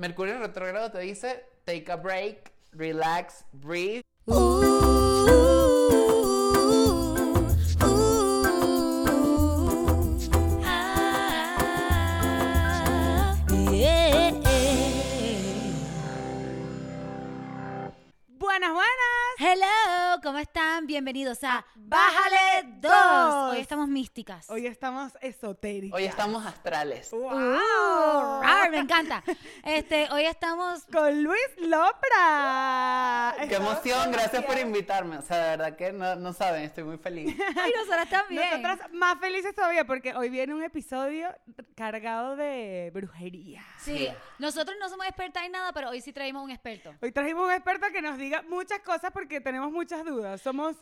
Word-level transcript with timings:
Mercurio 0.00 0.38
retrógrado 0.38 0.90
te 0.90 1.00
dice, 1.00 1.44
take 1.66 1.92
a 1.92 1.96
break, 1.96 2.50
relax, 2.72 3.44
breathe. 3.52 4.00
Buenas, 4.24 4.69
Bienvenidos 21.00 21.42
a 21.44 21.56
A 21.56 21.64
Bájale 21.76 22.36
Bájale 22.36 22.78
2. 22.78 22.92
Dos. 22.92 23.52
Hoy 23.54 23.60
estamos 23.60 23.88
místicas. 23.88 24.50
Hoy 24.50 24.66
estamos 24.66 25.16
esotéricos. 25.22 25.98
Hoy 25.98 26.04
estamos 26.04 26.44
astrales. 26.44 27.10
¡Wow! 27.10 27.22
Uh, 27.22 28.42
rar, 28.42 28.70
me 28.70 28.80
encanta. 28.80 29.24
Este, 29.64 30.10
hoy 30.10 30.26
estamos 30.26 30.84
Con 30.92 31.22
Luis 31.22 31.48
Lopra. 31.56 33.34
Qué 33.48 33.54
emoción, 33.54 34.12
gracias 34.12 34.44
por 34.44 34.58
invitarme. 34.58 35.16
O 35.16 35.22
sea, 35.22 35.38
de 35.38 35.56
verdad 35.56 35.76
que 35.76 35.90
no, 35.90 36.16
no 36.16 36.34
saben, 36.34 36.64
estoy 36.64 36.84
muy 36.84 36.98
feliz. 36.98 37.34
Ay, 37.56 37.72
nosotras 37.74 38.10
también. 38.10 38.62
Nosotras 38.62 38.92
más 38.92 39.18
felices 39.18 39.54
todavía 39.54 39.86
porque 39.86 40.14
hoy 40.14 40.28
viene 40.28 40.52
un 40.52 40.62
episodio 40.62 41.34
cargado 41.74 42.36
de 42.36 42.90
brujería. 42.92 43.64
Sí, 43.78 44.06
nosotros 44.38 44.76
no 44.78 44.90
somos 44.90 45.06
expertas 45.06 45.44
en 45.44 45.52
nada, 45.52 45.72
pero 45.72 45.88
hoy 45.88 46.02
sí 46.02 46.12
traímos 46.12 46.44
un 46.44 46.50
experto. 46.50 46.94
Hoy 47.00 47.10
trajimos 47.10 47.46
un 47.46 47.52
experto 47.52 47.86
que 47.90 48.02
nos 48.02 48.18
diga 48.18 48.42
muchas 48.42 48.80
cosas 48.80 49.10
porque 49.12 49.40
tenemos 49.40 49.72
muchas 49.72 50.04
dudas. 50.04 50.42
Somos 50.42 50.76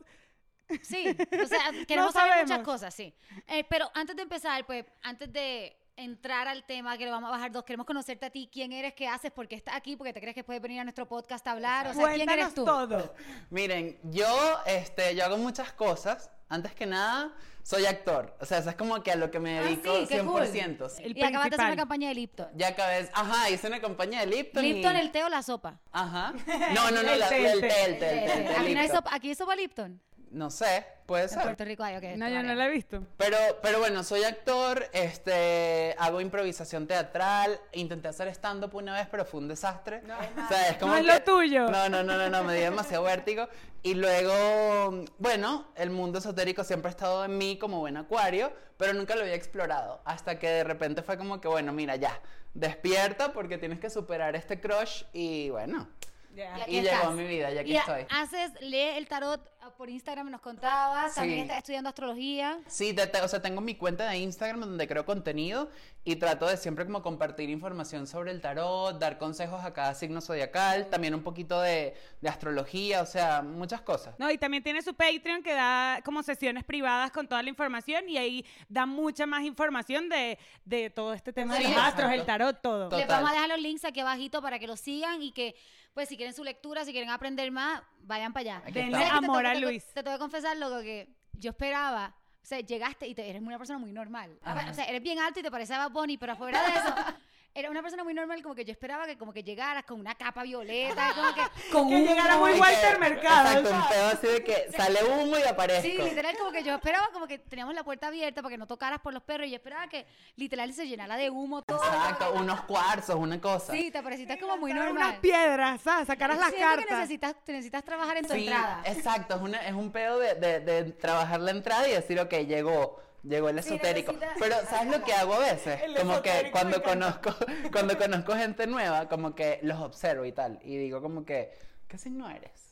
Sí, 0.83 1.07
o 1.43 1.47
sea, 1.47 1.59
queremos 1.87 2.13
saber 2.13 2.43
muchas 2.45 2.61
cosas, 2.61 2.95
sí. 2.95 3.15
Eh, 3.47 3.65
pero 3.69 3.91
antes 3.95 4.15
de 4.17 4.23
empezar, 4.23 4.65
pues, 4.67 4.85
antes 5.03 5.33
de 5.33 5.77
entrar 5.97 6.47
al 6.47 6.65
tema 6.65 6.97
que 6.97 7.05
le 7.05 7.11
vamos 7.11 7.27
a 7.29 7.33
bajar 7.33 7.51
dos, 7.51 7.65
queremos 7.65 7.85
conocerte 7.87 8.27
a 8.27 8.31
ti, 8.31 8.49
quién 8.53 8.71
eres, 8.73 8.95
qué 8.95 9.09
haces, 9.09 9.33
por 9.33 9.49
qué 9.49 9.57
estás 9.57 9.75
aquí, 9.75 9.97
porque 9.97 10.13
te 10.13 10.21
crees 10.21 10.35
que 10.35 10.45
puedes 10.45 10.63
venir 10.63 10.81
a 10.81 10.85
nuestro 10.85 11.09
podcast 11.09 11.45
a 11.49 11.51
hablar, 11.53 11.89
o 11.89 11.95
sea, 11.95 12.05
quién 12.07 12.17
cuéntanos 12.27 12.43
eres 12.45 12.55
tú. 12.55 12.65
todo. 12.65 13.15
Miren, 13.51 13.99
yo, 14.05 14.29
este, 14.67 15.17
yo 15.17 15.25
hago 15.25 15.37
muchas 15.39 15.73
cosas. 15.73 16.31
Antes 16.51 16.75
que 16.75 16.87
nada, 16.87 17.31
soy 17.63 17.85
actor. 17.85 18.35
O 18.41 18.47
sea, 18.47 18.59
eso 18.59 18.71
es 18.71 18.77
como 18.77 19.03
que 19.03 19.11
a 19.13 19.17
lo 19.17 19.31
que 19.31 19.39
me 19.39 19.59
Ah, 19.59 19.63
dedico 19.65 19.95
sí, 20.01 20.07
qué 20.09 20.21
cool. 20.21 20.41
100%. 20.43 20.89
sí. 20.89 21.03
El 21.03 21.15
y 21.19 21.23
acabaste 21.23 21.51
de 21.51 21.57
hacer 21.57 21.67
una 21.67 21.77
campaña 21.77 22.09
de 22.09 22.15
Lipton. 22.15 22.49
Ya 22.55 22.69
acabé, 22.69 23.11
ajá, 23.13 23.51
hice 23.51 23.67
una 23.67 23.81
campaña 23.83 24.21
de 24.21 24.27
Lipton. 24.29 24.65
y- 24.65 24.73
Lipton, 24.75 24.97
el 24.97 25.11
té 25.11 25.25
o 25.25 25.29
la 25.29 25.43
sopa. 25.43 25.79
Ajá. 25.93 26.33
No, 26.75 26.91
no, 26.91 27.03
no, 27.03 27.11
El 27.11 27.19
la, 27.21 27.29
té, 27.29 27.39
el 27.39 27.47
el 27.53 27.61
té. 27.61 27.67
el 27.67 27.71
té, 27.71 27.85
el 27.85 27.99
té, 27.99 28.33
el 28.39 28.47
té, 28.47 28.57
Aquí 28.57 28.75
no 28.75 28.81
hay 28.81 28.89
sopa, 28.89 29.11
aquí 29.15 29.29
hay 29.29 29.35
sopa 29.35 29.57
Lipton. 29.57 30.01
No 30.31 30.51
sé, 30.51 30.85
puede 31.07 31.23
En 31.25 31.29
ser. 31.31 31.43
Puerto 31.43 31.65
Rico 31.65 31.83
hay, 31.83 31.97
ok. 31.97 32.03
No, 32.17 32.29
yo 32.29 32.43
no 32.43 32.55
la 32.55 32.67
he 32.67 32.71
visto. 32.71 33.03
Pero, 33.17 33.37
pero 33.63 33.79
bueno, 33.79 34.05
soy 34.05 34.25
actor, 34.25 34.85
este, 34.93 35.95
hago 35.99 36.21
improvisación 36.21 36.87
teatral, 36.87 37.59
intenté 37.73 38.09
hacer 38.09 38.29
stand-up 38.29 38.75
una 38.75 38.95
vez, 38.95 39.07
pero 39.11 39.25
fue 39.25 39.41
un 39.41 39.49
desastre. 39.49 40.03
o 40.05 40.49
sea, 40.49 40.69
es 40.69 40.77
como 40.77 40.93
No 40.93 40.99
es 40.99 41.07
que- 41.07 41.13
lo 41.13 41.23
tuyo. 41.23 41.71
No, 41.71 41.89
no, 41.89 42.03
no, 42.03 42.17
no, 42.19 42.29
no, 42.29 42.45
me 42.45 42.55
dio 42.55 42.65
demasiado 42.65 43.05
vértigo. 43.05 43.49
Y 43.83 43.95
luego, 43.95 45.05
bueno, 45.19 45.69
el 45.77 45.91
mundo 45.91 46.19
esotérico 46.19 46.63
siempre 46.65 46.89
ha 46.89 46.91
estado 46.91 47.25
en 47.25 47.39
mí 47.39 47.57
como 47.59 47.79
buen 47.79 47.97
acuario, 47.97 48.53
pero 48.77 48.93
nunca 48.93 49.15
lo 49.15 49.23
había 49.23 49.35
explorado. 49.35 50.03
Hasta 50.05 50.39
que 50.39 50.49
de 50.49 50.65
repente 50.65 51.03
fue 51.03 51.17
como 51.17 51.41
que, 51.41 51.49
bueno, 51.49 51.73
mira, 51.73 51.97
ya, 51.97 52.21
despierta 52.55 53.33
porque 53.33 53.57
tienes 53.57 53.79
que 53.81 53.89
superar 53.89 54.37
este 54.37 54.61
crush 54.61 55.05
y 55.13 55.49
bueno. 55.51 55.89
Y 56.35 56.41
Y, 56.41 56.43
aquí 56.43 56.81
llegó 56.83 57.09
a 57.09 57.11
mi 57.13 57.25
vida, 57.25 57.51
ya 57.51 57.63
Y 57.63 57.77
ha- 57.77 57.81
estoy. 57.81 58.07
haces, 58.11 58.53
lee 58.61 58.97
el 58.97 59.09
tarot 59.09 59.41
por 59.79 59.89
Instagram, 59.89 60.29
nos 60.29 60.41
contabas, 60.41 61.15
también 61.15 61.37
Sí. 61.39 61.43
estás 61.43 61.59
estudiando 61.59 61.89
astrología. 61.89 62.59
Sí, 62.67 62.93
te- 62.93 63.07
te- 63.07 63.21
o 63.21 63.29
sea, 63.29 63.41
tengo 63.41 63.61
mi 63.61 63.77
cuenta 63.77 64.11
de 64.11 64.19
Instagram 64.19 64.59
donde 64.59 64.89
creo 64.89 65.07
contenido 65.07 65.71
y 66.03 66.17
trato 66.17 66.47
de 66.49 66.57
siempre 66.57 66.85
como 66.85 67.01
compartir 67.01 67.49
información 67.49 68.09
sobre 68.09 68.33
el 68.33 68.41
tarot, 68.41 68.99
dar 68.99 69.19
consejos 69.19 69.65
a 69.65 69.73
cada 69.73 69.95
signo 69.95 70.21
zodiacal, 70.21 70.89
también 70.91 71.15
un 71.15 71.23
poquito 71.23 71.61
de, 71.61 71.95
de 72.21 72.29
astrología, 72.29 73.03
o 73.03 73.07
sea, 73.07 73.43
muchas 73.43 73.81
cosas. 73.81 74.17
No, 74.19 74.29
y 74.33 74.37
también 74.37 74.65
tiene 74.65 74.83
su 74.83 74.95
Patreon 74.95 75.45
que 75.45 75.55
da 75.55 76.01
como 76.05 76.25
sesiones 76.25 76.65
privadas 76.65 77.13
con 77.13 77.29
toda 77.29 77.41
la 77.45 77.49
información 77.49 78.09
y 78.09 78.19
ahí 78.19 78.45
da 78.69 78.85
mucha 78.85 79.27
más 79.27 79.45
información 79.45 80.09
de, 80.09 80.41
de 80.65 80.91
todo 80.91 81.15
este 81.15 81.33
tema 81.33 81.55
de 81.57 81.65
Sí, 81.67 81.73
los 81.73 81.81
astros, 81.81 82.11
el 82.11 82.25
tarot, 82.27 82.61
todo. 82.61 82.85
Total. 82.89 82.99
Les 82.99 83.07
vamos 83.09 83.31
a 83.31 83.33
dejar 83.35 83.49
los 83.51 83.61
links 83.61 83.85
aquí 83.85 84.01
abajito 84.01 84.43
para 84.43 84.59
que 84.59 84.67
los 84.67 84.81
sigan 84.81 85.23
y 85.23 85.31
que, 85.31 85.55
pues, 85.99 86.09
si 86.09 86.17
quieren 86.17 86.33
su 86.33 86.45
lectura, 86.45 86.85
si 86.85 86.93
quieren 86.93 87.11
aprender 87.11 87.51
más, 87.51 87.83
vayan 88.03 88.33
para 88.33 88.59
allá. 88.59 88.63
Denle 88.67 88.83
estamos. 88.83 88.99
¿Sabes 89.01 89.13
que 89.15 89.19
te 89.19 89.27
amor 89.27 89.43
tengo- 89.43 89.57
a 89.57 89.61
Luis. 89.61 89.85
Te 89.93 90.03
tengo 90.05 90.17
que 90.17 90.21
confesar, 90.21 90.57
loco, 90.57 90.81
que 90.81 91.09
yo 91.33 91.51
esperaba. 91.51 92.15
O 92.41 92.47
sea, 92.47 92.61
llegaste 92.61 93.09
y 93.09 93.17
te, 93.17 93.29
eres 93.29 93.43
una 93.43 93.59
persona 93.59 93.81
muy 93.81 93.93
normal. 93.93 94.39
Ajá. 94.45 94.71
O 94.71 94.75
sea, 94.75 94.85
eres 94.85 95.03
bien 95.03 95.19
alto 95.19 95.41
y 95.41 95.43
te 95.43 95.51
parece 95.51 95.75
a 95.75 95.79
Bad 95.79 95.91
Bunny, 95.91 96.17
pero 96.17 96.35
afuera 96.35 96.63
de 96.63 96.69
eso, 96.69 96.95
eres 97.55 97.71
una 97.71 97.83
persona 97.83 98.05
muy 98.05 98.15
normal, 98.15 98.41
como 98.43 98.55
que 98.55 98.65
yo 98.65 98.73
esperaba 98.73 99.07
que 99.07 99.19
como 99.19 99.33
que 99.33 99.43
llegaras 99.43 99.85
con 99.85 99.99
una 99.99 100.15
capa 100.15 100.43
violeta, 100.45 101.13
como 101.17 101.35
que 101.35 101.73
con 101.73 101.89
Que 101.89 102.01
llegara 102.07 102.37
muy 102.37 102.53
Walter 102.53 102.99
Mercado, 103.01 103.59
Exacto, 103.59 103.71
un 103.77 103.89
pedo 103.89 104.07
así 104.09 104.27
de 104.29 104.45
que 104.45 104.73
sale 104.77 105.05
humo 105.05 105.37
y 105.39 105.43
aparezco. 105.43 105.83
Sí, 105.83 105.97
literal, 105.99 106.37
como 106.39 106.53
que 106.53 106.63
yo 106.63 106.75
esperaba 106.75 107.09
como 107.13 107.27
que 107.27 107.39
teníamos 107.39 107.75
la 107.75 107.83
puerta 107.83 108.09
abierta 108.09 108.43
para 108.43 108.53
que 108.53 108.59
no 108.59 108.67
tocaras 108.67 109.01
por 109.01 109.13
los 109.13 109.23
perros 109.23 109.47
y 109.49 109.51
yo 109.51 109.57
esperaba 109.57 109.89
que 109.89 110.07
literal 110.37 110.73
se 110.73 110.87
llenara 110.87 111.17
de 111.17 111.31
humo 111.31 111.63
todo. 111.63 111.79
Exacto, 111.83 112.33
unos 112.35 112.61
cuarzos, 112.63 113.17
una 113.17 113.41
cosa. 113.41 113.73
Sí, 113.73 113.91
te 113.91 114.03
pareciste 114.03 114.39
como 114.39 114.57
muy 114.59 114.73
normal. 114.73 114.93
Unas 115.09 115.15
piedras, 115.21 115.81
¿sabes? 115.81 116.07
Sacaras 116.07 116.39
las 116.39 116.51
Siento 116.51 116.69
que 116.69 116.77
cartas. 116.77 116.99
necesitas, 116.99 117.35
te 117.45 117.53
necesitas 117.53 117.83
trabajar 117.85 118.19
en 118.19 118.27
tu 118.27 118.35
Sí, 118.35 118.41
entrada. 118.47 118.83
exacto, 118.85 119.35
es, 119.37 119.41
una- 119.43 119.67
es 119.67 119.73
un 119.75 119.91
pedo 119.91 120.19
de, 120.19 120.35
de- 120.37 120.61
de 120.61 120.85
trabajar 120.93 121.41
la 121.41 121.51
entrada 121.51 121.89
y 121.89 121.93
decir, 121.93 122.21
ok, 122.21 122.33
llegó, 122.47 123.01
llegó 123.23 123.49
el 123.49 123.59
esotérico. 123.59 124.15
Pero, 124.39 124.57
¿sabes 124.69 124.97
lo 124.97 125.05
que 125.05 125.13
hago 125.13 125.35
a 125.35 125.39
veces? 125.39 125.81
El 125.83 125.97
como 125.97 126.23
que 126.23 126.51
cuando 126.51 126.83
conozco, 126.83 127.35
cuando 127.73 127.97
conozco 127.97 128.35
gente 128.35 128.67
nueva, 128.67 129.09
como 129.09 129.35
que 129.35 129.61
los 129.63 129.81
observo 129.81 130.25
y 130.25 130.33
tal, 130.33 130.59
y 130.63 130.77
digo 130.77 131.01
como 131.03 131.25
que, 131.25 131.51
¿qué 131.87 131.99
signo 131.99 132.29
eres? 132.29 132.68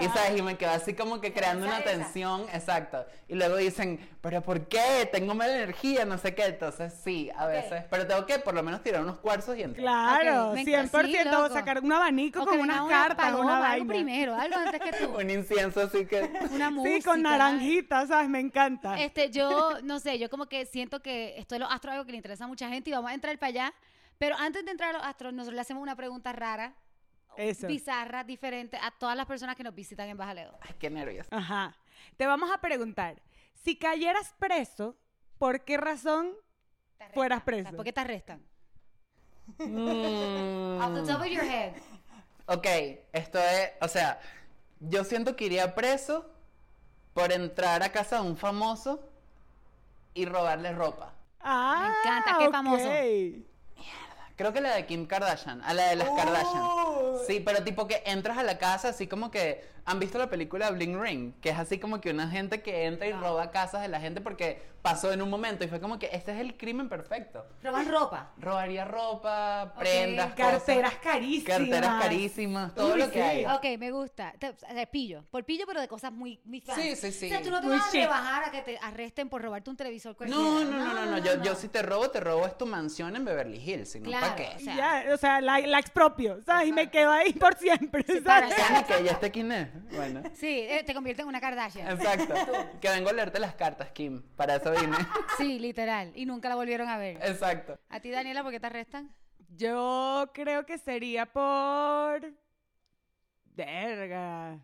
Y 0.00 0.08
sabes, 0.08 0.38
y 0.38 0.42
me 0.42 0.56
quedo 0.56 0.70
así 0.70 0.94
como 0.94 1.20
que 1.20 1.32
creando 1.32 1.66
una 1.66 1.78
Esa, 1.78 1.90
esa. 1.90 1.98
tensión, 2.04 2.42
exacto. 2.52 3.04
Y 3.28 3.34
luego 3.34 3.56
dicen, 3.56 3.98
¿pero 4.20 4.42
por 4.42 4.66
qué? 4.68 5.08
Tengo 5.12 5.34
mala 5.34 5.54
energía, 5.54 6.04
no 6.04 6.18
sé 6.18 6.34
qué. 6.34 6.44
Entonces 6.46 6.92
sí, 7.04 7.30
a 7.36 7.44
Ok. 7.44 7.50
veces. 7.50 7.84
Pero 7.90 8.06
tengo 8.06 8.26
que 8.26 8.38
por 8.38 8.54
lo 8.54 8.62
menos 8.62 8.82
tirar 8.82 9.02
unos 9.02 9.18
cuarzos 9.18 9.56
y 9.56 9.62
entrar. 9.62 9.82
Claro, 9.82 10.48
Ok, 10.48 10.54
me 10.54 10.60
encanta, 10.62 10.98
100%. 11.02 11.06
sí, 11.22 11.28
loco. 11.30 11.54
sacar 11.54 11.80
un 11.82 11.92
abanico 11.92 12.42
O 12.42 12.46
con 12.46 12.60
unas 12.60 12.80
una 12.82 12.88
cartas, 12.88 13.26
paloma, 13.26 13.44
una 13.58 13.70
algo 13.72 13.86
vaina. 13.86 13.86
primero, 14.04 14.34
algo 14.34 14.56
antes 14.56 14.80
que 14.80 14.92
tú. 14.92 15.08
Un 15.18 15.30
incienso 15.30 15.80
así 15.82 16.06
que... 16.06 16.30
Una 16.52 16.70
música. 16.70 16.96
Sí, 16.96 17.02
con 17.02 17.22
naranjitas, 17.22 18.08
¿sabes? 18.08 18.28
Me 18.28 18.40
encanta. 18.40 18.98
Este, 19.00 19.30
yo, 19.30 19.80
no 19.82 19.98
sé, 20.00 20.18
yo 20.18 20.30
como 20.30 20.46
que 20.46 20.66
siento 20.66 21.00
que 21.00 21.38
esto 21.38 21.54
de 21.54 21.60
los 21.60 21.70
astros 21.72 21.92
es 21.92 21.94
algo 21.94 22.06
que 22.06 22.12
le 22.12 22.18
interesa 22.18 22.44
a 22.44 22.48
mucha 22.48 22.68
gente 22.68 22.90
y 22.90 22.92
vamos 22.92 23.10
a 23.10 23.14
entrar 23.14 23.36
para 23.38 23.48
allá. 23.48 23.74
Pero 24.18 24.36
antes 24.36 24.64
de 24.64 24.70
entrar 24.72 24.90
a 24.90 24.98
los 24.98 25.02
astros, 25.06 25.32
nosotros 25.32 25.54
le 25.54 25.60
hacemos 25.60 25.82
una 25.82 25.94
pregunta 25.96 26.32
rara, 26.32 26.74
Eso. 27.38 27.68
bizarra, 27.68 28.24
diferente 28.24 28.76
a 28.82 28.90
todas 28.90 29.16
las 29.16 29.24
personas 29.24 29.54
que 29.54 29.62
nos 29.62 29.72
visitan 29.72 30.08
en 30.08 30.16
Bajaledo. 30.16 30.58
Ay, 30.60 30.74
qué 30.76 30.90
nervios. 30.90 31.26
Ajá. 31.30 31.76
Te 32.16 32.26
vamos 32.26 32.50
a 32.50 32.58
preguntar, 32.58 33.22
si 33.54 33.76
cayeras 33.76 34.34
preso, 34.40 34.96
¿por 35.38 35.64
qué 35.64 35.76
razón 35.76 36.32
fueras 37.14 37.42
preso? 37.44 37.76
¿Por 37.76 37.84
qué 37.84 37.92
te 37.92 38.00
arrestan? 38.00 38.42
Mm. 39.58 40.80
Off 40.80 40.94
the 40.94 41.12
top 41.12 41.20
of 41.20 41.26
your 41.26 41.44
head. 41.44 41.74
Ok, 42.46 42.66
esto 43.12 43.38
es, 43.38 43.70
o 43.80 43.88
sea, 43.88 44.20
yo 44.80 45.04
siento 45.04 45.36
que 45.36 45.44
iría 45.44 45.76
preso 45.76 46.28
por 47.14 47.30
entrar 47.30 47.84
a 47.84 47.92
casa 47.92 48.20
de 48.20 48.28
un 48.28 48.36
famoso 48.36 49.08
y 50.12 50.24
robarle 50.24 50.72
ropa. 50.72 51.14
Ah, 51.40 51.94
encanta, 52.04 52.36
¿qué 52.38 52.50
famoso? 52.50 52.88
Creo 54.38 54.52
que 54.52 54.60
la 54.60 54.74
de 54.76 54.86
Kim 54.86 55.04
Kardashian, 55.06 55.60
a 55.62 55.74
la 55.74 55.88
de 55.88 55.96
las 55.96 56.08
Kardashian. 56.10 56.62
Sí, 57.26 57.40
pero 57.44 57.64
tipo 57.64 57.86
que 57.88 58.02
entras 58.06 58.38
a 58.38 58.42
la 58.44 58.56
casa 58.56 58.90
así 58.90 59.06
como 59.08 59.30
que 59.32 59.76
han 59.84 59.98
visto 59.98 60.16
la 60.18 60.28
película 60.30 60.70
Bling 60.70 61.00
Ring, 61.02 61.32
que 61.40 61.48
es 61.50 61.58
así 61.58 61.78
como 61.78 62.00
que 62.00 62.10
una 62.10 62.28
gente 62.28 62.62
que 62.62 62.84
entra 62.84 63.06
y 63.08 63.12
roba 63.12 63.50
casas 63.50 63.82
de 63.82 63.88
la 63.88 64.00
gente 64.00 64.20
porque 64.20 64.62
pasó 64.82 65.12
en 65.12 65.22
un 65.22 65.28
momento 65.30 65.64
y 65.64 65.68
fue 65.68 65.80
como 65.80 65.98
que 65.98 66.10
este 66.12 66.30
es 66.32 66.38
el 66.40 66.56
crimen 66.56 66.88
perfecto. 66.88 67.44
Roban 67.64 67.88
ropa. 67.90 68.30
Robaría 68.38 68.84
ropa, 68.84 69.74
prendas, 69.78 70.34
Carteras 70.34 70.92
cosas, 70.92 71.00
carísimas. 71.02 71.58
carteras 71.58 72.02
carísimas, 72.02 72.74
todo 72.74 72.92
Uy, 72.92 72.98
lo 73.00 73.06
que 73.10 73.14
sí. 73.14 73.20
hay. 73.20 73.44
Ok, 73.46 73.78
me 73.78 73.90
gusta. 73.90 74.34
Te- 74.38 74.50
o 74.50 74.56
sea, 74.58 74.86
pillo. 74.86 75.24
Por 75.30 75.44
pillo, 75.44 75.64
pero 75.66 75.80
de 75.80 75.88
cosas 75.88 76.12
muy, 76.12 76.38
muy. 76.44 76.60
Sí, 76.74 76.94
sí, 76.94 77.10
sí. 77.10 77.26
O 77.26 77.28
sea, 77.30 77.42
tú 77.42 77.50
no 77.50 77.60
te 77.60 77.66
Muy 77.66 77.76
vas 77.78 77.88
a 77.88 77.92
rebajar 77.92 78.44
a 78.44 78.50
que 78.52 78.60
te 78.62 78.78
arresten 78.78 79.28
por 79.28 79.42
robarte 79.42 79.70
un 79.70 79.76
televisor 79.76 80.14
cualquiera. 80.16 80.42
No, 80.42 80.64
no, 80.64 80.78
no, 80.84 80.94
no, 80.94 81.06
no, 81.06 81.18
Yo, 81.18 81.42
yo 81.42 81.54
si 81.54 81.68
te 81.68 81.82
robo, 81.82 82.10
te 82.10 82.20
robo 82.20 82.46
es 82.46 82.56
tu 82.56 82.66
mansión 82.66 83.16
en 83.16 83.24
Beverly 83.24 83.58
Hills, 83.58 83.90
si 83.90 84.00
no, 84.00 84.06
Claro, 84.10 84.26
o 84.34 84.58
sea, 84.58 84.74
Ya, 84.76 85.14
o 85.14 85.16
sea, 85.16 85.40
la, 85.40 85.58
la 85.60 85.78
expropio, 85.78 86.40
¿sabes? 86.42 86.68
Y 86.68 86.72
me 86.72 86.90
quedo 86.90 87.10
ahí 87.10 87.32
por 87.32 87.56
siempre, 87.56 88.02
¿sabes? 88.22 88.54
para 88.54 88.86
Ya 88.88 89.00
ya 89.00 89.12
esté 89.12 89.30
quién 89.30 89.50
es. 89.52 89.68
Bueno, 89.94 90.22
Sí, 90.34 90.60
eh, 90.68 90.82
te 90.84 90.94
convierte 90.94 91.22
en 91.22 91.28
una 91.28 91.40
Kardashian. 91.40 91.90
exacto. 91.90 92.34
Que 92.80 92.88
vengo 92.90 93.10
a 93.10 93.12
leerte 93.12 93.38
las 93.38 93.54
cartas, 93.54 93.90
Kim. 93.92 94.22
Para 94.36 94.56
eso 94.56 94.70
vine. 94.72 94.96
Sí, 95.36 95.58
literal. 95.58 96.12
Y 96.14 96.26
nunca 96.26 96.48
la 96.48 96.54
volvieron 96.56 96.88
a 96.88 96.98
ver. 96.98 97.16
Exacto. 97.22 97.78
¿A 97.88 98.00
ti, 98.00 98.10
Daniela, 98.10 98.42
por 98.42 98.52
qué 98.52 98.60
te 98.60 98.66
arrestan? 98.66 99.14
Yo 99.56 100.30
creo 100.34 100.66
que 100.66 100.78
sería 100.78 101.26
por... 101.26 102.32
Verga. 103.54 104.58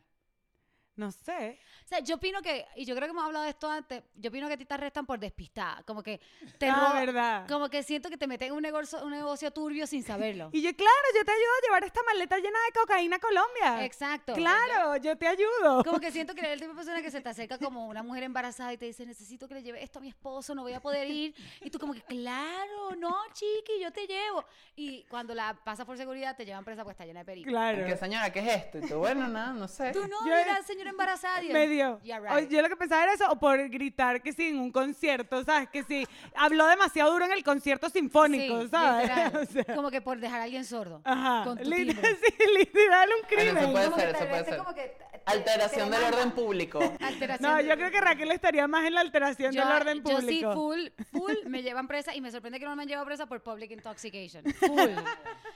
No 0.96 1.10
sé. 1.10 1.58
Sea, 1.94 2.00
yo 2.04 2.16
opino 2.16 2.42
que, 2.42 2.66
y 2.76 2.84
yo 2.84 2.94
creo 2.96 3.06
que 3.06 3.10
hemos 3.12 3.24
hablado 3.24 3.44
de 3.44 3.50
esto 3.50 3.70
antes, 3.70 4.02
yo 4.16 4.28
opino 4.30 4.48
que 4.48 4.54
a 4.54 4.56
ti 4.56 4.64
te 4.64 4.74
arrestan 4.74 5.06
por 5.06 5.18
despistada. 5.18 5.82
Como 5.84 6.02
que 6.02 6.20
te 6.58 6.68
Ah, 6.68 6.92
verdad. 6.94 7.46
Como 7.48 7.68
que 7.68 7.82
siento 7.82 8.10
que 8.10 8.16
te 8.16 8.26
meten 8.26 8.48
en 8.48 8.54
un 8.54 8.62
negocio, 8.62 9.04
un 9.04 9.10
negocio 9.12 9.50
turbio 9.52 9.86
sin 9.86 10.02
saberlo. 10.02 10.50
Y 10.52 10.62
yo, 10.62 10.74
claro, 10.74 10.92
yo 11.14 11.24
te 11.24 11.30
ayudo 11.32 11.50
a 11.58 11.66
llevar 11.66 11.84
esta 11.84 12.00
maleta 12.04 12.36
llena 12.38 12.58
de 12.66 12.80
cocaína 12.80 13.16
a 13.16 13.18
Colombia. 13.20 13.84
Exacto. 13.84 14.32
Claro, 14.34 14.96
yo 14.96 15.16
te 15.16 15.26
ayudo. 15.28 15.84
Como 15.84 16.00
que 16.00 16.10
siento 16.10 16.34
que 16.34 16.40
eres 16.40 16.52
el 16.54 16.60
tipo 16.60 16.72
de 16.72 16.76
persona 16.76 17.02
que 17.02 17.10
se 17.10 17.20
te 17.20 17.28
acerca 17.28 17.58
como 17.58 17.86
una 17.86 18.02
mujer 18.02 18.22
embarazada 18.24 18.72
y 18.72 18.76
te 18.78 18.86
dice, 18.86 19.06
necesito 19.06 19.46
que 19.48 19.54
le 19.54 19.62
lleve 19.62 19.82
esto 19.82 19.98
a 19.98 20.02
mi 20.02 20.08
esposo, 20.08 20.54
no 20.54 20.62
voy 20.62 20.72
a 20.72 20.80
poder 20.80 21.08
ir. 21.08 21.34
Y 21.60 21.70
tú 21.70 21.78
como 21.78 21.92
que, 21.94 22.02
claro, 22.02 22.94
no, 22.98 23.14
chiqui, 23.32 23.80
yo 23.80 23.92
te 23.92 24.06
llevo. 24.06 24.44
Y 24.76 25.02
cuando 25.04 25.34
la 25.34 25.54
pasas 25.54 25.86
por 25.86 25.96
seguridad, 25.96 26.36
te 26.36 26.44
llevan 26.44 26.64
presa 26.64 26.82
porque 26.82 26.92
está 26.94 27.04
llena 27.06 27.20
de 27.20 27.24
perico. 27.26 27.48
Claro. 27.50 27.86
¿Qué 27.86 27.96
señora? 27.96 28.30
¿Qué 28.32 28.40
es 28.40 28.64
esto? 28.64 28.78
Y 28.78 28.88
tú, 28.88 28.96
bueno, 28.98 29.28
nada, 29.28 29.52
no 29.52 29.68
sé. 29.68 29.92
Tú 29.92 30.00
no, 30.08 30.18
Yo- 30.26 30.34
mira, 30.36 30.62
señora 30.62 30.90
embarazada. 30.90 31.42
y 31.42 31.48
él, 31.48 31.52
Me 31.52 31.66
dio. 31.68 31.83
"Yeah, 32.02 32.20
O- 32.20 32.36
right". 32.38 32.48
Yo 32.50 32.62
lo 32.62 32.68
que 32.68 32.76
pensaba 32.76 33.02
era 33.04 33.12
eso, 33.14 33.30
o 33.30 33.36
por 33.38 33.68
gritar 33.68 34.22
que 34.22 34.32
sí 34.32 34.48
en 34.48 34.58
un 34.58 34.70
concierto, 34.72 35.42
¿sabes? 35.44 35.68
Que 35.70 35.82
sí, 35.84 36.06
habló 36.34 36.66
demasiado 36.66 37.12
duro 37.12 37.24
en 37.24 37.32
el 37.32 37.42
concierto 37.44 37.88
sinfónico, 37.90 38.62
Sí, 38.62 38.68
¿sabes? 38.68 39.02
literal. 39.08 39.32
O 39.42 39.46
sea, 39.46 39.74
Como 39.76 39.90
que 39.90 40.00
por 40.00 40.18
dejar 40.20 40.40
a 40.40 40.44
alguien 40.44 40.64
sordo. 40.64 41.00
ajá. 41.04 41.44
Con 41.44 41.58
tu 41.58 41.64
Lit- 41.64 41.88
timbre. 41.88 42.16
sí, 42.24 42.34
literal, 42.58 43.08
un 43.10 43.14
Bueno, 43.28 43.28
crimen. 43.28 43.56
eso 43.64 43.72
puede 43.72 43.84
Como 43.86 43.96
ser, 43.98 44.08
eso 44.16 44.28
puede 44.28 44.44
ser. 44.44 44.56
como 44.58 44.74
que 44.74 44.82
te- 44.82 45.04
Alteración 45.26 45.90
te 45.90 45.96
del 45.96 46.12
orden 46.14 46.30
público. 46.32 46.80
Alteración 47.00 47.50
No, 47.50 47.60
yo 47.60 47.74
creo 47.76 47.90
que 47.90 48.00
Raquel 48.00 48.30
estaría 48.32 48.66
más 48.68 48.84
en 48.86 48.92
la 48.94 49.00
alteración 49.00 49.52
del 49.54 49.62
orden 49.66 50.02
yo 50.04 50.18
sí, 50.20 50.42
público. 50.42 50.52
full, 50.52 50.80
full, 51.12 51.32
me 51.46 51.62
llevan 51.62 51.88
presa 51.88 52.14
y 52.14 52.20
me 52.20 52.30
sorprende 52.30 52.58
que 52.60 52.66
no 52.66 52.76
me 52.76 52.82
han 52.82 52.88
llevado 52.88 53.06
presa 53.06 53.24
por 53.26 53.42
public 53.42 53.70
intoxication. 53.70 54.44
Full. 54.44 54.78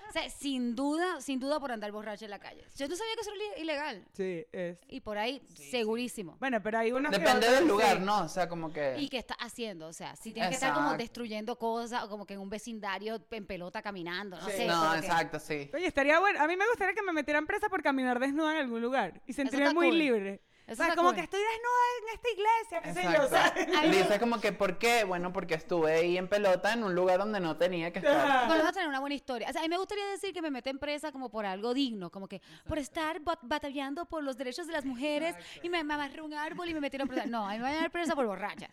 o 0.09 0.13
sea, 0.13 0.31
sin 0.31 0.75
duda, 0.75 1.21
sin 1.21 1.39
duda 1.39 1.61
por 1.61 1.71
andar 1.71 1.93
borracho 1.93 2.25
en 2.25 2.31
la 2.31 2.39
calle. 2.39 2.65
Yo 2.77 2.89
no 2.89 2.97
sabía 2.97 3.15
que 3.15 3.21
eso 3.21 3.31
era 3.35 3.59
ilegal. 3.61 4.05
Sí, 4.15 4.47
es. 4.53 4.79
Y 4.89 5.01
por 5.01 5.19
ahí, 5.19 5.43
segurísimo. 5.55 6.08
Bueno, 6.39 6.63
pero 6.63 6.79
hay 6.79 6.93
unos 6.93 7.13
que 7.13 7.19
Depende 7.19 7.47
otros, 7.47 7.61
del 7.61 7.69
lugar, 7.69 7.97
sí. 7.99 8.03
¿no? 8.05 8.19
O 8.23 8.29
sea, 8.29 8.49
como 8.49 8.73
que... 8.73 8.97
¿Y 8.99 9.09
qué 9.09 9.19
está 9.19 9.35
haciendo? 9.35 9.87
O 9.89 9.93
sea, 9.93 10.17
si 10.17 10.33
tienes 10.33 10.51
que 10.51 10.55
estar 10.57 10.75
como 10.75 10.95
destruyendo 10.97 11.57
cosas 11.59 12.05
o 12.05 12.09
como 12.09 12.27
que 12.27 12.35
en 12.35 12.41
un 12.41 12.51
vecindario 12.51 13.21
en 13.31 13.47
pelota 13.47 13.83
caminando, 13.83 14.37
no 14.39 14.47
Sí, 14.47 14.53
sé. 14.53 14.67
no, 14.67 14.93
que- 14.93 14.99
exacto, 14.99 15.39
sí. 15.39 15.71
Oye, 15.75 15.87
estaría 15.87 16.19
bueno. 16.21 16.41
A 16.41 16.47
mí 16.47 16.57
me 16.57 16.67
gustaría 16.69 16.95
que 16.95 17.03
me 17.03 17.13
metieran 17.13 17.47
presa 17.47 17.69
por 17.69 17.83
caminar 17.83 18.19
desnuda 18.19 18.53
en 18.53 18.59
algún 18.59 18.81
lugar 18.83 19.23
y 19.27 19.33
sentirme 19.33 19.73
muy 19.75 19.89
cool. 19.89 19.99
libre. 19.99 20.43
Eso 20.69 20.83
o 20.83 20.87
sea, 20.87 20.95
como 20.95 21.09
cool. 21.09 21.15
que 21.17 21.23
estoy 21.23 21.41
desnuda 21.41 21.83
en 21.99 22.15
esta 22.15 22.29
iglesia, 22.31 23.83
qué 23.83 23.89
Dice 23.89 24.21
como 24.21 24.39
que, 24.39 24.53
¿por 24.53 24.79
qué? 24.79 25.05
Bueno, 25.05 25.33
porque 25.33 25.55
estuve 25.55 25.93
ahí 25.95 26.19
en 26.19 26.29
pelota 26.29 26.75
en 26.75 26.85
un 26.85 26.95
lugar 26.95 27.19
donde 27.19 27.41
no 27.41 27.57
tenía 27.57 27.91
que 27.91 28.01
estar. 28.01 28.47
Bueno, 28.47 28.63
vas 28.65 28.71
a 28.71 28.73
tener 28.75 28.87
una 28.89 29.01
buena 29.01 29.15
historia. 29.15 29.49
O 29.49 29.53
sea, 29.53 29.63
a 29.63 29.65
mí 29.65 29.71
me 29.71 29.79
gustaría 29.79 30.07
decir 30.09 30.35
que 30.35 30.43
me 30.43 30.51
meten 30.51 30.79
presa 30.79 31.11
como 31.11 31.31
por 31.31 31.47
algo 31.47 31.73
digno, 31.73 32.11
como 32.11 32.29
que 32.29 32.43
por 32.67 32.79
estar 32.79 33.19
bat- 33.23 33.39
batallando 33.41 34.05
por 34.05 34.23
los 34.23 34.37
derechos 34.37 34.67
de 34.67 34.75
las 34.75 34.85
mujeres 34.85 35.35
y 35.63 35.71
me, 35.71 35.83
me 35.85 35.95
amarré 35.95 36.21
un 36.21 36.35
árbol 36.35 36.69
y 36.69 36.75
me 36.75 36.81
metieron 36.81 37.09
presa. 37.09 37.25
No, 37.27 37.47
a 37.49 37.53
mí 37.53 37.57
me 37.57 37.63
van 37.65 37.73
a 37.75 37.81
dar 37.81 37.91
presa 37.91 38.15
por 38.15 38.27
borracha. 38.27 38.69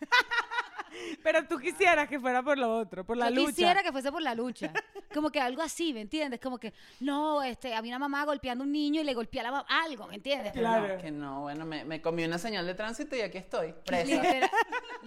Pero 1.22 1.46
tú 1.46 1.58
quisieras 1.58 2.08
que 2.08 2.18
fuera 2.20 2.42
por 2.42 2.58
lo 2.58 2.76
otro, 2.78 3.04
por 3.04 3.16
la 3.16 3.28
Yo 3.30 3.36
lucha. 3.36 3.48
quisiera 3.50 3.82
que 3.82 3.92
fuese 3.92 4.10
por 4.12 4.22
la 4.22 4.34
lucha. 4.34 4.72
Como 5.14 5.30
que 5.30 5.40
algo 5.40 5.62
así, 5.62 5.92
¿me 5.92 6.00
entiendes? 6.02 6.40
Como 6.40 6.58
que, 6.58 6.72
no, 7.00 7.42
este, 7.42 7.74
había 7.74 7.90
una 7.92 7.98
mamá 7.98 8.24
golpeando 8.24 8.62
a 8.62 8.66
un 8.66 8.72
niño 8.72 9.00
y 9.00 9.04
le 9.04 9.14
golpea 9.14 9.40
a 9.42 9.44
la 9.44 9.50
mamá. 9.50 9.66
Algo, 9.68 10.06
¿me 10.06 10.16
entiendes? 10.16 10.52
Claro. 10.52 10.96
No, 10.96 11.02
que 11.02 11.10
no, 11.10 11.40
bueno, 11.42 11.64
me, 11.64 11.84
me 11.84 12.00
comí 12.02 12.24
una 12.24 12.38
señal 12.38 12.66
de 12.66 12.74
tránsito 12.74 13.16
y 13.16 13.20
aquí 13.20 13.38
estoy, 13.38 13.74
presa. 13.84 14.22
Literal, 14.22 14.50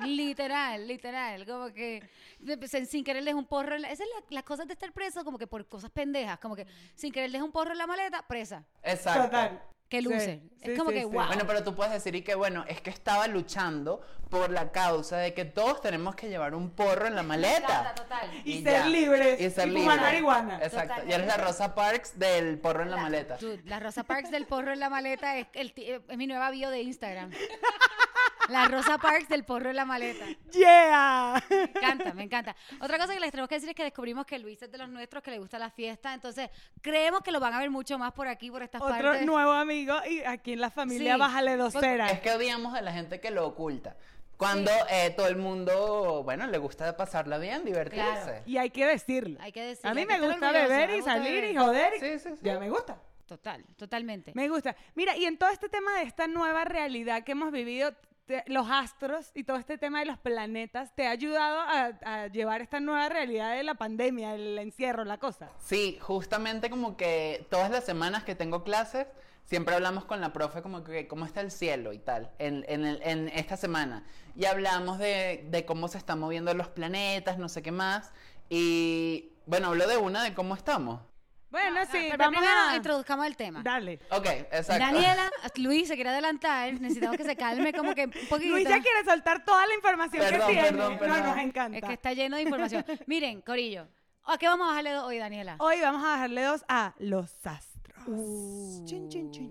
literal, 0.05 0.87
literal, 0.87 1.45
como 1.45 1.73
que 1.73 2.09
de- 2.39 2.67
sin, 2.85 3.03
querer 3.03 3.23
les 3.23 3.33
un 3.33 3.45
porro 3.45 3.75
en 3.75 3.81
la, 3.83 3.91
esa 3.91 4.03
es 4.03 4.09
la- 4.09 4.25
las 4.35 4.43
cosas 4.43 4.67
de 4.67 4.73
estar 4.73 4.91
preso 4.93 5.23
como 5.23 5.37
que 5.37 5.47
por 5.47 5.67
cosas 5.67 5.89
pendejas, 5.91 6.39
como 6.39 6.55
que 6.55 6.65
sin 6.95 7.11
querer 7.11 7.29
les 7.31 7.41
un 7.41 7.51
porro 7.51 7.71
en 7.71 7.77
la 7.77 7.87
maleta, 7.87 8.25
presa. 8.27 8.63
Exacto. 8.83 9.23
Total. 9.25 9.61
Sí, 9.97 10.03
loser. 10.03 10.39
sí, 10.39 10.49
es 10.61 10.77
como 10.77 10.91
sí, 10.91 10.95
que 10.97 11.01
sí. 11.01 11.05
wow. 11.07 11.25
Bueno, 11.27 11.43
pero 11.47 11.63
tú 11.63 11.73
puedes 11.75 11.91
decir 11.93 12.15
y 12.15 12.21
que, 12.21 12.35
bueno, 12.35 12.63
es 12.67 12.79
que 12.81 12.89
estaba 12.89 13.27
luchando 13.27 14.01
por 14.29 14.51
la 14.51 14.71
causa 14.71 15.17
de 15.17 15.33
que 15.33 15.45
todos 15.45 15.81
tenemos 15.81 16.15
que 16.15 16.29
llevar 16.29 16.53
un 16.53 16.69
porro 16.69 17.07
en 17.07 17.15
la 17.15 17.23
maleta. 17.23 17.93
total. 17.95 18.29
Y, 18.45 18.57
Y 18.57 18.63
ser 18.63 18.73
ya. 18.73 18.87
libres. 18.87 19.41
Y 19.41 19.49
ser 19.49 19.69
fumar 19.69 19.95
libre. 19.95 20.01
marihuana. 20.01 20.55
Exacto. 20.57 20.81
Totalmente. 20.81 21.11
Y 21.11 21.13
eres 21.15 21.27
la 21.27 21.37
Rosa 21.37 21.73
Parks 21.75 22.19
del 22.19 22.59
porro 22.59 22.83
en 22.83 22.91
la, 22.91 22.97
maleta. 22.97 23.37
La 23.65 23.79
Rosa 23.79 24.03
Parks 24.03 24.29
del 24.29 24.45
porro 24.45 24.71
en 24.71 24.79
la 24.79 24.89
maleta 24.89 25.37
es, 25.37 25.47
el 25.53 25.73
es 25.75 26.17
mi 26.17 26.27
nueva 26.27 26.51
bio 26.51 26.69
de 26.69 26.81
Instagram. 26.81 27.31
La 28.49 28.65
Rosa 28.67 28.97
Parks 28.97 29.29
del 29.29 29.43
porro 29.45 29.69
en 29.69 29.75
la 29.75 29.85
maleta. 29.85 30.25
Yeah. 30.51 31.43
Me 31.49 31.63
encanta, 31.63 32.13
me 32.13 32.23
encanta. 32.23 32.55
Otra 32.81 32.97
cosa 32.97 33.13
que 33.13 33.19
les 33.19 33.31
tenemos 33.31 33.47
que 33.49 33.55
decir 33.55 33.69
es 33.69 33.75
que 33.75 33.83
descubrimos 33.83 34.25
que 34.25 34.39
Luis 34.39 34.61
es 34.61 34.71
de 34.71 34.77
los 34.77 34.89
nuestros, 34.89 35.23
que 35.23 35.31
le 35.31 35.39
gusta 35.39 35.59
la 35.59 35.69
fiesta. 35.69 36.13
Entonces, 36.13 36.49
creemos 36.81 37.21
que 37.21 37.31
lo 37.31 37.39
van 37.39 37.53
a 37.53 37.59
ver 37.59 37.69
mucho 37.69 37.97
más 37.97 38.11
por 38.13 38.27
aquí, 38.27 38.49
por 38.51 38.63
estas 38.63 38.81
Otro 38.81 38.95
partes. 38.95 39.25
nuevo 39.25 39.51
amigo 39.51 39.95
y 40.09 40.21
aquí 40.21 40.53
en 40.53 40.61
la 40.61 40.69
familia 40.71 41.13
Sí. 41.15 41.19
bájale 41.19 41.57
dos 41.57 41.73
Porque- 41.73 41.87
ceras. 41.89 42.11
Es 42.11 42.19
que 42.21 42.31
odiamos 42.31 42.73
a 42.75 42.81
la 42.81 42.91
gente 42.91 43.19
que 43.19 43.31
lo 43.31 43.45
oculta. 43.47 43.95
Cuando 44.37 44.71
eh, 44.89 45.13
todo 45.17 45.27
el 45.27 45.35
mundo, 45.35 46.21
bueno, 46.23 46.47
le 46.47 46.57
gusta 46.57 46.95
pasarla 46.95 47.37
bien, 47.37 47.65
divertirse. 47.65 48.05
Claro. 48.23 48.41
Y 48.45 48.57
hay 48.57 48.69
que 48.69 48.85
decirlo. 48.85 49.37
Hay 49.41 49.51
que 49.51 49.61
decirlo, 49.61 49.91
A 49.91 49.93
mí 49.93 50.05
me 50.05 50.17
gusta 50.19 50.51
beber 50.53 50.89
y 50.91 50.95
gusta 50.95 51.11
salir 51.15 51.33
beber. 51.33 51.51
y 51.51 51.55
joder. 51.57 51.93
y- 51.97 51.99
Sí, 51.99 52.19
sí, 52.19 52.29
sí. 52.35 52.39
Ya 52.41 52.57
me 52.57 52.69
gusta. 52.69 52.97
Total, 53.27 53.63
totalmente. 53.77 54.31
Me 54.33 54.47
gusta. 54.47 54.75
Mira, 54.95 55.15
y 55.17 55.25
en 55.25 55.37
todo 55.37 55.49
este 55.49 55.67
tema 55.69 55.93
de 55.99 56.03
esta 56.03 56.25
nueva 56.27 56.63
realidad 56.65 57.23
que 57.23 57.33
hemos 57.33 57.51
vivido, 57.51 57.93
te- 58.29 58.43
los 58.45 58.67
astros 58.69 59.31
y 59.33 59.43
todo 59.43 59.57
este 59.57 59.79
tema 59.79 60.01
de 60.01 60.05
los 60.05 60.19
planetas, 60.19 60.93
¿te 60.95 61.07
ha 61.07 61.09
ayudado 61.09 61.59
a, 61.61 61.85
a 62.05 62.27
llevar 62.27 62.61
esta 62.61 62.79
nueva 62.79 63.09
realidad 63.09 63.55
de 63.55 63.63
la 63.63 63.73
pandemia, 63.73 64.35
el 64.35 64.59
encierro, 64.59 65.03
la 65.03 65.17
cosa? 65.17 65.49
Sí, 65.57 65.97
justamente 65.99 66.69
como 66.69 66.95
que 66.95 67.47
todas 67.49 67.71
las 67.71 67.83
semanas 67.83 68.23
que 68.23 68.35
tengo 68.35 68.63
clases, 68.63 69.07
siempre 69.45 69.73
hablamos 69.73 70.05
con 70.05 70.21
la 70.21 70.31
profe 70.31 70.61
como 70.61 70.83
que 70.83 71.07
cómo 71.07 71.25
está 71.25 71.41
el 71.41 71.49
cielo 71.49 71.91
y 71.91 71.97
tal, 71.97 72.29
en, 72.37 72.63
en, 72.69 72.85
el- 72.85 73.01
en 73.03 73.29
esta 73.29 73.57
semana. 73.57 74.03
Y 74.35 74.45
hablamos 74.45 74.99
de, 74.99 75.47
de 75.49 75.65
cómo 75.65 75.87
se 75.87 75.97
están 75.97 76.19
moviendo 76.19 76.53
los 76.53 76.67
planetas, 76.67 77.39
no 77.39 77.49
sé 77.49 77.63
qué 77.63 77.71
más. 77.71 78.11
Y 78.47 79.31
bueno, 79.47 79.69
hablo 79.69 79.87
de 79.87 79.97
una 79.97 80.23
de 80.23 80.35
cómo 80.35 80.53
estamos. 80.53 81.01
Bueno, 81.51 81.81
sí, 81.85 81.97
Pero 82.11 82.17
vamos 82.17 82.39
primero 82.39 82.59
a... 82.69 82.75
introduzcamos 82.75 83.25
el 83.25 83.35
tema. 83.35 83.61
Dale. 83.63 83.99
Ok, 84.11 84.25
exacto. 84.27 84.73
Daniela, 84.77 85.31
Luis 85.55 85.87
se 85.87 85.95
quiere 85.95 86.11
adelantar, 86.11 86.73
necesitamos 86.79 87.17
que 87.17 87.23
se 87.23 87.35
calme 87.35 87.73
como 87.73 87.95
que 87.95 88.05
un 88.05 88.11
poquito. 88.29 88.51
Luis 88.51 88.67
ya 88.67 88.79
quiere 88.81 89.03
soltar 89.03 89.43
toda 89.43 89.65
la 89.65 89.73
información 89.73 90.23
Perdón, 90.23 90.47
que 90.47 90.53
tiene. 90.53 90.69
perdón, 90.69 90.93
No, 90.93 90.99
perdón. 90.99 91.23
nos 91.23 91.37
encanta. 91.37 91.77
Es 91.79 91.83
que 91.83 91.93
está 91.93 92.13
lleno 92.13 92.35
de 92.37 92.43
información. 92.43 92.85
Miren, 93.07 93.41
Corillo, 93.41 93.87
¿a 94.25 94.37
qué 94.37 94.47
vamos 94.47 94.65
a 94.65 94.69
bajarle 94.69 94.97
hoy, 94.99 95.17
Daniela? 95.17 95.55
Hoy 95.59 95.81
vamos 95.81 96.03
a 96.05 96.11
dejarle 96.13 96.43
dos 96.43 96.63
a 96.67 96.93
los 96.99 97.31
astros. 97.47 98.03
Uh. 98.05 98.85
Chun, 98.85 99.09
chun, 99.09 99.31
chun, 99.31 99.49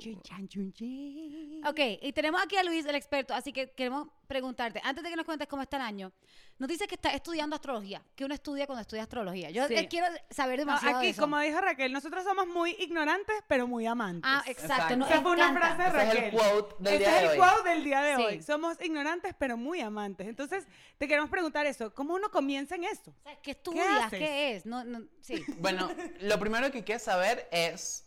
Ok, 1.67 1.81
y 2.03 2.13
tenemos 2.13 2.41
aquí 2.43 2.57
a 2.57 2.63
Luis, 2.63 2.87
el 2.87 2.95
experto, 2.95 3.35
así 3.35 3.53
que 3.53 3.71
queremos 3.71 4.09
preguntarte, 4.27 4.81
antes 4.85 5.03
de 5.03 5.11
que 5.11 5.17
nos 5.17 5.25
cuentes 5.25 5.49
cómo 5.49 5.63
está 5.63 5.77
el 5.79 5.83
año, 5.83 6.13
nos 6.59 6.69
dices 6.69 6.87
que 6.87 6.97
estás 6.97 7.15
estudiando 7.15 7.57
astrología, 7.57 8.03
que 8.15 8.25
uno 8.25 8.35
estudia 8.35 8.67
cuando 8.67 8.83
estudia 8.83 9.03
astrología. 9.05 9.51
Yo 9.51 9.67
Sí. 9.69 9.75
eh, 9.75 9.89
quiero 9.89 10.07
saber 10.31 10.59
No, 10.59 10.67
demasiado 10.67 10.99
de 10.99 11.05
aquí, 11.05 11.09
eso. 11.13 11.23
como 11.23 11.39
dijo 11.41 11.61
Raquel, 11.61 11.93
nosotros 11.93 12.25
somos 12.25 12.47
muy 12.47 12.73
ignorantes, 12.79 13.37
pero 13.49 13.67
muy 13.67 13.87
amantes. 13.87 14.23
Ah, 14.31 14.43
exacto. 14.47 14.95
Esa 14.95 15.23
fue 15.23 15.33
una 15.33 15.53
frase 15.55 15.83
de 15.83 15.89
Ese 15.89 15.99
es 15.99 16.05
el 16.11 16.17
Raquel. 16.17 16.31
quote 16.33 16.75
del 16.79 16.95
Ese 16.95 16.99
día 16.99 17.09
es 17.09 17.15
de 17.15 17.21
el 17.35 17.41
hoy. 17.41 17.49
quote 17.49 17.69
del 17.71 17.85
día 17.85 18.01
de 18.03 18.17
Sí. 18.17 18.23
hoy. 18.23 18.43
Somos 18.43 18.81
ignorantes, 18.83 19.35
pero 19.39 19.57
muy 19.57 19.81
amantes. 19.81 20.27
Entonces, 20.29 20.67
te 20.99 21.09
queremos 21.09 21.31
preguntar 21.31 21.67
eso. 21.67 21.95
¿Cómo 21.95 22.15
uno 22.15 22.29
comienza 22.31 22.75
en 22.75 22.85
eso? 22.85 23.11
O 23.19 23.23
sea, 23.23 23.37
¿Qué 23.41 23.53
estudias? 23.53 23.87
haces? 24.05 24.19
¿Qué 24.19 24.57
es? 24.57 24.67
No, 24.67 24.85
no, 24.85 25.03
sí. 25.21 25.45
Bueno, 25.59 25.89
lo 26.21 26.39
primero 26.39 26.71
que 26.71 26.85
quieres 26.85 27.03
saber 27.03 27.49
es 27.51 28.05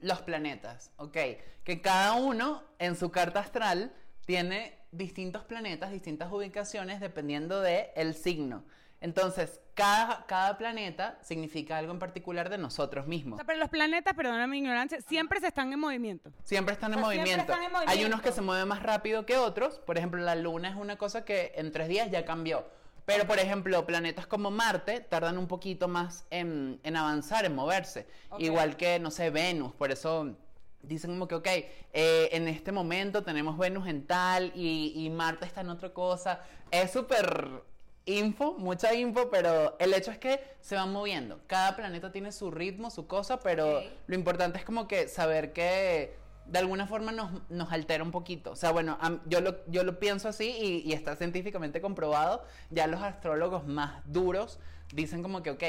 los 0.00 0.22
planetas, 0.22 0.92
¿ok? 0.96 1.16
Que 1.64 1.80
cada 1.82 2.14
uno 2.14 2.62
en 2.78 2.96
su 2.96 3.10
carta 3.10 3.40
astral 3.40 3.92
tiene 4.26 4.78
distintos 4.92 5.44
planetas, 5.44 5.90
distintas 5.92 6.32
ubicaciones 6.32 7.00
dependiendo 7.00 7.60
de 7.60 7.90
el 7.96 8.14
signo. 8.14 8.64
Entonces, 9.02 9.60
cada, 9.74 10.26
cada 10.26 10.58
planeta 10.58 11.18
significa 11.22 11.78
algo 11.78 11.90
en 11.92 11.98
particular 11.98 12.50
de 12.50 12.58
nosotros 12.58 13.06
O 13.06 13.08
mismos. 13.08 13.38
sea, 13.38 13.46
pero 13.46 13.58
los 13.58 13.70
planetas, 13.70 14.12
perdóname 14.14 14.46
mi 14.48 14.58
ignorancia, 14.58 15.00
siempre 15.00 15.40
se 15.40 15.46
están 15.46 15.72
en 15.72 15.78
movimiento. 15.80 16.30
Siempre 16.44 16.74
están, 16.74 16.92
en 16.92 16.98
O 16.98 17.02
sea, 17.02 17.10
siempre 17.12 17.30
movimiento. 17.32 17.52
están 17.52 17.64
en 17.64 17.76
Hay 17.76 17.86
movimiento. 17.86 18.06
unos 18.08 18.22
que 18.22 18.32
se 18.32 18.42
mueven 18.42 18.68
más 18.68 18.82
rápido 18.82 19.24
que 19.24 19.38
otros. 19.38 19.78
Por 19.78 19.96
ejemplo, 19.96 20.20
la 20.20 20.34
luna 20.34 20.68
es 20.68 20.76
una 20.76 20.98
cosa 20.98 21.24
que 21.24 21.52
en 21.54 21.72
tres 21.72 21.88
días 21.88 22.10
ya 22.10 22.26
cambió. 22.26 22.66
Pero, 23.06 23.26
por 23.26 23.38
ejemplo, 23.38 23.84
planetas 23.86 24.26
como 24.26 24.50
Marte 24.50 25.00
tardan 25.00 25.38
un 25.38 25.46
poquito 25.48 25.88
más 25.88 26.24
en, 26.30 26.80
en 26.84 26.96
avanzar, 26.96 27.44
en 27.44 27.54
moverse. 27.54 28.06
Igual 28.38 28.76
que, 28.76 28.98
no 28.98 29.10
sé, 29.10 29.30
Venus. 29.30 29.72
Por 29.72 29.90
eso 29.90 30.36
dicen 30.82 31.10
como 31.12 31.26
que, 31.28 31.34
ok, 31.34 31.46
eh, 31.92 32.28
en 32.32 32.48
este 32.48 32.72
momento 32.72 33.22
tenemos 33.22 33.58
Venus 33.58 33.86
en 33.88 34.06
tal 34.06 34.52
y, 34.54 34.92
y 34.94 35.10
Marte 35.10 35.44
está 35.44 35.62
en 35.62 35.70
otra 35.70 35.92
cosa. 35.92 36.40
Es 36.70 36.92
súper 36.92 37.62
info, 38.06 38.54
mucha 38.58 38.94
info, 38.94 39.28
pero 39.30 39.76
el 39.78 39.92
hecho 39.94 40.10
es 40.10 40.18
que 40.18 40.40
se 40.60 40.74
van 40.74 40.92
moviendo. 40.92 41.40
Cada 41.46 41.76
planeta 41.76 42.10
tiene 42.12 42.32
su 42.32 42.50
ritmo, 42.50 42.90
su 42.90 43.06
cosa, 43.06 43.40
pero 43.40 43.78
Ok. 43.78 43.84
lo 44.06 44.14
importante 44.14 44.58
es 44.58 44.64
como 44.64 44.88
que 44.88 45.06
saber 45.08 45.52
que 45.52 46.14
de 46.50 46.58
alguna 46.58 46.86
forma 46.86 47.12
nos, 47.12 47.30
nos 47.48 47.72
altera 47.72 48.02
un 48.02 48.10
poquito. 48.10 48.50
O 48.50 48.56
sea, 48.56 48.72
bueno, 48.72 48.98
yo 49.26 49.40
lo, 49.40 49.64
yo 49.68 49.84
lo 49.84 49.98
pienso 50.00 50.28
así 50.28 50.50
y, 50.50 50.88
y 50.88 50.92
está 50.92 51.16
científicamente 51.16 51.80
comprobado. 51.80 52.44
Ya 52.70 52.86
los 52.86 53.00
astrólogos 53.02 53.66
más 53.66 54.02
duros 54.04 54.58
dicen 54.92 55.22
como 55.22 55.42
que, 55.42 55.50
ok, 55.52 55.64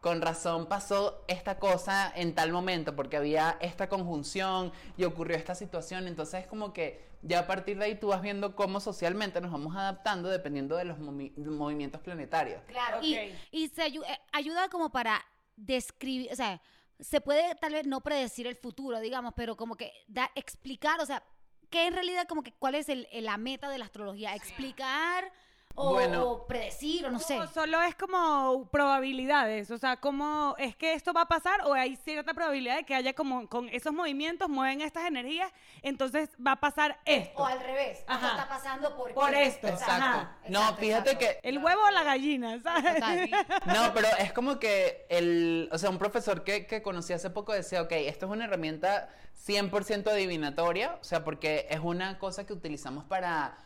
con 0.00 0.22
razón 0.22 0.66
pasó 0.66 1.24
esta 1.28 1.58
cosa 1.58 2.10
en 2.14 2.34
tal 2.34 2.52
momento, 2.52 2.94
porque 2.96 3.16
había 3.16 3.58
esta 3.60 3.88
conjunción 3.88 4.72
y 4.96 5.04
ocurrió 5.04 5.36
esta 5.36 5.54
situación. 5.54 6.06
Entonces 6.06 6.42
es 6.42 6.46
como 6.46 6.72
que 6.72 7.10
ya 7.22 7.40
a 7.40 7.46
partir 7.46 7.76
de 7.78 7.84
ahí 7.86 7.94
tú 7.96 8.06
vas 8.08 8.22
viendo 8.22 8.56
cómo 8.56 8.80
socialmente 8.80 9.40
nos 9.40 9.50
vamos 9.52 9.76
adaptando 9.76 10.28
dependiendo 10.30 10.76
de 10.76 10.84
los 10.84 10.98
movi- 10.98 11.36
movimientos 11.36 12.00
planetarios. 12.00 12.62
Claro, 12.68 12.98
Ok. 12.98 13.04
y, 13.04 13.18
y 13.50 13.68
se 13.68 13.82
ayu- 13.82 14.04
eh, 14.08 14.18
ayuda 14.32 14.68
como 14.70 14.90
para 14.90 15.20
describir, 15.56 16.30
o 16.32 16.36
sea, 16.36 16.62
se 17.00 17.20
puede 17.20 17.54
tal 17.56 17.72
vez 17.72 17.86
no 17.86 18.00
predecir 18.02 18.46
el 18.46 18.56
futuro, 18.56 19.00
digamos, 19.00 19.32
pero 19.36 19.56
como 19.56 19.76
que 19.76 19.92
da, 20.08 20.30
explicar, 20.34 21.00
o 21.00 21.06
sea, 21.06 21.22
¿qué 21.70 21.86
en 21.86 21.94
realidad 21.94 22.26
como 22.28 22.42
que 22.42 22.52
cuál 22.52 22.74
es 22.74 22.88
el, 22.88 23.06
el- 23.12 23.24
la 23.24 23.36
meta 23.36 23.68
de 23.70 23.78
la 23.78 23.84
astrología? 23.86 24.34
Explicar 24.34 25.32
o, 25.80 25.92
Bueno. 25.92 26.30
o 26.30 26.46
predecir 26.46 27.06
o 27.06 27.10
no 27.10 27.18
sé. 27.18 27.38
No, 27.38 27.46
solo 27.46 27.80
es 27.82 27.94
como 27.94 28.68
probabilidades, 28.70 29.70
o 29.70 29.78
sea, 29.78 29.96
como 29.96 30.54
es 30.58 30.76
que 30.76 30.92
esto 30.92 31.12
va 31.12 31.22
a 31.22 31.28
pasar 31.28 31.62
o 31.64 31.72
hay 31.72 31.96
cierta 31.96 32.34
probabilidad 32.34 32.76
de 32.76 32.84
que 32.84 32.94
haya 32.94 33.14
como 33.14 33.48
con 33.48 33.68
esos 33.70 33.92
movimientos 33.92 34.48
mueven 34.48 34.80
estas 34.82 35.06
energías, 35.06 35.50
entonces 35.82 36.28
va 36.44 36.52
a 36.52 36.60
pasar 36.60 36.98
esto. 37.04 37.40
O 37.40 37.46
al 37.46 37.60
revés, 37.60 37.98
esto 38.00 38.12
Ajá. 38.12 38.28
está 38.30 38.48
pasando 38.48 38.96
porque 38.96 39.14
Por 39.14 39.34
esto. 39.34 39.68
Exacto. 39.68 39.92
Ajá. 39.94 40.36
no, 40.48 40.74
fíjate 40.76 41.12
exacto. 41.12 41.38
que 41.40 41.48
El 41.48 41.58
huevo 41.58 41.80
o 41.82 41.90
la 41.90 42.02
gallina, 42.02 42.60
¿sabes? 42.62 42.94
Total. 42.94 43.30
No, 43.66 43.94
pero 43.94 44.08
es 44.18 44.32
como 44.32 44.58
que 44.58 45.06
el, 45.08 45.68
o 45.72 45.78
sea, 45.78 45.90
un 45.90 45.98
profesor 45.98 46.44
que, 46.44 46.66
que 46.66 46.82
conocí 46.82 47.12
hace 47.12 47.30
poco 47.30 47.52
decía, 47.52 47.82
ok, 47.82 47.92
esto 47.92 48.26
es 48.26 48.32
una 48.32 48.44
herramienta 48.44 49.08
100% 49.46 50.08
adivinatoria, 50.10 50.98
o 51.00 51.04
sea, 51.04 51.24
porque 51.24 51.66
es 51.70 51.80
una 51.80 52.18
cosa 52.18 52.44
que 52.44 52.52
utilizamos 52.52 53.04
para, 53.04 53.56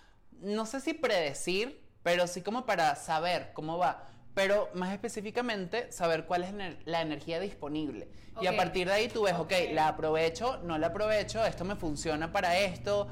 no 0.40 0.66
sé 0.66 0.80
si 0.80 0.94
predecir, 0.94 1.83
pero 2.04 2.28
sí 2.28 2.42
como 2.42 2.64
para 2.66 2.94
saber 2.94 3.50
cómo 3.54 3.78
va, 3.78 4.04
pero 4.34 4.68
más 4.74 4.92
específicamente 4.92 5.90
saber 5.90 6.26
cuál 6.26 6.44
es 6.44 6.52
ener- 6.52 6.78
la 6.84 7.00
energía 7.00 7.40
disponible. 7.40 8.08
Y 8.40 8.46
a 8.46 8.56
partir 8.56 8.86
de 8.88 8.92
ahí 8.92 9.08
tú 9.08 9.22
ves, 9.22 9.34
ok, 9.34 9.40
Ok. 9.42 9.52
la 9.72 9.88
aprovecho, 9.88 10.58
no 10.64 10.76
la 10.78 10.88
aprovecho, 10.88 11.44
esto 11.44 11.64
me 11.64 11.74
funciona 11.76 12.30
para 12.30 12.58
esto, 12.58 13.08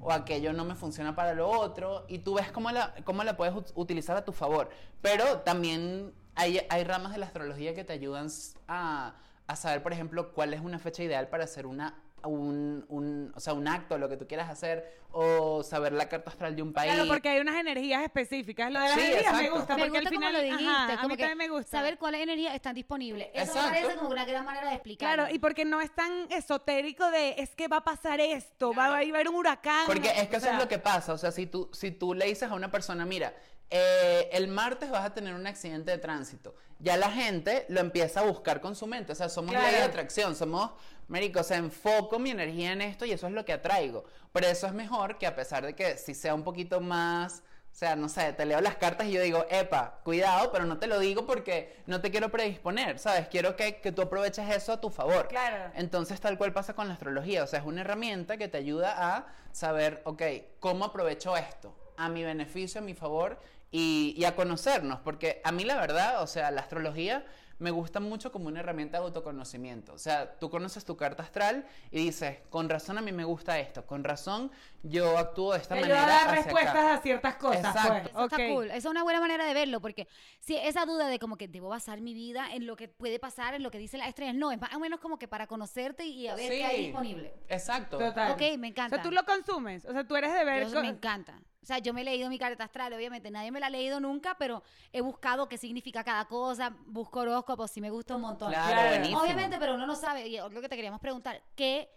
o 0.00 0.12
aquello 0.12 0.52
no 0.52 0.64
me 0.64 0.74
funciona 0.76 1.16
para 1.16 1.34
lo 1.34 1.48
otro, 1.50 2.04
y 2.08 2.18
tú 2.20 2.34
ves 2.34 2.52
cómo 2.52 2.70
la, 2.70 2.94
cómo 3.04 3.24
la 3.24 3.36
puedes 3.36 3.54
ut- 3.54 3.72
utilizar 3.74 4.16
a 4.16 4.24
tu 4.24 4.32
favor. 4.32 4.68
Pero 5.02 5.40
también 5.40 6.12
hay, 6.36 6.60
hay 6.68 6.84
ramas 6.84 7.12
de 7.12 7.18
la 7.18 7.26
astrología 7.26 7.74
que 7.74 7.82
te 7.84 7.94
ayudan 7.94 8.28
a, 8.68 9.14
a 9.48 9.56
saber, 9.56 9.82
por 9.82 9.92
ejemplo, 9.92 10.32
cuál 10.34 10.54
es 10.54 10.60
una 10.60 10.78
fecha 10.78 11.02
ideal 11.02 11.28
para 11.28 11.44
hacer 11.44 11.66
una, 11.66 11.94
un, 12.24 12.84
un- 12.88 13.32
o 13.34 13.40
sea, 13.40 13.52
un 13.52 13.68
acto, 13.68 13.98
lo 13.98 14.08
que 14.08 14.16
tú 14.16 14.26
quieras 14.26 14.48
hacer, 14.50 14.96
o 15.12 15.62
saber 15.62 15.92
la 15.92 16.08
carta 16.08 16.30
astral 16.30 16.56
de 16.56 16.62
un 16.62 16.72
país. 16.72 16.92
Claro, 16.92 17.08
porque 17.08 17.28
hay 17.28 17.40
unas 17.40 17.56
energías 17.56 18.02
específicas. 18.02 18.70
Lo 18.70 18.80
de 18.80 18.88
las 18.88 18.94
Sí, 18.98 19.06
energías 19.06 19.34
me 19.36 19.50
gusta, 19.50 19.76
me 19.76 19.82
porque 19.82 19.90
gusta 19.90 19.98
al 19.98 20.04
como 20.14 20.18
final 20.26 20.32
lo 20.32 20.40
dijiste, 20.42 20.64
ajá, 20.72 20.92
a 20.92 20.96
como 20.96 21.08
mí 21.08 21.16
que 21.16 21.22
también 21.22 21.38
me 21.38 21.48
gusta. 21.56 21.70
saber 21.78 21.98
cuáles 21.98 22.20
energías 22.22 22.54
están 22.54 22.74
disponibles. 22.74 23.28
Eso 23.32 23.36
me 23.36 23.42
Exacto. 23.60 23.68
parece 23.70 23.94
como 23.98 24.10
una 24.10 24.24
gran 24.24 24.44
manera 24.44 24.68
de 24.68 24.74
explicar. 24.74 25.14
Claro, 25.14 25.32
y 25.34 25.38
porque 25.38 25.64
no 25.64 25.80
es 25.80 25.94
tan 25.94 26.26
esotérico 26.32 27.10
de 27.10 27.36
es 27.38 27.50
que 27.54 27.68
va 27.68 27.78
a 27.78 27.84
pasar 27.84 28.20
esto, 28.20 28.74
va, 28.74 28.88
va 28.88 28.96
a 28.96 29.00
haber 29.00 29.28
un 29.28 29.36
huracán. 29.36 29.86
Porque 29.86 30.08
es 30.08 30.28
que 30.28 30.36
o 30.36 30.38
eso 30.38 30.50
es 30.50 30.58
lo 30.58 30.68
que 30.68 30.78
pasa. 30.78 31.12
O 31.12 31.18
sea, 31.18 31.30
si 31.30 31.46
tú, 31.46 31.70
si 31.72 31.92
tú 31.92 32.12
le 32.12 32.26
dices 32.26 32.50
a 32.50 32.54
una 32.54 32.70
persona, 32.70 33.06
mira, 33.06 33.32
eh, 33.70 34.28
el 34.32 34.48
martes 34.48 34.90
vas 34.90 35.04
a 35.04 35.14
tener 35.14 35.34
un 35.34 35.46
accidente 35.46 35.90
de 35.90 35.98
tránsito, 35.98 36.54
ya 36.78 36.96
la 36.96 37.10
gente 37.10 37.64
lo 37.68 37.80
empieza 37.80 38.20
a 38.20 38.24
buscar 38.24 38.60
con 38.60 38.76
su 38.76 38.86
mente. 38.86 39.12
O 39.12 39.14
sea, 39.14 39.28
somos 39.28 39.52
Claro. 39.52 39.66
ley 39.66 39.76
de 39.76 39.82
atracción, 39.82 40.36
somos, 40.36 40.72
Marico, 41.08 41.40
o 41.40 41.44
sea, 41.44 41.58
enfoco 41.58 42.18
mi 42.18 42.30
energía 42.30 42.72
en 42.72 42.82
esto 42.82 43.04
y 43.04 43.12
eso 43.12 43.26
es 43.26 43.32
lo 43.32 43.44
que 43.44 43.52
atraigo. 43.52 44.04
Pero 44.32 44.46
eso 44.48 44.66
es 44.66 44.72
mejor 44.72 45.18
que 45.18 45.26
a 45.26 45.36
pesar 45.36 45.64
de 45.64 45.74
que 45.74 45.96
si 45.98 46.14
sea 46.14 46.34
un 46.34 46.42
poquito 46.42 46.80
más. 46.80 47.42
O 47.72 47.78
sea, 47.78 47.94
no 47.94 48.08
sé, 48.08 48.32
te 48.32 48.46
leo 48.46 48.58
las 48.62 48.76
cartas 48.76 49.06
y 49.06 49.12
yo 49.12 49.20
digo, 49.20 49.44
epa, 49.50 50.00
cuidado, 50.02 50.50
pero 50.50 50.64
no 50.64 50.78
te 50.78 50.86
lo 50.86 50.98
digo 50.98 51.26
porque 51.26 51.76
no 51.86 52.00
te 52.00 52.10
quiero 52.10 52.30
predisponer, 52.30 52.98
¿sabes? 52.98 53.28
Quiero 53.28 53.54
que, 53.54 53.82
que 53.82 53.92
tú 53.92 54.00
aproveches 54.00 54.48
eso 54.48 54.72
a 54.72 54.80
tu 54.80 54.88
favor. 54.88 55.28
Claro. 55.28 55.72
Entonces, 55.74 56.18
tal 56.18 56.38
cual 56.38 56.54
pasa 56.54 56.72
con 56.72 56.88
la 56.88 56.94
astrología, 56.94 57.44
o 57.44 57.46
sea, 57.46 57.60
es 57.60 57.66
una 57.66 57.82
herramienta 57.82 58.38
que 58.38 58.48
te 58.48 58.56
ayuda 58.56 58.94
a 58.96 59.26
saber, 59.52 60.00
ok, 60.04 60.22
¿cómo 60.58 60.86
aprovecho 60.86 61.36
esto? 61.36 61.76
A 61.98 62.08
mi 62.08 62.24
beneficio, 62.24 62.80
a 62.80 62.84
mi 62.84 62.94
favor 62.94 63.38
y, 63.70 64.14
y 64.16 64.24
a 64.24 64.34
conocernos, 64.34 65.00
porque 65.00 65.42
a 65.44 65.52
mí 65.52 65.64
la 65.64 65.76
verdad, 65.76 66.22
o 66.22 66.26
sea, 66.26 66.50
la 66.50 66.62
astrología 66.62 67.26
me 67.58 67.70
gusta 67.70 68.00
mucho 68.00 68.30
como 68.32 68.48
una 68.48 68.60
herramienta 68.60 68.98
de 68.98 69.04
autoconocimiento. 69.04 69.94
O 69.94 69.98
sea, 69.98 70.38
tú 70.38 70.50
conoces 70.50 70.84
tu 70.84 70.96
carta 70.96 71.22
astral 71.22 71.66
y 71.90 72.04
dices, 72.04 72.38
con 72.50 72.68
razón 72.68 72.98
a 72.98 73.00
mí 73.02 73.12
me 73.12 73.24
gusta 73.24 73.58
esto, 73.58 73.86
con 73.86 74.04
razón 74.04 74.50
yo 74.82 75.16
actúo 75.16 75.52
de 75.54 75.60
esta 75.60 75.74
te 75.74 75.80
manera. 75.80 76.00
ayuda 76.02 76.06
a 76.06 76.24
dar 76.26 76.38
hacia 76.38 76.40
acá". 76.40 76.42
respuestas 76.60 76.98
a 76.98 77.02
ciertas 77.02 77.36
cosas. 77.36 77.64
Exacto. 77.64 78.10
pues. 78.12 78.14
Eso 78.14 78.24
está 78.24 78.36
Ok. 78.36 78.42
cool. 78.52 78.66
Esa 78.66 78.76
es 78.76 78.84
una 78.84 79.02
buena 79.02 79.20
manera 79.20 79.46
de 79.46 79.54
verlo, 79.54 79.80
porque 79.80 80.06
si 80.38 80.56
esa 80.56 80.84
duda 80.84 81.08
de 81.08 81.18
como 81.18 81.36
que 81.36 81.48
debo 81.48 81.68
basar 81.68 82.00
mi 82.02 82.12
vida 82.12 82.52
en 82.52 82.66
lo 82.66 82.76
que 82.76 82.88
puede 82.88 83.18
pasar, 83.18 83.54
en 83.54 83.62
lo 83.62 83.70
que 83.70 83.78
dicen 83.78 84.00
las 84.00 84.08
estrellas, 84.10 84.34
no, 84.34 84.52
es 84.52 84.60
más 84.60 84.74
o 84.74 84.78
menos 84.78 85.00
como 85.00 85.18
que 85.18 85.26
para 85.28 85.46
conocerte 85.46 86.04
y 86.04 86.28
a 86.28 86.34
ver 86.34 86.50
qué 86.50 86.64
hay 86.64 86.84
disponible. 86.86 87.32
Exacto. 87.48 87.98
Total. 87.98 88.32
Ok, 88.32 88.40
me 88.58 88.68
O 88.68 88.70
encanta. 88.70 88.96
sea, 88.96 89.02
tú 89.02 89.10
lo 89.10 89.24
consumes. 89.24 89.84
O 89.86 89.92
sea, 89.92 90.06
tú 90.06 90.14
eres 90.16 90.32
de 90.34 90.44
ver. 90.44 90.68
Yo- 90.68 90.80
me 90.82 90.88
encanta. 90.88 91.40
O 91.66 91.68
sea, 91.68 91.78
yo 91.78 91.92
me 91.92 92.02
he 92.02 92.04
leído 92.04 92.28
mi 92.28 92.38
carta 92.38 92.62
astral, 92.62 92.92
obviamente 92.92 93.28
nadie 93.28 93.50
me 93.50 93.58
la 93.58 93.66
ha 93.66 93.70
leído 93.70 93.98
nunca, 93.98 94.36
pero 94.38 94.62
he 94.92 95.00
buscado 95.00 95.48
qué 95.48 95.58
significa 95.58 96.04
cada 96.04 96.24
cosa, 96.26 96.72
busco 96.86 97.18
horóscopos, 97.18 97.72
sí 97.72 97.80
me 97.80 97.90
gusta 97.90 98.14
un 98.14 98.20
montón. 98.20 98.50
Claro, 98.52 98.72
Claro. 98.72 98.88
buenísimo. 98.90 99.20
Obviamente, 99.20 99.56
pero 99.58 99.74
uno 99.74 99.84
no 99.84 99.96
sabe, 99.96 100.28
y 100.28 100.36
es 100.36 100.52
lo 100.52 100.60
que 100.60 100.68
te 100.68 100.76
queríamos 100.76 101.00
preguntar, 101.00 101.42
¿qué, 101.56 101.90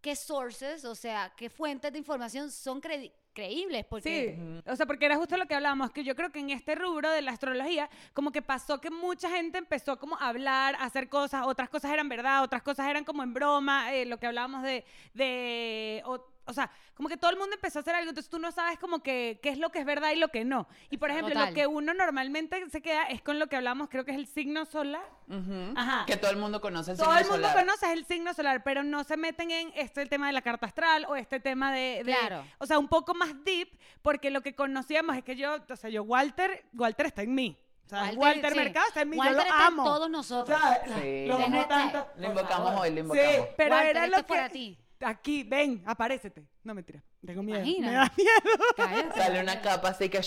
qué 0.00 0.16
sources, 0.16 0.86
o 0.86 0.94
sea, 0.94 1.34
qué 1.36 1.50
fuentes 1.50 1.92
de 1.92 1.98
información 1.98 2.50
son 2.50 2.80
creíbles? 2.80 3.84
Porque 3.90 4.36
Sí, 4.38 4.62
o 4.66 4.74
sea, 4.74 4.86
porque 4.86 5.04
era 5.04 5.16
justo 5.16 5.36
lo 5.36 5.44
que 5.46 5.54
hablábamos, 5.54 5.90
que 5.90 6.02
yo 6.02 6.16
creo 6.16 6.32
que 6.32 6.38
en 6.40 6.48
este 6.48 6.74
rubro 6.74 7.10
de 7.10 7.20
la 7.20 7.32
astrología, 7.32 7.90
como 8.14 8.32
que 8.32 8.40
pasó 8.40 8.80
que 8.80 8.90
mucha 8.90 9.28
gente 9.28 9.58
empezó 9.58 9.98
como 9.98 10.16
a 10.16 10.28
hablar, 10.28 10.76
a 10.76 10.84
hacer 10.84 11.10
cosas, 11.10 11.46
otras 11.46 11.68
cosas 11.68 11.90
eran 11.92 12.08
verdad, 12.08 12.42
otras 12.42 12.62
cosas 12.62 12.86
eran 12.88 13.04
como 13.04 13.22
en 13.22 13.34
broma, 13.34 13.94
eh, 13.94 14.06
lo 14.06 14.18
que 14.18 14.26
hablábamos 14.26 14.62
de, 14.62 14.86
de 15.12 16.02
o, 16.06 16.26
o 16.46 16.52
sea, 16.52 16.70
como 16.94 17.08
que 17.08 17.16
todo 17.16 17.30
el 17.30 17.36
mundo 17.38 17.54
empezó 17.54 17.78
a 17.78 17.82
hacer 17.82 17.94
algo, 17.94 18.08
entonces 18.10 18.28
tú 18.30 18.38
no 18.38 18.50
sabes 18.52 18.78
como 18.78 19.02
que 19.02 19.38
qué 19.42 19.50
es 19.50 19.58
lo 19.58 19.70
que 19.70 19.78
es 19.78 19.84
verdad 19.86 20.10
y 20.10 20.16
lo 20.16 20.28
que 20.28 20.44
no. 20.44 20.66
Y 20.90 20.96
por 20.96 21.10
ejemplo, 21.10 21.32
Total. 21.32 21.48
lo 21.50 21.54
que 21.54 21.66
uno 21.66 21.94
normalmente 21.94 22.68
se 22.70 22.82
queda 22.82 23.04
es 23.04 23.22
con 23.22 23.38
lo 23.38 23.46
que 23.48 23.56
hablamos, 23.56 23.88
creo 23.88 24.04
que 24.04 24.10
es 24.10 24.16
el 24.16 24.26
signo 24.26 24.64
solar. 24.64 25.02
Ujú. 25.28 25.72
Ajá. 25.76 26.04
Que 26.06 26.16
todo 26.16 26.30
el 26.30 26.36
mundo 26.38 26.60
conoce 26.60 26.92
el 26.92 26.96
Todo 26.96 27.06
signo 27.06 27.20
el 27.20 27.30
mundo 27.30 27.48
solar. 27.48 27.64
conoce 27.64 27.92
el 27.92 28.04
signo 28.04 28.34
solar, 28.34 28.62
pero 28.64 28.82
no 28.82 29.04
se 29.04 29.16
meten 29.16 29.50
en 29.50 29.72
este 29.76 30.02
el 30.02 30.08
tema 30.08 30.26
de 30.26 30.32
la 30.32 30.42
carta 30.42 30.66
astral 30.66 31.06
o 31.08 31.14
este 31.16 31.38
tema 31.40 31.72
de, 31.72 32.02
de- 32.04 32.12
Claro. 32.16 32.44
o 32.58 32.66
sea, 32.66 32.78
un 32.78 32.88
poco 32.88 33.14
más 33.14 33.30
deep, 33.44 33.68
porque 34.02 34.30
lo 34.30 34.40
que 34.40 34.54
conocíamos 34.54 35.16
es 35.16 35.22
que 35.24 35.36
yo, 35.36 35.56
o 35.68 35.76
sea, 35.76 35.88
yo 35.90 36.02
Walter, 36.02 36.64
Walter 36.72 37.06
está 37.06 37.22
en 37.22 37.34
mí. 37.34 37.56
O 37.86 37.88
sea, 37.90 38.12
Walter, 38.14 38.52
sí. 38.52 38.58
Mercado 38.58 38.86
está 38.86 39.00
en 39.02 39.10
mí, 39.10 39.16
Walter 39.16 39.32
yo 39.34 39.38
lo 39.38 39.44
está 39.44 39.66
amo. 39.66 39.82
en 39.82 39.88
todos 39.88 40.10
nosotros. 40.10 40.60
¿Sabes? 40.60 40.78
Sí. 41.02 41.26
Lo 41.26 41.34
amo 41.36 41.66
tanto. 41.66 42.06
Lo 42.18 42.26
invocamos 42.28 42.80
hoy, 42.80 42.90
lo 42.94 43.00
invocamos. 43.00 43.32
Sí, 43.34 43.42
pero 43.56 43.74
Walter, 43.74 43.96
era 43.96 44.06
lo 44.06 44.16
que 44.18 44.22
para 44.22 44.48
ti. 44.48 44.78
Aquí, 45.00 45.42
ven, 45.44 45.82
aparécete. 45.86 46.42
No 46.62 46.74
mentira, 46.74 47.02
tengo 47.24 47.42
miedo. 47.42 47.58
Imagina. 47.60 47.86
Me 47.88 47.94
da 47.94 48.12
miedo. 48.16 48.64
Cállate. 48.76 49.20
Sale 49.20 49.40
una 49.40 49.60
capa 49.62 49.88
así 49.88 50.08
que... 50.10 50.18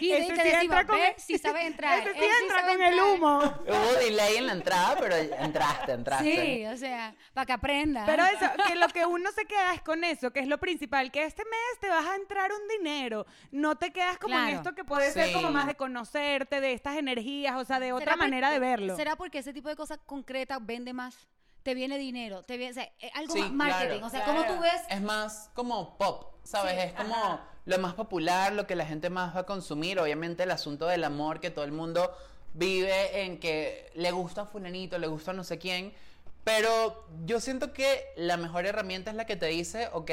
Y 0.00 0.10
te 0.10 0.22
sí 0.24 0.32
decimos, 0.32 0.62
entra 0.62 0.86
con 0.86 0.96
ve, 0.96 1.08
el- 1.08 1.20
si 1.20 1.38
sabe 1.38 1.66
entrar. 1.66 1.98
Ese 2.00 2.12
sí 2.14 2.18
él 2.24 2.30
entra 2.42 2.66
con 2.66 2.82
el 2.82 3.00
humo. 3.00 3.38
Hubo 3.66 3.92
delay 4.00 4.36
en 4.36 4.46
la 4.46 4.52
entrada, 4.54 4.96
pero 4.98 5.14
entraste, 5.14 5.92
entraste. 5.92 6.24
Sí, 6.46 6.66
o 6.66 6.76
sea, 6.78 7.14
para 7.34 7.44
que 7.46 7.52
aprenda. 7.52 8.04
Pero 8.06 8.24
eso, 8.24 8.46
que 8.66 8.74
lo 8.76 8.88
que 8.88 9.04
uno 9.04 9.30
se 9.32 9.44
queda 9.44 9.74
es 9.74 9.82
con 9.82 10.04
eso, 10.04 10.32
que 10.32 10.40
es 10.40 10.46
lo 10.48 10.58
principal, 10.58 11.10
que 11.12 11.24
este 11.24 11.44
mes 11.44 11.80
te 11.80 11.88
vas 11.90 12.06
a 12.06 12.16
entrar 12.16 12.50
un 12.52 12.66
dinero, 12.68 13.26
no 13.50 13.76
te 13.76 13.92
quedas 13.92 14.16
como 14.18 14.38
en 14.38 14.48
esto 14.56 14.74
que 14.74 14.84
puede 14.84 15.12
ser 15.12 15.32
como 15.34 15.50
más 15.50 15.66
de 15.66 15.74
conocerte, 15.74 16.60
de 16.62 16.72
estas 16.72 16.96
energías, 16.96 17.56
o 17.56 17.64
sea, 17.66 17.78
de 17.78 17.92
otra 17.92 18.04
¿Será 18.06 18.16
por- 18.16 18.24
manera 18.24 18.50
de 18.50 18.58
verlo. 18.58 18.96
¿Será 18.96 19.16
porque 19.16 19.38
ese 19.38 19.52
tipo 19.52 19.68
de 19.68 19.76
cosas 19.76 19.98
concretas 20.06 20.58
vende 20.64 20.92
más? 20.94 21.28
Te 21.66 21.74
viene 21.74 21.98
dinero, 21.98 22.44
te 22.44 22.58
viene, 22.58 22.70
o 22.70 22.74
sea, 22.74 22.84
eh, 23.00 23.10
algo 23.14 23.34
Sí, 23.34 23.40
más 23.40 23.50
marketing. 23.50 23.98
claro. 23.98 24.06
O 24.06 24.10
sea, 24.10 24.24
como 24.24 24.44
tú 24.44 24.60
ves, 24.60 24.82
Es 24.88 25.02
más 25.02 25.50
como 25.52 25.98
pop, 25.98 26.36
¿sabes? 26.44 26.74
Sí, 26.74 26.80
es 26.80 26.92
como 26.92 27.12
ajá. 27.12 27.40
lo 27.64 27.78
más 27.80 27.94
popular, 27.94 28.52
lo 28.52 28.68
que 28.68 28.76
la 28.76 28.86
gente 28.86 29.10
más 29.10 29.34
va 29.34 29.40
a 29.40 29.46
consumir. 29.46 29.98
Obviamente 29.98 30.44
el 30.44 30.52
asunto 30.52 30.86
del 30.86 31.02
amor, 31.02 31.40
que 31.40 31.50
todo 31.50 31.64
el 31.64 31.72
mundo 31.72 32.16
vive 32.54 33.22
en 33.24 33.40
que 33.40 33.90
le 33.96 34.12
gusta 34.12 34.42
a 34.42 34.46
fulanito, 34.46 34.96
le 35.00 35.08
gusta 35.08 35.32
a 35.32 35.34
no 35.34 35.42
sé 35.42 35.58
quién. 35.58 35.92
Pero 36.44 37.04
yo 37.24 37.40
siento 37.40 37.72
que 37.72 38.12
la 38.14 38.36
mejor 38.36 38.64
herramienta 38.64 39.10
es 39.10 39.16
la 39.16 39.26
que 39.26 39.34
te 39.34 39.46
dice, 39.46 39.88
ok, 39.92 40.12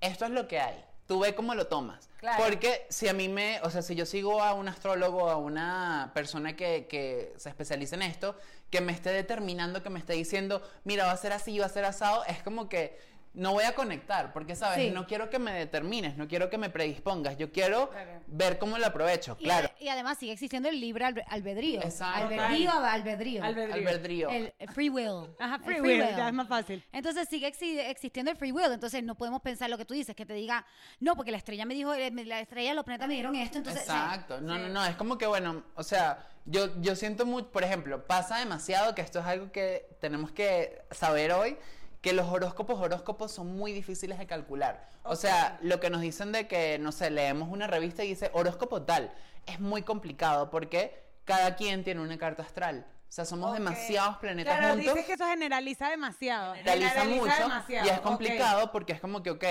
esto 0.00 0.26
es 0.26 0.30
lo 0.30 0.46
que 0.46 0.60
hay. 0.60 0.84
Tú 1.08 1.18
ve 1.18 1.34
cómo 1.34 1.56
lo 1.56 1.66
tomas. 1.66 2.08
Claro. 2.18 2.40
Porque 2.44 2.86
si 2.88 3.08
a 3.08 3.12
mí 3.12 3.28
me, 3.28 3.60
o 3.62 3.70
sea, 3.70 3.82
si 3.82 3.96
yo 3.96 4.06
sigo 4.06 4.40
a 4.40 4.54
un 4.54 4.68
astrólogo, 4.68 5.28
a 5.28 5.36
una 5.38 6.12
persona 6.14 6.54
que, 6.54 6.86
que 6.88 7.34
se 7.36 7.48
especializa 7.48 7.96
en 7.96 8.02
esto, 8.02 8.36
que 8.72 8.80
me 8.80 8.92
esté 8.92 9.10
determinando, 9.10 9.82
que 9.82 9.90
me 9.90 9.98
esté 9.98 10.14
diciendo, 10.14 10.62
mira, 10.84 11.04
va 11.04 11.12
a 11.12 11.16
ser 11.18 11.32
así, 11.32 11.58
va 11.58 11.66
a 11.66 11.68
ser 11.68 11.84
asado, 11.84 12.24
es 12.24 12.42
como 12.42 12.70
que 12.70 12.98
no 13.34 13.52
voy 13.52 13.64
a 13.64 13.74
conectar, 13.74 14.32
porque, 14.34 14.54
¿sabes? 14.54 14.78
Sí. 14.78 14.90
No 14.90 15.06
quiero 15.06 15.30
que 15.30 15.38
me 15.38 15.52
determines, 15.52 16.16
no 16.18 16.28
quiero 16.28 16.50
que 16.50 16.58
me 16.58 16.68
predispongas, 16.68 17.38
yo 17.38 17.50
quiero 17.50 17.88
Claro. 17.90 18.20
ver 18.26 18.58
cómo 18.58 18.76
lo 18.76 18.86
aprovecho, 18.86 19.36
Y, 19.40 19.44
claro. 19.44 19.70
y 19.80 19.88
además 19.88 20.18
sigue 20.18 20.32
existiendo 20.32 20.68
el 20.68 20.78
libre 20.80 21.06
albe- 21.06 21.24
albedrío. 21.28 21.80
Exacto. 21.82 22.24
Albedrío, 22.26 22.70
albedrío. 22.72 23.42
Albedrío. 23.44 23.74
Albedrío. 23.74 24.28
El 24.30 24.52
el 24.58 24.68
free 24.70 24.90
will. 24.90 25.28
Ajá, 25.38 25.58
free 25.60 25.80
will, 25.80 26.00
ya 26.00 26.28
es 26.28 26.34
más 26.34 26.46
fácil. 26.48 26.84
Entonces 26.92 27.26
sigue 27.28 27.50
exi- 27.50 27.78
existiendo 27.88 28.30
el 28.30 28.36
free 28.36 28.52
will. 28.52 28.70
Entonces 28.72 29.02
no 29.02 29.14
podemos 29.14 29.40
pensar 29.40 29.70
lo 29.70 29.78
que 29.78 29.84
tú 29.86 29.94
dices, 29.94 30.14
que 30.14 30.26
te 30.26 30.34
diga, 30.34 30.66
no, 31.00 31.16
porque 31.16 31.30
la 31.30 31.38
estrella 31.38 31.64
me 31.64 31.72
dijo, 31.74 31.94
eh, 31.94 32.10
la 32.10 32.40
estrella, 32.40 32.74
los 32.74 32.84
planetas 32.84 33.08
me 33.08 33.14
dieron 33.14 33.34
esto. 33.34 33.58
Entonces, 33.58 33.82
Exacto, 33.82 34.40
no, 34.42 34.58
no, 34.58 34.68
no, 34.68 34.84
es 34.84 34.94
como 34.96 35.16
que 35.16 35.26
bueno, 35.26 35.62
o 35.74 35.82
sea, 35.82 36.26
yo, 36.44 36.68
yo 36.82 36.94
siento 36.96 37.24
mucho, 37.24 37.48
por 37.50 37.64
ejemplo, 37.64 38.06
pasa 38.06 38.38
demasiado 38.38 38.94
que 38.94 39.00
esto 39.00 39.20
es 39.20 39.24
algo 39.26 39.50
que 39.52 39.88
tenemos 40.00 40.32
que 40.32 40.82
saber 40.90 41.32
hoy, 41.32 41.56
que 42.02 42.12
los 42.12 42.28
horóscopos, 42.28 42.78
horóscopos 42.80 43.30
son 43.32 43.56
muy 43.56 43.72
difíciles 43.72 44.18
de 44.18 44.26
calcular. 44.26 44.88
O 45.04 45.14
sea, 45.16 45.58
lo 45.62 45.78
que 45.80 45.88
nos 45.88 46.00
dicen 46.00 46.32
de 46.32 46.48
que, 46.48 46.78
no 46.80 46.90
sé, 46.92 47.10
leemos 47.10 47.48
una 47.48 47.68
revista 47.68 48.02
y 48.04 48.08
dice 48.08 48.28
horóscopo 48.34 48.82
tal, 48.82 49.12
es 49.46 49.60
muy 49.60 49.82
complicado 49.82 50.50
porque 50.50 51.00
cada 51.24 51.54
quien 51.54 51.84
tiene 51.84 52.00
una 52.00 52.18
carta 52.18 52.42
astral. 52.42 52.84
O 53.08 53.12
sea, 53.14 53.24
somos 53.24 53.50
Ok. 53.50 53.58
demasiados 53.58 54.16
planetas 54.16 54.58
Claro, 54.58 54.74
juntos 54.74 54.94
dices 54.94 55.06
que 55.06 55.12
eso 55.12 55.26
generaliza 55.26 55.90
demasiado. 55.90 56.54
realiza 56.64 57.04
mucho 57.04 57.32
demasiado, 57.38 57.86
y 57.86 57.90
es 57.90 58.00
complicado 58.00 58.72
porque 58.72 58.92
es 58.94 59.00
como 59.00 59.22
que, 59.22 59.30
ok, 59.30 59.44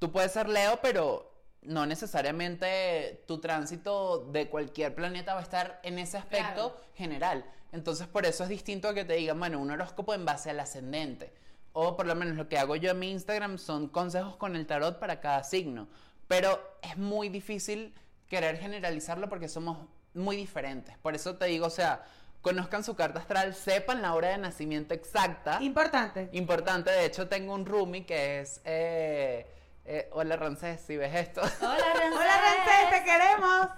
tú 0.00 0.10
puedes 0.10 0.32
ser 0.32 0.48
Leo, 0.48 0.80
pero 0.82 1.30
no 1.60 1.86
necesariamente 1.86 3.22
tu 3.28 3.38
tránsito 3.40 4.24
de 4.32 4.48
cualquier 4.48 4.92
planeta 4.94 5.34
va 5.34 5.40
a 5.40 5.42
estar 5.44 5.78
en 5.84 6.00
ese 6.00 6.18
aspecto 6.18 6.76
general. 6.96 7.44
Entonces, 7.70 8.08
por 8.08 8.26
eso 8.26 8.42
es 8.42 8.48
distinto 8.48 8.88
a 8.88 8.94
que 8.94 9.04
te 9.04 9.12
digan, 9.14 9.38
bueno, 9.38 9.60
un 9.60 9.70
horóscopo 9.70 10.14
en 10.14 10.24
base 10.24 10.50
al 10.50 10.58
ascendente. 10.58 11.32
O 11.72 11.96
por 11.96 12.06
lo 12.06 12.14
menos 12.14 12.36
lo 12.36 12.48
que 12.48 12.58
hago 12.58 12.76
yo 12.76 12.90
en 12.90 12.98
mi 12.98 13.10
Instagram 13.10 13.58
son 13.58 13.88
consejos 13.88 14.36
con 14.36 14.56
el 14.56 14.66
tarot 14.66 14.98
para 14.98 15.20
cada 15.20 15.42
signo. 15.44 15.88
Pero 16.28 16.60
es 16.82 16.96
muy 16.98 17.28
difícil 17.28 17.94
querer 18.28 18.58
generalizarlo 18.58 19.28
porque 19.28 19.48
somos 19.48 19.78
muy 20.14 20.36
diferentes. 20.36 20.96
Por 20.98 21.14
eso 21.14 21.36
te 21.36 21.46
digo, 21.46 21.66
o 21.66 21.70
sea, 21.70 22.04
conozcan 22.40 22.84
su 22.84 22.94
carta 22.94 23.20
astral, 23.20 23.54
sepan 23.54 24.02
la 24.02 24.14
hora 24.14 24.28
de 24.28 24.38
nacimiento 24.38 24.94
exacta. 24.94 25.62
Importante. 25.62 26.28
Importante, 26.32 26.90
de 26.90 27.06
hecho 27.06 27.28
tengo 27.28 27.54
un 27.54 27.64
roomie 27.66 28.04
que 28.04 28.40
es... 28.40 28.60
eh, 28.64 29.46
eh, 29.84 30.08
hola 30.12 30.36
Rancés, 30.36 30.80
si 30.80 30.96
ves 30.96 31.14
esto. 31.14 31.40
Hola, 31.40 31.76
Rancés. 31.94 32.12
Hola, 32.12 32.40
Rancés, 32.40 32.90
te 32.90 33.04
queremos. 33.04 33.68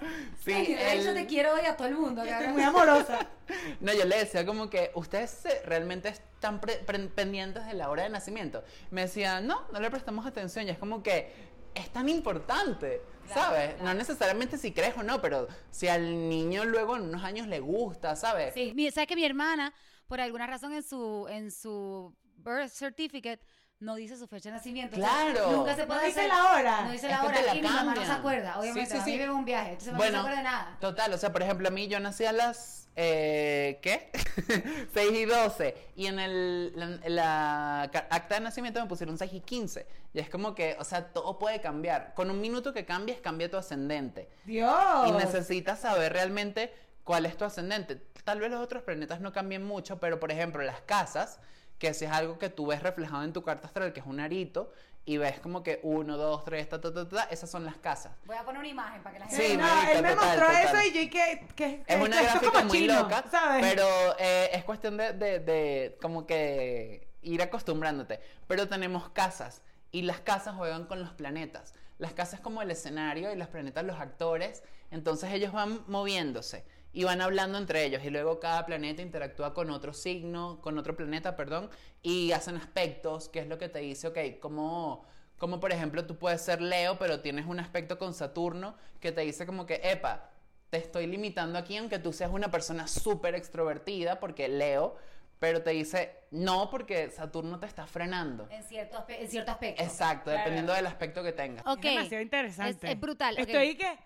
sí, 0.43 0.53
Ay, 0.53 0.73
de 0.75 0.93
hecho, 0.93 1.13
te 1.13 1.25
quiero 1.25 1.53
hoy 1.53 1.65
a 1.65 1.75
todo 1.75 1.87
el 1.87 1.95
mundo. 1.95 2.21
Estoy 2.21 2.33
cabrón. 2.33 2.53
muy 2.53 2.63
amorosa. 2.63 3.27
No, 3.79 3.93
yo 3.93 4.05
le 4.05 4.17
decía 4.17 4.43
como 4.43 4.71
que 4.71 4.89
ustedes 4.95 5.43
realmente 5.65 6.09
están 6.09 6.59
pre- 6.59 6.77
pre- 6.77 7.07
pendientes 7.09 7.63
de 7.67 7.73
la 7.75 7.91
hora 7.91 8.01
de 8.03 8.09
nacimiento. 8.09 8.63
Me 8.89 9.01
decía, 9.01 9.39
no, 9.39 9.67
no 9.71 9.79
le 9.79 9.91
prestamos 9.91 10.25
atención. 10.25 10.65
Y 10.67 10.71
es 10.71 10.79
como 10.79 11.03
que 11.03 11.31
es 11.75 11.89
tan 11.91 12.09
importante, 12.09 13.01
Claro, 13.27 13.41
¿sabes? 13.41 13.69
claro. 13.75 13.83
No 13.85 13.93
necesariamente 13.93 14.57
si 14.57 14.71
crees 14.71 14.97
o 14.97 15.03
no, 15.03 15.21
pero 15.21 15.47
si 15.69 15.87
al 15.87 16.27
niño 16.27 16.65
luego 16.65 16.95
en 16.95 17.03
unos 17.03 17.23
años 17.23 17.45
le 17.47 17.59
gusta, 17.59 18.15
¿sabes? 18.15 18.53
Sí, 18.55 18.71
mi- 18.75 18.89
sabes 18.89 19.07
que 19.07 19.15
mi 19.15 19.25
hermana, 19.25 19.71
por 20.07 20.19
alguna 20.21 20.47
razón 20.47 20.73
en 20.73 20.81
su, 20.81 21.27
en 21.29 21.51
su 21.51 22.15
birth 22.37 22.69
certificate, 22.71 23.43
no 23.79 23.95
dice 23.95 24.17
su 24.17 24.27
fecha 24.27 24.49
de 24.49 24.55
nacimiento. 24.55 24.95
Claro. 24.95 25.51
nunca 25.51 25.75
se 25.75 25.85
puede 25.85 25.99
No 26.01 26.05
dice 26.07 26.19
hacer- 26.21 26.29
la 26.29 26.53
hora. 26.53 26.81
No 26.85 26.91
dice 26.91 27.05
Es 27.07 27.11
la 27.11 27.19
que 27.21 27.27
hora. 27.27 27.41
la 27.41 27.55
y 27.55 27.61
mi 27.61 27.67
mamá 27.67 27.83
no 27.83 27.89
se 27.91 27.95
cambian. 27.97 28.11
acuerda, 28.19 28.59
obviamente. 28.59 28.89
Sí, 28.89 28.95
sí, 28.95 29.01
a 29.01 29.05
sí. 29.05 29.11
mí 29.11 29.17
me 29.17 29.29
un 29.29 29.45
viaje, 29.45 29.69
entonces 29.71 29.93
mamá 29.93 29.97
Bueno, 30.05 30.17
no 30.17 30.23
se 30.23 30.29
acuerda 30.29 30.37
de 30.37 30.43
nada. 30.57 30.77
Total, 30.79 31.13
o 31.13 31.17
sea, 31.17 31.31
por 31.31 31.43
ejemplo, 31.43 31.67
a 31.67 31.71
mí 31.71 31.87
yo 31.87 31.99
nací 31.99 32.25
a 32.25 32.31
las, 32.31 32.87
eh, 32.95 33.79
¿qué? 33.81 34.11
6 34.93 35.11
y 35.11 35.25
12. 35.25 35.75
Y 35.97 36.07
en 36.07 36.19
el, 36.19 36.73
la, 36.75 37.09
la 37.09 37.81
acta 37.83 38.35
de 38.35 38.41
nacimiento 38.41 38.81
me 38.81 38.87
pusieron 38.87 39.17
6 39.17 39.33
y 39.33 39.41
15. 39.41 39.85
Y 40.13 40.19
es 40.19 40.29
como 40.29 40.55
que, 40.55 40.77
o 40.79 40.83
sea, 40.85 41.09
todo 41.11 41.37
puede 41.37 41.59
cambiar. 41.59 42.13
Con 42.15 42.31
un 42.31 42.39
minuto 42.39 42.73
que 42.73 42.85
cambies, 42.85 43.19
cambia 43.19 43.51
tu 43.51 43.57
ascendente. 43.57 44.29
Dios. 44.45 44.73
Y 45.07 45.11
necesitas 45.11 45.79
saber 45.81 46.13
realmente 46.13 46.73
cuál 47.03 47.25
es 47.25 47.35
tu 47.37 47.43
ascendente. 47.43 47.97
Tal 48.23 48.39
vez 48.39 48.49
los 48.49 48.61
otros 48.61 48.81
planetas 48.83 49.19
no 49.19 49.33
cambien 49.33 49.63
mucho, 49.63 49.99
pero 49.99 50.19
por 50.19 50.31
ejemplo, 50.31 50.63
las 50.63 50.79
casas, 50.81 51.39
que 51.79 51.93
si 51.93 52.05
es 52.05 52.11
algo 52.11 52.37
que 52.39 52.49
tú 52.49 52.67
ves 52.67 52.81
reflejado 52.83 53.23
en 53.23 53.33
tu 53.33 53.43
carta 53.43 53.67
astral, 53.67 53.93
que 53.93 53.99
es 53.99 54.05
un 54.05 54.19
arito, 54.19 54.71
y 55.07 55.17
ves 55.17 55.39
como 55.39 55.61
que 55.61 55.79
1, 55.83 56.17
2, 56.17 56.45
3, 56.45 56.69
ta, 56.69 56.81
ta, 56.81 56.91
ta, 56.93 57.07
ta, 57.07 57.23
esas 57.25 57.49
son 57.51 57.63
las 57.63 57.75
casas. 57.77 58.13
Voy 58.25 58.35
a 58.37 58.43
poner 58.43 58.59
una 58.59 58.67
imagen 58.69 59.03
para 59.03 59.13
que 59.13 59.19
la 59.19 59.27
gente 59.27 59.47
Sí, 59.47 59.55
no, 59.57 59.67
él 59.91 60.01
me 60.01 60.09
total, 60.15 60.27
mostró 60.29 60.47
total. 60.47 60.65
eso 60.65 60.81
y 60.87 60.93
yo 60.93 61.01
y 61.01 61.09
que, 61.09 61.47
que, 61.55 61.83
Es 61.85 62.01
una 62.01 62.21
esto 62.21 62.31
gráfica 62.39 62.51
como 62.53 62.65
muy 62.65 62.77
chino, 62.79 62.99
loca, 63.01 63.23
¿sabes? 63.29 63.65
pero 63.67 63.87
eh, 64.17 64.49
es 64.53 64.63
cuestión 64.63 64.97
de, 64.97 65.13
de- 65.13 65.39
de 65.39 65.97
como 66.01 66.25
que 66.25 67.07
ir 67.21 67.41
acostumbrándote. 67.43 68.19
Pero 68.47 68.67
tenemos 68.67 69.09
casas 69.09 69.61
y 69.91 70.01
las 70.01 70.19
casas 70.21 70.55
juegan 70.55 70.85
con 70.85 70.99
los 71.01 71.11
planetas. 71.13 71.75
Las 71.99 72.13
casas 72.13 72.39
como 72.39 72.61
el 72.63 72.71
escenario 72.71 73.31
y 73.31 73.35
los 73.35 73.47
planetas 73.47 73.83
los 73.85 73.99
actores. 73.99 74.63
Entonces 74.89 75.31
ellos 75.33 75.51
van 75.53 75.81
moviéndose 75.87 76.65
y 76.95 77.03
van 77.03 77.19
hablando 77.21 77.57
entre 77.57 77.83
ellos 77.83 78.03
y 78.05 78.09
luego 78.09 78.39
cada 78.39 78.65
planeta 78.65 79.01
interactúa 79.01 79.53
con 79.53 79.69
otro 79.69 79.93
signo, 79.93 80.59
con 80.61 80.77
otro 80.77 80.95
planeta, 80.95 81.35
perdón, 81.35 81.69
y 82.01 82.31
hacen 82.31 82.55
aspectos, 82.55 83.27
que 83.27 83.39
es 83.39 83.47
lo 83.47 83.57
que 83.57 83.67
te 83.67 83.79
dice, 83.79 84.07
ok, 84.07 84.17
como, 84.39 85.05
como 85.37 85.59
por 85.59 85.73
ejemplo 85.73 86.05
tú 86.07 86.17
puedes 86.17 86.41
ser 86.41 86.61
Leo, 86.61 86.97
pero 86.97 87.19
tienes 87.19 87.45
un 87.47 87.59
aspecto 87.59 87.97
con 87.97 88.13
Saturno 88.13 88.77
que 89.01 89.11
te 89.11 89.21
dice 89.21 89.45
como 89.45 89.65
que, 89.65 89.81
epa, 89.83 90.29
te 90.69 90.77
estoy 90.77 91.05
limitando 91.05 91.59
aquí 91.59 91.75
aunque 91.75 91.99
tú 91.99 92.13
seas 92.13 92.31
una 92.31 92.49
persona 92.49 92.87
súper 92.87 93.35
extrovertida, 93.35 94.19
porque 94.21 94.47
Leo, 94.47 94.95
pero 95.37 95.61
te 95.63 95.71
dice, 95.71 96.13
no, 96.31 96.69
porque 96.71 97.11
Saturno 97.11 97.59
te 97.59 97.65
está 97.65 97.85
frenando. 97.87 98.47
En 98.49 98.63
cierto, 98.63 98.97
aspe- 98.97 99.17
en 99.19 99.27
cierto 99.27 99.51
aspecto. 99.51 99.83
Exacto, 99.83 100.23
Claro. 100.31 100.37
dependiendo 100.39 100.71
del 100.71 100.87
aspecto 100.87 101.21
que 101.23 101.33
tengas. 101.33 101.65
Ok. 101.67 101.83
Es 101.83 101.91
demasiado 101.93 102.23
interesante. 102.23 102.87
Es- 102.87 102.93
es 102.93 102.99
brutal. 103.01 103.37
Estoy 103.37 103.75
que... 103.75 103.97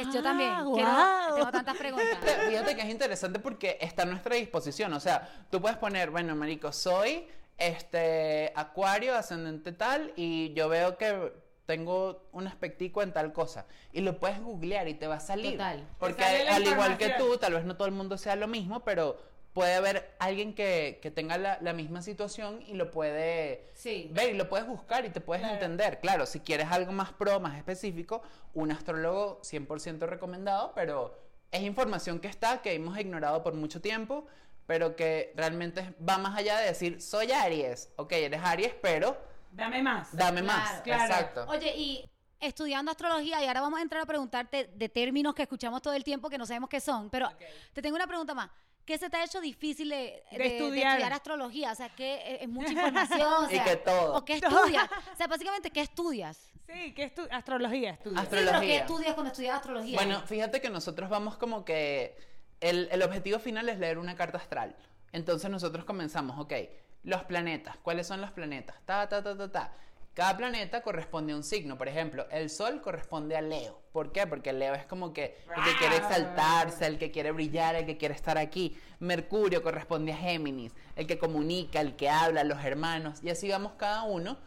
Es- 0.00 0.12
yo 0.14 0.22
también. 0.22 0.50
Ah, 0.50 0.64
quiero- 0.74 1.34
tengo 1.36 1.50
tantas 1.52 1.76
preguntas. 1.76 2.18
Fíjate 2.48 2.76
que 2.76 2.82
es 2.82 2.88
interesante 2.88 3.38
porque 3.38 3.78
está 3.80 4.02
a 4.02 4.06
nuestra 4.06 4.36
disposición. 4.36 4.92
O 4.92 5.00
sea, 5.00 5.28
tú 5.50 5.60
puedes 5.60 5.76
poner, 5.78 6.10
bueno, 6.10 6.34
marico, 6.36 6.72
soy 6.72 7.28
este 7.56 8.52
acuario, 8.54 9.14
ascendente 9.16 9.72
tal, 9.72 10.12
y 10.16 10.52
yo 10.54 10.68
veo 10.68 10.96
que 10.96 11.32
tengo 11.66 12.28
un 12.32 12.46
aspectico 12.46 13.02
en 13.02 13.12
tal 13.12 13.32
cosa. 13.32 13.66
Y 13.92 14.00
lo 14.00 14.18
puedes 14.18 14.40
googlear 14.40 14.88
y 14.88 14.94
te 14.94 15.06
va 15.06 15.16
a 15.16 15.20
salir. 15.20 15.52
Total. 15.52 15.86
Porque 15.98 16.22
sale 16.22 16.48
al 16.48 16.62
igual 16.66 16.96
que 16.96 17.10
tú, 17.10 17.36
tal 17.36 17.52
vez 17.54 17.64
no 17.64 17.76
todo 17.76 17.86
el 17.88 17.94
mundo 17.94 18.16
sea 18.16 18.36
lo 18.36 18.48
mismo, 18.48 18.80
pero 18.84 19.18
puede 19.58 19.74
haber 19.74 20.14
alguien 20.20 20.54
que, 20.54 21.00
que 21.02 21.10
tenga 21.10 21.36
la, 21.36 21.58
la 21.60 21.72
misma 21.72 22.00
situación 22.00 22.62
y 22.64 22.74
lo 22.74 22.92
puede 22.92 23.64
Sí. 23.74 24.08
ver 24.12 24.32
y 24.32 24.36
lo 24.36 24.48
puedes 24.48 24.68
buscar 24.68 25.04
y 25.04 25.10
te 25.10 25.20
puedes 25.20 25.40
Claro. 25.42 25.54
entender. 25.56 25.98
Claro, 25.98 26.26
si 26.26 26.38
quieres 26.38 26.68
algo 26.70 26.92
más 26.92 27.12
pro, 27.12 27.40
más 27.40 27.56
específico, 27.58 28.22
un 28.54 28.70
astrólogo 28.70 29.40
100% 29.42 30.06
recomendado, 30.06 30.70
pero 30.76 31.18
es 31.50 31.62
información 31.62 32.20
que 32.20 32.28
está, 32.28 32.62
que 32.62 32.72
hemos 32.74 32.96
ignorado 33.00 33.42
por 33.42 33.54
mucho 33.54 33.80
tiempo, 33.80 34.28
pero 34.68 34.94
que 34.94 35.32
realmente 35.34 35.92
va 36.08 36.18
más 36.18 36.38
allá 36.38 36.56
de 36.60 36.66
decir, 36.66 37.02
soy 37.02 37.32
Aries. 37.32 37.90
Ok, 37.96 38.12
eres 38.12 38.40
Aries, 38.44 38.74
pero 38.80 39.16
Dame 39.50 39.82
más. 39.82 40.16
dame 40.16 40.40
Claro, 40.42 40.60
más. 40.60 40.82
claro. 40.82 41.02
Exacto. 41.02 41.46
Oye, 41.48 41.74
y 41.76 42.08
estudiando 42.38 42.92
astrología, 42.92 43.42
y 43.42 43.48
ahora 43.48 43.60
vamos 43.62 43.80
a 43.80 43.82
entrar 43.82 44.02
a 44.02 44.06
preguntarte 44.06 44.70
de 44.72 44.88
términos 44.88 45.34
que 45.34 45.42
escuchamos 45.42 45.82
todo 45.82 45.94
el 45.94 46.04
tiempo 46.04 46.30
que 46.30 46.38
no 46.38 46.46
sabemos 46.46 46.68
qué 46.68 46.78
son, 46.78 47.10
pero 47.10 47.28
te 47.72 47.82
tengo 47.82 47.96
una 47.96 48.06
pregunta 48.06 48.34
más. 48.34 48.50
¿Qué 48.88 48.96
se 48.96 49.10
te 49.10 49.18
ha 49.18 49.24
hecho 49.24 49.38
difícil 49.42 49.90
de, 49.90 50.24
de- 50.30 50.38
de 50.38 50.46
estudiar. 50.56 51.12
astrología? 51.12 51.72
O 51.72 51.74
sea, 51.74 51.90
que 51.90 52.14
es, 52.36 52.40
es 52.42 52.48
mucha 52.48 52.72
información. 52.72 53.44
o 53.44 53.50
Y 53.50 53.60
que 53.60 53.76
todo. 53.76 54.14
¿O 54.16 54.24
qué 54.24 54.32
estudias? 54.42 54.88
O 55.12 55.16
sea, 55.16 55.26
básicamente, 55.26 55.70
¿qué 55.70 55.82
estudias? 55.82 56.50
Sí, 56.66 56.94
que 56.94 57.02
estu 57.04 57.22
astrología 57.30 57.90
estudia. 57.90 58.18
Astro- 58.20 58.38
Sí, 58.38 58.44
pero 58.46 58.46
¿qué 58.46 58.54
Astrología. 58.54 58.78
estudias 58.80 59.12
cuando 59.14 59.30
estudias 59.32 59.56
astrología? 59.56 59.94
Bueno, 59.94 60.20
fíjate 60.22 60.62
que 60.62 60.70
nosotros 60.70 61.10
vamos 61.10 61.36
como 61.36 61.66
que 61.66 62.16
el, 62.60 62.88
el 62.90 63.02
objetivo 63.02 63.38
final 63.38 63.68
es 63.68 63.78
leer 63.78 63.98
una 63.98 64.16
carta 64.16 64.38
astral. 64.38 64.74
Entonces 65.12 65.50
nosotros 65.50 65.84
comenzamos, 65.84 66.38
ok, 66.38 66.54
los 67.02 67.24
planetas, 67.24 67.76
¿cuáles 67.82 68.06
son 68.06 68.22
los 68.22 68.30
planetas? 68.30 68.76
Ta, 68.86 69.06
ta, 69.06 69.22
ta, 69.22 69.36
ta, 69.36 69.52
ta. 69.52 69.72
Cada 70.18 70.36
planeta 70.36 70.80
corresponde 70.80 71.32
a 71.32 71.36
un 71.36 71.44
signo. 71.44 71.78
Por 71.78 71.86
ejemplo, 71.86 72.26
el 72.32 72.50
Sol 72.50 72.80
corresponde 72.80 73.36
a 73.36 73.40
Leo. 73.40 73.80
¿Por 73.92 74.10
qué? 74.10 74.26
Porque 74.26 74.52
Leo 74.52 74.74
es 74.74 74.84
como 74.84 75.12
que 75.12 75.38
el 75.56 75.62
que 75.62 75.78
quiere 75.78 75.94
exaltarse, 75.98 76.86
el 76.88 76.98
que 76.98 77.12
quiere 77.12 77.30
brillar, 77.30 77.76
el 77.76 77.86
que 77.86 77.98
quiere 77.98 78.16
estar 78.16 78.36
aquí. 78.36 78.76
Mercurio 78.98 79.62
corresponde 79.62 80.12
a 80.12 80.16
Géminis, 80.16 80.74
el 80.96 81.06
que 81.06 81.18
comunica, 81.18 81.80
el 81.80 81.94
que 81.94 82.10
habla, 82.10 82.42
los 82.42 82.64
hermanos. 82.64 83.20
Y 83.22 83.30
así 83.30 83.48
vamos 83.48 83.74
cada 83.78 84.02
uno. 84.02 84.38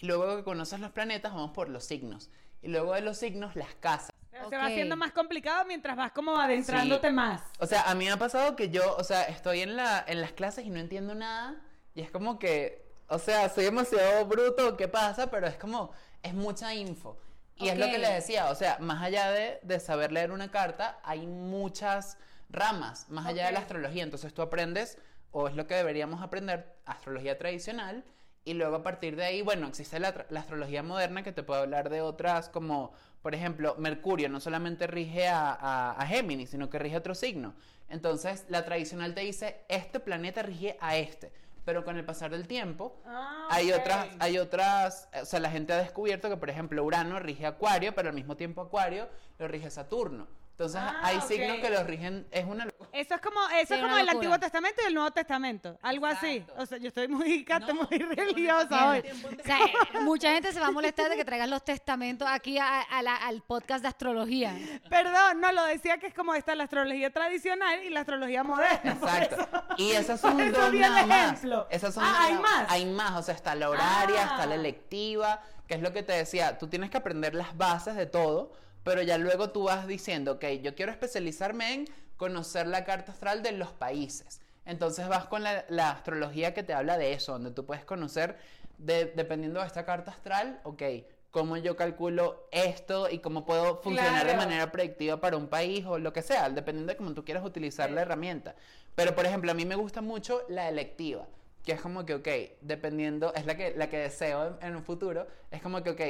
Y 0.00 0.06
luego 0.06 0.36
que 0.36 0.44
conoces 0.44 0.78
los 0.78 0.92
planetas, 0.92 1.34
vamos 1.34 1.50
por 1.50 1.68
los 1.68 1.82
signos. 1.82 2.30
Y 2.62 2.68
luego 2.68 2.94
de 2.94 3.00
los 3.00 3.18
signos, 3.18 3.56
las 3.56 3.74
casas. 3.80 4.12
Se 4.48 4.56
va 4.56 4.66
haciendo 4.66 4.96
más 4.96 5.10
complicado 5.10 5.64
mientras 5.64 5.96
vas 5.96 6.12
como 6.12 6.36
adentrándote 6.36 7.08
Sí. 7.08 7.14
más. 7.14 7.42
O 7.58 7.66
sea, 7.66 7.82
a 7.90 7.96
mí 7.96 8.04
me 8.04 8.12
ha 8.12 8.16
pasado 8.16 8.54
que 8.54 8.68
yo, 8.68 8.94
o 8.96 9.02
sea, 9.02 9.24
estoy 9.24 9.58
en, 9.58 9.74
la, 9.74 10.04
en 10.06 10.20
las 10.20 10.30
clases 10.30 10.64
y 10.64 10.70
no 10.70 10.78
entiendo 10.78 11.16
nada. 11.16 11.56
Y 11.96 12.00
es 12.00 12.12
como 12.12 12.38
que, 12.38 12.86
o 13.08 13.18
sea, 13.18 13.48
soy 13.48 13.64
demasiado 13.64 14.26
bruto, 14.26 14.76
¿qué 14.76 14.86
pasa? 14.86 15.30
Pero 15.30 15.46
es 15.46 15.56
como, 15.56 15.90
es 16.22 16.34
mucha 16.34 16.74
info. 16.74 17.18
Y 17.56 17.68
es 17.68 17.78
lo 17.78 17.86
que 17.86 17.98
les 17.98 18.14
decía, 18.14 18.50
o 18.50 18.54
sea, 18.54 18.78
más 18.78 19.02
allá 19.02 19.30
de, 19.32 19.58
de 19.62 19.80
saber 19.80 20.12
leer 20.12 20.30
una 20.30 20.50
carta, 20.50 21.00
hay 21.02 21.26
muchas 21.26 22.16
ramas, 22.50 23.08
más 23.08 23.26
allá 23.26 23.46
de 23.46 23.52
la 23.52 23.60
astrología. 23.60 24.04
Entonces 24.04 24.32
tú 24.32 24.42
aprendes, 24.42 24.98
o 25.32 25.48
es 25.48 25.56
lo 25.56 25.66
que 25.66 25.74
deberíamos 25.74 26.22
aprender, 26.22 26.76
astrología 26.86 27.36
tradicional. 27.36 28.04
Y 28.44 28.54
luego 28.54 28.76
a 28.76 28.82
partir 28.82 29.16
de 29.16 29.24
ahí, 29.24 29.42
bueno, 29.42 29.66
existe 29.66 29.98
la, 29.98 30.26
astrología 30.36 30.82
moderna 30.82 31.22
que 31.22 31.32
te 31.32 31.42
puede 31.42 31.62
hablar 31.62 31.90
de 31.90 32.00
otras 32.00 32.48
como, 32.48 32.92
por 33.22 33.34
ejemplo, 33.34 33.74
Mercurio 33.76 34.28
no 34.28 34.38
solamente 34.40 34.86
rige 34.86 35.26
a, 35.26 35.52
a, 35.52 35.90
a 35.92 36.06
Géminis, 36.06 36.50
sino 36.50 36.70
que 36.70 36.78
rige 36.78 36.94
a 36.94 36.98
otro 36.98 37.14
signo. 37.14 37.54
Entonces, 37.88 38.44
la 38.48 38.64
tradicional 38.64 39.14
te 39.14 39.22
dice, 39.22 39.64
este 39.68 39.98
planeta 39.98 40.42
rige 40.42 40.76
a 40.80 40.96
este. 40.96 41.32
Pero 41.68 41.84
con 41.84 41.98
el 41.98 42.04
pasar 42.06 42.30
del 42.30 42.48
tiempo, 42.48 42.96
Ah, 43.04 43.46
hay 43.50 43.72
otras, 43.72 44.08
hay 44.20 44.38
otras, 44.38 45.06
o 45.20 45.26
sea, 45.26 45.38
la 45.38 45.50
gente 45.50 45.74
ha 45.74 45.76
descubierto 45.76 46.30
que, 46.30 46.38
por 46.38 46.48
ejemplo, 46.48 46.82
Urano 46.82 47.20
rige 47.20 47.44
Acuario, 47.44 47.94
pero 47.94 48.08
al 48.08 48.14
mismo 48.14 48.38
tiempo 48.38 48.62
Acuario 48.62 49.06
lo 49.38 49.46
rige 49.48 49.70
Saturno. 49.70 50.26
Entonces, 50.58 50.80
Ah, 50.84 50.98
hay 51.04 51.20
signos 51.20 51.58
que 51.58 51.70
los 51.70 51.86
rigen, 51.86 52.26
es 52.32 52.44
una 52.44 52.64
locura. 52.64 52.90
Eso 52.92 53.14
es 53.14 53.20
como, 53.20 53.38
eso 53.50 53.68
Sí, 53.68 53.74
es 53.74 53.80
como 53.80 53.96
el. 53.96 54.08
Antiguo 54.08 54.40
Testamento 54.40 54.80
y 54.82 54.86
el 54.88 54.94
Nuevo 54.94 55.12
Testamento. 55.12 55.78
Algo 55.82 56.04
así. 56.06 56.44
O 56.56 56.66
sea, 56.66 56.78
yo 56.78 56.88
estoy 56.88 57.06
muy, 57.06 57.44
gato, 57.48 57.72
No, 57.72 57.74
muy 57.88 57.96
religiosa 57.98 58.88
hoy. 58.90 59.04
O 59.38 59.44
sea, 59.44 59.58
mucha 60.02 60.32
gente 60.32 60.52
se 60.52 60.58
va 60.58 60.66
a 60.66 60.70
molestar 60.72 61.08
de 61.10 61.14
que 61.16 61.24
traigas 61.24 61.48
los 61.48 61.64
testamentos 61.64 62.26
aquí 62.28 62.58
a- 62.58 62.80
a 62.80 63.02
la- 63.02 63.14
al 63.14 63.40
podcast 63.42 63.82
de 63.82 63.88
astrología. 63.88 64.52
Perdón, 64.90 65.40
no, 65.40 65.52
lo 65.52 65.62
decía 65.66 65.98
que 65.98 66.08
es 66.08 66.14
como 66.14 66.34
está 66.34 66.56
la 66.56 66.64
astrología 66.64 67.12
tradicional 67.12 67.84
y 67.84 67.90
la 67.90 68.00
astrología 68.00 68.42
moderna. 68.42 68.92
Exacto. 68.94 69.36
eso. 69.36 69.62
Y 69.76 69.92
esas 69.92 70.20
son 70.20 70.38
dos 70.50 70.72
nada 70.74 71.06
más. 71.06 71.32
ejemplo. 71.34 71.68
Esas 71.70 71.94
son 71.94 72.02
Ah, 72.04 72.10
nada- 72.10 72.24
¿hay 72.24 72.34
más? 72.34 72.66
Hay 72.72 72.86
más, 72.86 73.12
o 73.12 73.22
sea, 73.22 73.34
está 73.36 73.54
la 73.54 73.70
horaria, 73.70 74.22
Ah. 74.22 74.30
está 74.32 74.46
la 74.46 74.56
electiva, 74.56 75.40
que 75.68 75.74
es 75.74 75.82
lo 75.82 75.92
que 75.92 76.02
te 76.02 76.14
decía, 76.14 76.58
tú 76.58 76.66
tienes 76.66 76.90
que 76.90 76.96
aprender 76.96 77.36
las 77.36 77.56
bases 77.56 77.94
de 77.94 78.06
todo, 78.06 78.50
pero 78.84 79.02
ya 79.02 79.18
luego 79.18 79.50
tú 79.50 79.64
vas 79.64 79.86
diciendo, 79.86 80.32
ok, 80.32 80.44
yo 80.62 80.74
quiero 80.74 80.92
especializarme 80.92 81.74
en 81.74 81.84
conocer 82.16 82.66
la 82.66 82.84
carta 82.84 83.12
astral 83.12 83.42
de 83.42 83.52
los 83.52 83.72
países. 83.72 84.40
Entonces 84.64 85.08
vas 85.08 85.26
con 85.26 85.42
la, 85.42 85.64
la 85.68 85.90
astrología 85.90 86.52
que 86.54 86.62
te 86.62 86.74
habla 86.74 86.98
de 86.98 87.12
eso, 87.12 87.32
donde 87.32 87.50
tú 87.50 87.64
puedes 87.64 87.84
conocer, 87.84 88.36
de- 88.78 89.06
dependiendo 89.16 89.60
de 89.60 89.66
esta 89.66 89.84
carta 89.84 90.10
astral, 90.10 90.60
ok, 90.64 90.82
cómo 91.30 91.56
yo 91.58 91.76
calculo 91.76 92.48
esto 92.52 93.08
y 93.10 93.18
cómo 93.18 93.44
puedo 93.44 93.80
funcionar 93.82 94.26
de 94.26 94.32
manera 94.38 94.72
predictiva 94.72 95.20
para 95.20 95.36
un 95.36 95.48
país 95.48 95.84
o 95.86 95.98
lo 95.98 96.12
que 96.12 96.22
sea, 96.22 96.48
dependiendo 96.50 96.92
de 96.92 96.96
cómo 96.96 97.12
tú 97.14 97.24
quieras 97.24 97.44
utilizar 97.44 97.90
la 97.90 98.02
herramienta. 98.02 98.54
Pero, 98.94 99.14
por 99.14 99.26
ejemplo, 99.26 99.50
a 99.50 99.54
mí 99.54 99.64
me 99.64 99.76
gusta 99.76 100.00
mucho 100.00 100.42
la 100.48 100.68
electiva, 100.68 101.26
que 101.64 101.72
es 101.72 101.80
como 101.80 102.04
que, 102.04 102.14
ok, 102.14 102.28
dependiendo, 102.62 103.32
es 103.34 103.46
la 103.46 103.56
que, 103.56 103.74
la 103.76 103.88
que 103.88 103.98
deseo 103.98 104.58
en, 104.60 104.68
en 104.68 104.76
un 104.76 104.82
futuro, 104.84 105.26
es 105.50 105.62
como 105.62 105.82
que, 105.82 105.90
ok, 105.90 106.00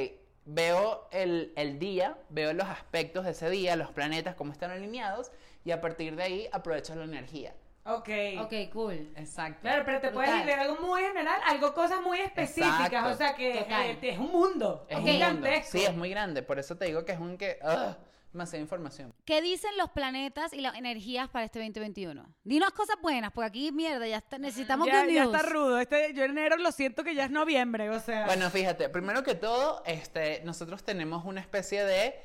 veo 0.51 1.07
el, 1.11 1.53
el 1.55 1.77
día, 1.79 2.17
veo 2.29 2.53
los 2.53 2.67
aspectos 2.67 3.23
de 3.25 3.31
ese 3.31 3.49
día, 3.49 3.75
los 3.75 3.91
planetas, 3.91 4.35
cómo 4.35 4.51
están 4.51 4.71
alineados, 4.71 5.31
y 5.63 5.71
a 5.71 5.79
partir 5.79 6.15
de 6.15 6.23
ahí 6.23 6.49
aprovecho 6.51 6.95
la 6.95 7.03
energía. 7.03 7.53
Ok. 7.85 8.09
Ok, 8.41 8.53
cool. 8.73 9.11
Exacto. 9.15 9.61
Claro, 9.61 9.83
pero 9.85 10.01
te 10.01 10.09
puedes 10.09 10.29
ir 10.39 10.45
de 10.45 10.53
algo 10.53 10.81
muy 10.81 11.01
general, 11.01 11.39
algo 11.45 11.73
cosas 11.73 12.01
muy 12.01 12.19
específicas, 12.19 12.85
Exacto. 12.87 13.09
o 13.09 13.15
sea 13.15 13.35
que 13.35 13.59
eh, 13.59 13.97
es 14.01 14.17
un 14.19 14.31
mundo, 14.31 14.85
Es 14.89 14.97
mundo. 14.97 15.11
gigantesco. 15.11 15.77
Sí, 15.77 15.85
es 15.85 15.95
muy 15.95 16.09
grande, 16.09 16.41
por 16.41 16.59
eso 16.59 16.77
te 16.77 16.85
digo 16.85 17.05
que 17.05 17.11
es 17.13 17.19
un 17.19 17.37
que, 17.37 17.59
ugh, 17.63 17.95
demasiada 18.31 18.61
información. 18.61 19.13
¿Qué 19.25 19.41
dicen 19.41 19.71
los 19.77 19.89
planetas 19.89 20.53
y 20.53 20.61
las 20.61 20.75
energías 20.75 21.29
para 21.29 21.45
este 21.45 21.59
2021? 21.59 22.25
Dinos 22.43 22.71
cosas 22.71 22.95
buenas, 23.01 23.31
porque 23.31 23.47
aquí, 23.47 23.71
mierda, 23.71 24.05
ya 24.07 24.17
está- 24.17 24.37
necesitamos 24.37 24.87
ya, 24.87 25.03
good 25.03 25.11
ya 25.11 25.23
news. 25.23 25.35
está 25.35 25.49
rudo. 25.49 25.79
Este, 25.79 26.13
yo 26.13 26.23
enero 26.23 26.57
lo 26.57 26.71
siento 26.71 27.03
que 27.03 27.15
ya 27.15 27.25
es 27.25 27.31
noviembre, 27.31 27.89
o 27.89 27.99
sea. 27.99 28.25
Bueno, 28.25 28.49
fíjate, 28.49 28.89
primero 28.89 29.23
que 29.23 29.35
todo, 29.35 29.81
este, 29.85 30.41
nosotros 30.45 30.83
tenemos 30.83 31.25
una 31.25 31.41
especie 31.41 31.83
de 31.83 32.19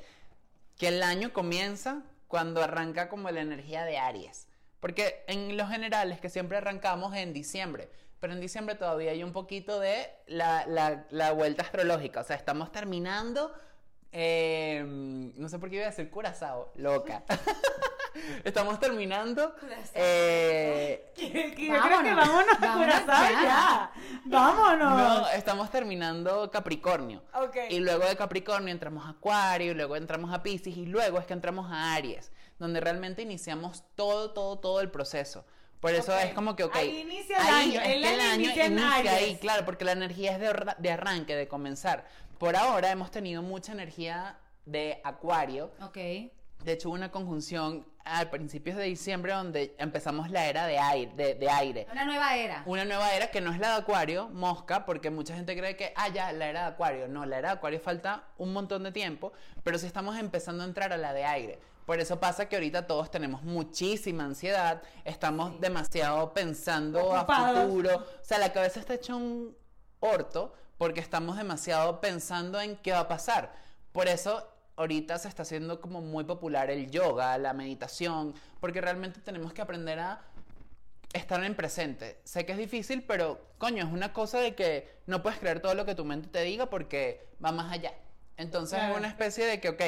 que 0.77 0.89
el 0.89 1.01
año 1.03 1.33
comienza 1.33 2.03
cuando 2.27 2.61
arranca 2.61 3.09
como 3.09 3.29
la 3.31 3.41
energía 3.41 3.83
de 3.85 3.97
Aries. 3.97 4.47
Porque 4.79 5.23
en 5.27 5.57
lo 5.57 5.67
general 5.67 6.11
es 6.11 6.19
que 6.19 6.29
siempre 6.29 6.57
arrancamos 6.57 7.15
en 7.15 7.33
diciembre, 7.33 7.89
pero 8.19 8.33
en 8.33 8.41
diciembre 8.41 8.75
todavía 8.75 9.11
hay 9.11 9.23
un 9.23 9.31
poquito 9.33 9.79
de 9.79 10.09
la, 10.27 10.65
la- 10.67 11.05
la 11.09 11.31
vuelta 11.31 11.63
astrológica. 11.63 12.19
O 12.21 12.23
sea, 12.23 12.35
estamos 12.35 12.71
terminando, 12.71 13.51
eh, 14.17 14.81
no 14.85 15.49
sé 15.49 15.59
por 15.59 15.69
qué 15.69 15.75
iba 15.75 15.85
a 15.85 15.89
decir 15.89 16.09
curazao, 16.09 16.71
loca. 16.75 17.23
estamos 18.45 18.79
terminando... 18.79 19.53
eh, 19.93 21.11
que 21.15 21.27
yo 21.67 21.81
creo 21.81 22.01
que 22.01 22.13
Vámonos. 22.13 22.15
vámonos 22.15 22.55
a 22.55 22.59
Vámonos 22.65 22.95
Curazao 23.01 23.31
ya. 23.33 23.41
ya. 23.43 23.91
Vámonos. 24.25 24.97
no, 24.97 25.27
estamos 25.31 25.69
terminando 25.69 26.49
Capricornio. 26.49 27.23
Ok. 27.33 27.57
Y 27.69 27.79
luego 27.79 28.05
de 28.05 28.15
Capricornio 28.15 28.71
entramos 28.71 29.05
a 29.05 29.09
Acuario, 29.09 29.71
y 29.71 29.75
luego 29.75 29.95
entramos 29.97 30.33
a 30.33 30.41
Pisces 30.43 30.77
y 30.77 30.85
luego 30.85 31.19
es 31.19 31.25
que 31.25 31.33
entramos 31.33 31.69
a 31.71 31.93
Aries, 31.95 32.31
donde 32.57 32.79
realmente 32.79 33.21
iniciamos 33.21 33.83
todo, 33.95 34.31
todo, 34.31 34.59
todo 34.59 34.79
el 34.79 34.89
proceso. 34.89 35.45
Por 35.81 35.93
eso 35.93 36.13
Ok. 36.13 36.19
es 36.23 36.33
como 36.33 36.55
que, 36.55 36.63
ok. 36.63 36.75
Ahí 36.77 37.01
inicia 37.01 37.37
el 37.37 37.43
ahí 37.53 37.77
año, 37.77 37.81
es 37.81 37.87
el 37.89 38.01
que 38.01 38.07
año 38.09 38.35
inicia 38.45 38.65
en 38.65 38.79
Aries. 38.79 39.13
ahí, 39.13 39.35
claro, 39.35 39.65
porque 39.65 39.85
la 39.85 39.91
energía 39.91 40.31
es 40.31 40.39
de, 40.39 40.73
de 40.79 40.91
arranque, 40.91 41.35
de 41.35 41.47
comenzar. 41.47 42.05
Por 42.37 42.55
ahora 42.55 42.91
hemos 42.91 43.11
tenido 43.11 43.41
mucha 43.41 43.71
energía 43.71 44.37
de 44.65 44.99
Acuario. 45.03 45.71
Ok. 45.81 45.95
De 46.63 46.71
hecho, 46.73 46.89
hubo 46.89 46.95
una 46.95 47.11
conjunción 47.11 47.85
a 48.03 48.25
principios 48.29 48.77
de 48.77 48.83
diciembre 48.83 49.33
donde 49.33 49.75
empezamos 49.79 50.29
la 50.29 50.45
era 50.47 50.67
de 50.67 50.77
aire. 50.77 51.11
De, 51.15 51.35
de 51.35 51.49
aire. 51.49 51.87
Una 51.91 52.05
nueva 52.05 52.35
era. 52.35 52.63
Una 52.65 52.85
nueva 52.85 53.13
era 53.13 53.31
que 53.31 53.41
no 53.41 53.51
es 53.51 53.59
la 53.59 53.69
de 53.69 53.75
Acuario, 53.81 54.29
mosca, 54.29 54.85
porque 54.85 55.09
mucha 55.09 55.35
gente 55.35 55.57
cree 55.57 55.75
que, 55.75 55.93
ah, 55.95 56.09
ya, 56.09 56.31
la 56.31 56.47
era 56.47 56.61
de 56.61 56.67
Acuario. 56.67 57.07
No, 57.07 57.25
la 57.25 57.37
era 57.37 57.49
de 57.49 57.55
Acuario 57.55 57.79
falta 57.79 58.25
un 58.37 58.53
montón 58.53 58.83
de 58.83 58.91
tiempo, 58.91 59.33
pero 59.63 59.77
sí 59.77 59.85
estamos 59.87 60.17
empezando 60.17 60.63
a 60.63 60.67
entrar 60.67 60.93
a 60.93 60.97
la 60.97 61.13
de 61.13 61.25
aire. 61.25 61.59
Por 61.85 61.99
eso 61.99 62.19
pasa 62.19 62.49
que 62.49 62.55
ahorita 62.55 62.87
todos 62.87 63.11
tenemos 63.11 63.43
muchísima 63.43 64.25
ansiedad, 64.25 64.81
estamos 65.03 65.59
demasiado 65.61 66.33
pensando 66.33 66.99
Ocupados. 67.05 67.57
a 67.57 67.61
futuro. 67.61 67.95
O 67.97 68.23
sea, 68.23 68.39
la 68.39 68.51
cabeza 68.51 68.79
está 68.79 68.95
hecha 68.95 69.15
un 69.15 69.55
orto 69.99 70.53
porque 70.77 70.99
estamos 70.99 71.37
demasiado 71.37 72.01
pensando 72.01 72.59
en 72.61 72.75
qué 72.77 72.91
va 72.91 73.01
a 73.01 73.07
pasar. 73.07 73.53
Por 73.91 74.07
eso 74.07 74.47
ahorita 74.75 75.17
se 75.17 75.27
está 75.29 75.43
haciendo 75.43 75.79
como 75.79 76.01
muy 76.01 76.23
popular 76.25 76.69
el 76.69 76.91
yoga, 76.91 77.37
la 77.37 77.53
meditación, 77.53 78.33
porque 78.59 78.81
realmente 78.81 79.21
tenemos 79.21 79.53
que 79.53 79.61
aprender 79.61 79.99
a 79.99 80.21
estar 81.13 81.41
en 81.43 81.55
presente. 81.55 82.19
Sé 82.25 82.45
que 82.45 82.51
es 82.51 82.57
difícil, 82.57 83.03
pero 83.03 83.39
coño, 83.57 83.85
es 83.85 83.91
una 83.91 84.11
cosa 84.11 84.39
de 84.39 84.53
que 84.53 84.97
no 85.05 85.23
puedes 85.23 85.39
creer 85.39 85.61
todo 85.61 85.73
lo 85.75 85.85
que 85.85 85.95
tu 85.95 86.03
mente 86.03 86.27
te 86.27 86.41
diga 86.41 86.65
porque 86.69 87.25
va 87.43 87.53
más 87.53 87.71
allá. 87.71 87.93
Entonces 88.35 88.77
Claro. 88.77 88.93
es 88.93 88.99
una 88.99 89.07
especie 89.07 89.45
de 89.45 89.61
que, 89.61 89.69
ok, 89.69 89.81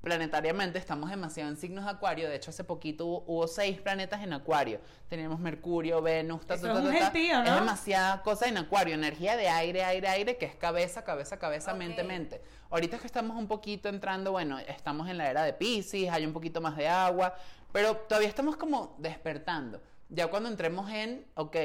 planetariamente 0.00 0.78
estamos 0.78 1.10
demasiado 1.10 1.50
en 1.50 1.56
signos 1.56 1.84
de 1.84 1.90
acuario. 1.90 2.28
De 2.28 2.36
hecho, 2.36 2.50
hace 2.50 2.64
poquito 2.64 3.06
hubo, 3.06 3.24
hubo 3.26 3.46
seis 3.48 3.80
planetas 3.80 4.22
en 4.22 4.32
acuario. 4.32 4.80
Teníamos 5.08 5.40
Mercurio, 5.40 6.00
Venus, 6.00 6.40
ta, 6.46 6.48
ta, 6.48 6.54
es 6.54 6.62
ta, 6.62 6.72
un 6.74 6.84
ta, 6.84 6.98
ta. 6.98 7.04
gentío, 7.10 7.38
¿no? 7.42 7.44
Es 7.46 7.54
demasiada 7.54 8.22
cosa 8.22 8.46
en 8.48 8.56
acuario. 8.58 8.94
Energía 8.94 9.36
de 9.36 9.48
aire, 9.48 9.84
aire, 9.84 10.08
aire, 10.08 10.36
que 10.36 10.46
es 10.46 10.56
cabeza, 10.56 11.04
cabeza, 11.04 11.38
cabeza, 11.38 11.72
Ok. 11.72 11.78
mente, 11.78 12.02
mente. 12.04 12.40
Ahorita 12.70 12.96
es 12.96 13.02
que 13.02 13.06
estamos 13.06 13.36
un 13.36 13.46
poquito 13.48 13.88
entrando, 13.88 14.32
bueno, 14.32 14.58
estamos 14.58 15.08
en 15.08 15.18
la 15.18 15.28
era 15.28 15.42
de 15.42 15.52
Pisces, 15.52 16.08
hay 16.10 16.24
un 16.24 16.32
poquito 16.32 16.60
más 16.60 16.76
de 16.76 16.88
agua, 16.88 17.34
pero 17.72 17.96
todavía 17.96 18.28
estamos 18.28 18.56
como 18.56 18.94
despertando. 18.98 19.82
Ya 20.08 20.28
cuando 20.28 20.48
entremos 20.48 20.90
en, 20.90 21.26
ok, 21.34 21.56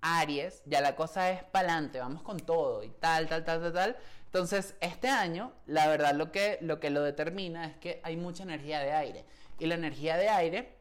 Aries, 0.00 0.62
ya 0.66 0.80
la 0.80 0.96
cosa 0.96 1.30
es 1.30 1.42
pa'lante, 1.44 1.98
vamos 1.98 2.22
con 2.22 2.38
todo 2.38 2.82
y 2.82 2.90
tal, 2.90 3.26
tal, 3.26 3.44
tal, 3.44 3.60
tal, 3.62 3.72
tal. 3.72 3.96
Entonces, 4.34 4.74
este 4.80 5.06
año, 5.06 5.52
la 5.66 5.86
verdad, 5.86 6.12
lo 6.12 6.32
que, 6.32 6.58
lo 6.60 6.80
que 6.80 6.90
lo 6.90 7.04
determina 7.04 7.66
es 7.66 7.76
que 7.76 8.00
hay 8.02 8.16
mucha 8.16 8.42
energía 8.42 8.80
de 8.80 8.90
aire. 8.90 9.24
Y 9.60 9.66
la 9.66 9.76
energía 9.76 10.16
de 10.16 10.28
aire 10.28 10.74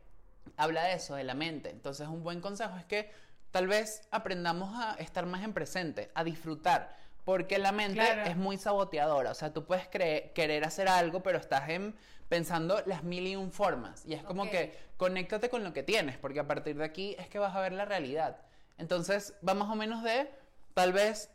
habla 0.58 0.86
de 0.86 0.94
eso, 0.94 1.14
de 1.14 1.24
la 1.24 1.36
mente. 1.36 1.70
Entonces, 1.70 2.08
un 2.08 2.24
buen 2.24 2.42
consejo 2.42 2.76
es 2.78 2.86
que 2.86 3.12
tal 3.52 3.68
vez 3.68 4.08
aprendamos 4.10 4.76
a 4.76 4.96
estar 4.96 5.28
más 5.28 5.44
en 5.44 5.54
presente, 5.54 6.10
a 6.16 6.24
disfrutar. 6.24 6.98
Porque 7.26 7.60
la 7.60 7.72
mente 7.72 8.00
Claro. 8.00 8.24
es 8.24 8.36
muy 8.36 8.58
saboteadora. 8.58 9.30
O 9.30 9.36
sea, 9.36 9.54
tú 9.54 9.66
puedes 9.66 9.88
querer 9.88 10.66
hacer 10.66 10.88
algo, 10.88 11.22
pero 11.22 11.38
estás 11.38 11.70
en, 11.70 11.96
pensando 12.30 12.82
las 12.88 13.04
mil 13.04 13.28
y 13.28 13.36
un 13.36 13.52
formas. 13.52 14.04
Y 14.08 14.16
es 14.16 14.24
como 14.24 14.50
que 14.50 14.76
conéctate 14.98 15.52
con 15.52 15.64
lo 15.64 15.74
que 15.74 15.84
tienes, 15.84 16.18
porque 16.18 16.40
a 16.40 16.48
partir 16.48 16.76
de 16.76 16.86
aquí 16.86 17.16
es 17.20 17.28
que 17.28 17.38
vas 17.38 17.56
a 17.56 17.62
ver 17.62 17.74
la 17.74 17.86
realidad. 17.86 18.36
Entonces, 18.80 19.36
va 19.48 19.54
más 19.54 19.70
o 19.70 19.76
menos 19.76 20.02
de, 20.04 20.28
tal 20.74 20.92
vez, 20.92 21.30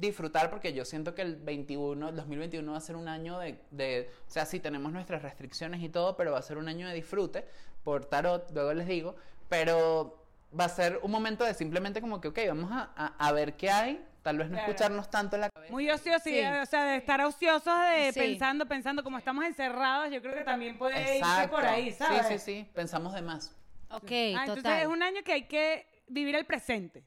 disfrutar, 0.00 0.50
porque 0.50 0.72
yo 0.72 0.84
siento 0.84 1.14
que 1.14 1.22
el 1.22 1.36
21, 1.36 2.08
el 2.10 2.16
2021 2.16 2.72
va 2.72 2.78
a 2.78 2.80
ser 2.80 2.96
un 2.96 3.08
año 3.08 3.38
de, 3.38 3.58
de, 3.70 4.10
o 4.26 4.30
sea, 4.30 4.46
sí 4.46 4.60
tenemos 4.60 4.92
nuestras 4.92 5.22
restricciones 5.22 5.80
y 5.82 5.88
todo, 5.88 6.16
pero 6.16 6.32
va 6.32 6.38
a 6.38 6.42
ser 6.42 6.58
un 6.58 6.68
año 6.68 6.86
de 6.88 6.94
disfrute 6.94 7.46
por 7.84 8.04
tarot, 8.04 8.50
luego 8.52 8.72
les 8.74 8.86
digo, 8.86 9.16
pero 9.48 10.24
va 10.58 10.64
a 10.64 10.68
ser 10.68 11.00
un 11.02 11.10
momento 11.10 11.44
de 11.44 11.54
simplemente 11.54 12.00
como 12.00 12.20
que, 12.20 12.28
ok, 12.28 12.38
vamos 12.48 12.70
a, 12.72 12.90
a- 12.96 13.14
a 13.28 13.32
ver 13.32 13.54
qué 13.56 13.70
hay, 13.70 14.04
tal 14.22 14.38
vez 14.38 14.48
no 14.48 14.54
Claro. 14.56 14.70
escucharnos 14.70 15.10
tanto 15.10 15.36
en 15.36 15.42
la 15.42 15.50
cabeza. 15.50 15.72
Muy 15.72 15.90
ocioso, 15.90 16.20
Sí. 16.24 16.40
o 16.40 16.66
sea, 16.66 16.84
de 16.84 16.96
estar 16.96 17.20
ociosos 17.22 17.74
de 17.90 18.12
Sí. 18.12 18.20
pensando, 18.20 18.66
pensando, 18.66 19.02
como 19.02 19.18
estamos 19.18 19.44
encerrados, 19.44 20.10
yo 20.12 20.20
creo 20.22 20.34
que 20.34 20.44
también 20.44 20.78
puede 20.78 21.00
irse 21.00 21.18
Exacto. 21.18 21.56
por 21.56 21.64
ahí, 21.64 21.92
¿sabes? 21.92 22.26
Sí, 22.26 22.38
sí, 22.38 22.44
sí, 22.62 22.70
pensamos 22.74 23.14
de 23.14 23.22
más. 23.22 23.54
Ok, 23.90 24.10
Ah, 24.36 24.44
entonces 24.46 24.72
es 24.82 24.86
un 24.86 25.02
año 25.02 25.22
que 25.24 25.32
hay 25.32 25.42
que 25.46 25.86
vivir 26.08 26.34
el 26.36 26.44
presente. 26.44 27.04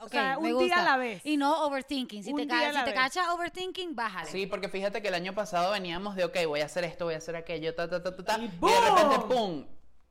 O 0.00 0.04
Ok, 0.06 0.10
sea, 0.12 0.38
me 0.38 0.54
un 0.54 0.64
día 0.64 0.78
a 0.78 0.82
la 0.82 0.96
vez. 0.96 1.20
Y 1.24 1.36
no 1.36 1.64
overthinking. 1.66 2.24
Si 2.24 2.32
Un 2.32 2.40
te, 2.40 2.46
ca- 2.48 2.72
si 2.72 2.84
te 2.84 2.94
cachas 2.94 3.28
overthinking, 3.28 3.94
bájale. 3.94 4.30
Sí, 4.30 4.46
porque 4.46 4.68
fíjate 4.68 5.02
que 5.02 5.08
el 5.08 5.14
año 5.14 5.34
pasado 5.34 5.72
veníamos 5.72 6.16
de, 6.16 6.24
ok, 6.24 6.36
voy 6.46 6.60
a 6.60 6.66
hacer 6.66 6.84
esto, 6.84 7.04
voy 7.04 7.14
a 7.14 7.18
hacer 7.18 7.36
aquello, 7.36 7.74
ta, 7.74 7.88
ta, 7.88 8.02
ta, 8.02 8.16
ta, 8.16 8.24
ta, 8.24 8.38
Y 8.38 8.44
y 8.44 8.48
de 8.48 8.80
repente, 8.80 9.16
¡boom! 9.18 9.28
¡pum! 9.28 9.66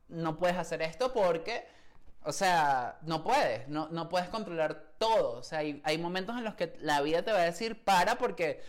No 0.09 0.37
puedes 0.37 0.57
hacer 0.57 0.81
esto 0.81 1.11
porque 1.13 1.67
O 2.23 2.31
sea, 2.33 2.97
no 3.03 3.23
puedes, 3.23 3.67
no, 3.69 3.87
no 3.89 4.09
puedes 4.09 4.27
controlar 4.29 4.91
todo. 4.99 5.39
O 5.39 5.43
sea, 5.43 5.59
hay, 5.59 5.81
hay 5.85 5.97
momentos 5.97 6.37
en 6.37 6.43
los 6.43 6.53
que 6.55 6.75
la 6.81 7.01
vida 7.01 7.23
te 7.23 7.31
va 7.31 7.39
a 7.39 7.43
decir 7.45 7.83
para 7.83 8.17
porque, 8.17 8.61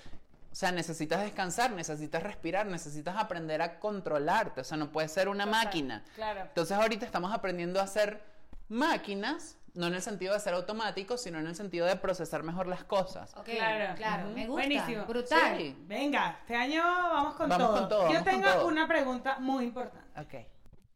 o 0.53 0.55
sea, 0.55 0.71
necesitas 0.73 1.21
descansar, 1.21 1.73
necesitas 1.73 2.23
respirar, 2.23 2.67
necesitas 2.67 3.17
aprender 3.17 3.61
a 3.61 3.79
controlarte. 3.81 4.61
O 4.61 4.65
sea, 4.65 4.77
no 4.79 4.91
puedes 4.93 5.13
ser 5.13 5.29
una 5.29 5.45
Total, 5.47 5.65
máquina. 5.65 6.05
claro. 6.15 6.41
Entonces 6.43 6.77
ahorita 6.79 7.05
estamos 7.05 7.33
aprendiendo 7.35 7.81
a 7.81 7.87
ser 7.89 8.23
máquinas, 8.69 9.57
no 9.75 9.87
en 9.87 9.95
el 9.95 10.03
sentido 10.03 10.35
de 10.35 10.41
ser 10.41 10.55
automáticos, 10.55 11.23
sino 11.23 11.39
en 11.39 11.47
el 11.47 11.55
sentido 11.55 11.87
de 11.87 11.97
procesar 11.97 12.43
mejor 12.43 12.67
las 12.67 12.85
cosas. 12.85 13.35
Ok, 13.37 13.45
Claro. 13.51 13.95
claro, 13.97 14.25
Ujú. 14.27 14.35
me 14.35 14.47
gusta. 14.47 14.67
Buenísimo. 14.67 15.05
Brutal. 15.07 15.57
Sí. 15.59 15.77
Venga, 15.87 16.39
este 16.41 16.57
año 16.57 16.83
vamos 16.83 17.35
con 17.35 17.49
Vamos 17.49 17.67
todo. 17.69 17.79
con 17.81 17.89
todo, 17.89 18.01
Yo 18.03 18.07
vamos 18.15 18.23
con 18.23 18.33
tengo 18.33 18.53
todo. 18.53 18.67
una 18.67 18.89
pregunta 18.89 19.39
muy 19.39 19.65
importante. 19.65 20.21
Ok. 20.21 20.47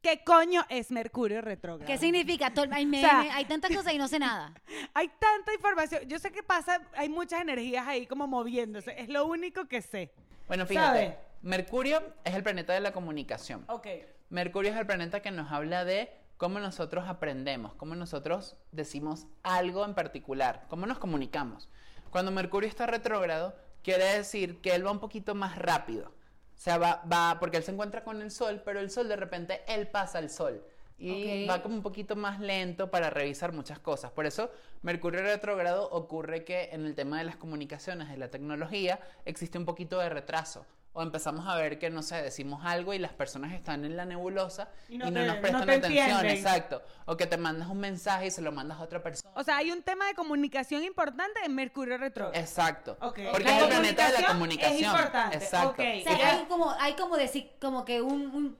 ¿Qué 0.03 0.23
coño 0.23 0.67
es 0.69 0.91
Mercurio 0.91 1.41
retrógrado? 1.41 1.87
¿Qué 1.91 1.97
significa? 1.97 2.53
Hay, 2.73 2.85
O 2.95 3.01
sea- 3.01 3.21
hay 3.37 3.45
tantas 3.47 3.75
cosas 3.75 3.93
y 3.95 3.99
no 3.99 4.07
sé 4.07 4.19
nada. 4.19 4.53
Hay 4.95 5.09
tanta 5.19 5.55
información. 5.55 6.03
Yo 6.07 6.19
sé 6.19 6.31
que 6.31 6.43
pasa, 6.43 6.81
hay 6.95 7.09
muchas 7.09 7.41
energías 7.41 7.87
ahí 7.89 8.07
como 8.07 8.27
moviéndose. 8.27 8.95
Es 9.01 9.09
lo 9.09 9.25
único 9.27 9.67
que 9.67 9.81
sé. 9.81 10.13
Bueno, 10.47 10.67
fíjate, 10.67 10.87
¿Sabe? 11.07 11.19
Mercurio 11.41 12.03
es 12.23 12.35
el 12.35 12.43
planeta 12.43 12.75
de 12.75 12.81
la 12.81 12.93
comunicación. 12.93 13.65
Ok. 13.69 13.87
Mercurio 14.29 14.73
es 14.73 14.77
el 14.79 14.85
planeta 14.87 15.21
que 15.21 15.31
nos 15.31 15.51
habla 15.51 15.85
de 15.87 16.13
cómo 16.37 16.59
nosotros 16.59 17.05
aprendemos, 17.09 17.75
cómo 17.75 17.95
nosotros 17.95 18.57
decimos 18.73 19.27
algo 19.43 19.85
en 19.85 19.95
particular, 19.95 20.67
cómo 20.69 20.87
nos 20.87 20.99
comunicamos. 20.99 21.69
Cuando 22.11 22.31
Mercurio 22.31 22.69
está 22.69 22.87
retrógrado, 22.87 23.55
quiere 23.83 24.05
decir 24.05 24.61
que 24.61 24.75
él 24.75 24.87
va 24.87 24.91
un 24.91 25.01
poquito 25.01 25.35
más 25.35 25.59
rápido. 25.59 26.09
O 26.09 26.57
sea, 26.65 26.79
va, 26.79 27.03
va, 27.11 27.39
porque 27.41 27.57
él 27.57 27.65
se 27.65 27.73
encuentra 27.73 28.05
con 28.05 28.23
el 28.23 28.31
Sol, 28.31 28.63
pero 28.65 28.81
el 28.81 28.91
Sol 28.91 29.09
de 29.09 29.17
repente, 29.17 29.63
él 29.67 29.89
pasa 29.89 30.19
al 30.19 30.31
Sol. 30.31 30.65
Y 30.97 31.45
Ok. 31.45 31.51
va 31.51 31.63
como 31.63 31.75
un 31.75 31.83
poquito 31.83 32.15
más 32.15 32.39
lento 32.39 32.91
para 32.91 33.11
revisar 33.11 33.53
muchas 33.53 33.81
cosas. 33.81 34.13
Por 34.13 34.27
eso, 34.27 34.51
Mercurio 34.83 35.23
retrógrado 35.23 35.91
ocurre 35.91 36.45
que 36.45 36.71
en 36.73 36.87
el 36.87 36.95
tema 36.95 37.19
de 37.19 37.25
las 37.25 37.37
comunicaciones, 37.37 38.09
de 38.09 38.17
la 38.17 38.31
tecnología, 38.31 39.01
existe 39.25 39.59
un 39.59 39.65
poquito 39.65 39.99
de 39.99 40.09
retraso. 40.09 40.65
O 40.97 41.03
empezamos 41.03 41.47
a 41.49 41.57
ver 41.57 41.81
que, 41.81 41.91
no 41.91 42.03
sé, 42.03 42.23
decimos 42.23 42.65
algo 42.65 42.95
y 42.95 43.01
las 43.01 43.13
personas 43.13 43.53
están 43.53 43.85
en 43.85 43.97
la 43.97 44.05
nebulosa 44.05 44.69
Y 44.89 44.95
y 44.95 44.99
no 44.99 45.07
te- 45.07 45.11
nos 45.11 45.27
no 45.27 45.41
prestan 45.41 45.67
te 45.67 45.73
atención. 45.73 46.05
entienden. 46.05 46.37
Exacto. 46.37 46.83
O 47.07 47.17
que 47.17 47.27
te 47.27 47.37
mandas 47.37 47.69
un 47.69 47.79
mensaje 47.81 48.27
y 48.27 48.31
se 48.31 48.41
lo 48.43 48.53
mandas 48.53 48.79
a 48.79 48.83
otra 48.85 49.03
persona. 49.03 49.29
O 49.35 49.43
sea, 49.43 49.57
hay 49.57 49.73
un 49.73 49.83
tema 49.83 50.07
de 50.07 50.15
comunicación 50.15 50.85
importante 50.85 51.41
en 51.45 51.53
Mercurio 51.55 51.99
retrógrado. 51.99 52.41
Exacto. 52.41 52.97
Porque 53.01 53.25
La 53.25 53.57
es 53.57 53.63
el 53.63 53.69
planeta 53.69 54.13
de 54.13 54.21
la 54.23 54.29
comunicación 54.29 54.77
es 54.77 54.83
importante. 54.87 55.37
Exacto. 55.37 55.83
O 55.83 56.17
sea, 56.17 56.31
hay 56.39 56.45
como, 56.47 56.71
hay 56.79 56.93
como 56.95 57.17
decir, 57.17 57.51
como 57.61 57.85
que 57.85 58.01
un, 58.01 58.27
un, 58.29 58.57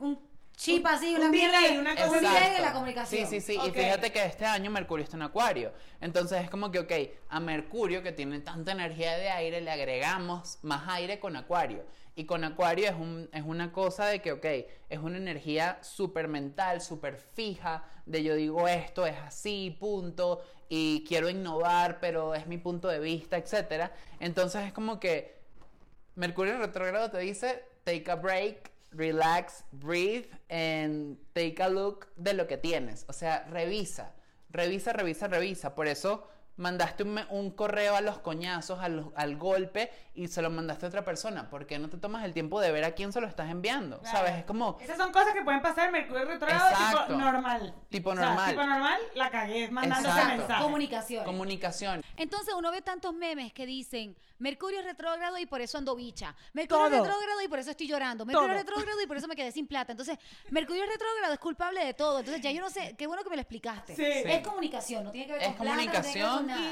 un 0.00 0.27
chip 0.58 0.84
Un- 0.84 0.90
así, 0.90 1.14
un 1.14 1.20
una 1.20 1.30
mierda 1.30 1.58
una 1.80 1.92
un 1.92 1.96
cosa- 1.96 2.20
delay 2.20 2.52
de 2.54 2.60
la 2.60 2.72
comunicación. 2.72 3.26
Sí, 3.28 3.40
sí, 3.40 3.52
sí. 3.52 3.58
Ok. 3.58 3.68
Y 3.68 3.70
fíjate 3.70 4.10
que 4.12 4.24
este 4.24 4.44
año 4.44 4.70
Mercurio 4.72 5.04
está 5.04 5.16
en 5.16 5.22
Acuario. 5.22 5.72
Entonces 6.00 6.42
es 6.42 6.50
como 6.50 6.70
que, 6.72 6.80
ok, 6.80 6.92
a 7.28 7.38
Mercurio, 7.40 8.02
que 8.02 8.10
tiene 8.12 8.40
tanta 8.40 8.72
energía 8.72 9.16
de 9.16 9.30
aire, 9.30 9.60
le 9.60 9.70
agregamos 9.70 10.58
más 10.62 10.82
aire 10.88 11.20
con 11.20 11.36
Acuario. 11.36 11.84
Y 12.16 12.24
con 12.24 12.42
Acuario 12.42 12.88
es, 12.88 12.96
un, 12.96 13.30
es 13.32 13.44
una 13.44 13.70
cosa 13.70 14.06
de 14.06 14.20
que, 14.20 14.32
ok, 14.32 14.44
es 14.88 14.98
una 14.98 15.18
energía 15.18 15.78
súper 15.82 16.26
mental, 16.26 16.80
súper 16.80 17.16
fija, 17.18 17.84
de 18.06 18.24
yo 18.24 18.34
digo 18.34 18.66
esto 18.66 19.06
es 19.06 19.16
así, 19.18 19.76
punto, 19.78 20.42
y 20.68 21.04
quiero 21.06 21.28
innovar, 21.30 22.00
pero 22.00 22.34
es 22.34 22.48
mi 22.48 22.58
punto 22.58 22.88
de 22.88 22.98
vista, 22.98 23.36
etc. 23.36 23.92
Entonces 24.18 24.66
es 24.66 24.72
como 24.72 24.98
que 24.98 25.38
Mercurio 26.16 26.58
retrógrado 26.58 27.08
te 27.12 27.18
dice, 27.18 27.64
take 27.84 28.10
a 28.10 28.16
break, 28.16 28.72
relax, 28.98 29.64
breathe, 29.72 30.26
and 30.50 31.16
take 31.32 31.60
a 31.60 31.68
look 31.68 32.08
de 32.16 32.34
lo 32.34 32.46
que 32.46 32.58
tienes. 32.58 33.04
O 33.08 33.12
sea, 33.12 33.46
revisa, 33.50 34.12
revisa, 34.50 34.92
revisa, 34.92 35.28
revisa. 35.28 35.74
Por 35.74 35.86
eso 35.86 36.26
mandaste 36.58 37.04
un, 37.04 37.14
me- 37.14 37.26
un 37.30 37.50
correo 37.50 37.96
a 37.96 38.00
los 38.02 38.18
coñazos, 38.18 38.78
a 38.80 38.88
los- 38.88 39.06
al 39.16 39.36
golpe, 39.36 39.90
y 40.14 40.28
se 40.28 40.42
lo 40.42 40.50
mandaste 40.50 40.84
a 40.84 40.88
otra 40.88 41.04
persona. 41.04 41.48
¿Por 41.48 41.66
qué 41.66 41.78
no 41.78 41.88
te 41.88 41.96
tomas 41.96 42.24
el 42.24 42.34
tiempo 42.34 42.60
de 42.60 42.72
ver 42.72 42.84
a 42.84 42.92
quién 42.92 43.12
se 43.12 43.20
lo 43.20 43.26
estás 43.28 43.50
enviando? 43.50 44.00
Claro. 44.00 44.18
¿Sabes? 44.18 44.34
Es 44.38 44.44
como... 44.44 44.76
Esas 44.80 44.96
son 44.98 45.12
cosas 45.12 45.32
que 45.32 45.42
pueden 45.42 45.62
pasar 45.62 45.86
en 45.86 45.92
Mercurio 45.92 46.24
retrógrado 46.24 46.68
Exacto. 46.70 47.06
tipo 47.06 47.18
normal. 47.20 47.74
Tipo 47.88 48.10
O 48.10 48.16
sea, 48.16 48.24
normal. 48.26 48.50
tipo 48.50 48.64
normal, 48.64 49.00
la 49.14 49.30
cagué 49.30 49.70
mandando 49.70 50.08
ese 50.08 50.18
Exacto. 50.18 50.38
mensaje. 50.38 50.62
Comunicación. 50.62 51.24
Comunicación. 51.24 52.02
Entonces 52.16 52.52
uno 52.54 52.70
ve 52.72 52.82
tantos 52.82 53.14
memes 53.14 53.52
que 53.52 53.64
dicen 53.64 54.16
Mercurio 54.40 54.78
es 54.80 54.84
retrógrado 54.84 55.36
y 55.38 55.46
por 55.46 55.60
eso 55.60 55.78
ando 55.78 55.96
bicha. 55.96 56.34
Mercurio 56.52 56.84
es 56.86 56.90
Todo. 56.92 57.04
retrógrado 57.04 57.42
y 57.42 57.48
por 57.48 57.58
eso 57.58 57.70
estoy 57.70 57.88
llorando. 57.88 58.24
Mercurio 58.24 58.52
es 58.54 58.64
Todo. 58.64 58.74
retrógrado 58.76 59.00
y 59.02 59.06
por 59.06 59.16
eso 59.16 59.26
me 59.28 59.34
quedé 59.36 59.50
sin 59.52 59.66
plata. 59.66 59.92
Entonces, 59.92 60.18
Mercurio 60.50 60.84
es 60.84 60.90
retrógrado 60.90 61.32
es 61.32 61.38
culpable 61.40 61.84
de 61.84 61.94
todo. 61.94 62.18
Entonces, 62.20 62.40
ya 62.42 62.50
yo 62.52 62.60
no 62.60 62.70
sé, 62.70 62.94
qué 62.98 63.06
bueno 63.08 63.22
que 63.24 63.30
me 63.30 63.36
lo 63.36 63.42
explicaste. 63.42 63.94
Sí. 63.96 64.04
Es 64.04 64.46
comunicación, 64.46 65.04
no 65.04 65.10
tiene 65.10 65.26
que 65.26 65.32
ver 65.34 65.42
Es 65.42 65.48
con 65.48 65.56
plata, 65.58 65.76
no 65.76 65.82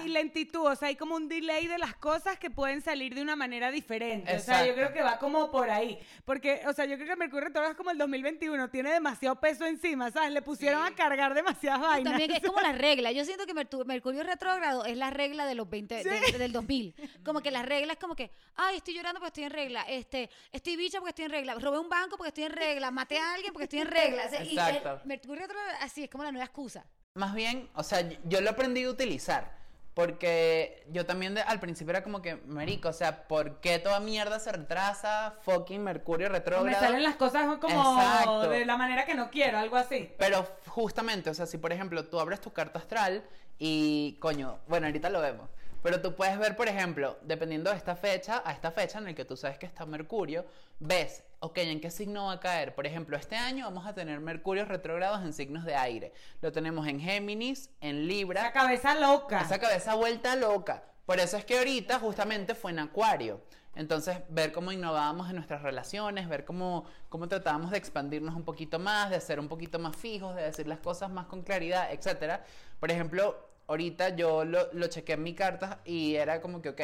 y 0.04 0.08
lentitud, 0.08 0.66
o 0.66 0.74
sea, 0.76 0.88
hay 0.88 0.96
como 0.96 1.14
un 1.16 1.28
delay 1.28 1.66
de 1.66 1.78
las 1.78 1.94
cosas 1.96 2.38
que 2.38 2.50
pueden 2.50 2.80
salir 2.82 3.14
de 3.14 3.22
una 3.22 3.36
manera 3.36 3.70
diferente. 3.70 4.34
O 4.36 4.38
sea, 4.40 4.64
yo 4.64 4.72
Exacto. 4.72 4.74
creo 4.74 4.92
que 4.92 5.02
va 5.02 5.18
como 5.18 5.50
por 5.50 5.70
ahí. 5.70 5.98
Porque, 6.24 6.62
o 6.66 6.72
sea, 6.72 6.84
yo 6.84 6.96
creo 6.96 7.08
que 7.08 7.16
Mercurio 7.16 7.46
retrógrado 7.46 7.72
es 7.72 7.76
como 7.76 7.90
el 7.90 7.98
2021, 7.98 8.70
tiene 8.70 8.92
demasiado 8.92 9.40
peso 9.40 9.66
encima, 9.66 10.10
¿sabes? 10.10 10.30
Le 10.32 10.42
pusieron 10.42 10.84
a 10.84 10.94
cargar 10.94 11.34
demasiadas 11.34 11.80
vainas. 11.80 12.12
También 12.12 12.30
es 12.30 12.40
como 12.42 12.60
la 12.60 12.72
regla. 12.72 13.12
Yo 13.12 13.24
siento 13.24 13.46
que 13.46 13.54
Mercurio 13.54 14.22
retrógrado 14.22 14.84
es 14.84 14.96
la 14.96 15.10
regla 15.10 15.46
de 15.46 15.54
los 15.54 15.68
20 15.68 16.02
de- 16.04 16.38
del 16.38 16.52
2000. 16.52 16.94
Como 17.24 17.40
que 17.40 17.50
la 17.50 17.62
regla 17.62 17.92
es 17.94 17.98
como 17.98 18.14
que, 18.16 18.30
ay, 18.54 18.76
estoy 18.76 18.94
llorando 18.94 19.20
porque 19.20 19.28
estoy 19.28 19.44
en 19.44 19.50
regla. 19.50 19.82
Este, 19.88 20.30
estoy 20.52 20.76
bicha 20.76 20.98
porque 20.98 21.10
estoy 21.10 21.24
en 21.26 21.30
regla. 21.32 21.54
Robé 21.54 21.78
un 21.78 21.88
banco 21.88 22.16
porque 22.16 22.28
estoy 22.28 22.44
en 22.44 22.52
regla. 22.52 22.90
Maté 22.90 23.18
a 23.18 23.34
alguien 23.34 23.52
porque 23.52 23.64
estoy 23.64 23.80
en 23.80 23.88
regla. 23.88 24.24
O 24.26 24.30
sea, 24.30 24.44
y 24.44 24.52
el 24.52 24.58
Exacto. 24.58 25.00
Mercurio 25.04 25.42
retrógrado 25.42 25.76
así 25.80 26.04
es 26.04 26.10
como 26.10 26.24
la 26.24 26.32
nueva 26.32 26.44
excusa. 26.46 26.84
Más 27.14 27.34
bien, 27.34 27.68
o 27.74 27.82
sea, 27.82 28.02
yo- 28.02 28.18
yo 28.24 28.40
lo 28.42 28.50
aprendí 28.50 28.84
a 28.84 28.90
utilizar. 28.90 29.56
Porque 29.96 30.84
yo 30.90 31.06
también 31.06 31.32
de- 31.34 31.40
al 31.40 31.58
principio 31.58 31.92
era 31.92 32.02
como 32.04 32.20
que, 32.20 32.36
marico, 32.44 32.90
o 32.90 32.92
sea, 32.92 33.26
¿por 33.26 33.60
qué 33.60 33.78
toda 33.78 33.98
mierda 33.98 34.38
se 34.38 34.52
retrasa? 34.52 35.36
Fucking 35.40 35.82
Mercurio 35.82 36.28
Me 36.28 36.34
retrógrado. 36.34 36.78
salen 36.84 37.02
las 37.02 37.16
cosas 37.16 37.46
como 37.58 37.98
Exacto. 37.98 38.50
de 38.50 38.66
la 38.66 38.76
manera 38.76 39.06
que 39.06 39.14
no 39.14 39.30
quiero, 39.30 39.56
algo 39.56 39.76
así. 39.76 40.12
Pero 40.18 40.46
justamente, 40.66 41.30
o 41.30 41.34
sea, 41.34 41.46
si 41.46 41.56
por 41.56 41.72
ejemplo 41.72 42.04
tú 42.04 42.20
abres 42.20 42.42
tu 42.42 42.52
carta 42.52 42.78
astral 42.78 43.24
y, 43.58 44.18
coño, 44.20 44.58
bueno, 44.68 44.86
ahorita 44.86 45.08
lo 45.08 45.22
vemos. 45.22 45.48
Pero 45.86 46.00
tú 46.00 46.16
puedes 46.16 46.36
ver, 46.36 46.56
por 46.56 46.66
ejemplo, 46.66 47.16
dependiendo 47.22 47.70
de 47.70 47.76
esta 47.76 47.94
fecha, 47.94 48.42
a 48.44 48.50
esta 48.50 48.72
fecha 48.72 48.98
en 48.98 49.06
el 49.06 49.14
que 49.14 49.24
tú 49.24 49.36
sabes 49.36 49.56
que 49.56 49.66
está 49.66 49.86
Mercurio, 49.86 50.44
ves, 50.80 51.22
ok, 51.38 51.58
¿en 51.58 51.80
qué 51.80 51.92
signo 51.92 52.24
va 52.24 52.32
a 52.32 52.40
caer? 52.40 52.74
Por 52.74 52.88
ejemplo, 52.88 53.16
este 53.16 53.36
año 53.36 53.66
vamos 53.66 53.86
a 53.86 53.94
tener 53.94 54.18
Mercurios 54.18 54.66
retrógrados 54.66 55.22
en 55.22 55.32
signos 55.32 55.64
de 55.64 55.76
aire. 55.76 56.12
Lo 56.40 56.50
tenemos 56.50 56.88
en 56.88 56.98
Géminis, 56.98 57.70
en 57.80 58.08
Libra. 58.08 58.42
La 58.42 58.50
cabeza 58.50 58.96
loca. 58.96 59.42
Esa 59.42 59.60
cabeza 59.60 59.94
vuelta 59.94 60.34
loca. 60.34 60.82
Por 61.04 61.20
eso 61.20 61.36
es 61.36 61.44
que 61.44 61.56
ahorita 61.56 62.00
justamente 62.00 62.56
fue 62.56 62.72
en 62.72 62.80
Acuario. 62.80 63.40
Entonces, 63.76 64.18
ver 64.28 64.50
cómo 64.50 64.72
innovábamos 64.72 65.28
en 65.28 65.36
nuestras 65.36 65.62
relaciones, 65.62 66.28
ver 66.28 66.44
cómo, 66.44 66.84
cómo 67.08 67.28
tratábamos 67.28 67.70
de 67.70 67.78
expandirnos 67.78 68.34
un 68.34 68.42
poquito 68.42 68.80
más, 68.80 69.10
de 69.10 69.20
ser 69.20 69.38
un 69.38 69.46
poquito 69.46 69.78
más 69.78 69.94
fijos, 69.94 70.34
de 70.34 70.42
decir 70.42 70.66
las 70.66 70.80
cosas 70.80 71.10
más 71.10 71.26
con 71.26 71.42
claridad, 71.42 71.92
etcétera. 71.92 72.42
Por 72.80 72.90
ejemplo, 72.90 73.45
ahorita 73.66 74.10
yo 74.10 74.44
lo, 74.44 74.72
lo 74.72 74.86
chequé 74.88 75.14
en 75.14 75.22
mi 75.22 75.34
carta 75.34 75.80
y 75.84 76.14
era 76.16 76.40
como 76.40 76.62
que, 76.62 76.70
ok, 76.70 76.80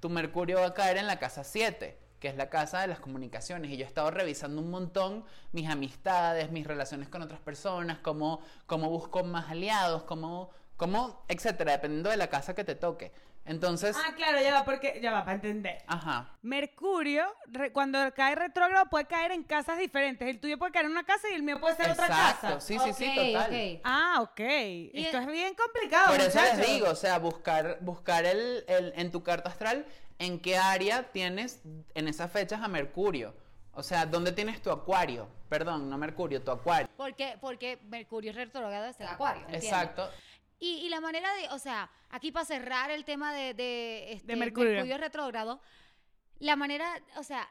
tu 0.00 0.10
Mercurio 0.10 0.60
va 0.60 0.66
a 0.66 0.74
caer 0.74 0.96
en 0.96 1.06
la 1.06 1.18
casa 1.18 1.44
7, 1.44 1.96
que 2.18 2.28
es 2.28 2.36
la 2.36 2.50
casa 2.50 2.80
de 2.80 2.88
las 2.88 3.00
comunicaciones. 3.00 3.70
Y 3.70 3.76
yo 3.76 3.84
he 3.84 3.88
estado 3.88 4.10
revisando 4.10 4.60
un 4.60 4.70
montón 4.70 5.24
mis 5.52 5.68
amistades, 5.68 6.50
mis 6.50 6.66
relaciones 6.66 7.08
con 7.08 7.22
otras 7.22 7.40
personas, 7.40 7.98
cómo, 7.98 8.40
cómo 8.66 8.90
busco 8.90 9.22
más 9.22 9.50
aliados, 9.50 10.02
cómo, 10.04 10.50
cómo, 10.76 11.24
etcétera, 11.28 11.72
dependiendo 11.72 12.10
de 12.10 12.16
la 12.16 12.28
casa 12.28 12.54
que 12.54 12.64
te 12.64 12.74
toque. 12.74 13.12
Entonces, 13.44 13.96
Ah, 13.98 14.12
claro, 14.14 14.40
ya 14.40 14.54
va, 14.54 14.64
porque, 14.64 15.00
ya 15.02 15.10
va, 15.10 15.24
para 15.24 15.34
entender. 15.34 15.78
ajá. 15.88 16.28
Mercurio, 16.42 17.24
re- 17.48 17.72
cuando 17.72 17.98
cae 18.14 18.36
retrógrado, 18.36 18.86
puede 18.86 19.06
caer 19.06 19.32
en 19.32 19.42
casas 19.42 19.78
diferentes. 19.78 20.28
El 20.28 20.38
tuyo 20.38 20.58
puede 20.58 20.70
caer 20.70 20.86
en 20.86 20.92
una 20.92 21.02
casa 21.04 21.28
y 21.28 21.34
el 21.34 21.42
mío 21.42 21.60
puede 21.60 21.74
ser 21.74 21.90
otra 21.90 22.06
Exacto, 22.06 22.40
casa. 22.48 22.60
sí, 22.60 22.78
sí, 22.78 22.92
sí, 22.92 23.06
Ok, 23.08 23.14
total. 23.32 23.80
Ah, 23.82 24.18
ok. 24.20 24.40
Esto 24.40 25.16
el- 25.18 25.22
es 25.24 25.26
bien 25.26 25.54
complicado. 25.54 26.12
Por 26.12 26.20
eso 26.20 26.40
les 26.40 26.66
digo, 26.68 26.88
o 26.88 26.94
sea, 26.94 27.18
buscar, 27.18 27.78
buscar 27.80 28.24
el, 28.24 28.64
el- 28.68 28.92
en 28.96 29.10
tu 29.10 29.22
carta 29.24 29.48
astral 29.50 29.86
en 30.20 30.38
qué 30.40 30.56
área 30.56 31.02
tienes 31.10 31.60
en 31.94 32.06
esas 32.06 32.30
fechas 32.30 32.60
a 32.62 32.68
Mercurio. 32.68 33.34
O 33.74 33.82
sea, 33.82 34.04
¿dónde 34.06 34.32
tienes 34.32 34.60
tu 34.62 34.70
acuario? 34.70 35.26
Perdón, 35.48 35.88
no 35.90 35.96
Mercurio, 35.98 36.42
tu 36.42 36.50
acuario. 36.50 36.88
Porque, 36.96 37.38
porque 37.40 37.78
Mercurio 37.88 38.30
es 38.30 38.36
retrógrado 38.36 38.84
es 38.86 39.00
el 39.00 39.08
acuario. 39.08 39.40
¿entiendes? 39.44 39.64
Exacto. 39.64 40.10
Y, 40.62 40.74
y 40.86 40.88
la 40.90 41.00
manera 41.00 41.28
de, 41.34 41.48
o 41.48 41.58
sea, 41.58 41.90
aquí 42.10 42.30
para 42.30 42.44
cerrar 42.46 42.88
el 42.92 43.04
tema 43.04 43.34
de, 43.34 43.52
de, 43.52 44.12
este, 44.12 44.28
De 44.28 44.36
Mercurio. 44.36 44.96
retrógrado, 44.96 45.60
la 46.38 46.54
manera, 46.54 47.02
o 47.16 47.24
sea, 47.24 47.48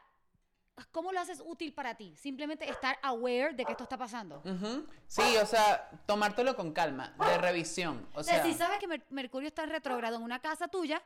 ¿cómo 0.92 1.12
lo 1.12 1.20
haces 1.20 1.42
útil 1.44 1.74
para 1.74 1.94
ti? 1.94 2.16
Simplemente 2.16 2.66
estar 2.70 2.98
aware 3.02 3.52
de 3.52 3.66
que 3.66 3.72
esto 3.72 3.84
está 3.84 3.98
pasando. 3.98 4.40
Ujú. 4.46 4.86
Sí, 5.06 5.20
o 5.36 5.44
sea, 5.44 5.90
tomártelo 6.06 6.56
con 6.56 6.72
calma, 6.72 7.14
de 7.18 7.36
revisión. 7.36 8.08
O 8.14 8.22
sea, 8.22 8.42
si 8.42 8.54
sabes 8.54 8.78
que 8.78 8.86
Mer- 8.88 9.04
Mercurio 9.10 9.48
está 9.48 9.66
retrógrado 9.66 10.16
en 10.16 10.22
una 10.22 10.40
casa 10.40 10.68
tuya, 10.68 11.02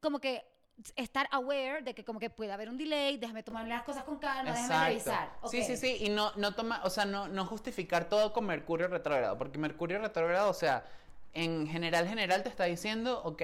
como 0.00 0.20
que 0.20 0.46
estar 0.94 1.28
aware 1.32 1.82
de 1.82 1.92
que 1.92 2.04
como 2.04 2.20
que 2.20 2.30
puede 2.30 2.52
haber 2.52 2.68
un 2.68 2.78
delay, 2.78 3.16
déjame 3.16 3.42
tomarme 3.42 3.70
las 3.70 3.82
cosas 3.82 4.04
con 4.04 4.20
calma, 4.20 4.52
déjame 4.52 4.62
Exacto. 4.62 4.86
revisar. 4.86 5.38
Sí, 5.50 5.58
Ok. 5.58 5.66
sí, 5.66 5.76
sí, 5.76 5.96
y 6.04 6.08
no, 6.10 6.30
no 6.36 6.54
toma, 6.54 6.82
o 6.84 6.90
sea, 6.90 7.04
no, 7.04 7.26
no 7.26 7.44
justificar 7.46 8.08
todo 8.08 8.32
con 8.32 8.46
Mercurio 8.46 8.86
retrógrado, 8.86 9.36
porque 9.36 9.58
Mercurio 9.58 9.98
retrógrado, 9.98 10.50
o 10.50 10.54
sea, 10.54 10.84
en 11.32 11.66
general, 11.66 12.08
general 12.08 12.42
te 12.42 12.48
está 12.48 12.64
diciendo, 12.64 13.22
ok, 13.24 13.42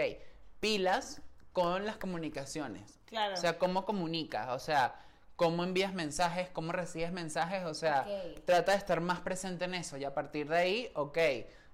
pilas 0.61 1.23
con 1.53 1.87
las 1.87 1.97
comunicaciones. 1.97 2.99
Claro. 3.07 3.35
O 3.35 3.37
sea, 3.37 3.59
cómo 3.59 3.85
comunicas, 3.85 4.49
o 4.49 4.59
sea, 4.59 4.95
cómo 5.37 5.65
envías 5.65 5.95
mensajes, 5.95 6.49
cómo 6.51 6.73
recibes 6.73 7.13
mensajes, 7.13 7.65
o 7.65 7.75
sea, 7.75 8.07
trata 8.45 8.73
de 8.73 8.79
estar 8.79 9.01
más 9.01 9.21
presente 9.21 9.65
en 9.65 9.75
eso 9.75 9.97
y 9.97 10.05
a 10.05 10.15
partir 10.15 10.49
de 10.49 10.57
ahí, 10.57 10.91
ok, 10.95 11.19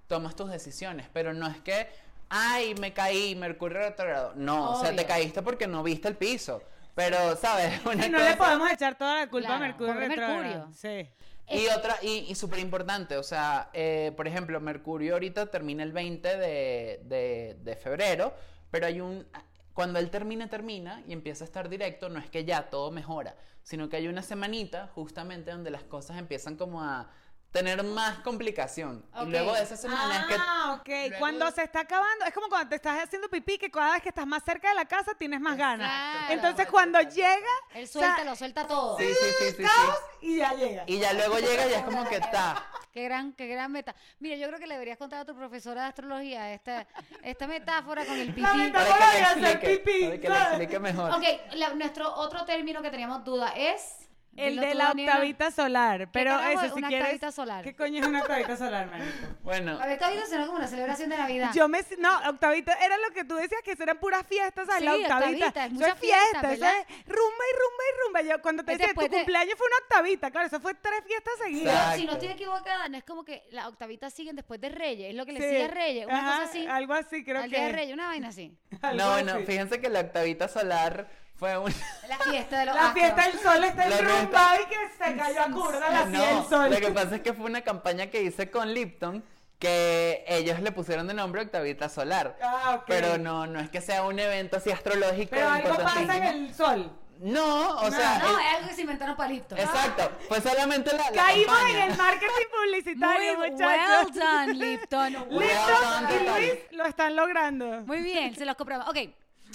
tomas 0.07 0.35
tus 0.35 0.51
decisiones, 0.51 1.09
pero 1.12 1.33
no 1.33 1.46
es 1.46 1.61
que, 1.61 1.88
ay, 2.29 2.75
me 2.75 2.92
caí, 2.92 3.35
Mercurio 3.37 3.79
retrógrado. 3.79 4.33
No, 4.35 4.73
o 4.73 4.81
sea, 4.81 4.94
te 4.94 5.05
caíste 5.07 5.42
porque 5.42 5.66
no 5.66 5.83
viste 5.83 6.09
el 6.09 6.16
piso. 6.16 6.62
Pero, 6.94 7.37
¿sabes? 7.37 7.81
Una 7.87 8.07
Y 8.07 8.11
no 8.11 8.18
le 8.18 8.37
podemos 8.37 8.70
echar 8.70 8.96
toda 8.96 9.20
la 9.20 9.31
culpa 9.31 9.49
Claro, 9.49 9.64
a 9.64 9.68
Mercurio. 9.68 9.94
Mercurio. 9.94 10.68
Sí. 10.75 11.09
Y 11.50 11.66
otra, 11.68 11.96
y, 12.02 12.26
y 12.30 12.34
súper 12.36 12.60
importante, 12.60 13.16
o 13.16 13.22
sea, 13.24 13.70
eh, 13.72 14.12
por 14.16 14.28
ejemplo, 14.28 14.60
Mercurio 14.60 15.14
ahorita 15.14 15.46
termina 15.50 15.82
el 15.82 15.92
20 15.92 16.36
de, 16.36 17.00
de- 17.04 17.56
de 17.60 17.76
febrero, 17.76 18.34
pero 18.70 18.86
hay 18.86 19.00
un... 19.00 19.26
Cuando 19.74 19.98
él 19.98 20.10
termina, 20.10 20.48
termina 20.48 21.02
y 21.06 21.12
empieza 21.12 21.44
a 21.44 21.46
estar 21.46 21.68
directo, 21.68 22.08
no 22.08 22.18
es 22.20 22.28
que 22.30 22.44
ya 22.44 22.70
todo 22.70 22.90
mejora, 22.90 23.34
sino 23.62 23.88
que 23.88 23.96
hay 23.96 24.08
una 24.08 24.22
semanita 24.22 24.88
justamente 24.94 25.50
donde 25.50 25.70
las 25.70 25.84
cosas 25.84 26.18
empiezan 26.18 26.56
como 26.56 26.82
a 26.82 27.10
tener 27.52 27.82
más 27.82 28.18
complicación. 28.20 29.04
Y 29.22 29.24
luego 29.26 29.52
de 29.54 29.62
esa 29.62 29.76
semana 29.76 30.20
es 30.20 30.26
que... 30.26 30.34
Ah, 30.38 30.76
ok. 30.78 30.88
luego- 30.88 31.18
Cuando 31.18 31.50
se 31.50 31.62
está 31.64 31.80
acabando, 31.80 32.24
es 32.24 32.32
como 32.32 32.48
cuando 32.48 32.68
te 32.68 32.76
estás 32.76 33.02
haciendo 33.02 33.28
pipí, 33.28 33.58
que 33.58 33.70
cada 33.70 33.92
vez 33.94 34.02
que 34.02 34.10
estás 34.10 34.26
más 34.26 34.42
cerca 34.44 34.68
de 34.68 34.74
la 34.76 34.84
casa 34.84 35.12
tienes 35.18 35.40
más 35.40 35.56
ganas. 35.56 35.88
Claro. 35.90 36.32
Entonces 36.34 36.66
cuando 36.68 37.00
llega, 37.00 37.50
Él 37.74 37.84
o 37.84 37.86
sea, 37.88 38.00
suelta, 38.02 38.24
lo 38.24 38.36
suelta 38.36 38.66
todo. 38.66 38.96
Sí, 38.98 39.06
sí, 39.08 39.14
sí, 39.38 39.44
sí, 39.50 39.56
sí. 39.56 39.62
caos 39.64 39.96
y 40.20 40.36
ya 40.36 40.54
llega. 40.54 40.84
Y 40.86 40.98
ya 41.00 41.12
luego 41.12 41.38
llega 41.38 41.66
y 41.66 41.72
es 41.74 41.82
como 41.82 42.08
que 42.08 42.16
está. 42.16 42.64
Qué 42.92 43.04
gran, 43.04 43.32
qué 43.32 43.46
gran 43.48 43.70
meta. 43.72 43.94
Mira, 44.18 44.36
yo 44.36 44.46
creo 44.48 44.58
que 44.58 44.66
le 44.66 44.74
deberías 44.74 44.98
contar 44.98 45.20
a 45.20 45.24
tu 45.24 45.34
profesora 45.36 45.82
de 45.82 45.88
astrología 45.88 46.52
esta, 46.52 46.86
esta 47.22 47.46
metáfora 47.46 48.04
con 48.04 48.16
el 48.18 48.28
pipí. 48.28 48.40
La 48.42 48.54
meta- 48.54 48.78
Para 48.78 48.94
que 48.96 49.04
voy 49.04 49.12
le 49.14 49.20
a 49.22 49.30
hacer 49.30 49.44
explique, 49.44 49.78
pipí, 49.78 50.04
para 50.06 50.20
que 50.20 50.28
le 50.28 50.36
explique 50.36 50.78
mejor. 50.80 51.10
Ok, 51.14 51.24
la- 51.54 51.74
nuestro 51.74 52.12
otro 52.14 52.44
término 52.44 52.80
que 52.82 52.90
teníamos 52.90 53.24
duda 53.24 53.52
es... 53.56 54.08
El 54.37 54.57
de 54.57 54.75
la 54.75 54.85
Daniela. 54.87 55.12
octavita 55.12 55.51
solar. 55.51 56.09
Pero 56.12 56.38
eso 56.40 56.62
es 56.66 56.73
si 56.73 56.79
una 56.79 56.88
quieres. 56.88 57.05
octavita 57.07 57.33
solar? 57.33 57.64
¿Qué 57.64 57.75
coño 57.75 58.01
es 58.01 58.07
una 58.07 58.21
octavita 58.21 58.57
solar, 58.57 58.87
marico? 58.90 59.11
Bueno, 59.43 59.73
A 59.81 59.87
ver, 59.87 59.95
octavita 59.95 60.27
suena 60.27 60.47
como 60.47 60.59
una 60.59 60.69
celebración 60.69 61.11
de 61.11 61.16
Navidad. 61.19 61.51
Yo 61.55 61.69
me 61.69 61.81
no, 61.99 62.16
octavita 62.31 62.73
era 62.85 62.97
lo 62.99 63.12
que 63.12 63.25
tú 63.25 63.35
decías 63.35 63.61
que 63.64 63.73
eso 63.73 63.83
eran 63.83 63.99
puras 63.99 64.25
fiestas, 64.27 64.66
¿sabes? 64.66 64.83
la 64.85 64.95
Sí, 64.95 65.03
octavita. 65.03 65.47
octavita, 65.49 65.66
es 65.66 65.73
mucha 65.73 65.95
fiesta, 65.97 66.40
fiesta, 66.49 66.73
rumba 67.07 67.45
y 67.51 67.55
rumba 67.59 67.85
y 67.85 68.07
rumba. 68.07 68.23
Yo 68.23 68.43
cuando 68.43 68.64
te 68.64 68.73
Es 68.73 68.79
decía 68.79 68.95
tu 68.95 69.01
de- 69.01 69.09
cumpleaños 69.09 69.55
fue 69.59 69.66
una 69.66 69.77
octavita, 69.79 70.31
claro, 70.31 70.47
eso 70.47 70.61
fue 70.61 70.75
tres 70.75 71.03
fiestas 71.07 71.35
seguidas. 71.45 71.85
Pero 71.87 71.97
si 72.01 72.07
no 72.07 72.12
estoy 72.12 72.29
equivocada, 72.29 72.88
no 72.88 72.97
es 72.99 73.05
como 73.05 73.25
que 73.25 73.43
las 73.51 73.66
octavitas 73.66 74.14
siguen 74.14 74.37
después 74.37 74.61
de 74.61 74.69
Reyes, 74.69 75.11
es 75.11 75.14
lo 75.16 75.27
que 75.27 75.33
le 75.33 75.40
Sí. 75.40 75.47
sigue 75.49 75.64
a 75.64 75.69
Reyes, 75.69 76.07
una 76.07 76.19
Ajá, 76.19 76.31
cosa 76.38 76.51
así. 76.51 76.66
Algo 76.66 76.95
así, 76.95 77.25
creo 77.25 77.38
al 77.43 77.51
que. 77.51 77.57
día 77.57 77.66
de 77.66 77.73
Reyes, 77.73 77.95
una 77.95 78.07
vaina 78.07 78.29
así. 78.29 78.57
no, 78.95 79.11
bueno, 79.11 79.35
fíjense 79.45 79.81
que 79.81 79.88
la 79.88 80.01
octavita 80.01 80.47
solar 80.49 81.09
fue 81.40 81.59
un... 81.59 81.74
La 82.09 82.18
fiesta 82.18 82.61
de 82.61 82.66
los 82.66 82.74
La 82.76 82.88
astros. 82.88 83.03
fiesta 83.05 83.22
del 83.31 83.40
sol 83.40 83.64
está 83.64 83.85
en 83.87 84.05
rumba 84.09 84.53
y 84.61 84.66
que 84.66 85.05
se 85.05 85.16
cayó 85.16 85.40
a 85.42 85.44
curda 85.50 85.90
la 85.90 86.07
fiesta 86.07 86.29
del 86.35 86.44
sol. 86.48 86.70
lo 86.70 86.76
que 86.87 86.92
pasa 86.92 87.16
es 87.16 87.22
que 87.22 87.33
fue 87.33 87.46
una 87.46 87.62
campaña 87.62 88.07
que 88.09 88.22
hice 88.22 88.50
con 88.50 88.72
Lipton 88.72 89.24
que 89.59 90.24
ellos 90.29 90.61
le 90.61 90.70
pusieron 90.72 91.07
de 91.07 91.14
nombre 91.14 91.42
Octavita 91.42 91.88
Solar. 91.88 92.37
Ah, 92.42 92.76
ok. 92.76 92.85
Pero 92.87 93.18
no, 93.18 93.46
no 93.46 93.59
es 93.61 93.68
que 93.70 93.81
sea 93.81 94.05
un 94.05 94.18
evento 94.18 94.57
así 94.59 94.70
astrológico 94.70 95.31
Pero 95.33 95.48
algo 95.50 95.76
pasa 95.76 96.16
en 96.16 96.22
el 96.24 96.55
sol. 96.55 96.90
No, 97.18 97.76
o 97.76 97.90
sea, 97.90 98.18
No, 98.18 98.38
el- 98.38 98.46
es 98.46 98.55
algo 98.55 98.68
que 98.70 98.74
se 98.74 98.81
inventaron 98.81 99.14
para 99.16 99.29
Lipton. 99.31 99.59
exacto, 99.59 100.11
fue 100.29 100.40
solamente 100.40 100.90
la, 100.96 101.11
la 101.11 101.22
Caímos 101.24 101.55
campaña. 101.55 101.85
en 101.85 101.90
el 101.90 101.96
marketing 101.98 102.46
publicitario, 102.59 103.37
Muy 103.38 103.50
muchachos. 103.50 104.07
well 104.07 104.14
done, 104.14 104.55
Lipton. 104.55 105.16
Well 105.29 105.40
Lipton 105.40 106.07
done, 106.09 106.14
y. 106.14 106.46
Luis 106.48 106.53
lo 106.70 106.85
están 106.87 107.16
logrando. 107.16 107.66
Muy 107.83 108.00
bien, 108.03 108.35
se 108.35 108.46
los 108.46 108.57
compramos. 108.57 108.88
Ok, 108.88 108.96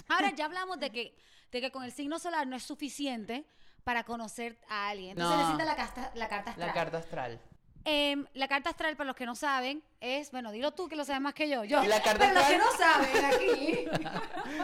ahora 0.09 0.29
ya 0.35 0.45
hablamos 0.45 0.79
de 0.79 0.91
que, 0.91 1.15
de 1.51 1.61
que 1.61 1.71
con 1.71 1.83
el 1.83 1.91
signo 1.91 2.19
solar 2.19 2.47
no 2.47 2.55
es 2.55 2.63
suficiente 2.63 3.45
para 3.83 4.03
conocer 4.03 4.57
a 4.69 4.89
alguien. 4.89 5.11
Entonces 5.11 5.37
No. 5.37 5.43
necesita 5.43 5.65
la, 5.65 5.75
casta- 5.75 6.11
la 6.15 6.27
carta 6.27 6.49
astral. 6.51 6.67
La 6.67 6.73
carta 6.73 6.97
astral. 6.97 7.41
Em, 7.87 8.25
la 8.33 8.47
carta 8.47 8.71
astral, 8.71 8.97
para 8.97 9.05
los 9.05 9.15
que 9.15 9.27
no 9.27 9.35
saben, 9.35 9.83
es, 9.99 10.31
bueno, 10.31 10.51
dilo 10.51 10.71
tú 10.71 10.87
que 10.89 10.95
lo 10.95 11.05
sabes 11.05 11.21
más 11.21 11.35
que 11.35 11.47
yo. 11.47 11.63
yo. 11.63 11.83
La 11.83 12.01
carta 12.01 12.17
Pero 12.27 12.33
los 12.33 12.43
que 12.47 12.55
astral- 12.55 12.71
no 12.71 12.77
saben 12.77 13.25
aquí. 13.25 13.85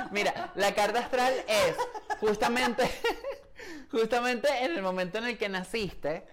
Mira, 0.11 0.51
la 0.55 0.73
carta 0.73 0.99
astral 1.01 1.33
es 1.47 1.75
justamente, 2.19 2.89
justamente 3.91 4.47
en 4.65 4.71
el 4.73 4.81
momento 4.81 5.19
en 5.19 5.25
el 5.25 5.37
que 5.37 5.49
naciste, 5.49 6.25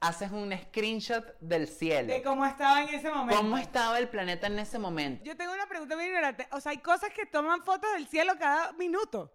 haces 0.00 0.30
un 0.32 0.52
screenshot 0.56 1.38
del 1.40 1.68
cielo. 1.68 2.12
De 2.12 2.22
cómo 2.22 2.44
estaba 2.46 2.82
en 2.82 2.88
ese 2.94 3.10
momento. 3.10 3.36
¿Cómo 3.42 3.58
estaba 3.58 3.98
el 3.98 4.08
planeta 4.08 4.46
en 4.46 4.58
ese 4.58 4.78
momento? 4.78 5.22
Yo 5.24 5.36
tengo 5.36 5.52
una 5.52 5.66
pregunta 5.66 5.94
muy 5.94 6.06
ignorante. 6.06 6.48
O 6.52 6.60
sea, 6.60 6.70
hay 6.72 6.78
cosas 6.78 7.10
que 7.14 7.26
toman 7.26 7.62
fotos 7.62 7.92
del 7.92 8.06
cielo 8.08 8.32
cada 8.38 8.72
minuto 8.72 9.32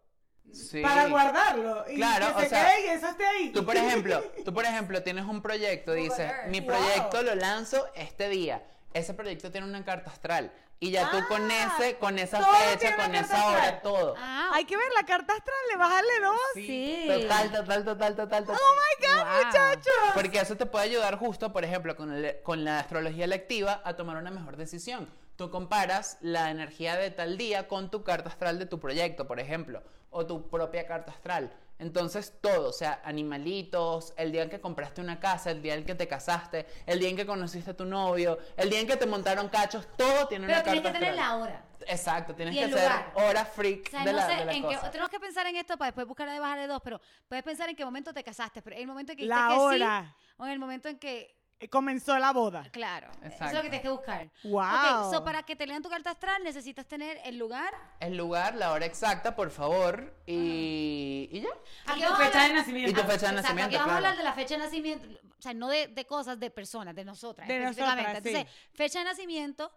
Sí. 0.52 0.82
para 0.82 1.08
guardarlo. 1.08 1.86
Y 1.90 1.96
Claro, 1.96 2.34
que 2.36 2.42
se 2.42 2.46
o 2.48 2.50
sea, 2.50 2.66
quede 2.76 2.86
y 2.86 2.90
eso 2.90 3.08
esté 3.08 3.26
ahí. 3.26 3.52
Tú, 3.52 3.66
por 3.66 3.76
ejemplo, 3.76 4.24
tú, 4.46 4.54
por 4.54 4.66
ejemplo, 4.66 5.04
tienes 5.04 5.26
un 5.26 5.42
proyecto, 5.42 5.94
dices, 5.94 6.32
mi 6.48 6.60
Wow. 6.62 6.70
proyecto 6.70 7.22
lo 7.24 7.36
lanzo 7.36 7.88
este 7.96 8.30
día. 8.30 8.64
Ese 8.94 9.14
proyecto 9.14 9.52
tiene 9.52 9.68
una 9.68 9.84
carta 9.86 10.10
astral. 10.12 10.52
Y 10.80 10.92
ya 10.92 11.10
tú 11.10 11.18
con 11.28 11.50
Ah, 11.50 11.76
ese, 11.80 11.96
con 11.98 12.20
esa 12.20 12.38
fecha, 12.40 12.96
con 12.96 13.16
esa 13.16 13.48
hora, 13.48 13.58
astral. 13.64 13.82
todo. 13.82 14.14
Ah, 14.18 14.52
Hay 14.54 14.66
que 14.66 14.78
ver 14.78 14.86
la 14.96 15.04
carta 15.08 15.34
astral, 15.34 15.58
le 15.72 15.78
bajarle 15.78 16.20
dos. 16.22 16.40
Sí. 16.54 17.06
Total, 17.08 17.52
total, 17.52 17.84
total, 17.86 18.16
total, 18.16 18.46
total. 18.46 18.62
Oh 18.62 18.76
my 18.76 19.08
god, 19.08 19.26
Wow. 19.26 19.46
muchachos. 19.46 19.94
Porque 20.14 20.40
eso 20.40 20.56
te 20.56 20.68
puede 20.68 20.86
ayudar 20.86 21.18
justo, 21.18 21.52
por 21.52 21.64
ejemplo, 21.66 21.96
con, 21.96 22.14
el- 22.14 22.42
con 22.44 22.64
la 22.64 22.80
astrología 22.80 23.26
electiva 23.26 23.82
a 23.86 23.96
tomar 23.96 24.18
una 24.18 24.30
mejor 24.30 24.56
decisión. 24.56 25.10
Tú 25.36 25.50
comparas 25.50 26.18
la 26.22 26.52
energía 26.52 26.96
de 26.96 27.10
tal 27.10 27.38
día 27.40 27.68
con 27.68 27.90
tu 27.90 28.04
carta 28.04 28.30
astral 28.30 28.60
de 28.60 28.68
tu 28.68 28.80
proyecto, 28.80 29.28
por 29.28 29.40
ejemplo, 29.40 29.82
o 30.10 30.26
tu 30.26 30.50
propia 30.50 30.86
carta 30.88 31.12
astral. 31.12 31.52
Entonces 31.80 32.34
todo, 32.42 32.70
o 32.70 32.74
sea, 32.74 33.02
animalitos, 33.04 34.14
el 34.18 34.32
día 34.32 34.42
en 34.44 34.50
que 34.50 34.60
compraste 34.60 35.00
una 35.00 35.20
casa, 35.20 35.52
el 35.52 35.62
día 35.62 35.76
en 35.76 35.86
que 35.86 35.94
te 35.94 36.08
casaste, 36.08 36.66
el 36.88 37.00
día 37.00 37.10
en 37.10 37.16
que 37.16 37.26
conociste 37.28 37.70
a 37.72 37.78
tu 37.78 37.86
novio, 37.86 38.40
el 38.58 38.70
día 38.70 38.80
en 38.80 38.88
que 38.88 38.98
te 38.98 39.06
montaron 39.06 39.48
cachos, 39.50 39.88
todo 39.96 40.28
tiene 40.28 40.48
Pero 40.48 40.58
una 40.60 40.64
tienes 40.64 40.82
carta 40.82 40.94
que 41.00 41.06
tener 41.06 41.20
astral. 41.20 41.40
la 41.40 41.44
hora. 41.46 41.64
Exacto, 41.90 42.34
tienes 42.36 42.56
Y 42.56 42.60
que 42.60 42.70
ser 42.72 42.92
hora 43.14 43.46
freak 43.46 43.88
O 43.88 43.92
sea, 43.92 44.04
de 44.04 44.12
no 44.12 44.18
la, 44.18 44.26
sé 44.28 44.36
de 44.38 44.46
la 44.46 44.54
en 44.54 44.64
cosa. 44.64 44.82
qué. 44.82 44.90
Tenemos 44.90 45.10
que 45.12 45.20
pensar 45.20 45.46
en 45.46 45.56
esto 45.56 45.78
para 45.78 45.90
después 45.90 46.08
buscar 46.08 46.28
de 46.30 46.40
bajarle 46.40 46.66
dos, 46.68 46.82
pero 46.84 47.00
puedes 47.28 47.44
pensar 47.44 47.70
en 47.70 47.76
qué 47.76 47.86
momento 47.86 48.12
te 48.12 48.24
casaste, 48.24 48.62
pero 48.64 48.76
en 48.76 48.82
el 48.82 48.88
momento 48.88 49.12
en 49.12 49.18
que 49.20 49.26
La 49.26 49.50
que 49.50 49.54
hora. 49.60 50.16
sí, 50.18 50.26
o 50.38 50.46
en 50.46 50.52
el 50.54 50.60
momento 50.60 50.90
en 50.90 50.98
que. 50.98 51.37
Eh, 51.60 51.70
Comenzó 51.70 52.18
la 52.20 52.34
boda. 52.34 52.70
Claro. 52.72 53.08
Eso 53.14 53.26
es 53.26 53.32
Exacto. 53.34 53.56
lo 53.56 53.62
que 53.64 53.70
tienes 53.70 53.82
que 53.82 53.90
buscar. 53.90 54.30
Wow. 54.44 55.08
Ok, 55.08 55.14
so 55.14 55.24
para 55.24 55.42
que 55.44 55.56
te 55.56 55.66
lean 55.66 55.82
tu 55.82 55.90
carta 55.90 56.12
astral 56.12 56.44
necesitas 56.44 56.86
tener 56.86 57.20
el 57.26 57.38
lugar. 57.40 57.74
El 58.00 58.16
lugar, 58.16 58.56
la 58.56 58.72
hora 58.74 58.86
exacta, 58.86 59.36
por 59.36 59.50
favor, 59.50 60.14
y, 60.28 61.30
y 61.32 61.42
ya. 61.42 61.50
Aquí 61.88 62.00
Y 62.00 62.04
vamos 62.04 62.18
tu 62.20 62.24
a 62.24 62.26
fecha 62.28 62.40
de 62.40 62.44
hablar- 62.46 62.58
nacimiento. 62.60 62.92
Y 62.92 62.94
tu 62.94 63.02
fecha 63.02 63.12
de 63.12 63.16
Exacto, 63.16 63.42
nacimiento, 63.42 63.68
aquí 63.70 63.76
vamos 63.78 63.94
a 63.94 63.98
hablar 63.98 64.18
de 64.18 64.24
la 64.24 64.34
fecha 64.34 64.54
de 64.56 64.60
nacimiento, 64.64 65.08
o 65.38 65.42
sea, 65.42 65.54
no 65.56 65.68
de, 65.70 65.88
de 65.88 66.06
cosas, 66.06 66.40
de 66.40 66.52
personas, 66.52 66.94
de 66.96 67.06
nosotras. 67.06 67.48
De 67.48 67.60
nosotras, 67.60 67.96
sí. 68.24 68.30
Entonces, 68.30 68.46
fecha 68.74 69.00
de 69.00 69.06
nacimiento, 69.06 69.72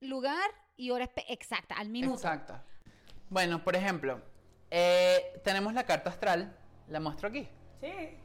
lugar 0.00 0.50
y 0.76 0.90
hora 0.90 1.08
exacta, 1.28 1.76
al 1.76 1.88
minuto. 1.88 2.16
Exacto. 2.16 2.60
Bueno, 3.28 3.62
por 3.62 3.76
ejemplo, 3.76 4.20
eh, 4.70 5.40
tenemos 5.44 5.72
la 5.72 5.84
carta 5.84 6.10
astral. 6.10 6.56
¿La 6.88 6.98
muestro 7.00 7.28
aquí? 7.28 7.48
Sí. 7.80 8.18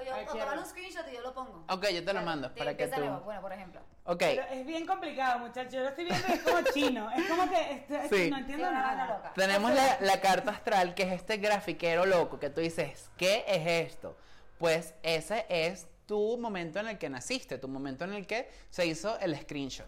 O, 0.00 0.04
yo, 0.04 0.12
o 0.32 0.38
tomar 0.38 0.58
un 0.58 0.66
screenshot 0.66 1.04
y 1.10 1.14
yo 1.14 1.20
lo 1.22 1.34
pongo. 1.34 1.64
Ok, 1.68 1.88
yo 1.90 2.04
te 2.04 2.12
lo 2.12 2.22
mando 2.22 2.50
Te- 2.50 2.58
para 2.58 2.76
que 2.76 2.86
tú... 2.88 3.00
Bueno, 3.24 3.40
por 3.40 3.52
ejemplo. 3.52 3.80
Ok, 4.04 4.18
Pero 4.18 4.42
es 4.50 4.66
bien 4.66 4.86
complicado, 4.86 5.38
muchachos. 5.40 5.72
Yo 5.72 5.80
lo 5.80 5.88
estoy 5.90 6.04
viendo 6.06 6.26
y 6.28 6.32
es 6.32 6.42
como 6.42 6.60
chino. 6.72 7.10
Es 7.10 7.28
como 7.28 7.48
que 7.50 7.72
este- 7.72 8.04
este- 8.04 8.24
Sí. 8.24 8.30
no 8.30 8.38
entiendo 8.38 8.64
Sí, 8.66 8.70
una 8.70 8.82
vaina 8.82 9.04
nada. 9.04 9.16
loca. 9.18 9.32
tenemos 9.34 9.72
la, 9.74 9.98
la 10.00 10.20
carta 10.20 10.50
astral, 10.52 10.94
que 10.94 11.02
es 11.04 11.12
este 11.12 11.36
grafiquero 11.36 12.06
loco, 12.06 12.38
que 12.40 12.50
tú 12.50 12.60
dices, 12.60 13.10
¿qué 13.16 13.44
es 13.46 13.88
esto? 13.90 14.16
Pues 14.58 14.94
ese 15.02 15.46
es 15.48 15.86
tu 16.06 16.36
momento 16.38 16.80
en 16.80 16.88
el 16.88 16.98
que 16.98 17.08
naciste, 17.08 17.58
tu 17.58 17.68
momento 17.68 18.04
en 18.04 18.14
el 18.14 18.26
que 18.26 18.50
se 18.70 18.86
hizo 18.86 19.18
el 19.20 19.36
screenshot. 19.40 19.86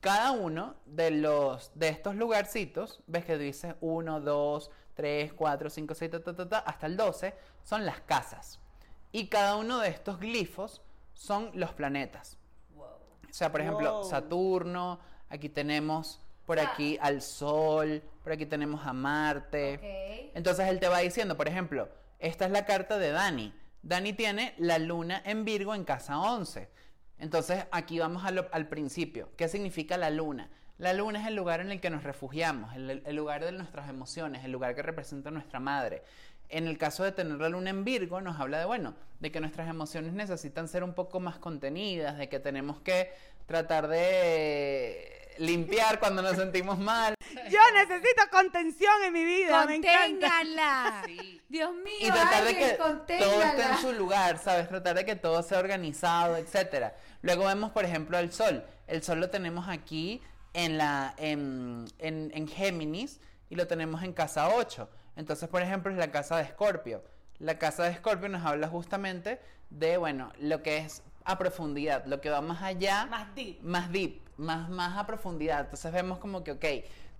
Cada 0.00 0.30
uno 0.30 0.76
de 0.86 1.10
los 1.10 1.72
de 1.74 1.88
estos 1.88 2.14
lugarcitos, 2.14 3.00
ves 3.06 3.24
que 3.24 3.36
dice 3.36 3.74
1, 3.80 4.20
2, 4.20 4.70
3, 4.94 5.32
4, 5.32 5.68
5, 5.70 5.94
6, 5.94 6.10
ta, 6.10 6.20
ta, 6.22 6.34
ta, 6.34 6.48
ta, 6.48 6.58
hasta 6.60 6.86
el 6.86 6.96
12, 6.96 7.34
son 7.64 7.84
las 7.84 8.00
casas. 8.00 8.60
Y 9.12 9.28
cada 9.28 9.56
uno 9.56 9.78
de 9.80 9.88
estos 9.88 10.18
glifos 10.20 10.82
son 11.14 11.50
los 11.54 11.72
planetas. 11.72 12.38
O 12.76 13.32
sea, 13.32 13.50
por 13.52 13.60
ejemplo, 13.60 13.92
Wow. 14.00 14.04
Saturno, 14.10 14.98
aquí 15.28 15.48
tenemos 15.48 16.20
por 16.46 16.58
Ah. 16.58 16.70
aquí 16.72 16.98
al 17.00 17.20
Sol, 17.20 18.02
por 18.22 18.32
aquí 18.32 18.46
tenemos 18.46 18.86
a 18.86 18.92
Marte. 18.92 20.30
Entonces 20.34 20.66
él 20.68 20.80
te 20.80 20.88
va 20.88 20.98
diciendo, 21.00 21.36
por 21.36 21.48
ejemplo, 21.48 21.88
esta 22.18 22.46
es 22.46 22.50
la 22.50 22.64
carta 22.64 22.98
de 22.98 23.10
Dani. 23.10 23.52
Dani 23.82 24.12
tiene 24.12 24.54
la 24.58 24.78
luna 24.78 25.22
en 25.24 25.44
Virgo 25.44 25.74
en 25.74 25.84
casa 25.84 26.18
11. 26.18 26.68
Entonces 27.18 27.66
aquí 27.70 27.98
vamos 27.98 28.30
lo- 28.32 28.48
al 28.52 28.68
principio. 28.68 29.30
¿Qué 29.36 29.48
significa 29.48 29.96
la 29.96 30.10
luna? 30.10 30.50
La 30.78 30.92
luna 30.92 31.20
es 31.20 31.26
el 31.26 31.34
lugar 31.34 31.60
en 31.60 31.72
el 31.72 31.80
que 31.80 31.90
nos 31.90 32.04
refugiamos, 32.04 32.74
el, 32.76 33.02
el 33.04 33.16
lugar 33.16 33.44
de 33.44 33.50
nuestras 33.52 33.88
emociones, 33.90 34.44
el 34.44 34.52
lugar 34.52 34.74
que 34.76 34.82
representa 34.82 35.30
nuestra 35.30 35.58
madre. 35.58 36.04
En 36.50 36.66
el 36.66 36.78
caso 36.78 37.04
de 37.04 37.12
tener 37.12 37.38
la 37.38 37.48
luna 37.48 37.70
en 37.70 37.84
Virgo, 37.84 38.20
nos 38.20 38.40
habla 38.40 38.58
de, 38.58 38.64
bueno, 38.64 38.94
de 39.20 39.30
que 39.30 39.40
nuestras 39.40 39.68
emociones 39.68 40.12
necesitan 40.12 40.68
ser 40.68 40.82
un 40.82 40.94
poco 40.94 41.20
más 41.20 41.38
contenidas, 41.38 42.16
de 42.16 42.28
que 42.28 42.40
tenemos 42.40 42.80
que 42.80 43.12
tratar 43.46 43.88
de 43.88 45.18
limpiar 45.38 45.98
cuando 45.98 46.22
nos 46.22 46.36
sentimos 46.36 46.78
mal. 46.78 47.14
Yo 47.50 47.58
necesito 47.74 48.22
contención 48.30 48.92
en 49.04 49.12
mi 49.12 49.24
vida, 49.24 49.66
me 49.66 49.76
encanta. 49.76 50.00
Conténganla. 50.06 51.02
Dios 51.48 51.74
mío, 51.74 51.94
y 52.00 52.10
tratar 52.10 52.44
de 52.44 52.56
que 52.56 52.68
todo 52.72 53.42
esté 53.42 53.62
en 53.62 53.78
su 53.80 53.92
lugar, 53.92 54.38
¿sabes? 54.38 54.68
Tratar 54.68 54.96
de 54.96 55.04
que 55.04 55.16
todo 55.16 55.42
sea 55.42 55.58
organizado, 55.58 56.36
etcétera. 56.36 56.94
Luego 57.22 57.46
vemos, 57.46 57.70
por 57.72 57.84
ejemplo, 57.84 58.18
el 58.18 58.32
sol. 58.32 58.64
El 58.86 59.02
sol 59.02 59.20
lo 59.20 59.30
tenemos 59.30 59.68
aquí 59.68 60.22
en 60.54 60.78
la 60.78 61.14
en, 61.18 61.86
en, 61.98 62.30
en 62.34 62.48
Géminis 62.48 63.20
y 63.50 63.56
lo 63.56 63.66
tenemos 63.66 64.02
en 64.02 64.12
casa 64.12 64.48
8. 64.48 64.88
Entonces, 65.18 65.48
por 65.48 65.62
ejemplo, 65.62 65.90
es 65.90 65.98
la 65.98 66.12
casa 66.12 66.36
de 66.36 66.44
Escorpio. 66.44 67.02
La 67.40 67.58
casa 67.58 67.82
de 67.82 67.90
Escorpio 67.90 68.28
nos 68.28 68.46
habla 68.46 68.68
justamente 68.68 69.40
de, 69.68 69.96
bueno, 69.96 70.32
lo 70.38 70.62
que 70.62 70.78
es 70.78 71.02
a 71.24 71.36
profundidad, 71.36 72.06
lo 72.06 72.20
que 72.20 72.30
va 72.30 72.40
más 72.40 72.62
allá 72.62 73.04
Más 73.06 73.34
deep. 73.34 73.60
más 73.60 73.90
deep, 73.90 74.20
más, 74.36 74.70
más 74.70 74.96
a 74.96 75.06
profundidad. 75.06 75.62
Entonces 75.62 75.92
vemos 75.92 76.18
como 76.18 76.44
que, 76.44 76.52
ok, 76.52 76.64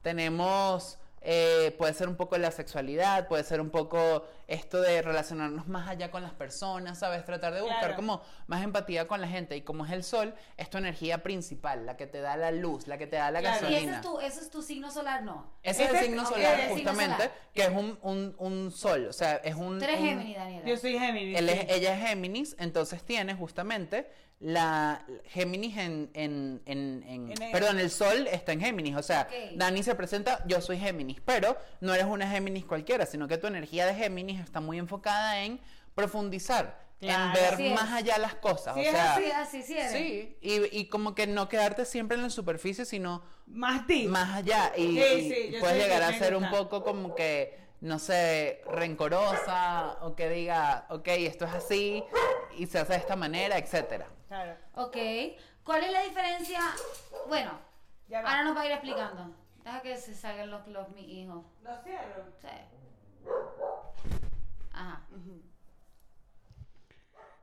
tenemos, 0.01 0.99
eh, 1.23 1.75
puede 1.77 1.93
ser 1.93 2.09
un 2.09 2.15
poco 2.15 2.39
la 2.39 2.53
sexualidad, 2.53 3.27
puede 3.27 3.43
ser 3.43 3.61
un 3.61 3.71
poco 3.71 4.25
esto 4.49 4.81
de 4.81 5.03
relacionarnos 5.03 5.69
más 5.69 5.89
allá 5.89 6.11
con 6.11 6.23
las 6.23 6.33
personas, 6.33 6.99
¿sabes? 6.99 7.25
Tratar 7.25 7.53
de 7.55 7.61
buscar 7.61 7.79
Claro. 7.81 7.97
como 7.97 8.23
más 8.47 8.65
empatía 8.65 9.07
con 9.07 9.21
la 9.21 9.29
gente. 9.29 9.55
Y 9.57 9.61
como 9.63 9.85
es 9.85 9.93
el 9.93 10.03
sol, 10.03 10.35
es 10.57 10.71
tu 10.71 10.79
energía 10.79 11.23
principal, 11.23 11.85
la 11.87 11.97
que 11.99 12.07
te 12.07 12.21
da 12.21 12.37
la 12.37 12.51
luz, 12.51 12.87
la 12.89 12.97
que 12.99 13.07
te 13.07 13.17
da 13.17 13.31
la 13.31 13.41
Claro. 13.41 13.69
¿Y 13.69 13.75
ese 13.75 13.87
gasolina. 13.87 13.97
es, 13.97 14.03
tu, 14.03 14.21
ese 14.21 14.41
es 14.41 14.51
tu 14.51 14.63
signo 14.63 14.91
solar? 14.91 15.23
No. 15.23 15.53
Ese 15.63 15.85
es 15.85 15.91
el 15.93 15.99
signo 15.99 16.25
solar, 16.27 16.55
el 16.55 16.61
signo 16.61 16.75
justamente, 16.93 17.15
solar. 17.25 17.33
que 17.53 17.63
es 17.63 17.69
un, 17.69 17.99
un, 18.03 18.35
un 18.39 18.73
sol, 18.73 19.07
o 19.09 19.13
sea, 19.13 19.37
es 19.37 19.55
un... 19.55 19.79
Tú 19.79 19.85
eres 19.85 20.01
un- 20.01 20.07
Géminis, 20.09 20.37
Daniela. 20.37 20.67
Yo 20.67 20.77
soy 20.79 20.99
Géminis. 20.99 21.39
él 21.39 21.49
es- 21.51 21.61
sí. 21.61 21.67
ella 21.69 21.95
es 21.95 22.09
Géminis, 22.09 22.57
entonces 22.59 23.03
tiene 23.05 23.35
justamente 23.35 24.11
la 24.41 25.05
Géminis 25.25 25.77
en, 25.79 26.11
en, 26.15 26.63
en, 26.65 27.03
en- 27.09 27.33
En 27.33 27.43
el- 27.43 27.51
perdón, 27.51 27.81
el 27.81 27.91
Sol 27.91 28.29
está 28.31 28.53
en 28.53 28.61
Géminis, 28.61 28.95
o 28.97 29.03
sea. 29.03 29.29
Dani 29.57 29.83
se 29.83 29.95
presenta, 29.97 30.45
yo 30.47 30.61
soy 30.61 30.79
Géminis, 30.79 31.21
pero 31.25 31.57
no 31.81 31.93
eres 31.93 32.07
una 32.07 32.31
Géminis 32.31 32.65
cualquiera, 32.65 33.05
sino 33.05 33.27
que 33.27 33.37
tu 33.37 33.49
energía 33.49 33.85
de 33.87 33.95
Géminis 33.95 34.38
está 34.43 34.61
muy 34.61 34.79
enfocada 34.79 35.41
en 35.43 35.61
profundizar, 35.95 36.87
en 37.01 37.09
Claro. 37.09 37.33
ver 37.41 37.55
Así 37.55 37.67
es. 37.69 37.75
más 37.75 37.93
allá 37.93 38.19
las 38.19 38.35
cosas, 38.35 38.75
Sí, 38.75 38.81
o 38.81 38.83
es 38.85 38.91
sea, 38.91 39.17
Sí, 39.17 39.31
así 39.31 39.63
sí 39.63 39.79
eres. 39.79 39.93
sí, 39.93 40.39
y, 40.41 40.79
y 40.81 40.89
como 40.89 41.15
que 41.15 41.27
no 41.27 41.49
quedarte 41.49 41.85
siempre 41.85 42.17
en 42.17 42.23
la 42.23 42.31
superficie, 42.31 42.85
sino 42.85 43.23
Más 43.47 43.87
deep. 43.87 44.09
más 44.11 44.37
allá 44.37 44.73
y, 44.77 44.99
Sí, 45.01 45.51
y 45.57 45.61
puedes 45.61 45.77
llegar 45.83 46.03
a 46.03 46.13
ser 46.19 46.35
un 46.37 46.49
poco 46.51 46.83
como 46.85 47.15
que 47.15 47.59
no 47.81 47.99
sé 48.01 48.63
rencorosa 48.67 49.99
o 50.03 50.17
que 50.17 50.29
diga 50.29 50.87
ok 50.91 51.07
esto 51.09 51.45
es 51.45 51.53
así 51.55 52.03
y 52.57 52.67
se 52.67 52.81
hace 52.81 52.95
de 52.95 52.99
esta 52.99 53.15
manera 53.17 53.57
etcétera 53.59 54.07
Claro. 54.27 54.57
Ok. 54.75 54.97
¿Cuál 55.65 55.85
es 55.85 55.93
la 55.93 56.03
diferencia? 56.03 56.61
Bueno, 57.29 57.53
Ya 58.09 58.19
ahora 58.21 58.43
nos 58.45 58.55
va 58.57 58.61
a 58.63 58.67
ir 58.67 58.73
explicando. 58.73 59.35
Deja 59.65 59.81
que 59.81 59.97
se 59.97 60.15
salgan 60.15 60.51
los, 60.51 60.67
los 60.69 60.89
mis 60.91 61.07
hijos. 61.09 61.45
Lo 61.63 61.83
cierro. 61.83 62.25
Sí. 62.43 62.49
Ajá. 64.79 65.03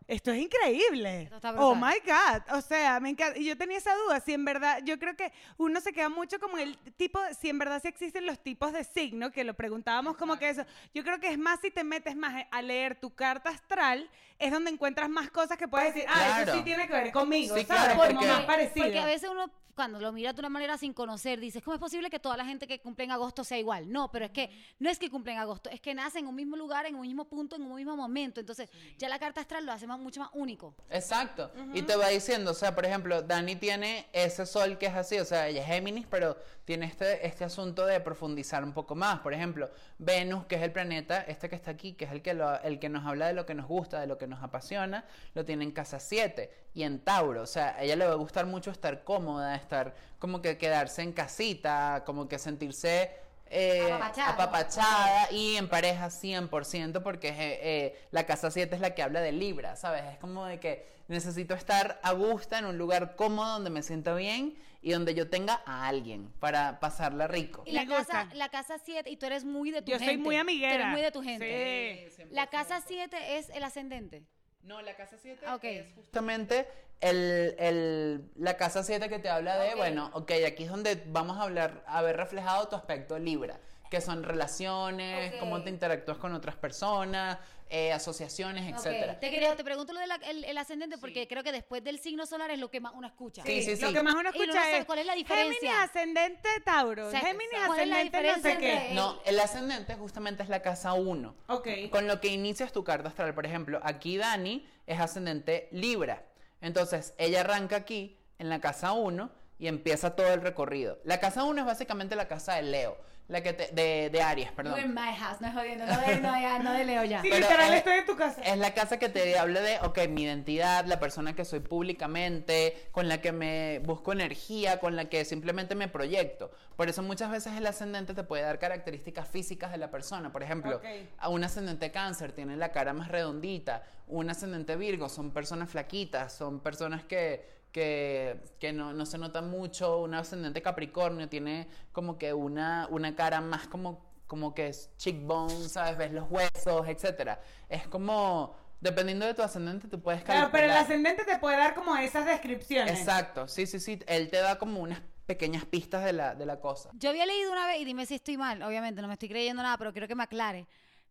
Esto 0.07 0.31
es 0.31 0.39
increíble. 0.39 1.23
Esto 1.23 1.35
está 1.37 1.51
oh 1.59 1.73
my 1.73 1.95
God. 2.05 2.55
O 2.57 2.61
sea, 2.61 2.99
me 2.99 3.09
encanta. 3.09 3.39
Y 3.39 3.45
yo 3.45 3.57
tenía 3.57 3.77
esa 3.77 3.95
duda. 3.95 4.19
Si 4.19 4.33
en 4.33 4.45
verdad, 4.45 4.79
yo 4.83 4.99
creo 4.99 5.15
que 5.15 5.31
uno 5.57 5.81
se 5.81 5.93
queda 5.93 6.09
mucho 6.09 6.39
como 6.39 6.57
el 6.57 6.77
tipo, 6.95 7.19
si 7.39 7.49
en 7.49 7.57
verdad 7.57 7.81
sí 7.81 7.87
existen 7.87 8.25
los 8.25 8.37
tipos 8.39 8.71
de 8.71 8.83
signo, 8.83 9.31
que 9.31 9.43
lo 9.43 9.55
preguntábamos 9.55 10.15
como 10.15 10.37
que 10.37 10.49
eso. 10.49 10.63
Yo 10.93 11.03
creo 11.03 11.19
que 11.19 11.29
es 11.31 11.39
más 11.39 11.59
si 11.59 11.71
te 11.71 11.83
metes 11.83 12.15
más 12.15 12.45
a 12.51 12.61
leer 12.61 12.99
tu 12.99 13.15
carta 13.15 13.49
astral, 13.49 14.07
es 14.37 14.51
donde 14.51 14.69
encuentras 14.69 15.09
más 15.09 15.31
cosas 15.31 15.57
que 15.57 15.67
puedes 15.67 15.93
decir, 15.95 16.07
ah, 16.13 16.41
eso 16.43 16.53
sí 16.53 16.61
tiene 16.63 16.85
que 16.87 16.93
ver 16.93 17.11
conmigo. 17.11 17.55
Sí, 17.55 17.65
¿sabes? 17.65 17.83
claro, 17.95 17.99
Como 18.07 18.19
porque- 18.19 18.27
más 18.31 18.45
parecido. 18.45 18.85
Porque 18.85 18.99
a 18.99 19.05
veces 19.05 19.29
uno, 19.29 19.49
cuando 19.75 19.99
lo 19.99 20.11
mira 20.13 20.31
de 20.31 20.39
una 20.39 20.47
manera 20.49 20.77
sin 20.77 20.93
conocer, 20.93 21.39
dices, 21.39 21.61
¿cómo 21.63 21.73
es 21.75 21.79
posible 21.81 22.09
que 22.09 22.19
toda 22.19 22.37
la 22.37 22.45
gente 22.45 22.65
que 22.67 22.79
cumple 22.79 23.03
en 23.05 23.11
agosto 23.11 23.43
sea 23.43 23.57
igual? 23.57 23.91
No, 23.91 24.09
pero 24.11 24.25
es 24.25 24.31
que 24.31 24.49
no 24.79 24.89
es 24.89 24.97
que 24.99 25.09
cumple 25.09 25.33
en 25.33 25.39
agosto, 25.39 25.69
es 25.69 25.81
que 25.81 25.93
nace 25.93 26.19
en 26.19 26.27
un 26.27 26.35
mismo 26.35 26.55
lugar, 26.55 26.85
en 26.85 26.95
un 26.95 27.01
mismo 27.01 27.25
punto, 27.25 27.55
en 27.57 27.63
un 27.63 27.75
mismo 27.75 27.95
momento. 27.97 28.39
Entonces, 28.39 28.69
ya 28.97 29.09
la 29.09 29.19
carta 29.19 29.41
astral 29.41 29.65
lo 29.65 29.73
hace 29.73 29.85
más, 29.87 29.94
mucho 29.99 30.19
más 30.21 30.29
único. 30.33 30.73
exacto. 30.89 31.51
Y 31.73 31.81
te 31.83 31.95
va 31.95 32.07
diciendo 32.09 32.51
o 32.51 32.53
sea 32.53 32.73
por 32.75 32.85
ejemplo 32.85 33.21
Dani 33.21 33.55
tiene 33.55 34.07
ese 34.13 34.45
sol 34.45 34.77
que 34.77 34.85
es 34.87 34.95
así 34.95 35.17
o 35.19 35.25
sea 35.25 35.47
ella 35.47 35.61
es 35.61 35.67
Géminis 35.67 36.05
pero 36.09 36.37
tiene 36.65 36.85
este 36.87 37.25
este 37.27 37.43
asunto 37.43 37.85
de 37.85 37.99
profundizar 37.99 38.63
un 38.63 38.73
poco 38.73 38.95
más. 38.95 39.19
Por 39.19 39.33
ejemplo 39.33 39.69
Venus 39.97 40.45
que 40.45 40.55
es 40.55 40.61
el 40.61 40.71
planeta 40.71 41.21
este 41.21 41.49
que 41.49 41.55
está 41.55 41.71
aquí 41.71 41.93
que 41.93 42.05
es 42.05 42.11
el 42.11 42.21
que 42.21 42.33
lo- 42.33 42.59
el 42.61 42.79
que 42.79 42.89
nos 42.89 43.05
habla 43.05 43.27
de 43.27 43.33
lo 43.33 43.45
que 43.45 43.53
nos 43.53 43.67
gusta 43.67 43.99
de 43.99 44.07
lo 44.07 44.17
que 44.17 44.27
nos 44.27 44.41
apasiona 44.43 45.05
lo 45.33 45.45
tiene 45.45 45.63
en 45.63 45.71
casa 45.71 45.99
7 45.99 46.51
y 46.73 46.83
en 46.83 46.99
Tauro. 46.99 47.41
O 47.43 47.45
sea 47.47 47.75
a 47.75 47.83
ella 47.83 47.95
le 47.95 48.05
va 48.05 48.11
a 48.13 48.15
gustar 48.15 48.45
mucho 48.45 48.71
estar 48.71 49.03
cómoda 49.03 49.55
estar 49.55 49.95
como 50.19 50.41
que 50.41 50.57
quedarse 50.57 51.01
en 51.01 51.11
casita 51.13 52.03
como 52.05 52.27
que 52.27 52.39
sentirse 52.39 53.11
eh, 53.55 53.91
Apapachada. 53.91 54.29
apapachada 54.33 55.31
y 55.31 55.55
en 55.55 55.67
pareja 55.69 56.07
100% 56.07 57.01
porque 57.01 57.29
eh, 57.29 57.35
eh, 57.61 57.99
la 58.11 58.25
casa 58.25 58.51
7 58.51 58.75
es 58.75 58.81
la 58.81 58.93
que 58.93 59.01
habla 59.03 59.21
de 59.21 59.31
Libra, 59.31 59.75
¿sabes? 59.75 60.03
Es 60.11 60.17
como 60.17 60.45
de 60.45 60.59
que 60.59 60.85
necesito 61.07 61.53
estar 61.53 61.99
a 62.03 62.11
gusto 62.13 62.55
en 62.55 62.65
un 62.65 62.77
lugar 62.77 63.15
cómodo 63.15 63.53
donde 63.53 63.69
me 63.69 63.83
sienta 63.83 64.13
bien 64.15 64.57
y 64.81 64.91
donde 64.91 65.13
yo 65.15 65.29
tenga 65.29 65.61
a 65.65 65.87
alguien 65.87 66.29
para 66.39 66.79
pasarla 66.79 67.27
rico. 67.27 67.63
Y 67.65 67.71
la 67.71 67.85
casa, 67.87 68.27
la 68.33 68.49
casa 68.49 68.77
7, 68.83 69.09
y 69.09 69.17
tú 69.17 69.25
eres 69.25 69.43
muy 69.43 69.71
de 69.71 69.81
tu 69.81 69.91
Yo 69.91 69.97
gente. 69.97 70.13
soy 70.13 70.17
muy 70.21 70.35
Tú 70.35 70.41
amiguera. 70.41 70.73
eres 70.75 70.87
muy 70.87 71.01
de 71.01 71.11
tu 71.11 71.21
gente. 71.23 72.11
Sí. 72.15 72.23
La 72.31 72.47
casa 72.47 72.81
7 72.85 73.37
es 73.37 73.49
el 73.49 73.63
ascendente. 73.63 74.23
No, 74.61 74.81
la 74.81 74.95
casa 74.95 75.15
7 75.21 75.45
Ah, 75.47 75.59
es 75.61 75.93
justamente 75.95 76.67
el, 77.01 77.55
el- 77.59 78.31
la 78.35 78.57
casa 78.57 78.83
7 78.83 79.09
que 79.09 79.19
te 79.19 79.29
habla 79.29 79.57
de, 79.57 79.71
Ok. 79.71 79.77
bueno, 79.77 80.09
ok, 80.13 80.31
aquí 80.47 80.63
es 80.63 80.69
donde 80.69 81.03
vamos 81.07 81.37
a 81.37 81.43
hablar, 81.43 81.83
a 81.87 82.01
ver 82.01 82.17
reflejado 82.17 82.67
tu 82.67 82.75
aspecto 82.75 83.19
Libra, 83.19 83.59
que 83.89 84.01
son 84.01 84.23
relaciones, 84.23 85.33
Ok. 85.33 85.39
cómo 85.39 85.61
te 85.63 85.69
interactúas 85.69 86.17
con 86.17 86.33
otras 86.33 86.55
personas, 86.55 87.37
eh, 87.69 87.91
asociaciones, 87.91 88.71
etcétera. 88.71 89.19
Te, 89.19 89.31
quería, 89.31 89.55
te 89.55 89.63
pregunto 89.63 89.91
lo 89.91 89.99
del 89.99 90.11
el, 90.45 90.57
ascendente 90.57 90.97
porque 90.99 91.27
creo 91.27 91.43
que 91.43 91.51
después 91.51 91.83
del 91.83 91.97
signo 91.99 92.25
solar 92.27 92.51
es 92.51 92.59
lo 92.59 92.69
que 92.69 92.79
más 92.79 92.93
uno 92.95 93.07
escucha. 93.07 93.41
Sí, 93.43 93.63
sí, 93.63 93.71
Lo 93.81 93.87
sí. 93.87 93.93
que 93.93 94.03
más 94.03 94.13
uno 94.13 94.29
escucha 94.29 94.45
no 94.47 94.53
sabe 94.53 94.77
es 94.79 94.85
cuál 94.85 94.99
es 94.99 95.05
la 95.07 95.15
diferencia. 95.15 95.59
Géminis 95.59 95.83
ascendente 95.89 96.49
Tauro. 96.63 97.07
O 97.07 97.11
sea, 97.11 97.21
Géminis 97.21 97.49
¿cuál 97.65 97.79
es 97.79 97.87
la 97.87 97.95
ascendente 98.01 98.27
no 98.27 98.43
sé 98.43 98.57
qué. 98.59 98.73
entre- 98.73 98.93
No, 98.93 99.19
el 99.25 99.39
ascendente 99.39 99.95
justamente 99.95 100.43
es 100.43 100.49
la 100.49 100.61
casa 100.61 100.93
1. 100.93 101.35
Ok. 101.47 101.67
Con 101.91 102.05
lo 102.07 102.21
que 102.21 102.27
inicias 102.27 102.71
tu 102.71 102.83
carta 102.83 103.09
astral. 103.09 103.33
Por 103.33 103.45
ejemplo, 103.47 103.79
aquí 103.83 104.17
Dani 104.17 104.65
es 104.85 104.99
ascendente 104.99 105.67
Libra. 105.71 106.23
Entonces, 106.61 107.13
ella 107.17 107.41
arranca 107.41 107.75
aquí 107.75 108.17
en 108.39 108.49
la 108.49 108.59
casa 108.59 108.93
1 108.93 109.29
y 109.59 109.67
empieza 109.67 110.15
todo 110.15 110.33
el 110.33 110.41
recorrido. 110.41 110.99
La 111.03 111.19
casa 111.19 111.43
1 111.43 111.61
es 111.61 111.65
básicamente 111.65 112.15
la 112.15 112.27
casa 112.27 112.55
de 112.55 112.63
Leo, 112.63 112.97
la 113.27 113.41
que 113.41 113.53
te- 113.53 113.69
de, 113.73 114.09
de 114.11 114.21
Aries, 114.21 114.51
perdón. 114.51 114.79
in 114.79 114.93
my 114.93 115.15
house, 115.17 115.41
no 115.41 115.47
es 115.47 115.53
jodiendo, 115.55 115.85
no 115.85 115.99
de, 115.99 116.19
no, 116.19 116.33
de- 116.33 116.59
no 116.59 116.73
de 116.73 116.85
Leo 116.85 117.03
ya. 117.05 117.21
Sí, 117.21 117.29
Pero 117.31 117.41
literal, 117.41 117.71
es- 117.71 117.77
estoy 117.79 117.93
en 117.93 118.05
tu 118.05 118.15
casa. 118.15 118.41
Es 118.43 118.57
la 118.57 118.73
casa 118.73 118.99
que 118.99 119.09
te 119.09 119.37
habla 119.39 119.61
de, 119.61 119.79
ok, 119.79 119.97
mi 120.09 120.23
identidad, 120.23 120.85
la 120.85 120.99
persona 120.99 121.33
que 121.35 121.43
soy 121.45 121.59
públicamente, 121.61 122.87
con 122.91 123.07
la 123.07 123.21
que 123.21 123.31
me 123.31 123.79
busco 123.79 124.11
energía, 124.13 124.79
con 124.79 124.95
la 124.95 125.05
que 125.05 125.25
simplemente 125.25 125.73
me 125.75 125.87
proyecto. 125.87 126.51
Por 126.75 126.89
eso 126.89 127.01
muchas 127.01 127.31
veces 127.31 127.53
el 127.53 127.65
ascendente 127.65 128.13
te 128.13 128.23
puede 128.23 128.43
dar 128.43 128.59
características 128.59 129.27
físicas 129.27 129.71
de 129.71 129.77
la 129.77 129.89
persona. 129.89 130.31
Por 130.31 130.43
ejemplo, 130.43 130.81
a 131.17 131.29
un 131.29 131.43
ascendente 131.43 131.91
cáncer 131.91 132.31
tiene 132.33 132.57
la 132.57 132.71
cara 132.71 132.93
más 132.93 133.07
redondita, 133.07 133.83
un 134.07 134.29
ascendente 134.29 134.75
virgo 134.75 135.09
son 135.09 135.31
personas 135.31 135.69
flaquitas, 135.69 136.31
son 136.33 136.59
personas 136.59 137.03
que, 137.05 137.54
que, 137.75 138.39
que 138.57 138.71
no, 138.71 138.93
no 138.93 139.05
se 139.05 139.17
nota 139.17 139.41
mucho, 139.41 139.99
un 139.99 140.13
ascendente 140.13 140.61
capricornio 140.61 141.27
tiene 141.27 141.67
como 141.91 142.17
que 142.17 142.33
una, 142.33 142.87
una 142.89 143.17
cara 143.17 143.41
más 143.41 143.67
como, 143.67 144.01
como 144.27 144.55
que 144.55 144.69
es 144.69 144.89
cheekbone, 144.95 145.67
¿sabes? 145.67 145.97
Ves 145.97 146.13
los 146.13 146.31
huesos, 146.31 146.87
etcétera. 146.87 147.41
Es 147.67 147.85
como, 147.89 148.55
dependiendo 148.79 149.25
de 149.25 149.33
tu 149.33 149.41
ascendente, 149.41 149.89
tú 149.89 150.01
puedes 150.01 150.23
Claro, 150.23 150.47
pero 150.53 150.67
el 150.67 150.69
calcular. 150.69 150.83
ascendente 150.85 151.25
te 151.25 151.37
puede 151.37 151.57
dar 151.57 151.75
como 151.75 151.97
esas 151.97 152.25
descripciones. 152.25 152.97
Exacto, 152.97 153.49
sí, 153.49 153.67
sí, 153.67 153.81
sí. 153.81 153.99
Él 154.07 154.29
te 154.29 154.37
da 154.37 154.57
como 154.57 154.79
unas 154.79 155.01
pequeñas 155.25 155.65
pistas 155.65 156.05
de 156.05 156.13
la, 156.13 156.33
de 156.33 156.45
la 156.45 156.61
cosa. 156.61 156.91
Yo 156.93 157.09
había 157.09 157.25
leído 157.25 157.51
una 157.51 157.67
vez, 157.67 157.81
y 157.81 157.83
dime 157.83 158.05
si 158.05 158.15
estoy 158.15 158.37
mal, 158.37 158.61
obviamente 158.63 159.01
no 159.01 159.09
me 159.09 159.15
estoy 159.15 159.27
creyendo 159.27 159.61
nada, 159.63 159.77
pero 159.77 159.91
quiero 159.91 160.07
que 160.07 160.15
me 160.15 160.23
aclare. 160.23 160.65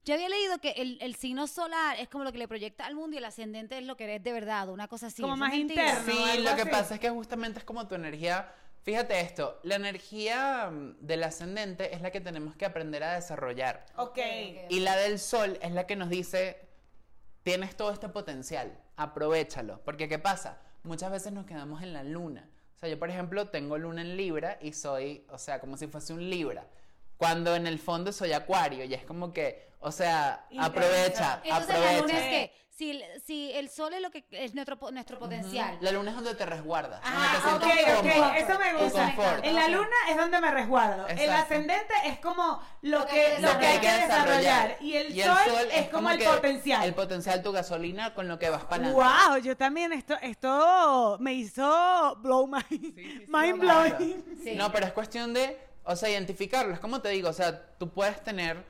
Yo 0.05 0.14
había 0.14 0.28
leído 0.28 0.59
que 0.59 0.70
el, 0.72 0.98
el 1.00 1.14
signo 1.16 1.46
solar 1.46 1.98
es 1.98 2.09
como 2.09 2.24
lo 2.24 2.32
que 2.32 2.38
le 2.38 2.46
proyecta 2.46 2.84
al 2.84 2.94
mundo 2.94 3.14
y 3.14 3.18
el 3.18 3.24
ascendente 3.24 3.78
es 3.78 3.84
lo 3.84 3.96
que 3.96 4.05
eres 4.05 4.22
de 4.22 4.32
verdad, 4.32 4.68
una 4.68 4.86
cosa 4.86 5.07
así. 5.07 5.22
Como 5.22 5.34
¿Eso 5.34 5.40
más 5.40 5.55
interno. 5.55 6.12
Sí, 6.12 6.42
lo 6.42 6.55
que 6.57 6.62
así. 6.62 6.70
pasa 6.70 6.94
es 6.94 7.00
que 7.00 7.09
justamente 7.11 7.59
es 7.61 7.64
como 7.64 7.88
tu 7.88 7.94
energía. 7.94 8.52
Fíjate 8.82 9.18
esto, 9.20 9.59
la 9.62 9.76
energía 9.76 10.68
mm, 10.70 10.96
del 11.00 11.24
ascendente 11.24 11.94
es 11.94 12.02
la 12.02 12.11
que 12.11 12.20
tenemos 12.20 12.55
que 12.55 12.66
aprender 12.66 13.02
a 13.02 13.14
desarrollar. 13.14 13.86
Ok. 13.96 14.18
Y 14.68 14.80
la 14.80 14.94
del 14.96 15.18
sol 15.18 15.59
es 15.62 15.72
la 15.72 15.86
que 15.86 15.96
nos 15.96 16.11
dice, 16.11 16.68
tienes 17.42 17.74
todo 17.74 17.90
este 17.90 18.11
potencial, 18.11 18.78
aprovechalo. 18.96 19.80
Porque 19.86 20.07
¿qué 20.07 20.18
pasa? 20.18 20.61
Muchas 20.82 21.11
veces 21.11 21.32
nos 21.32 21.46
quedamos 21.46 21.82
en 21.82 21.94
la 21.94 22.05
luna. 22.05 22.46
O 22.76 22.78
sea, 22.78 22.90
yo 22.90 22.98
por 22.98 23.09
ejemplo 23.09 23.48
tengo 23.48 23.78
luna 23.78 24.02
en 24.02 24.18
Libra 24.18 24.59
y 24.61 24.74
soy, 24.74 25.24
o 25.30 25.38
sea, 25.38 25.61
como 25.61 25.78
si 25.78 25.86
fuese 25.86 26.12
un 26.12 26.28
Libra. 26.28 26.66
Cuando 27.16 27.54
en 27.54 27.66
el 27.66 27.78
fondo 27.78 28.12
soy 28.12 28.32
Acuario 28.32 28.84
y 28.84 28.94
es 28.94 29.04
como 29.04 29.32
que, 29.32 29.70
o 29.80 29.92
sea, 29.92 30.46
Intensa. 30.50 30.66
aprovecha, 30.70 31.40
Entonces 31.44 31.68
la 31.68 31.76
aprovecha. 31.76 32.00
luna 32.02 32.18
es 32.18 32.28
que 32.28 32.64
si, 32.70 32.90
el- 32.90 33.04
si 33.24 33.52
el 33.52 33.68
sol 33.68 33.94
es 33.94 34.00
lo 34.02 34.10
que 34.10 34.24
es 34.32 34.52
nuestro 34.52 34.76
nuestro 34.90 35.16
potencial. 35.20 35.78
La 35.80 35.92
luna 35.92 36.10
es 36.10 36.16
donde 36.16 36.34
te 36.34 36.44
resguardas. 36.44 37.00
Ah, 37.04 37.38
donde 37.60 37.66
te 37.72 37.92
ok, 37.94 37.98
ok, 38.00 38.12
cómodo. 38.14 38.34
eso 38.34 38.58
me 38.58 38.72
gusta. 38.82 39.14
En 39.44 39.54
la 39.54 39.68
luna 39.68 39.96
es 40.10 40.16
donde 40.16 40.40
me 40.40 40.50
resguardo. 40.50 41.06
El 41.06 41.18
Exacto. 41.20 41.42
ascendente 41.54 41.94
es 42.06 42.18
como 42.18 42.60
lo, 42.82 42.98
Lo 42.98 43.06
que 43.06 43.12
que, 43.12 43.20
hay 43.26 43.36
que 43.36 43.42
lo 43.42 43.58
que 43.60 43.66
hay 43.66 43.78
que 43.78 43.86
desarrollar. 43.92 44.68
desarrollar. 44.70 44.76
Y 44.82 44.96
el, 44.96 45.22
sol, 45.22 45.68
es 45.72 45.88
como, 45.90 46.10
el 46.10 46.24
potencial. 46.24 46.82
El 46.84 46.94
potencial, 46.94 47.42
tu 47.44 47.52
gasolina 47.52 48.12
con 48.12 48.26
lo 48.26 48.40
que 48.40 48.50
vas 48.50 48.64
para 48.64 48.86
adelante. 48.88 49.28
Wow, 49.30 49.36
yo 49.38 49.56
también 49.56 49.92
esto, 49.92 50.16
esto 50.20 51.16
me 51.20 51.32
hizo 51.34 52.16
blow 52.16 52.48
my 52.48 52.60
mind 53.28 53.60
Claro. 53.60 53.96
blowing. 53.98 54.24
Sí. 54.42 54.56
No, 54.56 54.72
pero 54.72 54.86
es 54.86 54.92
cuestión 54.92 55.32
de, 55.32 55.56
o 55.85 55.97
sea, 55.97 56.09
identificarlo. 56.11 56.74
Es 56.74 56.80
como 56.80 57.01
te 57.01 57.09
digo, 57.11 57.28
o 57.28 57.32
sea, 57.32 57.66
tú 57.78 57.91
puedes 57.91 58.22
tener 58.22 58.64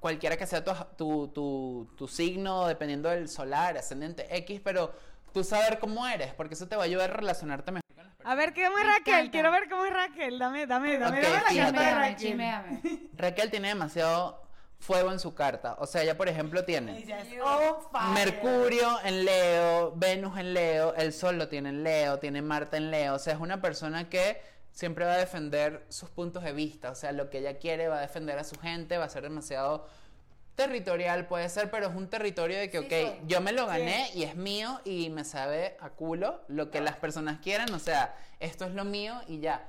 cualquiera 0.00 0.36
que 0.36 0.46
sea 0.46 0.64
tu, 0.64 0.72
tu, 0.96 1.28
tu, 1.28 1.88
tu 1.96 2.08
signo, 2.08 2.66
dependiendo 2.66 3.08
del 3.08 3.28
solar, 3.28 3.76
ascendente 3.76 4.26
X, 4.38 4.60
pero 4.64 4.92
tú 5.32 5.44
saber 5.44 5.78
cómo 5.78 6.06
eres, 6.06 6.34
porque 6.34 6.54
eso 6.54 6.66
te 6.66 6.74
va 6.76 6.82
a 6.82 6.86
ayudar 6.86 7.10
a 7.10 7.14
relacionarte 7.14 7.70
mejor 7.70 7.82
con 7.94 8.04
las 8.04 8.14
personas. 8.16 8.32
A 8.32 8.36
ver, 8.36 8.52
¿cómo 8.54 8.78
es 8.78 8.86
Raquel? 8.86 9.14
encanta. 9.14 9.30
Quiero 9.30 9.50
ver 9.52 9.68
cómo 9.70 9.84
es 9.86 9.92
Raquel. 9.92 10.38
Dame, 10.38 10.66
dame, 10.66 10.98
dame, 10.98 11.18
Ok, 11.18 11.22
dame 11.24 11.34
la 11.36 11.48
fíjate. 11.50 11.76
carta 11.78 12.06
de 12.06 12.16
Chisméame, 12.16 12.76
Raquel. 12.76 13.10
Raquel 13.14 13.50
tiene 13.50 13.68
demasiado 13.68 14.42
fuego 14.80 15.12
en 15.12 15.20
su 15.20 15.32
carta. 15.34 15.76
O 15.78 15.86
sea, 15.86 16.02
ella, 16.02 16.16
por 16.16 16.28
ejemplo, 16.28 16.64
tiene. 16.64 17.04
Mercurio 18.14 18.98
en 19.04 19.24
Leo, 19.24 19.92
Venus 19.96 20.36
en 20.38 20.54
Leo, 20.54 20.94
el 20.96 21.12
Sol 21.12 21.38
lo 21.38 21.48
tiene 21.48 21.68
en 21.68 21.84
Leo, 21.84 22.18
tiene 22.18 22.42
Marte 22.42 22.76
en 22.76 22.90
Leo. 22.90 23.14
O 23.14 23.18
sea, 23.18 23.34
es 23.34 23.40
una 23.40 23.60
persona 23.60 24.08
que 24.08 24.40
siempre 24.72 25.04
va 25.04 25.12
a 25.14 25.18
defender 25.18 25.84
sus 25.88 26.10
puntos 26.10 26.42
de 26.42 26.52
vista. 26.52 26.90
O 26.90 26.94
sea, 26.94 27.12
lo 27.12 27.30
que 27.30 27.38
ella 27.38 27.58
quiere 27.58 27.88
va 27.88 27.98
a 27.98 28.00
defender 28.00 28.38
a 28.38 28.44
su 28.44 28.58
gente, 28.58 28.98
va 28.98 29.04
a 29.04 29.08
ser 29.08 29.22
demasiado 29.22 29.86
territorial, 30.54 31.26
puede 31.26 31.48
ser, 31.48 31.70
pero 31.70 31.88
es 31.88 31.94
un 31.94 32.08
territorio 32.08 32.58
de 32.58 32.70
que, 32.70 32.78
Sí, 32.80 32.84
ok, 32.84 32.90
soy. 33.18 33.26
yo 33.26 33.40
me 33.40 33.52
lo 33.52 33.66
gané 33.66 34.10
y 34.14 34.24
es 34.24 34.36
mío 34.36 34.80
y 34.84 35.08
me 35.10 35.24
sabe 35.24 35.76
a 35.80 35.90
culo 35.90 36.42
lo 36.48 36.70
que 36.70 36.80
las 36.80 36.96
personas 36.96 37.38
quieran. 37.40 37.72
O 37.72 37.78
sea, 37.78 38.14
esto 38.38 38.66
es 38.66 38.72
lo 38.74 38.84
mío 38.84 39.20
y 39.28 39.40
ya. 39.40 39.66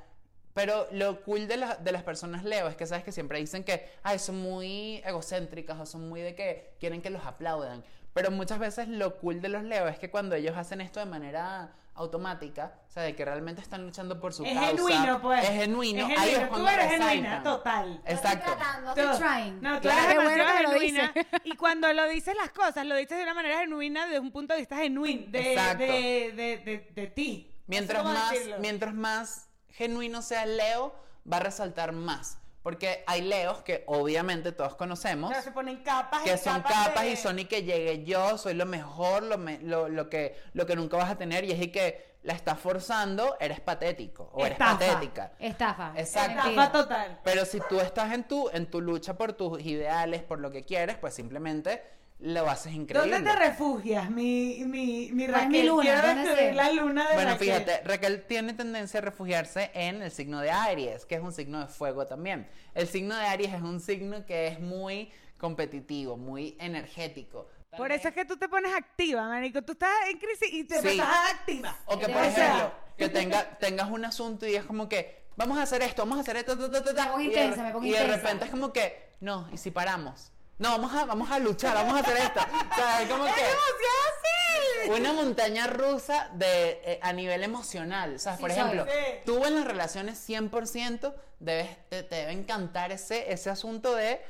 Pero 0.53 0.87
lo 0.91 1.21
cool 1.23 1.47
de, 1.47 1.57
la- 1.57 1.75
de 1.77 1.91
las 1.91 2.03
personas 2.03 2.43
Leo 2.43 2.67
es 2.67 2.75
que 2.75 2.85
sabes 2.85 3.03
que 3.03 3.11
siempre 3.11 3.39
dicen 3.39 3.63
que 3.63 3.89
ay, 4.03 4.19
son 4.19 4.39
muy 4.39 5.01
egocéntricas 5.05 5.79
o 5.79 5.85
son 5.85 6.07
muy 6.09 6.21
de 6.21 6.35
que 6.35 6.73
quieren 6.79 7.01
que 7.01 7.09
los 7.09 7.25
aplaudan. 7.25 7.83
Pero 8.13 8.29
muchas 8.29 8.59
veces 8.59 8.87
lo 8.87 9.15
cool 9.17 9.41
de 9.41 9.49
los 9.49 9.63
Leo 9.63 9.87
es 9.87 9.97
que 9.97 10.11
cuando 10.11 10.35
ellos 10.35 10.55
hacen 10.55 10.81
esto 10.81 10.99
de 10.99 11.07
manera 11.07 11.73
automática, 11.95 12.73
o 12.87 12.91
sea, 12.91 13.03
de 13.03 13.15
que 13.15 13.23
realmente 13.23 13.61
están 13.61 13.83
luchando 13.83 14.19
por 14.19 14.33
su 14.33 14.43
Es 14.45 14.53
causa. 14.53 14.67
genuino, 14.67 15.21
pues. 15.21 15.43
Es 15.43 15.49
genuino. 15.49 16.07
Es 16.09 16.19
ahí 16.19 16.29
es 16.29 16.37
genuino. 16.37 16.43
Tú 16.43 16.49
cuando 16.49 16.69
eres 16.69 16.91
genuina, 16.91 17.29
resaltan. 17.29 17.43
total. 17.43 18.01
Exacto. 18.05 18.37
Estoy 18.51 18.55
tratando, 18.63 18.93
Tú- 18.93 19.01
estoy 19.01 19.17
trying. 19.27 19.61
No, 19.61 19.75
tú 19.75 19.81
Claro. 19.81 20.01
eres 20.09 20.23
bueno 20.23 20.43
que 20.45 20.63
lo 20.63 20.69
genuina. 20.71 21.11
dices. 21.15 21.41
Y 21.43 21.55
cuando 21.55 21.93
lo 21.93 22.07
dices 22.09 22.35
las 22.35 22.49
cosas, 22.51 22.85
lo 22.85 22.95
dices 22.95 23.17
de 23.17 23.23
una 23.23 23.33
manera 23.33 23.59
genuina, 23.59 24.05
desde 24.05 24.19
un 24.19 24.31
punto 24.31 24.53
de 24.53 24.59
vista 24.61 24.77
genuino, 24.77 25.25
de, 25.31 25.53
Exacto. 25.53 25.83
de, 25.83 25.89
de, 26.35 26.57
de, 26.65 26.91
de 26.95 27.07
ti. 27.07 27.49
Mientras 27.67 28.03
más, 28.03 28.31
decirlo. 28.31 28.57
mientras 28.59 28.93
más 28.93 29.49
genuino 29.69 30.21
sea 30.21 30.43
el 30.43 30.57
Leo, 30.57 30.93
va 31.31 31.37
a 31.37 31.39
resaltar 31.41 31.91
más. 31.93 32.37
Porque 32.63 33.03
hay 33.07 33.21
Leos 33.21 33.61
que 33.61 33.83
obviamente 33.87 34.53
todos 34.53 34.75
conocemos. 34.75 35.29
O 35.29 35.33
sea, 35.33 35.43
se 35.43 35.51
ponen 35.51 35.83
capas 35.83 36.21
y 36.21 36.29
que 36.29 36.37
son 36.37 36.61
capas 36.61 37.03
de- 37.03 37.11
y 37.11 37.15
son 37.17 37.37
y 37.39 37.45
que 37.45 37.63
llegue 37.63 38.03
yo, 38.05 38.37
soy 38.37 38.53
lo 38.53 38.65
mejor, 38.65 39.23
lo, 39.23 39.37
me- 39.37 39.59
lo, 39.59 39.89
lo 39.89 40.09
que, 40.09 40.35
lo 40.53 40.65
que 40.65 40.75
nunca 40.77 40.95
vas 40.97 41.11
a 41.11 41.17
tener 41.17 41.43
y 41.43 41.51
es 41.51 41.61
y 41.61 41.67
que 41.67 42.13
la 42.23 42.31
estás 42.33 42.57
forzando, 42.57 43.35
eres 43.41 43.59
patético 43.59 44.29
o 44.33 44.45
eres 44.45 44.57
patética. 44.57 45.33
Estafa. 45.39 45.91
Exacto. 45.97 46.49
Estafa 46.49 46.71
total. 46.71 47.19
Pero 47.21 47.43
si 47.45 47.59
tú 47.67 47.81
estás 47.81 48.13
en 48.13 48.23
tu, 48.25 48.49
en 48.53 48.65
tu 48.67 48.79
lucha 48.79 49.15
por 49.17 49.33
tus 49.33 49.59
ideales, 49.61 50.23
por 50.23 50.39
lo 50.39 50.49
que 50.49 50.63
quieres, 50.63 50.95
pues 50.97 51.13
simplemente 51.13 51.83
lo 52.23 52.49
haces 52.49 52.73
increíble. 52.73 53.11
¿Dónde 53.17 53.29
te 53.31 53.35
refugias, 53.37 54.09
mi, 54.09 54.63
mi, 54.65 55.09
mi 55.11 55.27
¿Cuál 55.27 55.35
es 55.41 55.43
Raquel? 55.43 55.61
mi 55.61 55.67
luna? 55.67 56.53
La 56.53 56.71
luna 56.71 57.07
de 57.09 57.15
Bueno, 57.15 57.31
Raquel. 57.31 57.47
fíjate, 57.47 57.81
Raquel 57.83 58.23
tiene 58.25 58.53
tendencia 58.53 58.99
a 58.99 59.01
refugiarse 59.01 59.71
en 59.73 60.01
el 60.01 60.09
signo 60.09 60.39
de 60.39 60.49
Aries, 60.49 61.05
que 61.05 61.15
es 61.15 61.21
un 61.21 61.33
signo 61.33 61.59
de 61.59 61.67
fuego 61.67 62.05
también. 62.07 62.47
El 62.73 62.87
signo 62.87 63.15
de 63.17 63.25
Aries 63.25 63.53
es 63.53 63.61
un 63.61 63.81
signo 63.81 64.25
que 64.25 64.47
es 64.47 64.59
muy 64.61 65.11
competitivo, 65.37 66.15
muy 66.15 66.55
energético. 66.61 67.49
Por 67.75 67.91
eso 67.91 68.07
es 68.07 68.13
que 68.13 68.23
tú 68.23 68.37
te 68.37 68.47
pones 68.47 68.73
activa, 68.73 69.27
marico. 69.27 69.61
Tú 69.63 69.73
estás 69.73 69.89
en 70.09 70.17
crisis 70.19 70.47
y 70.53 70.63
te 70.63 70.79
Sí. 70.79 70.87
estás 70.89 71.31
activa. 71.33 71.77
O 71.87 71.99
que, 71.99 72.07
De 72.07 72.13
por 72.13 72.23
ejemplo, 72.23 72.71
que 72.97 73.09
tenga, 73.09 73.57
tengas 73.57 73.89
un 73.89 74.05
asunto 74.05 74.47
y 74.47 74.55
es 74.55 74.63
como 74.63 74.87
que, 74.87 75.23
vamos 75.35 75.57
a 75.57 75.63
hacer 75.63 75.81
esto, 75.81 76.03
vamos 76.03 76.19
a 76.19 76.21
hacer 76.21 76.37
esto, 76.37 76.57
ta, 76.57 76.71
ta, 76.71 76.83
ta, 76.83 76.93
ta", 76.95 77.03
Me 77.05 77.11
pongo 77.11 77.21
y 77.21 77.27
de- 77.27 77.33
intensa, 77.33 77.63
me 77.63 77.71
pongo 77.71 77.85
y 77.85 77.89
de 77.91 77.97
intensa. 77.97 78.15
repente 78.15 78.45
es 78.45 78.51
como 78.51 78.71
que, 78.71 79.09
no, 79.19 79.49
¿y 79.51 79.57
si 79.57 79.71
paramos? 79.71 80.31
No, 80.59 80.69
vamos 80.71 80.93
a, 80.93 81.05
vamos 81.05 81.29
a 81.31 81.39
luchar, 81.39 81.73
vamos 81.75 81.95
a 81.95 81.99
hacer 81.99 82.17
esto. 82.17 82.39
O 82.71 82.75
sea, 82.75 83.01
es 83.01 83.09
como 83.09 83.25
que 84.83 84.89
una 84.91 85.13
montaña 85.13 85.67
rusa 85.67 86.29
de, 86.33 86.81
eh, 86.85 86.99
a 87.01 87.11
nivel 87.13 87.43
emocional. 87.43 88.15
O 88.15 88.19
sea, 88.19 88.35
Sí 88.35 88.41
por 88.41 88.51
soy. 88.51 88.59
ejemplo, 88.59 88.85
Sí. 88.85 89.13
tú 89.25 89.43
en 89.45 89.55
las 89.55 89.65
relaciones 89.65 90.19
100% 90.29 91.13
debes, 91.39 91.89
te, 91.89 92.03
te 92.03 92.15
debe 92.15 92.31
encantar 92.33 92.91
ese, 92.91 93.31
ese 93.31 93.49
asunto 93.49 93.95
de 93.95 94.21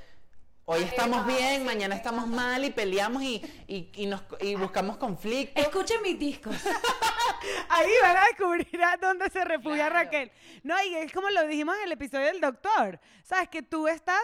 hoy 0.65 0.81
estamos 0.83 1.25
bien, 1.27 1.65
mañana 1.65 1.93
estamos 1.95 2.25
mal 2.27 2.63
y 2.63 2.69
peleamos 2.69 3.21
y, 3.21 3.43
y, 3.67 3.91
y 3.95 4.05
nos, 4.05 4.21
y 4.39 4.55
buscamos 4.55 4.97
conflictos. 4.97 5.61
Escuchen 5.61 6.01
mis 6.01 6.17
discos. 6.17 6.55
Ahí 7.69 7.91
van 8.01 8.15
a 8.17 8.23
descubrir 8.25 8.81
a 8.83 8.95
dónde 8.97 9.29
se 9.29 9.43
refugia 9.43 9.87
Claro. 9.89 9.95
Raquel. 9.95 10.31
No, 10.63 10.81
y 10.83 10.95
es 10.95 11.11
como 11.11 11.29
lo 11.29 11.45
dijimos 11.47 11.75
en 11.77 11.83
el 11.83 11.91
episodio 11.91 12.27
del 12.27 12.39
doctor. 12.39 12.99
Sabes 13.23 13.49
que 13.49 13.61
tú 13.61 13.87
estás, 13.89 14.21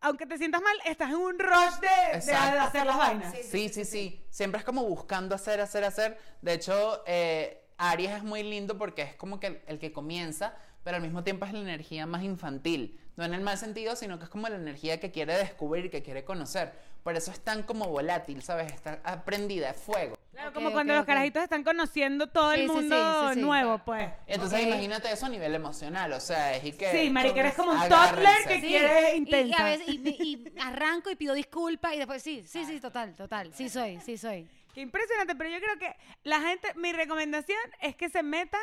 aunque 0.00 0.26
te 0.26 0.38
sientas 0.38 0.62
mal, 0.62 0.76
estás 0.84 1.10
en 1.10 1.16
un 1.16 1.38
rush 1.38 1.80
de, 1.80 2.18
de 2.20 2.32
hacer 2.34 2.86
las 2.86 2.96
vainas. 2.96 3.34
Sí, 3.44 3.68
sí, 3.68 3.84
sí. 3.84 4.24
Siempre 4.30 4.58
es 4.58 4.64
como 4.64 4.84
buscando 4.84 5.34
hacer, 5.34 5.60
hacer, 5.60 5.84
hacer. 5.84 6.18
De 6.40 6.54
hecho, 6.54 7.02
eh, 7.06 7.64
Aries 7.76 8.12
es 8.12 8.22
muy 8.22 8.42
lindo 8.42 8.78
porque 8.78 9.02
es 9.02 9.14
como 9.16 9.40
que 9.40 9.46
el, 9.48 9.62
el 9.66 9.78
que 9.78 9.92
comienza, 9.92 10.54
pero 10.84 10.96
al 10.96 11.02
mismo 11.02 11.24
tiempo 11.24 11.44
es 11.46 11.52
la 11.52 11.60
energía 11.60 12.06
más 12.06 12.22
infantil. 12.22 13.00
No 13.18 13.24
en 13.24 13.34
el 13.34 13.40
mal 13.40 13.58
sentido, 13.58 13.96
sino 13.96 14.16
que 14.16 14.24
es 14.26 14.30
como 14.30 14.48
la 14.48 14.54
energía 14.54 15.00
que 15.00 15.10
quiere 15.10 15.36
descubrir, 15.36 15.90
que 15.90 16.04
quiere 16.04 16.24
conocer. 16.24 16.72
Por 17.02 17.16
eso 17.16 17.32
es 17.32 17.40
tan 17.40 17.64
como 17.64 17.88
volátil, 17.88 18.40
¿sabes? 18.44 18.72
Está 18.72 19.00
aprendida, 19.02 19.70
es 19.70 19.76
fuego. 19.76 20.16
Claro, 20.30 20.50
Ok, 20.50 20.54
como 20.54 20.70
cuando 20.70 20.92
los 20.92 21.02
ok. 21.02 21.08
carajitos 21.08 21.42
están 21.42 21.64
conociendo 21.64 22.28
todo 22.28 22.52
Sí, 22.52 22.60
el 22.60 22.68
mundo 22.68 22.96
sí, 23.22 23.28
sí, 23.30 23.34
sí. 23.34 23.40
nuevo, 23.40 23.78
pues. 23.84 24.08
Entonces 24.28 24.62
imagínate 24.62 25.10
eso 25.10 25.26
a 25.26 25.30
nivel 25.30 25.52
emocional, 25.52 26.12
o 26.12 26.20
sea, 26.20 26.54
es 26.54 26.64
y 26.64 26.70
que... 26.70 26.92
Sí, 26.92 27.10
marica, 27.10 27.40
eres 27.40 27.54
como 27.56 27.72
un 27.72 27.88
toddler 27.88 28.46
que 28.46 28.60
Sí, 28.60 28.66
quiere 28.68 29.14
y- 29.14 29.16
intensa. 29.18 29.48
Y, 29.48 29.54
a 29.54 29.64
veces, 29.64 29.88
y, 29.88 30.08
y 30.08 30.52
arranco 30.60 31.10
y 31.10 31.16
pido 31.16 31.34
disculpas 31.34 31.94
y 31.94 31.98
después 31.98 32.22
sí, 32.22 32.44
sí, 32.46 32.64
sí, 32.66 32.78
total, 32.78 33.16
total. 33.16 33.52
Sí 33.52 33.68
soy, 33.68 33.98
sí 34.00 34.16
soy. 34.16 34.48
Qué 34.72 34.80
impresionante, 34.80 35.34
pero 35.34 35.50
yo 35.50 35.58
creo 35.58 35.76
que 35.76 35.92
la 36.22 36.40
gente, 36.40 36.72
mi 36.76 36.92
recomendación 36.92 37.58
es 37.80 37.96
que 37.96 38.08
se 38.10 38.22
metan 38.22 38.60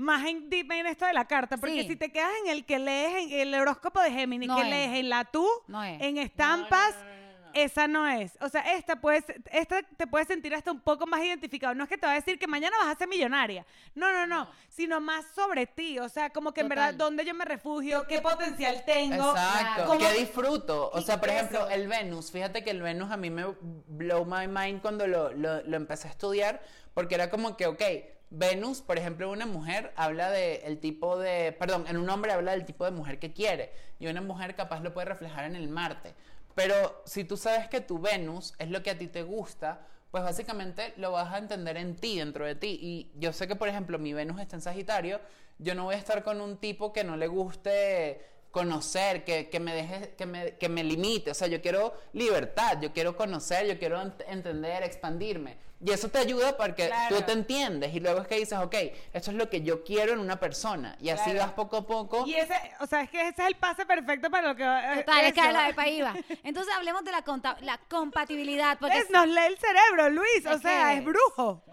más 0.00 0.26
en 0.26 0.48
deep 0.50 0.70
en 0.72 0.86
esto 0.86 1.04
de 1.06 1.12
la 1.12 1.26
carta, 1.26 1.56
porque 1.58 1.82
Sí. 1.82 1.88
si 1.88 1.96
te 1.96 2.10
quedas 2.10 2.30
en 2.44 2.50
el 2.50 2.64
que 2.64 2.78
lees 2.78 3.30
en 3.32 3.48
el 3.48 3.54
horóscopo 3.54 4.00
de 4.00 4.10
Géminis, 4.10 4.48
No 4.48 4.56
que 4.56 4.62
es. 4.62 4.68
lees 4.68 4.98
en 4.98 5.08
la 5.08 5.24
tú, 5.26 5.46
No 5.68 5.82
es. 5.84 6.00
en 6.00 6.16
estampas, 6.18 6.94
No, 6.94 7.04
no, 7.04 7.10
no, 7.10 7.14
no, 7.40 7.44
no. 7.46 7.50
esa 7.54 7.86
no 7.88 8.06
es. 8.06 8.38
O 8.40 8.48
sea, 8.48 8.60
esta 8.74 9.00
puedes, 9.00 9.24
esta 9.52 9.82
te 9.82 10.06
puedes 10.06 10.28
sentir 10.28 10.54
hasta 10.54 10.70
un 10.72 10.80
poco 10.80 11.06
más 11.06 11.22
identificado. 11.22 11.74
No 11.74 11.84
es 11.84 11.90
que 11.90 11.98
te 11.98 12.06
va 12.06 12.12
a 12.12 12.14
decir 12.14 12.38
que 12.38 12.46
mañana 12.46 12.76
vas 12.78 12.88
a 12.94 12.98
ser 12.98 13.08
millonaria. 13.08 13.66
No, 13.94 14.12
no, 14.12 14.26
no, 14.26 14.48
sino 14.68 15.00
más 15.00 15.26
sobre 15.34 15.66
ti. 15.66 15.98
O 15.98 16.08
sea, 16.08 16.30
como 16.30 16.52
que 16.52 16.60
en 16.62 16.68
verdad 16.68 16.94
dónde 16.94 17.24
yo 17.24 17.34
me 17.34 17.44
refugio, 17.44 18.06
qué 18.08 18.20
potencial 18.22 18.82
tengo. 18.86 19.30
Exacto, 19.32 19.84
¿Cómo- 19.86 19.98
que 20.00 20.12
disfruto. 20.18 20.90
O 20.94 21.00
sea, 21.02 21.20
por 21.20 21.28
eso. 21.28 21.38
ejemplo, 21.38 21.68
el 21.68 21.88
Venus, 21.88 22.30
fíjate 22.32 22.64
que 22.64 22.70
el 22.70 22.80
Venus 22.82 23.10
a 23.10 23.16
mí 23.16 23.30
me 23.30 23.44
blow 23.88 24.24
my 24.24 24.46
mind 24.48 24.80
cuando 24.80 25.06
lo, 25.06 25.32
lo- 25.32 25.62
lo 25.62 25.76
empecé 25.76 26.08
a 26.08 26.10
estudiar, 26.12 26.62
porque 26.94 27.16
era 27.16 27.28
como 27.30 27.56
que, 27.56 27.66
ok, 27.66 27.82
Venus, 28.30 28.80
por 28.80 28.96
ejemplo, 28.96 29.30
una 29.30 29.46
mujer 29.46 29.92
habla 29.96 30.30
de 30.30 30.56
el 30.64 30.78
tipo 30.78 31.18
de, 31.18 31.52
perdón, 31.52 31.84
en 31.88 31.96
un 31.96 32.08
hombre 32.08 32.32
habla 32.32 32.52
del 32.52 32.64
tipo 32.64 32.84
de 32.84 32.92
mujer 32.92 33.18
que 33.18 33.32
quiere, 33.32 33.72
y 33.98 34.06
una 34.06 34.20
mujer 34.20 34.54
capaz 34.54 34.80
lo 34.80 34.94
puede 34.94 35.06
reflejar 35.06 35.44
en 35.44 35.56
el 35.56 35.68
Marte. 35.68 36.14
Pero 36.54 37.02
si 37.06 37.24
tú 37.24 37.36
sabes 37.36 37.68
que 37.68 37.80
tu 37.80 37.98
Venus 37.98 38.54
es 38.58 38.70
lo 38.70 38.82
que 38.82 38.90
a 38.90 38.98
ti 38.98 39.08
te 39.08 39.22
gusta, 39.22 39.86
pues 40.10 40.22
básicamente 40.24 40.92
lo 40.96 41.12
vas 41.12 41.32
a 41.32 41.38
entender 41.38 41.76
en 41.76 41.96
ti, 41.96 42.18
dentro 42.18 42.44
de 42.44 42.54
ti. 42.54 42.78
Y 42.80 43.10
yo 43.18 43.32
sé 43.32 43.46
que, 43.48 43.56
por 43.56 43.68
ejemplo, 43.68 43.98
mi 43.98 44.12
Venus 44.12 44.40
está 44.40 44.56
en 44.56 44.62
Sagitario, 44.62 45.20
yo 45.58 45.74
no 45.74 45.84
voy 45.84 45.94
a 45.94 45.98
estar 45.98 46.22
con 46.22 46.40
un 46.40 46.56
tipo 46.56 46.92
que 46.92 47.04
no 47.04 47.16
le 47.16 47.26
guste 47.28 48.20
conocer, 48.50 49.24
que, 49.24 49.48
que 49.48 49.60
me 49.60 49.74
deje, 49.74 50.14
que 50.16 50.26
me, 50.26 50.56
que 50.56 50.68
me 50.68 50.82
limite. 50.82 51.30
O 51.30 51.34
sea, 51.34 51.46
yo 51.48 51.60
quiero 51.62 51.94
libertad, 52.12 52.78
yo 52.80 52.92
quiero 52.92 53.16
conocer, 53.16 53.66
yo 53.66 53.78
quiero 53.78 54.00
ent- 54.00 54.24
entender, 54.28 54.82
expandirme. 54.82 55.58
Y 55.82 55.90
eso 55.92 56.08
te 56.10 56.18
ayuda 56.18 56.56
porque 56.58 56.88
Claro. 56.88 57.16
tú 57.16 57.22
te 57.22 57.32
entiendes 57.32 57.94
y 57.94 58.00
luego 58.00 58.20
es 58.20 58.28
que 58.28 58.34
dices, 58.36 58.58
ok, 58.58 58.74
esto 59.14 59.30
es 59.30 59.36
lo 59.36 59.48
que 59.48 59.62
yo 59.62 59.82
quiero 59.82 60.12
en 60.12 60.18
una 60.18 60.38
persona. 60.38 60.94
Y 61.00 61.08
así 61.08 61.30
Claro. 61.30 61.38
vas 61.46 61.52
poco 61.52 61.78
a 61.78 61.86
poco. 61.86 62.26
Y 62.26 62.34
ese, 62.34 62.54
o 62.80 62.86
sea, 62.86 63.00
es 63.02 63.10
que 63.10 63.28
ese 63.28 63.40
es 63.42 63.48
el 63.48 63.54
pase 63.56 63.86
perfecto 63.86 64.28
para 64.30 64.48
lo 64.48 64.56
que 64.56 64.64
va 64.64 64.96
Total, 64.96 65.24
es 65.24 65.32
que 65.32 65.40
la 65.52 65.72
de 65.72 66.02
va. 66.02 66.14
Entonces 66.44 66.74
hablemos 66.76 67.02
de 67.04 67.12
la, 67.12 67.22
conta- 67.22 67.56
la 67.62 67.78
compatibilidad. 67.88 68.78
Porque, 68.78 68.98
Es, 68.98 69.10
nos 69.10 69.26
lee 69.26 69.40
el 69.46 69.56
cerebro, 69.58 70.10
Luis. 70.10 70.44
O 70.46 70.58
sea, 70.58 70.92
es 70.94 71.02
brujo. 71.04 71.64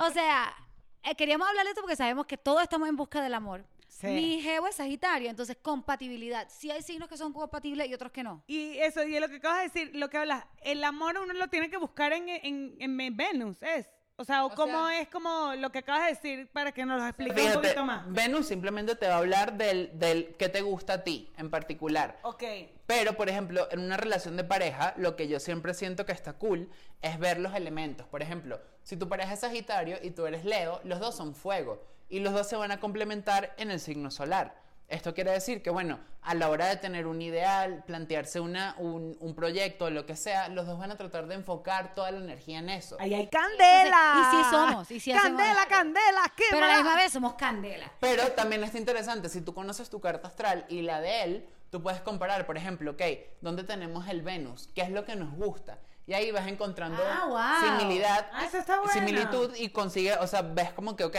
o 0.00 0.10
sea, 0.10 0.54
eh, 1.02 1.14
queríamos 1.16 1.48
hablar 1.48 1.64
de 1.64 1.70
esto 1.70 1.80
porque 1.82 1.96
sabemos 1.96 2.26
que 2.26 2.36
todos 2.36 2.62
estamos 2.62 2.88
en 2.88 2.94
busca 2.96 3.20
del 3.22 3.34
amor. 3.34 3.64
Sí. 4.00 4.06
Mi 4.06 4.40
jevo 4.40 4.68
es 4.68 4.76
Sagitario, 4.76 5.28
entonces 5.28 5.56
compatibilidad. 5.60 6.46
Sí 6.50 6.70
hay 6.70 6.82
signos 6.82 7.08
que 7.08 7.16
son 7.16 7.32
compatibles 7.32 7.88
y 7.88 7.94
otros 7.94 8.12
que 8.12 8.22
no. 8.22 8.44
Y 8.46 8.78
eso, 8.78 9.02
y 9.02 9.18
lo 9.18 9.28
que 9.28 9.36
acabas 9.36 9.58
de 9.58 9.64
decir, 9.64 9.90
lo 9.96 10.08
que 10.08 10.18
hablas, 10.18 10.44
el 10.62 10.84
amor 10.84 11.18
uno 11.18 11.32
lo 11.32 11.48
tiene 11.48 11.68
que 11.68 11.78
buscar 11.78 12.12
en, 12.12 12.28
en, 12.28 12.76
en 12.78 13.16
Venus, 13.16 13.60
¿es? 13.62 13.86
O 14.20 14.24
sea, 14.24 14.44
o 14.44 14.48
O 14.48 14.54
cómo 14.54 14.88
sea- 14.88 15.00
es 15.00 15.08
como 15.08 15.54
lo 15.56 15.70
que 15.72 15.78
acabas 15.78 16.02
de 16.02 16.08
decir 16.14 16.48
para 16.52 16.70
que 16.72 16.84
nos 16.84 17.00
lo 17.00 17.06
explique 17.06 17.32
un 17.32 17.38
Fíjate, 17.38 17.58
poquito 17.58 17.84
más. 17.84 18.12
Venus 18.12 18.46
simplemente 18.48 18.94
te 18.96 19.06
va 19.08 19.14
a 19.14 19.18
hablar 19.18 19.56
del, 19.56 19.90
del 19.98 20.34
que 20.36 20.48
te 20.48 20.60
gusta 20.60 20.92
a 20.94 21.04
ti 21.04 21.32
en 21.36 21.50
particular. 21.50 22.18
Ok. 22.22 22.42
Pero, 22.86 23.14
por 23.14 23.28
ejemplo, 23.28 23.68
en 23.70 23.80
una 23.80 23.96
relación 23.96 24.36
de 24.36 24.44
pareja, 24.44 24.94
lo 24.96 25.14
que 25.16 25.28
yo 25.28 25.38
siempre 25.40 25.72
siento 25.74 26.04
que 26.06 26.12
está 26.12 26.32
cool 26.32 26.68
es 27.02 27.18
ver 27.18 27.38
los 27.38 27.54
elementos. 27.54 28.06
Por 28.08 28.22
ejemplo, 28.22 28.60
si 28.82 28.96
tu 28.96 29.08
pareja 29.08 29.34
es 29.34 29.40
Sagitario 29.40 29.98
y 30.02 30.10
tú 30.12 30.26
eres 30.26 30.44
Leo, 30.44 30.80
los 30.84 30.98
dos 31.00 31.16
son 31.16 31.34
fuego. 31.36 31.80
Y 32.08 32.20
los 32.20 32.32
dos 32.32 32.48
se 32.48 32.56
van 32.56 32.70
a 32.72 32.80
complementar 32.80 33.54
en 33.58 33.70
el 33.70 33.80
signo 33.80 34.10
solar. 34.10 34.54
Esto 34.88 35.12
quiere 35.12 35.32
decir 35.32 35.62
que, 35.62 35.68
bueno, 35.68 36.00
a 36.22 36.34
la 36.34 36.48
hora 36.48 36.66
de 36.66 36.76
tener 36.76 37.06
un 37.06 37.20
ideal, 37.20 37.84
plantearse 37.86 38.40
una, 38.40 38.74
un, 38.78 39.18
un 39.20 39.34
proyecto, 39.34 39.90
lo 39.90 40.06
que 40.06 40.16
sea, 40.16 40.48
los 40.48 40.66
dos 40.66 40.78
van 40.78 40.90
a 40.90 40.96
tratar 40.96 41.26
de 41.26 41.34
enfocar 41.34 41.94
toda 41.94 42.10
la 42.10 42.18
energía 42.20 42.60
en 42.60 42.70
eso. 42.70 42.96
Ahí 42.98 43.12
hay 43.12 43.26
candela. 43.28 44.14
Y 44.16 44.36
sí 44.36 44.50
somos, 44.50 44.90
y 44.90 45.00
sí 45.00 45.12
hacemos- 45.12 45.38
Candela, 45.38 45.66
candela, 45.68 46.22
qué 46.34 46.44
Pero 46.50 46.64
a 46.64 46.68
la 46.68 46.76
misma 46.76 46.96
vez 46.96 47.12
somos 47.12 47.34
candela. 47.34 47.92
Pero 48.00 48.28
también 48.32 48.64
está 48.64 48.78
interesante, 48.78 49.28
si 49.28 49.42
tú 49.42 49.52
conoces 49.52 49.90
tu 49.90 50.00
carta 50.00 50.28
astral 50.28 50.64
y 50.70 50.80
la 50.80 51.02
de 51.02 51.22
él, 51.24 51.48
tú 51.68 51.82
puedes 51.82 52.00
comparar, 52.00 52.46
por 52.46 52.56
ejemplo, 52.56 52.92
ok, 52.92 53.02
¿dónde 53.42 53.64
tenemos 53.64 54.08
el 54.08 54.22
Venus? 54.22 54.70
¿Qué 54.74 54.80
es 54.80 54.90
lo 54.90 55.04
que 55.04 55.16
nos 55.16 55.34
gusta? 55.34 55.78
Y 56.06 56.14
ahí 56.14 56.30
vas 56.30 56.46
encontrando 56.46 57.02
Ah, 57.06 57.26
wow. 57.60 57.78
similidad, 57.78 58.26
Ah, 58.32 58.46
eso 58.46 58.56
está 58.56 58.78
bueno. 58.80 58.94
similitud 58.94 59.54
y 59.56 59.68
consigue, 59.68 60.14
o 60.14 60.26
sea, 60.26 60.40
ves 60.40 60.72
como 60.72 60.96
que, 60.96 61.04
ok, 61.04 61.16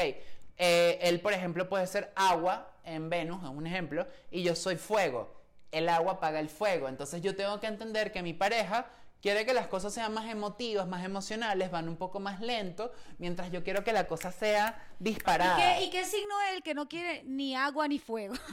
eh, 0.59 0.99
él, 1.01 1.21
por 1.21 1.33
ejemplo, 1.33 1.67
puede 1.67 1.87
ser 1.87 2.11
agua 2.15 2.71
en 2.83 3.09
Venus, 3.09 3.41
es 3.43 3.49
un 3.49 3.65
ejemplo, 3.65 4.05
y 4.29 4.43
yo 4.43 4.55
soy 4.55 4.75
fuego. 4.75 5.33
El 5.71 5.89
agua 5.89 6.13
apaga 6.13 6.39
el 6.39 6.49
fuego. 6.49 6.87
Entonces 6.87 7.21
yo 7.21 7.35
tengo 7.35 7.59
que 7.59 7.67
entender 7.67 8.11
que 8.11 8.21
mi 8.21 8.33
pareja 8.33 8.87
quiere 9.21 9.45
que 9.45 9.53
las 9.53 9.67
cosas 9.67 9.93
sean 9.93 10.13
más 10.13 10.25
emotivas, 10.29 10.87
más 10.87 11.03
emocionales, 11.03 11.71
van 11.71 11.87
un 11.89 11.97
poco 11.97 12.19
más 12.19 12.39
lento, 12.41 12.91
mientras 13.17 13.51
yo 13.51 13.63
quiero 13.63 13.83
que 13.83 13.93
la 13.93 14.07
cosa 14.07 14.31
sea 14.31 14.81
¿Y 14.99 15.03
disparada. 15.05 15.55
qué, 15.57 15.83
y 15.85 15.89
qué 15.89 16.05
signo 16.05 16.35
es 16.49 16.55
el 16.57 16.63
que 16.63 16.73
no 16.73 16.87
quiere 16.87 17.23
ni 17.25 17.55
agua 17.55 17.87
ni 17.87 17.99
fuego? 17.99 18.33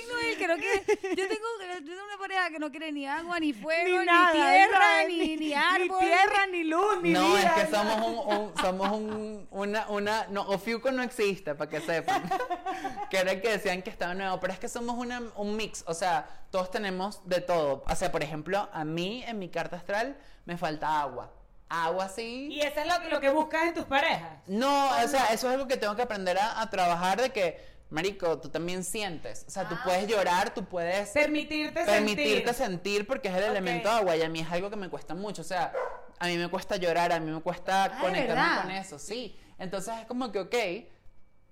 ¿Qué 0.00 0.06
signo 0.06 0.18
es 0.20 0.26
el 0.28 0.38
que 0.38 0.48
no 0.48 0.56
quiere? 0.56 0.84
Yo 1.16 1.28
tengo, 1.28 1.46
yo 1.80 1.84
tengo 1.84 2.04
una 2.06 2.18
pareja 2.18 2.50
que 2.50 2.58
no 2.58 2.70
quiere 2.70 2.92
ni 2.92 3.06
agua, 3.06 3.38
ni 3.40 3.52
fuego, 3.52 3.98
Ni 4.00 4.06
tierra, 4.32 5.04
ni, 5.08 5.36
ni 5.36 5.54
árbol. 5.54 5.98
Ni 6.00 6.06
tierra, 6.06 6.46
ni 6.50 6.64
luz, 6.64 7.02
ni 7.02 7.10
No, 7.10 7.34
vida, 7.34 7.54
es 7.56 7.64
que 7.64 7.70
somos 7.74 8.06
un, 8.06 8.36
un- 8.36 8.56
somos 8.58 8.90
un, 8.90 9.48
una, 9.50 9.88
una, 9.88 10.26
no, 10.30 10.42
Ofiuco 10.42 10.90
no 10.90 11.02
existe, 11.02 11.54
para 11.54 11.70
que 11.70 11.80
sepan. 11.80 12.22
que 13.10 13.18
era 13.18 13.40
que 13.40 13.48
decían 13.50 13.82
que 13.82 13.90
estaba 13.90 14.14
nuevo, 14.14 14.40
pero 14.40 14.52
es 14.52 14.58
que 14.58 14.68
somos 14.68 14.96
una, 14.96 15.22
un 15.36 15.56
mix, 15.56 15.84
o 15.86 15.94
sea, 15.94 16.26
todos 16.50 16.70
tenemos 16.70 17.26
de 17.28 17.40
todo. 17.40 17.84
O 17.88 17.94
sea, 17.96 18.10
por 18.10 18.22
ejemplo, 18.22 18.68
a 18.72 18.84
mí 18.84 19.22
en 19.26 19.38
mi 19.38 19.48
carta 19.48 19.76
astral 19.76 20.16
me 20.44 20.56
falta 20.56 21.00
agua. 21.00 21.32
Agua 21.72 22.08
sí. 22.08 22.48
Y 22.50 22.60
eso 22.62 22.80
es 22.80 22.86
lo, 22.88 23.00
que- 23.00 23.08
lo 23.10 23.20
que 23.20 23.30
buscas 23.30 23.68
en 23.68 23.74
tus 23.74 23.84
parejas. 23.84 24.38
No, 24.48 24.88
o 24.90 25.08
sea, 25.08 25.26
eso 25.26 25.46
es 25.48 25.54
algo 25.54 25.68
que 25.68 25.76
tengo 25.76 25.94
que 25.94 26.02
aprender 26.02 26.36
a, 26.36 26.60
a 26.60 26.68
trabajar 26.68 27.20
de 27.20 27.30
que, 27.30 27.69
marico, 27.90 28.38
tú 28.38 28.48
también 28.48 28.82
sientes. 28.84 29.44
O 29.46 29.50
sea, 29.50 29.68
tú 29.68 29.76
puedes 29.84 30.06
llorar, 30.06 30.54
tú 30.54 30.64
puedes 30.64 31.10
Permitirte 31.10 31.84
permitirte 31.84 32.54
sentir. 32.54 32.54
sentir 32.54 33.06
porque 33.06 33.28
es 33.28 33.34
el 33.34 33.44
Ok. 33.44 33.50
elemento 33.50 33.90
agua 33.90 34.16
y 34.16 34.22
a 34.22 34.28
mí 34.28 34.40
es 34.40 34.50
algo 34.50 34.70
que 34.70 34.76
me 34.76 34.88
cuesta 34.88 35.14
mucho. 35.14 35.42
O 35.42 35.44
sea, 35.44 35.72
a 36.18 36.26
mí 36.26 36.36
me 36.36 36.48
cuesta 36.48 36.76
llorar, 36.76 37.12
a 37.12 37.20
mí 37.20 37.30
me 37.30 37.40
cuesta 37.40 37.88
¿de 37.88 37.98
conectarme 38.00 38.62
con 38.62 38.70
eso, 38.70 38.98
sí. 38.98 39.36
Entonces 39.58 39.94
es 40.00 40.06
como 40.06 40.30
que, 40.32 40.38
ok, 40.40 40.54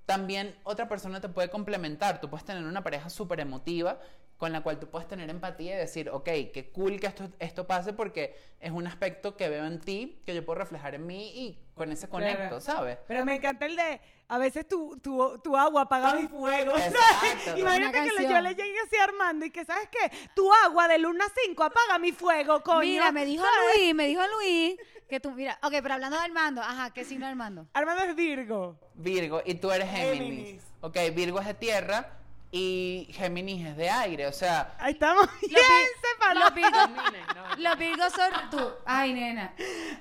también 0.07 0.57
otra 0.64 0.89
persona 0.89 1.20
te 1.20 1.28
puede 1.28 1.51
complementar. 1.51 2.20
Tú 2.20 2.30
puedes 2.30 2.45
tener 2.47 2.64
una 2.64 2.82
pareja 2.82 3.11
súper 3.11 3.41
emotiva 3.41 3.99
con 4.39 4.53
la 4.53 4.61
cual 4.62 4.78
tú 4.78 4.86
puedes 4.89 5.09
tener 5.09 5.28
empatía 5.30 5.74
y 5.74 5.78
decir, 5.78 6.09
ok, 6.11 6.24
qué 6.55 6.70
cool 6.72 7.01
que 7.01 7.09
esto, 7.09 7.28
esto 7.41 7.66
pase 7.66 7.93
porque 7.93 8.36
es 8.61 8.70
un 8.70 8.86
aspecto 8.86 9.36
que 9.36 9.49
veo 9.49 9.66
en 9.66 9.80
ti, 9.80 10.22
que 10.24 10.32
yo 10.34 10.45
puedo 10.47 10.61
reflejar 10.61 10.95
en 10.95 11.07
mí 11.07 11.32
y 11.34 11.59
con 11.79 11.91
ese 11.93 12.09
conecto, 12.09 12.37
Claro. 12.39 12.61
¿sabes? 12.61 12.99
Pero 13.07 13.24
me 13.24 13.37
encanta 13.37 13.64
el 13.64 13.76
de, 13.76 14.01
a 14.29 14.37
veces 14.37 14.68
tu, 14.68 14.99
tu, 14.99 15.39
tu 15.43 15.57
agua 15.57 15.83
apaga 15.83 16.14
mi 16.14 16.29
fuego. 16.29 16.72
¿sabes? 16.72 16.87
Exacto. 17.22 17.59
Imagínate 17.59 18.03
que 18.16 18.22
yo 18.29 18.41
le 18.41 18.55
llegué 18.55 18.79
así 18.87 18.97
a 18.97 19.05
Armando 19.05 19.47
y 19.47 19.51
que, 19.51 19.64
¿sabes 19.64 19.89
qué? 19.91 20.11
Tu 20.35 20.53
agua 20.64 20.89
de 20.89 20.99
luna 20.99 21.24
a 21.24 21.33
5 21.47 21.62
apaga 21.64 21.99
mi 21.99 22.12
fuego, 22.12 22.62
coño. 22.62 22.81
Mira, 22.81 23.12
me 23.12 23.24
dijo 23.24 23.43
¿sabes? 23.45 23.79
Luis, 23.79 23.95
me 23.95 24.07
dijo 24.09 24.20
Luis 24.37 24.76
que 25.09 25.20
tú, 25.20 25.31
mira, 25.31 25.59
ok, 25.62 25.72
pero 25.81 25.95
hablando 25.95 26.18
de 26.18 26.24
Armando, 26.24 26.61
ajá, 26.61 26.91
¿qué 26.93 27.03
signo 27.05 27.26
Armando? 27.26 27.66
Armando 27.72 28.03
es 28.05 28.14
Virgo. 28.14 28.79
Virgo 28.95 29.41
y 29.45 29.55
tú 29.55 29.70
eres 29.70 29.89
Géminis. 29.91 30.18
Géminis. 30.18 30.62
Ok, 30.83 30.97
Virgo 31.14 31.41
es 31.41 31.47
de 31.47 31.55
tierra 31.55 32.12
y 32.51 33.09
Géminis 33.12 33.66
es 33.66 33.76
de 33.76 33.90
aire. 33.90 34.26
O 34.26 34.32
sea, 34.32 34.74
Ahí 34.78 34.92
estamos 34.94 35.28
bien 35.40 35.53
Los 35.53 35.62
separados. 36.12 36.44
Los 36.44 36.55
Virgos, 36.55 36.88
los 37.59 37.78
Virgos 37.78 38.12
son 38.12 38.51
tú. 38.51 38.70
Ay, 38.86 39.12
nena. 39.12 39.53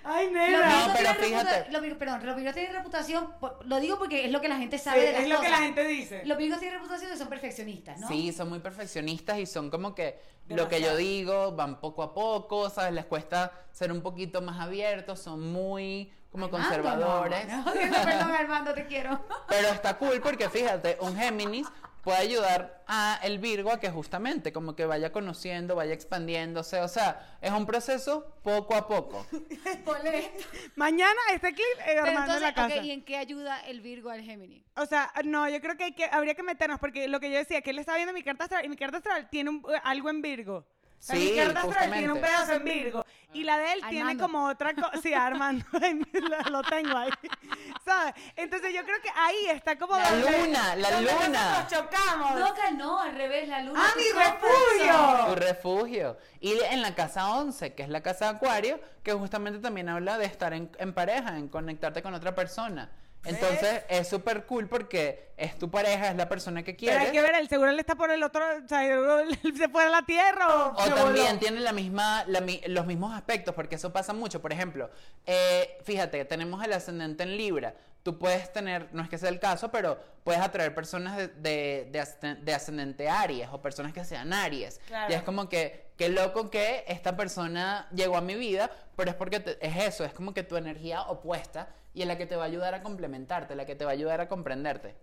Ay, 0.03 0.25
Los 0.25 0.33
nena. 0.33 0.57
No, 0.69 0.75
Virgos 0.77 0.97
pero 0.97 1.13
fíjate. 1.15 1.71
los 1.71 1.81
Virgos- 1.81 1.97
perdón, 1.97 2.25
los 2.25 2.35
Virgos 2.35 2.53
tienen 2.53 2.73
reputación, 2.73 3.33
por- 3.39 3.59
lo 3.65 3.79
digo 3.79 3.97
porque 3.97 4.25
es 4.25 4.31
lo 4.31 4.39
que 4.39 4.47
la 4.47 4.57
gente 4.57 4.77
Sí, 4.77 4.83
sabe 4.85 5.01
de 5.01 5.11
las 5.13 5.21
es 5.23 5.29
lo 5.29 5.41
que 5.41 5.49
la 5.49 5.57
gente 5.57 5.83
dice. 5.87 6.21
Los 6.25 6.37
Virgos 6.37 6.59
tienen 6.59 6.77
reputación 6.79 7.11
de 7.11 7.17
son 7.17 7.27
perfeccionistas, 7.27 7.99
¿no? 7.99 8.07
sí, 8.07 8.31
son 8.31 8.49
muy 8.49 8.59
perfeccionistas 8.59 9.39
y 9.39 9.45
son 9.45 9.69
como 9.69 9.93
que 9.93 10.19
lo 10.47 10.69
que 10.69 10.81
yo 10.81 10.95
digo, 10.95 11.51
van 11.51 11.81
poco 11.81 12.01
a 12.03 12.13
poco, 12.13 12.69
¿sabes? 12.69 12.93
Les 12.93 13.05
cuesta 13.05 13.51
ser 13.73 13.91
un 13.91 14.01
poquito 14.01 14.41
más 14.41 14.59
abiertos, 14.61 15.19
son 15.19 15.51
muy 15.51 16.13
como 16.31 16.45
Armando, 16.45 16.65
conservadores. 16.69 17.47
No, 17.49 17.57
no. 17.65 17.73
Perdón, 17.73 18.31
Armando, 18.31 18.73
te 18.73 18.85
quiero. 18.85 19.19
Pero 19.49 19.67
está 19.69 19.97
cool 19.97 20.21
porque 20.21 20.49
fíjate, 20.49 20.97
un 21.01 21.17
Géminis 21.17 21.67
puede 22.07 22.19
ayudar 22.19 22.85
a 22.87 23.19
el 23.21 23.37
Virgo 23.37 23.69
a 23.69 23.81
que 23.81 23.89
justamente 23.89 24.53
como 24.53 24.77
que 24.77 24.85
vaya 24.85 25.11
conociendo, 25.11 25.75
vaya 25.75 25.93
expandiéndose, 25.93 26.79
o 26.79 26.87
sea, 26.87 27.37
es 27.41 27.51
un 27.51 27.65
proceso 27.65 28.33
poco 28.43 28.75
a 28.75 28.87
poco. 28.87 29.25
Ponle 29.83 30.19
esto. 30.19 30.47
Mañana 30.77 31.19
este 31.33 31.49
clip, 31.49 31.65
eh, 31.79 31.83
Pero 31.85 32.05
Armando 32.05 32.35
en 32.35 32.41
la 32.43 32.47
entonces, 32.49 32.53
casa. 32.75 32.79
ok, 32.79 32.85
¿y 32.85 32.91
en 32.91 33.03
qué 33.03 33.17
ayuda 33.17 33.59
el 33.67 33.81
Virgo 33.81 34.09
al 34.09 34.21
Géminis? 34.21 34.63
O 34.77 34.85
sea, 34.85 35.11
no, 35.25 35.49
yo 35.49 35.59
creo 35.59 35.75
que, 35.75 35.83
hay 35.83 35.91
que 35.95 36.05
habría 36.05 36.33
que 36.33 36.43
meternos 36.43 36.79
porque 36.79 37.09
lo 37.09 37.19
que 37.19 37.29
yo 37.29 37.37
decía, 37.39 37.61
que 37.61 37.71
él 37.71 37.79
estaba 37.79 37.97
viendo 37.97 38.13
mi 38.13 38.23
carta 38.23 38.45
astral 38.45 38.63
y 38.63 38.69
mi 38.69 38.77
carta 38.77 38.97
astral 38.99 39.29
tiene 39.29 39.49
un- 39.49 39.65
eh, 39.69 39.81
algo 39.83 40.09
en 40.09 40.21
Virgo. 40.21 40.65
Sí, 40.99 41.17
mi 41.17 41.35
carta 41.35 41.59
astral 41.61 41.91
tiene 41.91 42.13
un 42.13 42.21
pedazo 42.21 42.53
en 42.53 42.63
Virgo. 42.63 43.05
Y 43.33 43.43
la 43.43 43.57
de 43.57 43.73
él 43.73 43.81
tiene 43.89 44.11
Armando. 44.11 44.23
como 44.23 44.47
otra 44.47 44.73
cosa. 44.73 44.91
Sí, 45.01 45.13
Armando, 45.13 45.65
lo, 46.13 46.49
lo 46.49 46.63
tengo 46.63 46.97
ahí. 46.97 47.09
¿Sabes? 47.85 48.13
Entonces 48.35 48.73
yo 48.73 48.83
creo 48.83 49.01
que 49.01 49.09
ahí 49.15 49.47
está 49.49 49.77
como. 49.77 49.97
La 49.97 50.09
donde- 50.11 50.45
luna, 50.47 50.75
la 50.77 50.91
donde 50.91 51.11
luna. 51.11 51.27
nosotros 51.59 51.67
chocamos. 51.85 52.39
No, 52.39 52.53
que 52.53 52.71
no, 52.71 52.99
al 53.01 53.13
revés, 53.15 53.47
la 53.49 53.61
luna. 53.63 53.81
¡Ah, 53.83 53.91
tu 53.93 53.99
mi 53.99 54.05
refugio! 54.19 55.25
Tu 55.27 55.35
refugio. 55.35 56.17
Y 56.39 56.53
en 56.71 56.81
la 56.81 56.95
casa 56.95 57.29
11, 57.35 57.73
que 57.75 57.83
es 57.83 57.89
la 57.89 58.01
casa 58.01 58.25
de 58.31 58.37
Acuario, 58.37 58.79
que 59.03 59.11
justamente 59.13 59.59
también 59.59 59.89
habla 59.89 60.17
de 60.17 60.25
estar 60.25 60.53
en, 60.53 60.71
en 60.79 60.93
pareja, 60.93 61.37
en 61.37 61.49
conectarte 61.49 62.01
con 62.01 62.13
otra 62.13 62.33
persona. 62.33 62.89
Entonces 63.25 63.83
es 63.89 64.07
súper 64.07 64.45
cool 64.45 64.67
porque 64.69 65.31
es 65.35 65.57
tu 65.59 65.69
pareja, 65.69 66.09
es 66.09 66.15
la 66.15 66.29
persona 66.29 66.63
que 66.63 66.73
Pero 66.73 66.91
hay 66.93 67.07
quieres. 67.07 67.11
que 67.11 67.21
ver, 67.21 67.35
el 67.41 67.49
seguro 67.49 67.69
él 67.71 67.79
está 67.79 67.95
por 67.95 68.09
el 68.09 68.23
otro. 68.23 68.41
O 68.63 68.67
sea, 68.67 68.85
él 68.87 69.37
se 69.57 69.67
fue 69.69 69.83
a 69.83 69.89
la 69.89 70.01
tierra 70.03 70.47
o. 70.47 70.71
O 70.71 70.85
también 70.93 71.27
voló. 71.27 71.39
tiene 71.39 71.59
la 71.59 71.73
misma, 71.73 72.23
la 72.27 72.41
los 72.67 72.85
mismos 72.85 73.13
aspectos, 73.15 73.53
porque 73.53 73.75
eso 73.75 73.91
pasa 73.91 74.13
mucho. 74.13 74.41
Por 74.41 74.53
ejemplo, 74.53 74.89
eh, 75.25 75.77
fíjate, 75.83 76.23
tenemos 76.25 76.63
el 76.63 76.73
ascendente 76.73 77.23
en 77.23 77.35
Libra. 77.37 77.75
Tú 78.03 78.17
puedes 78.17 78.53
tener, 78.53 78.87
no 78.93 79.03
es 79.03 79.09
que 79.09 79.17
sea 79.17 79.27
el 79.27 79.39
caso, 79.39 79.69
pero 79.69 79.99
puedes 80.23 80.39
atraer 80.41 80.73
personas 80.73 81.17
de, 81.17 81.27
de, 81.27 81.89
de 81.91 82.35
de 82.35 82.53
ascendente 82.53 83.09
Aries 83.09 83.49
o 83.51 83.61
personas 83.61 83.91
que 83.91 84.05
sean 84.05 84.31
Aries. 84.31 84.79
Claro. 84.87 85.11
Y 85.11 85.15
es 85.17 85.23
como 85.23 85.49
que, 85.49 85.87
qué 85.97 86.07
loco 86.07 86.49
que 86.49 86.85
esta 86.87 87.17
persona 87.17 87.89
llegó 87.93 88.15
a 88.15 88.21
mi 88.21 88.35
vida, 88.35 88.71
pero 88.95 89.09
es 89.09 89.15
porque 89.17 89.41
te- 89.41 89.57
es 89.65 89.75
eso, 89.75 90.05
es 90.05 90.13
como 90.13 90.33
que 90.33 90.43
tu 90.43 90.55
energía 90.55 91.01
opuesta 91.01 91.67
y 91.97 92.01
es 92.03 92.07
la 92.07 92.17
que 92.17 92.27
te 92.27 92.35
va 92.35 92.43
a 92.43 92.45
ayudar 92.45 92.75
a 92.75 92.83
complementarte, 92.83 93.55
la 93.55 93.65
que 93.65 93.75
te 93.75 93.83
va 93.83 93.89
a 93.91 93.93
ayudar 93.93 94.21
a 94.21 94.27
comprenderte. 94.27 94.95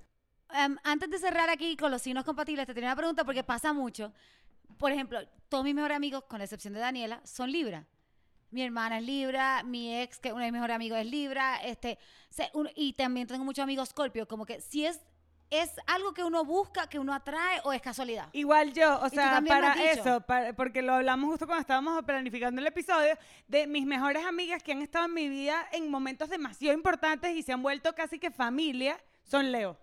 Em, 0.52 0.76
antes 0.84 1.10
de 1.10 1.18
cerrar 1.18 1.50
aquí 1.50 1.76
con 1.76 1.90
los 1.90 2.00
signos 2.02 2.24
compatibles, 2.24 2.66
te 2.66 2.74
tenía 2.74 2.90
una 2.90 2.96
pregunta 2.96 3.24
porque 3.24 3.42
pasa 3.42 3.72
mucho. 3.72 4.12
Por 4.78 4.92
ejemplo, 4.92 5.18
todos 5.48 5.64
mis 5.64 5.74
mejores 5.74 5.96
amigos, 5.96 6.24
con 6.28 6.38
la 6.38 6.44
excepción 6.44 6.72
de 6.74 6.80
Daniela, 6.80 7.20
son 7.24 7.50
Libra. 7.50 7.86
Mi 8.50 8.62
hermana 8.62 8.98
es 8.98 9.04
Libra, 9.04 9.64
mi 9.64 10.00
ex, 10.00 10.20
que 10.20 10.32
uno 10.32 10.40
de 10.44 10.46
mis 10.46 10.52
mejores 10.52 10.76
amigos 10.76 10.98
es 11.00 11.06
Libra, 11.06 11.56
este, 11.64 11.98
se- 12.30 12.50
un- 12.54 12.70
y 12.76 12.92
también 12.92 13.26
tengo 13.26 13.44
muchos 13.44 13.64
amigos 13.64 13.88
Scorpio, 13.88 14.28
como 14.28 14.46
que 14.46 14.60
si 14.60 14.86
es, 14.86 15.00
es 15.50 15.70
algo 15.86 16.12
que 16.14 16.24
uno 16.24 16.44
busca, 16.44 16.88
que 16.88 16.98
uno 16.98 17.14
atrae 17.14 17.60
o 17.64 17.72
es 17.72 17.80
casualidad. 17.80 18.28
Igual 18.32 18.72
yo, 18.72 18.98
o 19.00 19.08
sea, 19.08 19.40
para 19.46 19.74
eso, 19.92 20.20
para- 20.22 20.52
porque 20.54 20.82
lo 20.82 20.94
hablamos 20.94 21.30
justo 21.30 21.46
cuando 21.46 21.60
estábamos 21.60 22.02
planificando 22.04 22.60
el 22.60 22.66
episodio, 22.66 23.16
de 23.46 23.66
mis 23.66 23.86
mejores 23.86 24.24
amigas 24.26 24.62
que 24.62 24.72
han 24.72 24.82
estado 24.82 25.04
en 25.06 25.14
mi 25.14 25.28
vida 25.28 25.66
en 25.72 25.90
momentos 25.90 26.28
demasiado 26.28 26.74
importantes 26.74 27.36
y 27.36 27.42
se 27.42 27.52
han 27.52 27.62
vuelto 27.62 27.94
casi 27.94 28.18
que 28.18 28.30
familia, 28.30 28.98
son 29.22 29.52
Leo. 29.52 29.78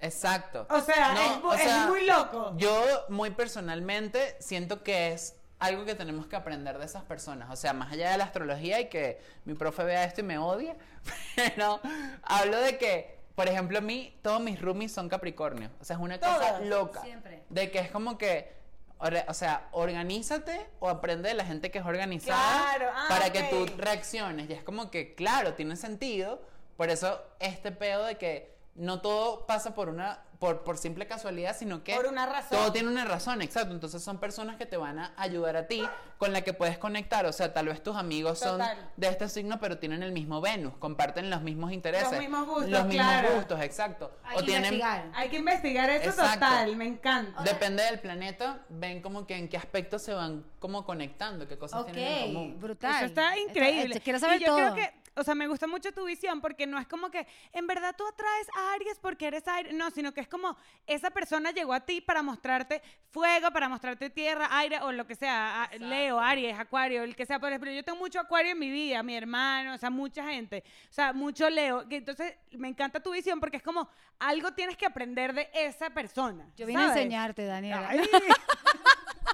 Exacto. 0.00 0.66
O 0.70 0.80
sea, 0.80 1.14
No, 1.14 1.20
es, 1.20 1.42
mu- 1.42 1.48
o 1.48 1.54
es 1.54 1.62
sea, 1.62 1.86
muy 1.86 2.04
loco. 2.06 2.52
Yo, 2.56 2.82
muy 3.08 3.30
personalmente, 3.30 4.36
siento 4.40 4.82
que 4.82 5.12
es 5.12 5.36
algo 5.58 5.86
que 5.86 5.94
tenemos 5.94 6.26
que 6.26 6.36
aprender 6.36 6.76
de 6.78 6.84
esas 6.84 7.02
personas. 7.04 7.48
O 7.50 7.56
sea, 7.56 7.72
más 7.72 7.92
allá 7.92 8.10
de 8.10 8.18
la 8.18 8.24
astrología 8.24 8.78
y 8.80 8.88
que 8.90 9.18
mi 9.46 9.54
profe 9.54 9.84
vea 9.84 10.04
esto 10.04 10.20
y 10.20 10.24
me 10.24 10.36
odie, 10.38 10.76
pero 11.36 11.80
hablo 12.22 12.58
de 12.60 12.76
que, 12.76 13.15
por 13.36 13.48
ejemplo, 13.48 13.78
a 13.78 13.82
mí, 13.82 14.18
todos 14.22 14.40
mis 14.40 14.60
roomies 14.60 14.90
son 14.90 15.10
Capricornio. 15.10 15.70
O 15.78 15.84
sea, 15.84 15.96
es 15.96 16.02
una 16.02 16.18
cosa 16.18 16.58
loca. 16.60 17.02
siempre. 17.02 17.44
De 17.50 17.70
que 17.70 17.78
es 17.80 17.90
como 17.90 18.16
que, 18.16 18.50
o 18.98 19.34
sea, 19.34 19.68
organízate 19.72 20.66
o 20.80 20.88
aprende 20.88 21.28
de 21.28 21.34
la 21.34 21.44
gente 21.44 21.70
que 21.70 21.78
es 21.78 21.84
organizada 21.84 22.74
Claro, 22.74 22.90
ah, 22.94 23.06
para 23.10 23.30
que 23.30 23.42
tú 23.44 23.66
reacciones. 23.76 24.48
Y 24.48 24.54
es 24.54 24.64
como 24.64 24.90
que, 24.90 25.14
claro, 25.14 25.52
tiene 25.52 25.76
sentido. 25.76 26.40
Por 26.78 26.88
eso 26.88 27.22
este 27.38 27.72
pedo 27.72 28.04
de 28.06 28.16
que 28.16 28.56
no 28.74 29.02
todo 29.02 29.46
pasa 29.46 29.74
por 29.74 29.90
una 29.90 30.24
por, 30.38 30.64
por 30.64 30.76
simple 30.78 31.06
casualidad, 31.06 31.56
sino 31.56 31.82
que 31.82 31.94
Por 31.94 32.06
una 32.06 32.26
razón. 32.26 32.58
todo 32.58 32.72
tiene 32.72 32.88
una 32.88 33.04
razón, 33.04 33.42
exacto. 33.42 33.72
Entonces 33.74 34.02
son 34.02 34.18
personas 34.18 34.56
que 34.56 34.66
te 34.66 34.76
van 34.76 34.98
a 34.98 35.12
ayudar 35.16 35.56
a 35.56 35.66
ti, 35.66 35.82
con 36.18 36.32
la 36.32 36.42
que 36.42 36.52
puedes 36.52 36.78
conectar. 36.78 37.24
O 37.26 37.32
sea, 37.32 37.52
tal 37.54 37.66
vez 37.66 37.82
tus 37.82 37.96
amigos 37.96 38.38
son 38.38 38.58
Total. 38.58 38.90
de 38.96 39.08
este 39.08 39.28
signo, 39.28 39.58
pero 39.60 39.78
tienen 39.78 40.02
el 40.02 40.12
mismo 40.12 40.40
Venus, 40.40 40.74
comparten 40.78 41.30
los 41.30 41.42
mismos 41.42 41.72
intereses. 41.72 42.10
Los 42.10 42.20
mismos 42.20 42.46
gustos, 42.46 42.68
Los 42.70 42.84
mismos 42.86 43.06
claro. 43.06 43.34
gustos, 43.36 43.60
exacto. 43.62 44.12
Hay 44.24 44.36
o 44.36 44.40
que 44.40 44.44
tienen 44.46 44.74
investigar. 44.74 45.10
Hay 45.14 45.28
que 45.28 45.36
investigar 45.38 45.90
eso 45.90 46.10
Exacto. 46.10 46.32
total, 46.46 46.76
me 46.76 46.86
encanta. 46.86 47.42
Depende 47.42 47.82
del 47.84 47.98
planeta, 48.00 48.60
ven 48.68 49.00
como 49.02 49.26
que 49.26 49.36
en 49.36 49.48
qué 49.48 49.56
aspectos 49.56 50.02
se 50.02 50.12
van 50.12 50.44
como 50.58 50.84
conectando, 50.84 51.46
qué 51.48 51.56
cosas 51.58 51.82
Ok, 51.82 51.92
tienen 51.92 52.12
en 52.12 52.34
común. 52.34 52.60
brutal. 52.60 52.96
Eso 52.96 53.04
está 53.06 53.38
increíble. 53.38 54.00
Quiero 54.00 54.18
saber 54.18 54.40
y 54.40 54.44
yo 54.44 54.48
todo. 54.48 54.56
creo 54.56 54.74
que, 54.74 54.94
o 55.16 55.24
sea, 55.24 55.34
me 55.34 55.48
gusta 55.48 55.66
mucho 55.66 55.92
tu 55.92 56.04
visión 56.04 56.40
porque 56.40 56.66
no 56.66 56.78
es 56.78 56.86
como 56.86 57.10
que 57.10 57.26
en 57.52 57.66
verdad 57.66 57.94
tú 57.96 58.06
atraes 58.06 58.46
a 58.56 58.72
Aries 58.74 58.98
porque 59.00 59.26
eres 59.26 59.48
Aries, 59.48 59.74
no, 59.74 59.90
sino 59.90 60.12
que 60.12 60.20
es 60.20 60.28
como 60.28 60.56
esa 60.86 61.10
persona 61.10 61.50
llegó 61.50 61.72
a 61.72 61.80
ti 61.80 62.00
para 62.00 62.22
mostrarte 62.22 62.82
fuego, 63.10 63.50
para 63.50 63.68
mostrarte 63.68 64.10
tierra, 64.10 64.48
aire 64.52 64.80
o 64.82 64.92
lo 64.92 65.06
que 65.06 65.14
sea, 65.14 65.64
a- 65.64 65.74
Leo, 65.78 66.20
Aries, 66.20 66.58
Acuario, 66.58 67.02
el 67.02 67.16
que 67.16 67.26
sea, 67.26 67.38
por 67.40 67.48
ejemplo, 67.48 67.70
yo 67.70 67.82
tengo 67.82 67.98
mucho 67.98 68.20
Acuario 68.20 68.52
en 68.52 68.58
mi 68.58 68.70
vida, 68.70 69.02
mi 69.02 69.16
hermano, 69.16 69.74
o 69.74 69.78
sea, 69.78 69.90
mucha 69.90 70.24
gente, 70.24 70.62
o 70.90 70.92
sea, 70.92 71.12
mucho 71.12 71.48
Leo, 71.50 71.88
que 71.88 71.96
entonces 71.96 72.34
me 72.52 72.68
encanta 72.68 73.00
tu 73.00 73.12
visión 73.12 73.40
porque 73.40 73.56
es 73.56 73.62
como 73.62 73.88
algo 74.18 74.52
tienes 74.52 74.76
que 74.76 74.86
aprender 74.86 75.32
de 75.34 75.48
esa 75.54 75.90
persona. 75.90 76.46
Yo 76.56 76.66
vine 76.66 76.82
a 76.82 76.88
enseñarte, 76.88 77.44
Daniela. 77.44 77.90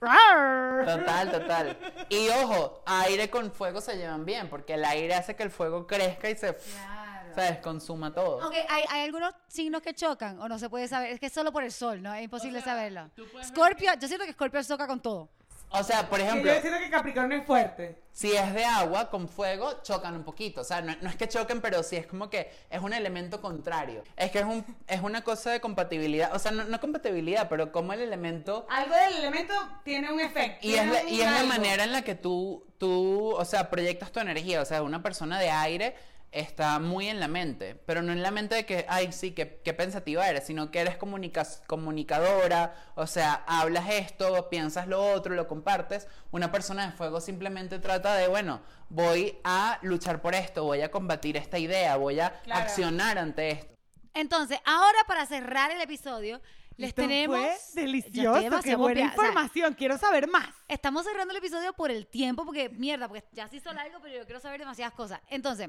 Total, 0.00 1.30
total. 1.30 1.78
Y 2.08 2.28
ojo, 2.28 2.82
aire 2.86 3.30
con 3.30 3.52
fuego 3.52 3.80
se 3.80 3.96
llevan 3.96 4.24
bien, 4.24 4.48
porque 4.48 4.74
el 4.74 4.84
aire 4.84 5.14
hace 5.14 5.34
que 5.36 5.42
el 5.42 5.50
fuego 5.50 5.86
crezca 5.86 6.28
y 6.30 6.36
se, 6.36 6.54
Claro. 6.54 7.34
¿sabes? 7.34 7.58
Consuma 7.58 8.12
todo. 8.12 8.46
Ok, 8.46 8.54
¿hay, 8.68 8.84
hay 8.90 9.04
algunos 9.04 9.34
signos 9.48 9.82
que 9.82 9.94
chocan 9.94 10.40
o 10.40 10.48
no 10.48 10.58
se 10.58 10.68
puede 10.70 10.88
saber? 10.88 11.12
Es 11.12 11.20
que 11.20 11.26
es 11.26 11.32
solo 11.32 11.52
por 11.52 11.64
el 11.64 11.72
sol, 11.72 12.02
¿no? 12.02 12.14
Es 12.14 12.22
imposible 12.24 12.60
saberlo. 12.62 13.10
ver 13.16 13.44
Scorpio, 13.44 13.92
yo 13.98 14.08
siento 14.08 14.26
que 14.26 14.32
Scorpio 14.32 14.62
choca 14.62 14.86
con 14.86 15.00
todo. 15.00 15.28
O 15.76 15.82
sea, 15.82 16.08
por 16.08 16.20
ejemplo, 16.20 16.54
yo 16.54 16.60
siento 16.60 16.78
que 16.78 16.88
Capricornio 16.88 17.38
es 17.38 17.44
fuerte. 17.44 18.00
si 18.12 18.32
es 18.32 18.54
de 18.54 18.64
agua 18.64 19.10
con 19.10 19.28
fuego, 19.28 19.82
chocan 19.82 20.14
un 20.14 20.22
poquito. 20.22 20.60
O 20.60 20.64
sea, 20.64 20.80
no, 20.80 20.94
no 21.02 21.08
es 21.08 21.16
que 21.16 21.28
choquen, 21.28 21.60
pero 21.60 21.82
sí 21.82 21.96
es 21.96 22.06
como 22.06 22.30
que 22.30 22.48
es 22.70 22.80
un 22.80 22.92
elemento 22.92 23.40
contrario. 23.40 24.04
Es 24.16 24.30
que 24.30 24.38
es, 24.38 24.44
un, 24.44 24.64
es 24.86 25.00
una 25.00 25.24
cosa 25.24 25.50
de 25.50 25.60
compatibilidad. 25.60 26.32
O 26.34 26.38
sea, 26.38 26.52
no, 26.52 26.64
no 26.64 26.80
compatibilidad, 26.80 27.48
pero 27.48 27.72
como 27.72 27.92
el 27.92 28.00
elemento 28.00 28.66
Algo 28.70 28.94
del 28.94 29.16
elemento 29.16 29.52
tiene 29.82 30.12
un 30.12 30.20
efecto. 30.20 30.66
Y 30.66 30.74
es, 30.74 30.86
la, 30.86 31.02
y 31.02 31.20
es 31.20 31.30
la 31.30 31.42
manera 31.42 31.82
en 31.82 31.92
la 31.92 32.02
que 32.02 32.14
tú, 32.14 32.64
tú, 32.78 33.32
o 33.32 33.44
sea, 33.44 33.68
proyectas 33.68 34.12
tu 34.12 34.20
energía. 34.20 34.62
O 34.62 34.64
sea, 34.64 34.82
una 34.82 35.02
persona 35.02 35.40
de 35.40 35.50
aire 35.50 35.96
está 36.34 36.78
muy 36.80 37.08
en 37.08 37.20
la 37.20 37.28
mente, 37.28 37.74
pero 37.86 38.02
no 38.02 38.12
en 38.12 38.22
la 38.22 38.30
mente 38.30 38.54
de 38.56 38.66
que, 38.66 38.84
ay, 38.88 39.12
sí, 39.12 39.32
qué, 39.32 39.60
qué 39.64 39.72
pensativa 39.72 40.28
eres, 40.28 40.44
sino 40.46 40.70
que 40.70 40.80
eres 40.80 40.96
comunica- 40.98 41.46
comunicadora, 41.66 42.74
o 42.96 43.06
sea, 43.06 43.44
hablas 43.46 43.88
esto, 43.90 44.48
piensas 44.50 44.86
lo 44.88 45.02
otro, 45.14 45.34
lo 45.34 45.46
compartes. 45.46 46.08
Una 46.32 46.50
persona 46.52 46.86
de 46.86 46.92
fuego 46.96 47.20
simplemente 47.20 47.78
trata 47.78 48.14
de, 48.16 48.28
bueno, 48.28 48.60
voy 48.88 49.38
a 49.44 49.78
luchar 49.82 50.20
por 50.20 50.34
esto, 50.34 50.64
voy 50.64 50.82
a 50.82 50.90
combatir 50.90 51.36
esta 51.36 51.58
idea, 51.58 51.96
voy 51.96 52.20
a 52.20 52.40
Claro. 52.42 52.62
accionar 52.62 53.16
ante 53.18 53.50
esto. 53.50 53.74
Entonces, 54.12 54.58
ahora 54.64 54.98
para 55.06 55.26
cerrar 55.26 55.70
el 55.70 55.80
episodio, 55.80 56.40
les 56.76 56.88
Esto 56.88 57.02
tenemos. 57.02 57.38
Fue 57.72 57.82
delicioso, 57.82 58.60
qué 58.62 58.74
buena 58.74 58.76
pompeada. 58.76 59.12
O 59.12 59.14
sea, 59.14 59.26
información. 59.28 59.74
Quiero 59.74 59.96
saber 59.96 60.26
más. 60.28 60.48
Estamos 60.66 61.04
cerrando 61.04 61.30
el 61.32 61.38
episodio 61.38 61.72
por 61.72 61.90
el 61.92 62.06
tiempo, 62.08 62.44
porque 62.44 62.68
mierda, 62.68 63.06
porque 63.06 63.24
ya 63.32 63.46
se 63.48 63.56
hizo 63.56 63.72
largo, 63.72 63.98
pero 64.02 64.16
yo 64.18 64.24
quiero 64.24 64.40
saber 64.40 64.58
demasiadas 64.58 64.92
cosas. 64.94 65.20
Entonces, 65.28 65.68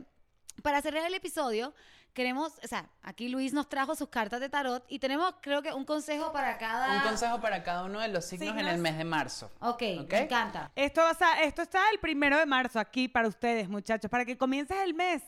para 0.61 0.81
cerrar 0.81 1.05
el 1.05 1.13
episodio, 1.13 1.73
queremos, 2.13 2.53
o 2.63 2.67
sea, 2.67 2.89
aquí 3.03 3.29
Luis 3.29 3.53
nos 3.53 3.67
trajo 3.69 3.95
sus 3.95 4.09
cartas 4.09 4.39
de 4.39 4.49
tarot 4.49 4.83
y 4.87 4.99
tenemos, 4.99 5.35
creo 5.41 5.61
que, 5.61 5.73
un 5.73 5.85
consejo 5.85 6.31
para 6.31 6.57
cada. 6.57 6.95
Un 6.97 7.01
consejo 7.01 7.39
para 7.41 7.61
cada 7.63 7.83
uno 7.83 7.99
de 7.99 8.07
los 8.07 8.25
signos, 8.25 8.57
en 8.57 8.67
el 8.67 8.77
mes 8.77 8.97
de 8.97 9.03
marzo. 9.03 9.51
Ok, 9.59 9.81
me 9.81 10.21
encanta. 10.23 10.71
Esto, 10.75 11.01
o 11.09 11.13
sea, 11.13 11.43
esto 11.43 11.61
está 11.61 11.81
el 11.91 11.99
primero 11.99 12.37
de 12.37 12.45
marzo 12.45 12.79
aquí 12.79 13.07
para 13.07 13.27
ustedes, 13.27 13.67
muchachos, 13.69 14.09
para 14.09 14.25
que 14.25 14.37
comiences 14.37 14.77
el 14.83 14.93
mes 14.93 15.21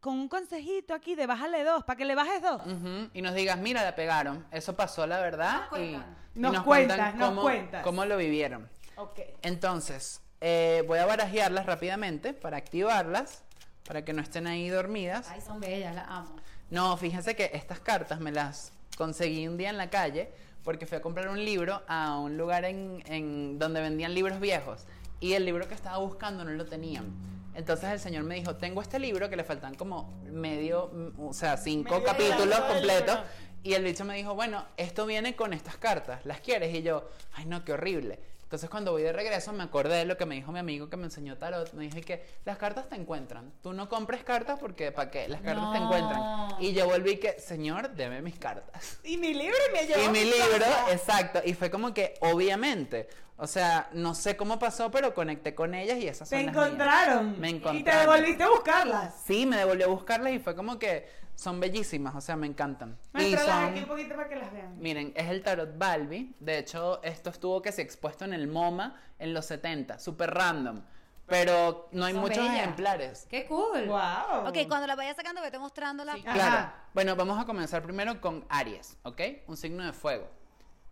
con 0.00 0.18
un 0.18 0.28
consejito 0.28 0.92
aquí 0.92 1.14
de 1.14 1.26
bájale 1.26 1.64
dos, 1.64 1.82
para 1.84 1.96
que 1.96 2.04
le 2.04 2.14
bajes 2.14 2.42
dos. 2.42 2.60
Ujú, 2.66 3.08
Y 3.14 3.22
nos 3.22 3.32
digas, 3.34 3.56
mira, 3.58 3.82
la 3.82 3.94
pegaron. 3.94 4.46
Eso 4.50 4.76
pasó, 4.76 5.06
la 5.06 5.18
verdad. 5.18 5.60
Nos 5.60 5.64
y, 5.64 5.68
cuentan. 5.70 6.16
y 6.34 6.38
Nos 6.40 6.50
cuentan 6.62 6.64
cuentas, 6.64 7.14
nos 7.14 7.28
cómo, 7.28 7.42
cuentas. 7.42 7.82
cómo 7.82 8.04
lo 8.04 8.16
vivieron. 8.18 8.68
Ok. 8.96 9.20
Entonces, 9.40 10.20
eh, 10.42 10.84
voy 10.86 10.98
a 10.98 11.06
barajearlas 11.06 11.64
rápidamente 11.64 12.34
para 12.34 12.58
activarlas, 12.58 13.43
para 13.86 14.04
que 14.04 14.12
no 14.12 14.22
estén 14.22 14.46
ahí 14.46 14.68
dormidas. 14.68 15.28
Ay, 15.30 15.40
son 15.40 15.60
bellas, 15.60 15.94
las 15.94 16.06
amo. 16.08 16.36
No, 16.70 16.96
fíjense 16.96 17.36
que 17.36 17.50
estas 17.54 17.80
cartas 17.80 18.20
me 18.20 18.32
las 18.32 18.72
conseguí 18.96 19.46
un 19.46 19.56
día 19.56 19.70
en 19.70 19.76
la 19.76 19.90
calle 19.90 20.30
porque 20.62 20.86
fui 20.86 20.96
a 20.96 21.02
comprar 21.02 21.28
un 21.28 21.44
libro 21.44 21.82
a 21.88 22.18
un 22.18 22.36
lugar 22.36 22.64
en, 22.64 23.02
en 23.06 23.58
donde 23.58 23.80
vendían 23.80 24.14
libros 24.14 24.40
viejos 24.40 24.86
y 25.20 25.34
el 25.34 25.44
libro 25.44 25.68
que 25.68 25.74
estaba 25.74 25.98
buscando 25.98 26.44
no 26.44 26.50
lo 26.52 26.64
tenían. 26.64 27.12
Entonces 27.54 27.90
el 27.90 28.00
señor 28.00 28.24
me 28.24 28.34
dijo, 28.34 28.56
tengo 28.56 28.82
este 28.82 28.98
libro 28.98 29.30
que 29.30 29.36
le 29.36 29.44
faltan 29.44 29.74
como 29.74 30.12
medio, 30.24 30.90
mm, 30.92 31.28
o 31.28 31.32
sea, 31.32 31.56
cinco 31.56 31.94
Medio 31.94 32.04
capítulos 32.04 32.60
completos. 32.60 33.18
Y 33.62 33.72
el 33.72 33.84
bicho 33.84 34.04
me 34.04 34.14
dijo, 34.16 34.34
bueno, 34.34 34.66
esto 34.76 35.06
viene 35.06 35.36
con 35.36 35.54
estas 35.54 35.76
cartas, 35.76 36.26
¿las 36.26 36.40
quieres? 36.40 36.74
Y 36.74 36.82
yo, 36.82 37.08
ay 37.32 37.46
no, 37.46 37.64
qué 37.64 37.72
horrible. 37.72 38.20
Entonces 38.54 38.70
cuando 38.70 38.92
voy 38.92 39.02
de 39.02 39.12
regreso 39.12 39.52
me 39.52 39.64
acordé 39.64 39.96
de 39.96 40.04
lo 40.04 40.16
que 40.16 40.26
me 40.26 40.36
dijo 40.36 40.52
mi 40.52 40.60
amigo 40.60 40.88
que 40.88 40.96
me 40.96 41.02
enseñó 41.06 41.36
tarot. 41.36 41.72
Me 41.72 41.88
dijo 41.88 42.00
que 42.06 42.24
las 42.44 42.56
cartas 42.56 42.88
te 42.88 42.94
encuentran. 42.94 43.52
Tú 43.64 43.72
no 43.72 43.88
compres 43.88 44.22
cartas 44.22 44.60
porque 44.60 44.92
¿para 44.92 45.10
qué? 45.10 45.26
Las 45.26 45.40
cartas 45.40 45.72
te 45.72 45.78
encuentran. 45.78 46.22
Y 46.60 46.72
yo 46.72 46.86
volví 46.86 47.16
que, 47.16 47.40
señor, 47.40 47.90
deme 47.96 48.22
mis 48.22 48.38
cartas. 48.38 49.00
Y 49.02 49.16
mi 49.16 49.34
libro 49.34 49.56
y 49.68 49.72
me 49.72 49.86
llevó 49.88 50.04
Y 50.04 50.08
mi 50.10 50.20
libro, 50.24 50.60
casa. 50.60 50.92
exacto. 50.92 51.40
Y 51.44 51.54
fue 51.54 51.68
como 51.68 51.92
que, 51.92 52.14
obviamente, 52.20 53.08
o 53.38 53.48
sea, 53.48 53.88
no 53.92 54.14
sé 54.14 54.36
cómo 54.36 54.56
pasó, 54.60 54.88
pero 54.88 55.14
conecté 55.14 55.52
con 55.56 55.74
ellas 55.74 55.98
y 55.98 56.06
esas 56.06 56.28
son 56.28 56.38
Te 56.38 56.44
las 56.44 56.54
mías. 56.54 56.66
encontraron. 56.68 57.40
Me 57.40 57.48
Y 57.48 57.50
te 57.54 57.56
encontraron. 57.58 58.00
devolviste 58.14 58.42
a 58.44 58.48
buscarlas. 58.50 59.14
Sí, 59.26 59.46
me 59.46 59.56
devolvió 59.56 59.86
a 59.86 59.88
buscarlas 59.88 60.32
y 60.32 60.38
fue 60.38 60.54
como 60.54 60.78
que 60.78 61.08
son 61.34 61.60
bellísimas, 61.60 62.14
o 62.14 62.20
sea, 62.20 62.36
me 62.36 62.46
encantan. 62.46 62.98
Y 63.14 63.18
Muéstralas 63.18 63.46
son- 63.46 63.64
aquí 63.70 63.78
un 63.80 63.86
poquito 63.86 64.14
para 64.16 64.28
que 64.28 64.36
las 64.36 64.52
vean. 64.52 64.78
Miren, 64.78 65.12
es 65.16 65.28
el 65.28 65.42
tarot 65.42 65.76
Balbi. 65.76 66.34
De 66.40 66.58
hecho, 66.58 67.02
esto 67.02 67.30
estuvo 67.30 67.60
que 67.62 67.72
se 67.72 67.82
expuesto 67.82 68.24
en 68.24 68.32
el 68.32 68.46
MoMA 68.48 69.00
en 69.18 69.34
los 69.34 69.46
70, 69.46 69.98
súper 69.98 70.32
random. 70.32 70.82
Pero 71.26 71.88
no 71.92 72.04
hay 72.04 72.12
Son 72.12 72.20
muchos 72.20 72.38
bellas. 72.38 72.54
ejemplares. 72.58 73.26
Qué 73.30 73.46
cool. 73.46 73.86
Wow. 73.86 74.46
Ok, 74.46 74.58
cuando 74.68 74.86
la 74.86 74.94
vayas 74.94 75.16
sacando, 75.16 75.40
vete 75.40 75.58
mostrándola. 75.58 76.14
Sí, 76.14 76.22
Ajá. 76.26 76.34
claro. 76.34 76.72
Bueno, 76.92 77.16
vamos 77.16 77.40
a 77.42 77.46
comenzar 77.46 77.82
primero 77.82 78.20
con 78.20 78.44
Aries, 78.50 78.98
¿ok? 79.04 79.20
Un 79.46 79.56
signo 79.56 79.84
de 79.84 79.92
fuego. 79.94 80.28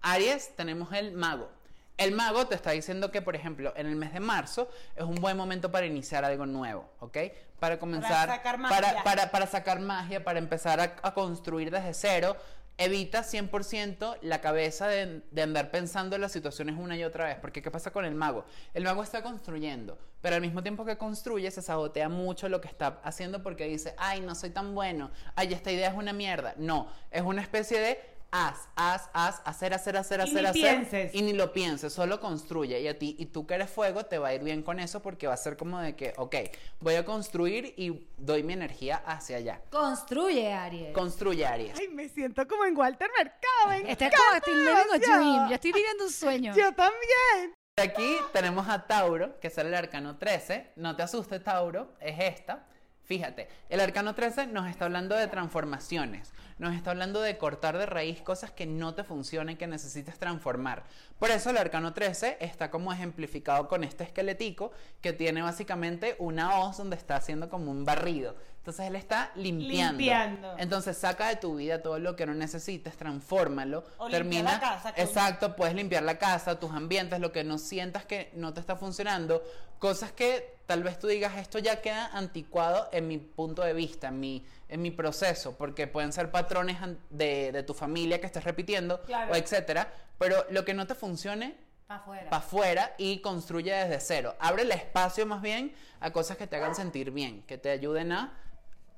Aries, 0.01 0.57
tenemos 0.57 0.90
el 0.93 1.12
mago. 1.12 1.51
El 1.97 2.12
mago 2.12 2.47
te 2.47 2.55
está 2.55 2.70
diciendo 2.70 3.11
que, 3.11 3.22
por 3.22 3.36
ejemplo, 3.36 3.72
en 3.76 3.86
el 3.86 3.97
mes 3.97 4.12
de 4.12 4.20
marzo 4.20 4.68
es 4.97 5.05
un 5.05 5.16
buen 5.16 5.36
momento 5.36 5.70
para 5.70 5.86
iniciar 5.86 6.24
algo 6.24 6.47
nuevo, 6.47 6.88
¿ok? 7.01 7.18
Para 7.61 7.78
comenzar, 7.78 8.28
sacar 8.28 8.59
magia. 8.59 8.80
para, 8.80 9.05
para, 9.05 9.30
para 9.30 9.47
sacar 9.47 9.80
magia, 9.80 10.24
para 10.24 10.38
empezar 10.38 10.80
a, 10.80 10.97
a 11.03 11.14
construir 11.14 11.70
desde 11.70 11.95
cero. 11.95 12.36
Evita 12.78 13.20
100% 13.22 14.16
la 14.22 14.40
cabeza 14.40 14.88
de, 14.88 15.22
de 15.30 15.43
andar 15.43 15.70
pensando 15.70 16.16
en 16.16 16.22
las 16.22 16.32
situaciones 16.32 16.74
una 16.78 16.97
y 16.97 17.05
otra 17.05 17.26
vez. 17.26 17.36
Porque 17.38 17.61
¿qué 17.62 17.70
pasa 17.70 17.93
con 17.93 18.05
el 18.07 18.14
mago? 18.14 18.47
El 18.72 18.84
mago 18.84 19.03
está 19.03 19.22
construyendo, 19.22 19.99
pero 20.22 20.36
al 20.36 20.40
mismo 20.40 20.62
tiempo 20.62 20.84
que 20.84 20.97
construye 20.97 21.51
se 21.51 21.61
sabotea 21.61 22.09
mucho 22.09 22.49
lo 22.49 22.61
que 22.62 22.68
está 22.68 22.99
haciendo 23.05 23.43
porque 23.43 23.66
dice, 23.68 23.95
ay, 23.99 24.22
no 24.22 24.34
soy 24.34 24.51
tan 24.51 24.74
bueno, 24.74 25.11
ay, 25.36 25.53
esta 25.53 25.70
idea 25.70 25.90
es 25.90 25.95
una 25.95 26.14
mierda. 26.14 26.55
No, 26.57 26.88
es 27.11 27.22
una 27.22 27.43
especie 27.43 27.78
de 27.78 28.01
haz, 28.33 28.68
haz, 28.74 29.09
haz, 29.12 29.43
hacer, 29.45 29.74
hacer, 29.74 29.97
hacer, 29.97 30.18
Y 30.20 30.22
hacer, 30.22 30.43
ni 30.43 30.49
hacer. 30.49 30.53
pienses. 30.53 31.14
Y 31.14 31.22
ni 31.22 31.33
lo 31.35 31.53
pienses, 31.53 31.93
solo 31.93 32.18
construye. 32.18 32.80
Y 32.80 32.89
a 32.89 32.99
ti, 32.99 33.14
y 33.18 33.26
tú 33.26 33.47
que 33.47 33.55
eres 33.55 33.70
fuego, 33.70 34.05
te 34.05 34.18
va 34.18 34.28
a 34.28 34.35
ir 34.35 34.43
bien 34.43 34.62
con 34.62 34.80
eso 34.80 35.01
porque 35.01 35.26
va 35.26 35.35
a 35.35 35.37
ser 35.37 35.57
como 35.57 35.78
de 35.78 35.95
que, 35.95 36.14
ok, 36.16 36.35
voy 36.80 36.95
a 36.97 37.05
construir 37.05 37.74
y 37.76 38.09
doy 38.16 38.43
mi 38.43 38.55
energía 38.55 38.97
hacia 39.07 39.37
allá. 39.37 39.61
Construye, 39.70 40.53
Aries. 40.53 40.93
Construye, 40.95 41.47
Aries. 41.47 41.78
Ay, 41.78 41.89
me 41.89 42.09
siento 42.09 42.49
como 42.49 42.64
en 42.64 42.76
Walter 42.76 43.11
Mercado. 43.16 43.83
me 43.85 43.93
Este 43.93 44.07
es 44.07 44.12
como 44.16 44.37
estoy 44.37 44.55
living 44.55 44.93
a 44.93 44.99
dream. 44.99 45.49
Yo 45.49 45.55
estoy 45.55 45.72
viviendo 45.72 46.05
un 46.05 46.11
sueño. 46.11 46.55
Yo 46.57 46.72
también. 46.74 47.55
Aquí 47.78 48.16
tenemos 48.33 48.68
a 48.68 48.87
Tauro, 48.87 49.39
que 49.41 49.49
es 49.49 49.59
el 49.59 49.74
arcano 49.74 50.16
13. 50.18 50.72
No 50.76 50.97
te 50.97 51.03
asustes, 51.03 51.43
Tauro, 51.43 51.95
es 52.01 52.18
esta. 52.18 52.66
Fíjate, 53.05 53.49
el 53.68 53.80
arcano 53.80 54.14
13 54.14 54.47
nos 54.47 54.68
está 54.70 54.85
hablando 54.85 55.16
de 55.16 55.26
transformaciones, 55.26 56.33
nos 56.59 56.74
está 56.74 56.90
hablando 56.90 57.20
de 57.20 57.38
cortar 57.38 57.78
de 57.78 57.86
raíz 57.86 58.20
cosas 58.22 58.50
que 58.50 58.66
no 58.66 58.94
te 58.94 59.05
funcionen, 59.05 59.57
que 59.57 59.66
necesites 59.66 60.18
transformar. 60.18 60.84
Por 61.18 61.30
eso 61.30 61.50
el 61.50 61.57
arcano 61.57 61.92
13 61.92 62.38
está 62.40 62.70
como 62.70 62.92
ejemplificado 62.92 63.68
con 63.68 63.84
este 63.84 64.05
esqueletico 64.05 64.72
que 65.00 65.12
tiene 65.12 65.42
básicamente 65.42 66.16
una 66.18 66.61
hoz 66.61 66.76
donde 66.76 66.96
está 66.96 67.16
haciendo 67.16 67.48
como 67.48 67.70
un 67.70 67.84
barrido. 67.84 68.36
Entonces 68.62 68.86
él 68.86 68.94
está 68.94 69.32
limpiando. 69.34 69.98
Limpiando. 69.98 70.55
Entonces 70.57 70.96
saca 70.96 71.26
de 71.26 71.34
tu 71.34 71.57
vida 71.57 71.82
todo 71.82 71.98
lo 71.98 72.14
que 72.14 72.26
no 72.26 72.34
necesites, 72.34 72.96
transfórmalo, 72.96 73.84
O 73.98 74.09
termina 74.09 74.53
la 74.53 74.61
casa. 74.61 74.94
Exacto, 74.96 75.57
puedes 75.57 75.74
limpiar 75.74 76.05
la 76.05 76.16
casa, 76.16 76.61
tus 76.61 76.70
ambientes, 76.70 77.18
lo 77.18 77.32
que 77.32 77.42
no 77.42 77.59
sientas 77.59 78.05
que 78.05 78.30
no 78.34 78.55
te 78.55 78.61
está 78.61 78.76
funcionando, 78.76 79.42
cosas 79.80 80.12
que 80.12 80.59
tal 80.66 80.84
vez 80.84 80.96
tú 80.96 81.09
digas 81.09 81.36
esto 81.38 81.59
ya 81.59 81.82
queda 81.82 82.07
anticuado 82.16 82.88
en 82.92 83.09
mi 83.09 83.18
punto 83.18 83.62
de 83.62 83.72
vista, 83.72 84.09
en 84.09 84.20
mi, 84.20 84.46
en 84.72 84.80
mi 84.82 84.90
proceso, 84.90 85.56
porque 85.56 85.86
pueden 85.86 86.12
ser 86.12 86.30
patrones 86.30 86.78
de, 87.10 87.52
de 87.52 87.62
tu 87.62 87.74
familia 87.74 88.20
que 88.20 88.26
estés 88.26 88.42
repitiendo, 88.44 89.02
Claro. 89.02 89.32
o 89.32 89.36
etcétera, 89.36 89.92
pero 90.18 90.46
lo 90.50 90.64
que 90.64 90.72
no 90.72 90.86
te 90.86 90.94
funcione, 90.94 91.56
Para 91.86 92.00
afuera. 92.00 92.30
para 92.30 92.36
afuera 92.42 92.94
y 92.96 93.20
construye 93.20 93.72
desde 93.72 94.00
cero. 94.00 94.34
Abre 94.40 94.62
el 94.62 94.72
espacio 94.72 95.26
más 95.26 95.42
bien 95.42 95.74
a 96.00 96.10
cosas 96.10 96.38
que 96.38 96.46
te 96.46 96.56
hagan 96.56 96.74
sentir 96.74 97.10
bien, 97.10 97.42
que 97.42 97.58
te 97.58 97.70
ayuden 97.70 98.12
a 98.12 98.32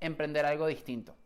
emprender 0.00 0.46
algo 0.46 0.66
distinto. 0.68 1.16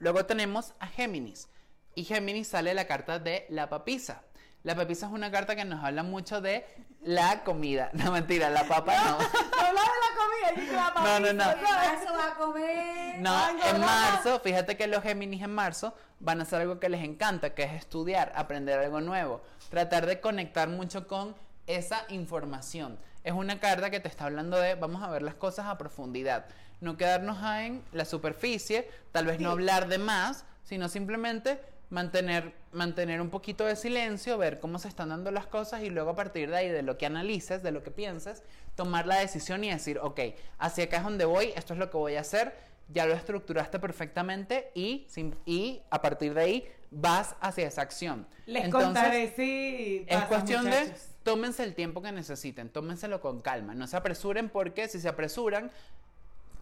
Luego 0.00 0.26
tenemos 0.26 0.74
a 0.80 0.88
Géminis. 0.88 1.48
Y 1.94 2.04
Géminis 2.04 2.48
sale 2.48 2.74
la 2.74 2.86
carta 2.86 3.18
de 3.18 3.46
la 3.48 3.68
papisa. 3.68 4.22
La 4.64 4.74
papisa 4.74 5.06
es 5.06 5.12
una 5.12 5.30
carta 5.30 5.54
que 5.56 5.64
nos 5.64 5.82
habla 5.84 6.02
mucho 6.02 6.40
de 6.40 6.66
la 7.02 7.44
comida. 7.44 7.90
No, 7.94 8.12
mentira, 8.12 8.50
la 8.50 8.64
papa 8.64 8.92
no. 8.94 9.14
Hablar 9.14 9.84
de 9.84 10.54
la 10.54 10.62
comida, 10.64 10.92
la 10.94 11.02
No, 11.02 11.20
no, 11.20 11.32
no. 11.32 11.50
En 11.50 11.62
marzo 11.62 12.12
va 12.12 12.26
a 12.26 12.34
comer. 12.34 13.18
No, 13.20 13.30
Ay, 13.36 13.56
en 13.66 13.72
no, 13.74 13.78
no. 13.78 13.86
marzo, 13.86 14.40
fíjate 14.40 14.76
que 14.76 14.86
los 14.86 15.02
Géminis 15.02 15.42
en 15.42 15.54
marzo 15.54 15.94
van 16.20 16.40
a 16.40 16.42
hacer 16.42 16.60
algo 16.62 16.80
que 16.80 16.88
les 16.88 17.02
encanta, 17.04 17.54
que 17.54 17.62
es 17.62 17.72
estudiar, 17.72 18.32
aprender 18.34 18.78
algo 18.78 19.00
nuevo, 19.00 19.42
tratar 19.70 20.06
de 20.06 20.20
conectar 20.20 20.68
mucho 20.68 21.06
con 21.06 21.34
esa 21.66 22.04
información. 22.08 22.98
Es 23.24 23.32
una 23.32 23.60
carta 23.60 23.90
que 23.90 24.00
te 24.00 24.08
está 24.08 24.24
hablando 24.24 24.58
de 24.58 24.74
vamos 24.74 25.02
a 25.02 25.10
ver 25.10 25.22
las 25.22 25.34
cosas 25.34 25.66
a 25.66 25.78
profundidad, 25.78 26.46
no 26.80 26.96
quedarnos 26.96 27.38
en 27.60 27.82
la 27.92 28.04
superficie, 28.04 28.90
tal 29.12 29.26
vez 29.26 29.38
no 29.40 29.50
hablar 29.50 29.88
de 29.88 29.98
más, 29.98 30.44
sino 30.64 30.88
simplemente 30.88 31.60
mantener, 31.90 32.54
mantener 32.72 33.20
un 33.20 33.30
poquito 33.30 33.64
de 33.64 33.76
silencio, 33.76 34.36
ver 34.38 34.60
cómo 34.60 34.78
se 34.78 34.88
están 34.88 35.08
dando 35.10 35.30
las 35.30 35.46
cosas 35.46 35.82
y 35.82 35.90
luego 35.90 36.10
a 36.10 36.16
partir 36.16 36.50
de 36.50 36.56
ahí, 36.56 36.68
de 36.68 36.82
lo 36.82 36.98
que 36.98 37.06
analices, 37.06 37.62
de 37.62 37.70
lo 37.72 37.82
que 37.82 37.90
pienses, 37.90 38.42
tomar 38.74 39.06
la 39.06 39.16
decisión 39.16 39.64
y 39.64 39.70
decir, 39.70 39.98
ok, 40.00 40.20
hacia 40.58 40.84
acá 40.84 40.98
es 40.98 41.04
donde 41.04 41.24
voy, 41.24 41.52
esto 41.56 41.72
es 41.72 41.78
lo 41.78 41.90
que 41.90 41.96
voy 41.96 42.16
a 42.16 42.20
hacer, 42.20 42.54
ya 42.88 43.06
lo 43.06 43.14
estructuraste 43.14 43.78
perfectamente 43.78 44.70
y, 44.74 45.06
y 45.44 45.82
a 45.90 46.00
partir 46.00 46.34
de 46.34 46.40
ahí 46.40 46.68
vas 46.90 47.36
hacia 47.40 47.66
esa 47.66 47.82
acción. 47.82 48.26
Les 48.46 48.64
Entonces, 48.64 48.86
contaré 49.02 49.32
si 49.36 50.04
es 50.08 50.24
cuestión 50.24 50.64
muchachos. 50.64 50.88
de 50.88 50.94
tómense 51.22 51.62
el 51.62 51.74
tiempo 51.74 52.00
que 52.00 52.12
necesiten, 52.12 52.70
tómenselo 52.70 53.20
con 53.20 53.42
calma, 53.42 53.74
no 53.74 53.86
se 53.86 53.96
apresuren 53.96 54.48
porque 54.48 54.88
si 54.88 54.98
se 55.00 55.08
apresuran 55.08 55.70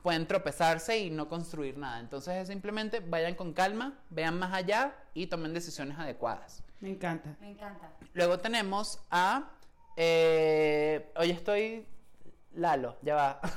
pueden 0.06 0.28
tropezarse 0.28 0.98
y 0.98 1.10
no 1.10 1.28
construir 1.28 1.76
nada. 1.78 1.98
Entonces 1.98 2.36
es 2.36 2.46
simplemente 2.46 3.00
vayan 3.00 3.34
con 3.34 3.52
calma, 3.52 3.98
vean 4.08 4.38
más 4.38 4.54
allá 4.54 4.94
y 5.14 5.26
tomen 5.26 5.52
decisiones 5.52 5.98
adecuadas. 5.98 6.62
Me 6.78 6.90
encanta. 6.90 7.34
Me 7.40 7.50
encanta. 7.50 7.90
Luego 8.14 8.38
tenemos 8.38 9.00
a... 9.10 9.50
eh, 9.96 11.10
hoy 11.16 11.30
estoy... 11.32 11.88
Lalo, 12.54 12.96
ya 13.02 13.16
va. 13.16 13.40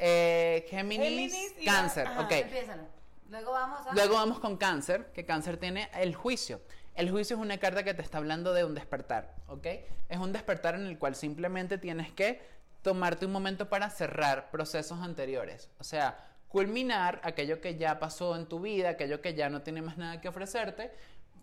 Eh, 0.00 0.66
Géminis, 0.68 1.32
Géminis 1.32 1.64
la- 1.64 1.72
cáncer, 1.72 2.06
ajá, 2.08 2.22
ok. 2.22 2.32
Empiézalo. 2.32 2.82
Luego 3.30 3.52
vamos 3.52 3.86
a. 3.86 3.94
Luego 3.94 4.14
vamos 4.16 4.40
con 4.40 4.56
cáncer, 4.56 5.12
que 5.14 5.24
cáncer 5.24 5.56
tiene 5.56 5.88
el 5.94 6.16
juicio. 6.16 6.60
El 6.96 7.10
juicio 7.12 7.36
es 7.36 7.40
una 7.42 7.58
carta 7.58 7.84
que 7.84 7.94
te 7.94 8.02
está 8.02 8.18
hablando 8.18 8.52
de 8.52 8.64
un 8.64 8.74
despertar, 8.74 9.36
¿ok? 9.46 9.66
Es 10.08 10.18
un 10.18 10.32
despertar 10.32 10.74
en 10.74 10.86
el 10.86 10.98
cual 10.98 11.14
simplemente 11.14 11.78
tienes 11.78 12.12
que 12.12 12.42
tomarte 12.84 13.26
un 13.26 13.32
momento 13.32 13.68
para 13.68 13.90
cerrar 13.90 14.50
procesos 14.50 15.00
anteriores. 15.00 15.70
O 15.80 15.84
sea, 15.84 16.18
culminar 16.48 17.20
aquello 17.24 17.60
que 17.60 17.76
ya 17.76 17.98
pasó 17.98 18.36
en 18.36 18.46
tu 18.46 18.60
vida, 18.60 18.90
aquello 18.90 19.20
que 19.20 19.34
ya 19.34 19.48
no 19.48 19.62
tiene 19.62 19.82
más 19.82 19.96
nada 19.96 20.20
que 20.20 20.28
ofrecerte. 20.28 20.92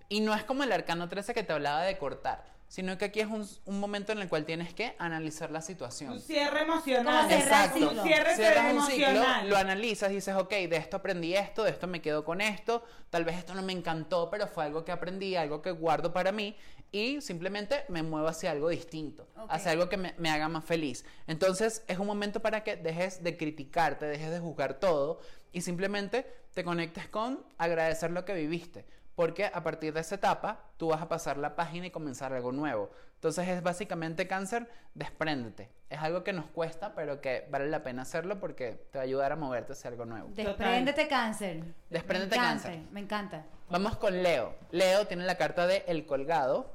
Y 0.08 0.22
no 0.22 0.34
es 0.34 0.44
como 0.44 0.64
el 0.64 0.72
arcano 0.72 1.10
13 1.10 1.34
que 1.34 1.44
te 1.44 1.52
hablaba 1.52 1.82
de 1.82 1.98
cortar, 1.98 2.44
sino 2.68 2.98
que 2.98 3.06
aquí 3.06 3.22
es 3.22 3.28
un, 3.28 3.48
un 3.66 3.80
momento 3.80 4.12
en 4.12 4.20
el 4.20 4.30
cual 4.30 4.46
tienes 4.46 4.74
que 4.74 4.96
analizar 5.00 5.50
la 5.52 5.62
situación. 5.62 6.12
Un 6.14 6.20
cierre 6.20 6.62
emocional. 6.62 7.32
Exacto. 7.32 7.90
Un 7.90 8.04
cierre 8.04 8.36
Cierras 8.36 8.74
un 8.74 8.86
ciclo, 8.86 9.08
emocional. 9.08 9.50
lo 9.50 9.58
analizas 9.58 10.12
y 10.12 10.16
dices, 10.16 10.36
ok, 10.36 10.50
de 10.52 10.78
esto 10.78 10.98
aprendí 10.98 11.34
esto, 11.34 11.64
de 11.64 11.72
esto 11.72 11.88
me 11.88 12.02
quedo 12.02 12.24
con 12.24 12.40
esto, 12.40 12.84
tal 13.10 13.26
vez 13.26 13.38
esto 13.38 13.56
no 13.56 13.64
me 13.64 13.74
encantó, 13.74 14.30
pero 14.30 14.48
fue 14.48 14.66
algo 14.66 14.86
que 14.86 14.92
aprendí, 14.92 15.36
algo 15.36 15.62
que 15.62 15.72
guardo 15.72 16.14
para 16.14 16.32
mí 16.32 16.56
y 16.92 17.22
simplemente 17.22 17.86
me 17.88 18.04
muevo 18.04 18.28
hacia 18.28 18.52
algo 18.52 18.70
distinto, 18.70 19.28
hacia 19.48 19.72
algo 19.72 19.88
que 19.88 19.98
me, 19.98 20.14
me 20.18 20.30
haga 20.30 20.50
más 20.50 20.66
feliz. 20.66 21.06
Entonces 21.26 21.84
es 21.88 21.98
un 21.98 22.08
momento 22.08 22.42
para 22.42 22.64
que 22.64 22.76
dejes 22.76 23.24
de 23.24 23.38
criticarte, 23.38 24.06
dejes 24.06 24.32
de 24.32 24.40
juzgar 24.40 24.80
todo 24.80 25.20
y 25.54 25.62
simplemente 25.62 26.26
te 26.54 26.64
conectes 26.64 27.08
con 27.08 27.46
agradecer 27.58 28.12
lo 28.12 28.26
que 28.26 28.34
viviste. 28.34 28.86
Porque 29.16 29.46
a 29.46 29.64
partir 29.64 29.94
de 29.94 30.02
esa 30.02 30.16
etapa 30.16 30.72
tú 30.78 30.88
vas 30.88 31.02
a 31.02 31.08
pasar 31.08 31.38
la 31.38 31.56
página 31.56 31.88
y 31.88 31.92
comenzar 31.92 32.34
algo 32.34 32.52
nuevo. 32.52 32.92
Entonces 33.22 33.50
es 33.50 33.62
básicamente 33.62 34.26
cáncer, 34.26 34.68
despréndete. 34.96 35.70
Es 35.92 36.00
algo 36.00 36.24
que 36.24 36.34
nos 36.34 36.48
cuesta, 36.48 36.96
pero 36.96 37.22
que 37.22 37.48
vale 37.52 37.70
la 37.70 37.84
pena 37.84 38.02
hacerlo 38.02 38.40
porque 38.40 38.88
te 38.92 38.98
va 38.98 39.04
a 39.04 39.06
ayudar 39.06 39.32
a 39.32 39.36
moverte 39.36 39.74
hacia 39.74 39.92
algo 39.92 40.06
nuevo. 40.06 40.30
Despréndete 40.34 41.08
cáncer. 41.08 41.64
Despréndete, 41.92 42.36
Me 42.36 42.42
encanta, 42.42 42.64
cáncer. 42.64 42.92
Me 42.92 43.00
encanta. 43.00 43.46
Vamos 43.70 43.96
con 43.98 44.24
Leo. 44.24 44.56
Leo 44.72 45.06
tiene 45.06 45.24
la 45.26 45.36
carta 45.36 45.68
de 45.68 45.84
El 45.86 46.08
Colgado. 46.08 46.74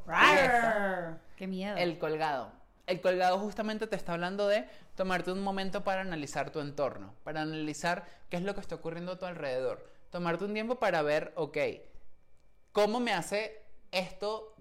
Qué 1.34 1.49
miedo. 1.49 1.76
El 1.76 1.99
Colgado. 1.99 2.53
El 2.86 3.01
Colgado 3.01 3.40
justamente 3.40 3.88
te 3.88 3.97
está 3.97 4.12
hablando 4.12 4.47
de 4.47 4.68
tomarte 4.94 5.32
un 5.32 5.42
momento 5.42 5.82
para 5.82 6.03
analizar 6.03 6.51
tu 6.51 6.61
entorno, 6.61 7.12
para 7.24 7.42
analizar 7.42 8.05
qué 8.30 8.36
es 8.36 8.44
lo 8.44 8.55
que 8.55 8.61
está 8.61 8.76
ocurriendo 8.76 9.11
a 9.11 9.18
tu 9.18 9.26
alrededor. 9.26 9.84
Tomarte 10.11 10.44
un 10.44 10.55
tiempo 10.55 10.76
para 10.76 11.03
ver, 11.03 11.32
ok, 11.34 11.59
¿cómo 12.70 13.01
me 13.01 13.12
hace 13.12 13.64
esto, 13.90 14.55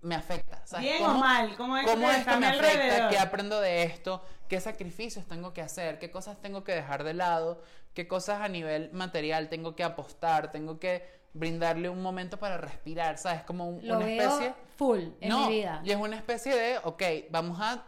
me 0.00 0.14
afecta? 0.14 0.64
¿Sabes? 0.64 0.86
Bien 0.86 1.02
¿Cómo- 1.02 1.16
o 1.16 1.18
mal, 1.18 1.56
¿cómo 1.56 1.76
es 1.76 1.86
¿Cómo 1.86 2.08
que 2.08 2.16
esto 2.16 2.38
me 2.38 2.46
afecta? 2.46 2.68
alrededor? 2.70 3.10
¿Qué 3.10 3.18
aprendo 3.18 3.60
de 3.60 3.82
esto? 3.82 4.24
¿Qué 4.48 4.60
sacrificios 4.60 5.26
tengo 5.26 5.52
que 5.52 5.60
hacer? 5.62 5.98
¿Qué 5.98 6.10
cosas 6.10 6.40
tengo 6.40 6.62
que 6.64 6.72
dejar 6.72 7.04
de 7.04 7.14
lado? 7.14 7.62
¿Qué 7.94 8.06
cosas 8.06 8.40
a 8.40 8.48
nivel 8.48 8.90
material 8.92 9.48
tengo 9.48 9.74
que 9.74 9.82
apostar? 9.84 10.50
Tengo 10.52 10.78
que 10.78 11.18
brindarle 11.34 11.88
un 11.88 12.00
momento 12.00 12.38
para 12.38 12.56
respirar, 12.58 13.18
¿sabes? 13.18 13.42
Como 13.42 13.68
un- 13.68 13.86
Lo 13.86 13.96
una 13.96 14.06
veo 14.06 14.22
especie... 14.22 14.54
full 14.76 15.00
en 15.20 15.28
no, 15.28 15.48
mi 15.48 15.56
vida. 15.56 15.80
y 15.84 15.90
es 15.90 15.96
una 15.96 16.16
especie 16.16 16.54
de, 16.54 16.78
ok, 16.84 17.02
vamos 17.30 17.58
a 17.60 17.84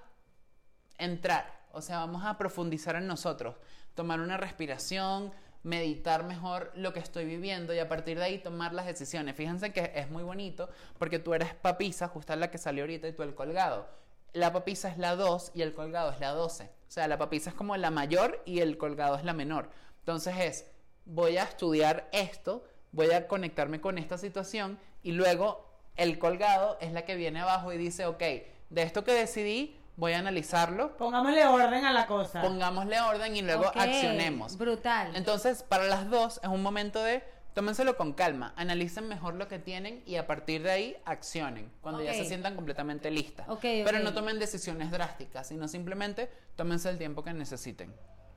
entrar, 0.99 1.51
o 1.73 1.81
sea, 1.81 1.99
vamos 1.99 2.25
a 2.25 2.37
profundizar 2.37 2.97
en 2.97 3.07
nosotros, 3.07 3.57
tomar 3.95 4.21
una 4.21 4.37
respiración, 4.37 5.33
meditar 5.63 6.25
mejor 6.25 6.73
lo 6.75 6.93
que 6.93 7.01
estoy 7.01 7.25
viviendo 7.25 7.75
y 7.75 7.79
a 7.79 7.89
partir 7.89 8.19
de 8.19 8.25
ahí 8.25 8.39
tomar 8.39 8.73
las 8.73 8.87
decisiones. 8.87 9.37
Fíjense 9.37 9.73
que 9.73 9.93
es 9.95 10.11
muy 10.11 10.23
bonito 10.23 10.69
porque 10.99 11.19
tú 11.19 11.35
eres 11.35 11.55
papisa, 11.55 12.09
justo 12.09 12.35
la 12.37 12.51
que 12.51 12.59
salió 12.59 12.85
ahorita 12.85 13.09
y 13.09 13.13
tú 13.13 13.23
el 13.23 13.35
colgado. 13.35 13.87
La 14.33 14.53
papisa 14.53 14.89
es 14.89 14.97
la 14.97 15.17
2 15.17 15.53
y 15.55 15.63
el 15.63 15.75
colgado 15.75 16.13
es 16.13 16.21
la 16.21 16.31
12. 16.31 16.65
O 16.65 16.69
sea, 16.93 17.09
la 17.09 17.19
papisa 17.19 17.51
es 17.51 17.57
como 17.57 17.77
la 17.77 17.91
mayor 17.91 18.43
y 18.45 18.61
el 18.61 18.79
colgado 18.79 19.17
es 19.17 19.25
la 19.25 19.33
menor. 19.33 19.71
Entonces 19.99 20.35
es, 20.39 20.67
voy 21.05 21.37
a 21.37 21.45
estudiar 21.45 22.09
esto, 22.13 22.65
voy 22.93 23.11
a 23.11 23.27
conectarme 23.27 23.81
con 23.81 23.99
esta 23.99 24.19
situación 24.19 24.79
y 25.03 25.13
luego 25.13 25.69
el 25.97 26.19
colgado 26.19 26.79
es 26.81 26.93
la 26.93 27.05
que 27.05 27.17
viene 27.17 27.41
abajo 27.41 27.73
y 27.73 27.79
dice, 27.79 28.07
ok, 28.07 28.23
de 28.71 28.83
esto 28.83 29.05
que 29.05 29.13
decidí, 29.13 29.80
voy 30.01 30.15
a 30.15 30.19
analizarlo, 30.19 30.97
Pongámosle 30.97 31.45
orden 31.47 31.85
a 31.85 31.93
la 31.93 32.07
cosa. 32.07 32.41
pongámosle 32.41 33.01
orden 33.03 33.37
y 33.37 33.43
luego 33.43 33.67
accionemos. 33.67 34.57
Brutal. 34.57 35.15
Entonces, 35.15 35.63
para 35.63 35.85
las 35.85 36.09
dos 36.11 36.41
es 36.43 36.49
un 36.49 36.63
momento 36.63 37.03
de 37.05 37.23
tómenselo 37.53 37.97
con 37.97 38.15
calma, 38.15 38.55
analicen 38.57 39.07
mejor 39.09 39.35
lo 39.35 39.47
que 39.47 39.59
tienen 39.59 40.03
y 40.07 40.17
a 40.17 40.27
partir 40.27 40.63
de 40.63 40.71
ahí 40.71 40.97
accionen 41.05 41.71
cuando 41.83 42.03
ya 42.03 42.15
se 42.15 42.25
sientan 42.25 42.57
completamente 42.57 43.11
listas. 43.11 43.47
Ok, 43.49 43.61
Pero 43.61 43.99
no 44.01 44.15
tomen 44.15 44.39
decisiones 44.39 44.91
drásticas, 44.91 45.47
sino 45.47 45.69
simplemente 45.69 46.31
tómense 46.57 46.89
el 46.89 46.97
tiempo 46.99 47.23
que 47.23 47.35
necesiten. 47.35 47.95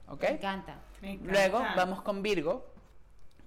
¿Ok? 0.09 0.21
Me 0.23 0.29
encanta. 0.31 0.75
Me 1.01 1.11
encanta. 1.11 1.31
Luego 1.31 1.59
vamos 1.77 2.01
con 2.01 2.21
Virgo. 2.21 2.73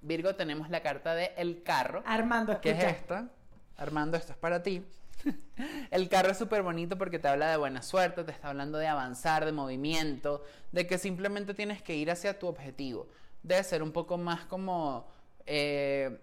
Virgo 0.01 0.35
tenemos 0.35 0.69
la 0.69 0.81
carta 0.81 1.13
de 1.13 1.33
el 1.37 1.61
carro. 1.61 2.01
Armando, 2.05 2.59
¿Qué 2.61 2.71
es 2.71 2.77
escucha. 2.77 2.95
esta? 2.97 3.29
Armando, 3.77 4.17
esto 4.17 4.31
es 4.31 4.37
para 4.39 4.63
ti. 4.63 4.83
El 5.91 6.09
carro 6.09 6.31
es 6.31 6.37
súper 6.37 6.63
bonito 6.63 6.97
porque 6.97 7.19
te 7.19 7.27
habla 7.27 7.49
de 7.51 7.57
buena 7.57 7.81
suerte, 7.81 8.23
te 8.23 8.31
está 8.31 8.49
hablando 8.49 8.77
de 8.77 8.87
avanzar, 8.87 9.45
de 9.45 9.51
movimiento, 9.51 10.43
de 10.71 10.87
que 10.87 10.97
simplemente 10.97 11.53
tienes 11.53 11.81
que 11.81 11.95
ir 11.95 12.11
hacia 12.11 12.37
tu 12.37 12.47
objetivo. 12.47 13.07
Debe 13.43 13.63
ser 13.63 13.83
un 13.83 13.91
poco 13.91 14.17
más 14.17 14.45
como 14.45 15.07
eh, 15.45 16.19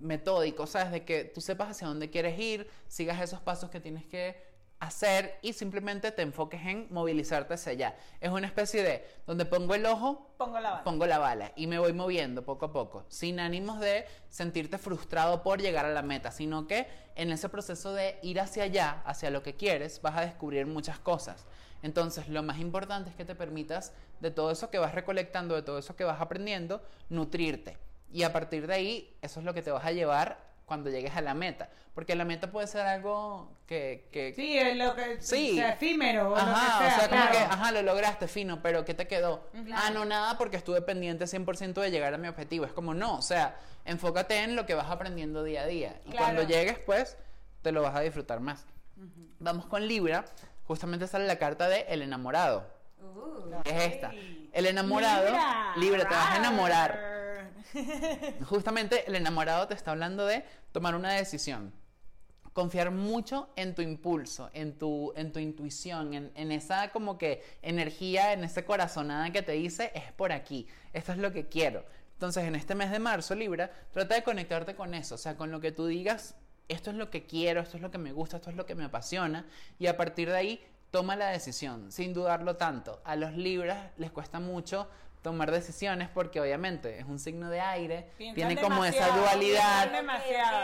metódico, 0.00 0.66
¿sabes? 0.66 0.92
De 0.92 1.04
que 1.04 1.24
tú 1.24 1.40
sepas 1.40 1.70
hacia 1.70 1.88
dónde 1.88 2.10
quieres 2.10 2.38
ir, 2.38 2.68
sigas 2.86 3.20
esos 3.20 3.40
pasos 3.40 3.70
que 3.70 3.80
tienes 3.80 4.06
que 4.06 4.47
hacer 4.80 5.38
y 5.42 5.52
simplemente 5.52 6.12
te 6.12 6.22
enfoques 6.22 6.64
en 6.64 6.86
movilizarte 6.90 7.54
hacia 7.54 7.72
allá. 7.72 7.96
Es 8.20 8.30
una 8.30 8.46
especie 8.46 8.82
de 8.82 9.04
donde 9.26 9.44
pongo 9.44 9.74
el 9.74 9.84
ojo, 9.86 10.30
Pongo 10.38 10.60
la 10.60 10.70
bala. 10.70 10.84
pongo 10.84 11.06
la 11.06 11.18
bala 11.18 11.52
y 11.56 11.66
me 11.66 11.78
voy 11.78 11.92
moviendo 11.92 12.44
poco 12.44 12.66
a 12.66 12.72
poco, 12.72 13.04
sin 13.08 13.40
ánimos 13.40 13.80
de 13.80 14.06
sentirte 14.28 14.78
frustrado 14.78 15.42
por 15.42 15.60
llegar 15.60 15.84
a 15.84 15.90
la 15.90 16.02
meta, 16.02 16.30
sino 16.30 16.66
que 16.66 16.86
en 17.16 17.32
ese 17.32 17.48
proceso 17.48 17.92
de 17.92 18.18
ir 18.22 18.40
hacia 18.40 18.62
allá, 18.64 19.02
hacia 19.04 19.30
lo 19.30 19.42
que 19.42 19.54
quieres, 19.56 20.00
vas 20.00 20.16
a 20.16 20.20
descubrir 20.20 20.66
muchas 20.66 20.98
cosas. 21.00 21.46
Entonces, 21.82 22.28
lo 22.28 22.42
más 22.42 22.58
importante 22.58 23.10
es 23.10 23.16
que 23.16 23.24
te 23.24 23.34
permitas 23.34 23.92
de 24.20 24.30
todo 24.30 24.50
eso 24.50 24.70
que 24.70 24.78
vas 24.78 24.94
recolectando, 24.94 25.54
de 25.54 25.62
todo 25.62 25.78
eso 25.78 25.96
que 25.96 26.04
vas 26.04 26.20
aprendiendo, 26.20 26.82
nutrirte. 27.08 27.78
Y 28.12 28.22
a 28.22 28.32
partir 28.32 28.66
de 28.66 28.74
ahí, 28.74 29.16
eso 29.22 29.40
es 29.40 29.46
lo 29.46 29.54
que 29.54 29.62
te 29.62 29.70
vas 29.70 29.84
a 29.84 29.92
llevar 29.92 30.47
cuando 30.68 30.90
llegues 30.90 31.16
a 31.16 31.20
la 31.20 31.34
meta. 31.34 31.68
Porque 31.94 32.14
la 32.14 32.24
meta 32.24 32.52
puede 32.52 32.68
ser 32.68 32.82
algo 32.86 33.50
que... 33.66 34.08
que 34.12 34.32
Sí, 34.34 34.56
es 34.56 34.76
lo 34.76 34.94
que 34.94 35.20
Sí. 35.20 35.56
sea 35.56 35.70
efímero 35.70 36.30
o 36.30 36.36
Ajá, 36.36 36.46
lo 36.46 36.78
que 36.78 36.94
o 36.94 36.98
sea. 37.00 37.08
como 37.08 37.30
que, 37.32 37.38
ajá, 37.38 37.72
lo 37.72 37.82
lograste, 37.82 38.28
fino, 38.28 38.62
pero 38.62 38.84
¿qué 38.84 38.94
te 38.94 39.08
quedó? 39.08 39.48
Claro. 39.50 39.82
Ah, 39.84 39.90
no, 39.90 40.04
nada, 40.04 40.38
porque 40.38 40.56
estuve 40.56 40.80
pendiente 40.82 41.24
100% 41.26 41.80
de 41.80 41.90
llegar 41.90 42.14
a 42.14 42.18
mi 42.18 42.28
objetivo. 42.28 42.64
Es 42.66 42.72
como, 42.72 42.94
no, 42.94 43.16
o 43.16 43.22
sea, 43.22 43.56
enfócate 43.84 44.36
en 44.44 44.54
lo 44.54 44.64
que 44.66 44.74
vas 44.74 44.88
aprendiendo 44.90 45.42
día 45.42 45.62
a 45.62 45.66
día. 45.66 45.96
Y 46.04 46.10
Claro. 46.10 46.24
cuando 46.26 46.42
llegues, 46.44 46.78
pues, 46.78 47.16
te 47.62 47.72
lo 47.72 47.82
vas 47.82 47.96
a 47.96 48.00
disfrutar 48.00 48.38
más. 48.38 48.64
Vamos 49.40 49.66
con 49.66 49.86
Libra, 49.88 50.24
justamente 50.64 51.06
sale 51.08 51.26
la 51.26 51.38
carta 51.38 51.68
de 51.68 51.80
El 51.88 52.02
enamorado. 52.02 52.64
que 53.64 53.70
es 53.70 53.94
esta. 53.94 54.12
El 54.52 54.66
enamorado, 54.66 55.24
Libra. 55.26 55.72
Libra, 55.76 56.08
te 56.08 56.14
vas 56.14 56.30
a 56.30 56.36
enamorar. 56.36 57.07
Justamente 58.44 59.04
el 59.06 59.14
enamorado 59.14 59.68
te 59.68 59.74
está 59.74 59.92
hablando 59.92 60.26
de 60.26 60.44
tomar 60.72 60.94
una 60.94 61.12
decisión. 61.12 61.72
Confiar 62.52 62.90
mucho 62.90 63.50
en 63.56 63.74
tu 63.74 63.82
impulso, 63.82 64.50
en 64.52 64.76
tu, 64.78 65.12
en 65.16 65.32
tu 65.32 65.38
intuición, 65.38 66.14
en, 66.14 66.32
en 66.34 66.50
esa 66.50 66.90
como 66.90 67.16
que 67.16 67.44
energía, 67.62 68.32
en 68.32 68.42
esa 68.42 68.64
corazonada 68.64 69.30
que 69.30 69.42
te 69.42 69.52
dice, 69.52 69.92
es 69.94 70.12
por 70.12 70.32
aquí, 70.32 70.66
esto 70.92 71.12
es 71.12 71.18
lo 71.18 71.32
que 71.32 71.48
quiero. 71.48 71.84
Entonces, 72.14 72.44
en 72.44 72.56
este 72.56 72.74
mes 72.74 72.90
de 72.90 72.98
marzo, 72.98 73.36
Libra, 73.36 73.70
trata 73.92 74.16
de 74.16 74.24
conectarte 74.24 74.74
con 74.74 74.92
eso, 74.94 75.14
o 75.14 75.18
sea, 75.18 75.36
con 75.36 75.52
lo 75.52 75.60
que 75.60 75.70
tú 75.70 75.86
digas, 75.86 76.34
esto 76.66 76.90
es 76.90 76.96
lo 76.96 77.10
que 77.10 77.26
quiero, 77.26 77.60
esto 77.60 77.76
es 77.76 77.82
lo 77.82 77.92
que 77.92 77.98
me 77.98 78.12
gusta, 78.12 78.38
esto 78.38 78.50
es 78.50 78.56
lo 78.56 78.66
que 78.66 78.74
me 78.74 78.84
apasiona, 78.84 79.46
y 79.78 79.86
a 79.86 79.96
partir 79.96 80.28
de 80.28 80.36
ahí, 80.36 80.66
toma 80.90 81.16
la 81.16 81.28
decisión, 81.28 81.92
sin 81.92 82.14
dudarlo 82.14 82.56
tanto. 82.56 83.00
A 83.04 83.16
los 83.16 83.34
Libras 83.34 83.92
les 83.98 84.10
cuesta 84.10 84.40
mucho 84.40 84.88
tomar 85.22 85.50
decisiones 85.50 86.08
porque 86.08 86.40
obviamente 86.40 86.98
es 86.98 87.04
un 87.06 87.18
signo 87.18 87.50
de 87.50 87.60
aire, 87.60 88.10
Piensan 88.18 88.34
tiene 88.34 88.60
como 88.60 88.84
esa 88.84 89.08
dualidad, 89.16 89.90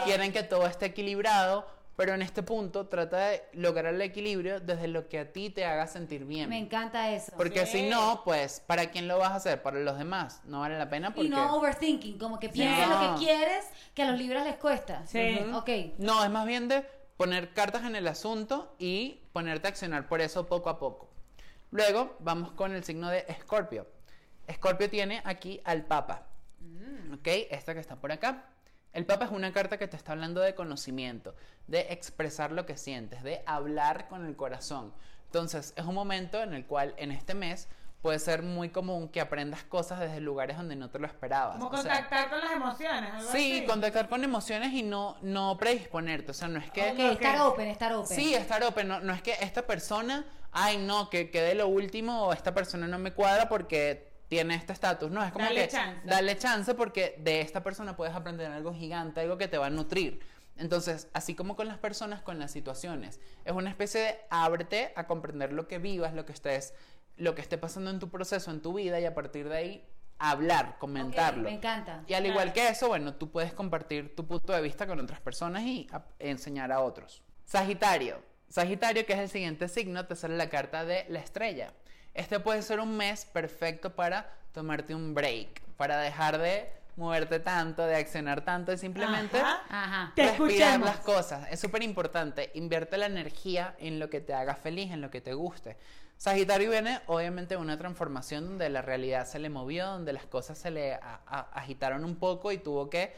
quieren 0.05 0.32
que 0.32 0.42
todo 0.42 0.66
esté 0.66 0.86
equilibrado, 0.86 1.66
pero 1.96 2.12
en 2.12 2.22
este 2.22 2.42
punto 2.42 2.88
trata 2.88 3.18
de 3.28 3.44
lograr 3.52 3.94
el 3.94 4.00
equilibrio 4.02 4.59
desde 4.59 4.88
lo 4.88 5.09
que 5.09 5.20
a 5.20 5.32
ti 5.32 5.50
te 5.50 5.64
haga 5.64 5.86
sentir 5.86 6.24
bien. 6.24 6.48
Me 6.48 6.59
encanta 6.59 7.11
eso. 7.12 7.32
Porque 7.36 7.66
Sí. 7.66 7.78
si 7.82 7.88
no, 7.88 8.22
pues, 8.24 8.61
¿para 8.66 8.90
quién 8.90 9.07
lo 9.07 9.18
vas 9.18 9.30
a 9.30 9.36
hacer? 9.36 9.62
Para 9.62 9.78
los 9.78 9.96
demás. 9.96 10.40
No 10.44 10.61
vale 10.61 10.76
la 10.76 10.88
pena 10.88 11.14
porque... 11.14 11.28
Y 11.28 11.30
no 11.30 11.55
overthinking, 11.57 12.18
como 12.18 12.40
que 12.40 12.48
pienses 12.48 12.88
No. 12.88 13.00
lo 13.12 13.14
que 13.18 13.24
quieres, 13.26 13.64
que 13.94 14.02
a 14.02 14.11
los 14.11 14.18
libros 14.18 14.42
les 14.44 14.57
cuesta. 14.57 15.07
Sí. 15.07 15.38
Ok. 15.55 15.70
No, 15.98 16.24
es 16.24 16.30
más 16.30 16.46
bien 16.46 16.66
de 16.66 16.82
poner 17.16 17.52
cartas 17.52 17.84
en 17.84 17.94
el 17.94 18.09
asunto 18.09 18.74
y 18.80 19.20
ponerte 19.32 19.68
a 19.68 19.70
accionar 19.70 20.09
por 20.09 20.20
eso 20.20 20.46
poco 20.46 20.70
a 20.70 20.78
poco. 20.80 21.09
Luego 21.70 22.16
vamos 22.18 22.50
con 22.52 22.74
el 22.74 22.82
signo 22.82 23.09
de 23.09 23.24
Escorpio. 23.28 23.86
Escorpio 24.47 24.88
tiene 24.90 25.22
aquí 25.24 25.61
al 25.64 25.84
Papa. 25.84 26.26
¿Ok? 27.12 27.26
Esta 27.51 27.74
que 27.74 27.80
está 27.80 27.97
por 27.97 28.12
acá. 28.12 28.45
El 28.92 29.07
Papa 29.07 29.24
es 29.24 29.30
una 29.32 29.53
carta 29.53 29.76
que 29.78 29.88
te 29.88 29.97
está 29.97 30.12
hablando 30.12 30.40
de 30.40 30.55
conocimiento, 30.55 31.34
de 31.66 31.80
expresar 31.90 32.53
lo 32.53 32.64
que 32.64 32.76
sientes, 32.76 33.22
de 33.24 33.42
hablar 33.47 34.07
con 34.09 34.24
el 34.24 34.36
corazón. 34.36 34.92
Entonces, 35.26 35.74
es 35.76 35.84
un 35.84 35.95
momento 35.95 36.40
en 36.42 36.55
el 36.55 36.64
cual 36.64 36.95
en 36.97 37.11
este 37.11 37.34
mes 37.34 37.68
puede 38.03 38.18
ser 38.20 38.42
muy 38.42 38.68
común 38.68 39.09
que 39.09 39.20
aprendas 39.20 39.64
cosas 39.64 39.99
desde 39.99 40.20
lugares 40.20 40.57
donde 40.59 40.76
no 40.76 40.90
te 40.90 40.99
lo 41.01 41.07
esperabas. 41.07 41.57
Como 41.59 41.70
O 41.70 41.76
sea, 41.76 41.92
contactar 42.05 42.30
con 42.30 42.38
las 42.40 42.53
emociones. 42.53 43.11
algo 43.14 43.32
Sí, 43.32 43.59
así. 43.59 43.66
contactar 43.66 44.09
con 44.09 44.22
emociones 44.22 44.72
y 44.74 44.82
no, 44.84 45.16
no 45.22 45.57
predisponerte. 45.57 46.30
O 46.30 46.34
sea, 46.34 46.47
no 46.49 46.61
es 46.61 46.70
que. 46.70 46.92
Ok, 46.92 46.99
estar 47.01 47.40
open, 47.40 47.66
estar 47.68 47.92
open. 47.95 48.16
Sí, 48.16 48.34
estar 48.34 48.62
open. 48.62 48.86
No, 48.86 49.01
no 49.01 49.12
es 49.12 49.22
que 49.22 49.32
esta 49.40 49.62
persona, 49.66 50.24
ay, 50.53 50.76
no, 50.78 51.11
que 51.11 51.30
quede 51.30 51.55
lo 51.57 51.66
último 51.66 52.26
o 52.26 52.32
esta 52.32 52.55
persona 52.55 52.86
no 52.86 52.99
me 52.99 53.12
cuadra 53.12 53.49
porque 53.49 54.13
tiene 54.35 54.55
este 54.57 54.72
estatus. 54.72 55.11
No, 55.11 55.22
es 55.24 55.32
como 55.32 55.45
Dale 55.45 55.62
que. 55.62 55.68
chance. 55.68 56.01
Dale 56.05 56.37
chance 56.39 56.74
porque 56.74 57.14
de 57.18 57.41
esta 57.41 57.62
persona 57.62 57.97
puedes 57.97 58.14
aprender 58.14 58.51
algo 58.51 58.74
gigante, 58.74 59.20
algo 59.20 59.39
que 59.39 59.47
te 59.49 59.59
va 59.59 59.66
a 59.66 59.70
nutrir. 59.70 60.20
Entonces, 60.57 61.09
así 61.12 61.35
como 61.35 61.55
con 61.57 61.66
las 61.68 61.78
personas, 61.78 62.20
con 62.22 62.39
las 62.39 62.51
situaciones, 62.51 63.20
es 63.45 63.53
una 63.53 63.70
especie 63.70 64.01
de 64.01 64.18
ábrete 64.30 64.93
a 64.97 65.07
comprender 65.07 65.53
lo 65.53 65.66
que 65.68 65.78
vivas, 65.78 66.14
lo 66.14 66.24
que 66.24 66.32
estés, 66.32 66.74
lo 67.16 67.35
que 67.35 67.43
esté 67.43 67.59
pasando 67.59 67.91
en 67.91 67.99
tu 67.99 68.09
proceso, 68.09 68.51
en 68.51 68.61
tu 68.61 68.72
vida, 68.74 68.99
y 69.01 69.05
a 69.05 69.14
partir 69.14 69.49
de 69.49 69.57
ahí 69.57 69.89
hablar, 70.18 70.76
comentarlo. 70.78 71.43
me 71.45 71.55
encanta. 71.55 72.03
Y 72.07 72.14
al 72.14 72.24
igual 72.26 72.53
que 72.53 72.68
eso, 72.68 72.89
bueno, 72.89 73.14
tú 73.14 73.30
puedes 73.30 73.53
compartir 73.53 74.14
tu 74.16 74.26
punto 74.26 74.53
de 74.53 74.61
vista 74.62 74.87
con 74.87 74.99
otras 75.01 75.20
personas 75.20 75.62
y 75.64 75.89
a- 75.93 76.05
enseñar 76.20 76.70
a 76.72 76.80
otros. 76.80 77.22
Sagitario. 77.45 78.22
Sagitario, 78.49 79.05
que 79.07 79.14
es 79.14 79.18
el 79.18 79.28
siguiente 79.28 79.66
signo, 79.68 80.07
te 80.07 80.14
sale 80.14 80.37
la 80.37 80.49
carta 80.49 80.85
de 80.85 81.05
la 81.09 81.18
estrella. 81.18 81.72
Este 82.14 82.40
puede 82.40 82.62
ser 82.62 82.80
un 82.80 82.96
mes 82.96 83.26
perfecto 83.26 83.94
para 83.94 84.32
tomarte 84.52 84.94
un 84.94 85.14
break, 85.14 85.60
para 85.76 85.98
dejar 85.98 86.38
de 86.38 86.72
moverte 86.96 87.40
tanto, 87.40 87.84
de 87.84 87.96
accionar 87.96 88.44
tanto 88.44 88.72
y 88.72 88.78
simplemente 88.78 89.38
Ajá. 89.38 90.12
Te 90.14 90.28
respirar 90.28 90.80
las 90.80 91.00
cosas. 91.00 91.48
Es 91.50 91.60
súper 91.60 91.82
importante. 91.82 92.50
Invierte 92.54 92.96
la 92.96 93.06
energía 93.06 93.74
en 93.78 93.98
lo 93.98 94.08
que 94.10 94.20
te 94.20 94.32
haga 94.32 94.54
feliz, 94.54 94.92
en 94.92 95.00
lo 95.00 95.10
que 95.10 95.20
te 95.20 95.34
guste. 95.34 95.76
Sagitario 96.16 96.70
viene 96.70 97.00
obviamente 97.06 97.56
una 97.56 97.76
transformación 97.76 98.46
donde 98.46 98.68
la 98.70 98.82
realidad 98.82 99.26
se 99.26 99.40
le 99.40 99.50
movió, 99.50 99.86
donde 99.86 100.12
las 100.12 100.26
cosas 100.26 100.56
se 100.56 100.70
le 100.70 100.98
agitaron 101.26 102.04
un 102.04 102.16
poco 102.16 102.52
y 102.52 102.58
tuvo 102.58 102.88
que 102.88 103.12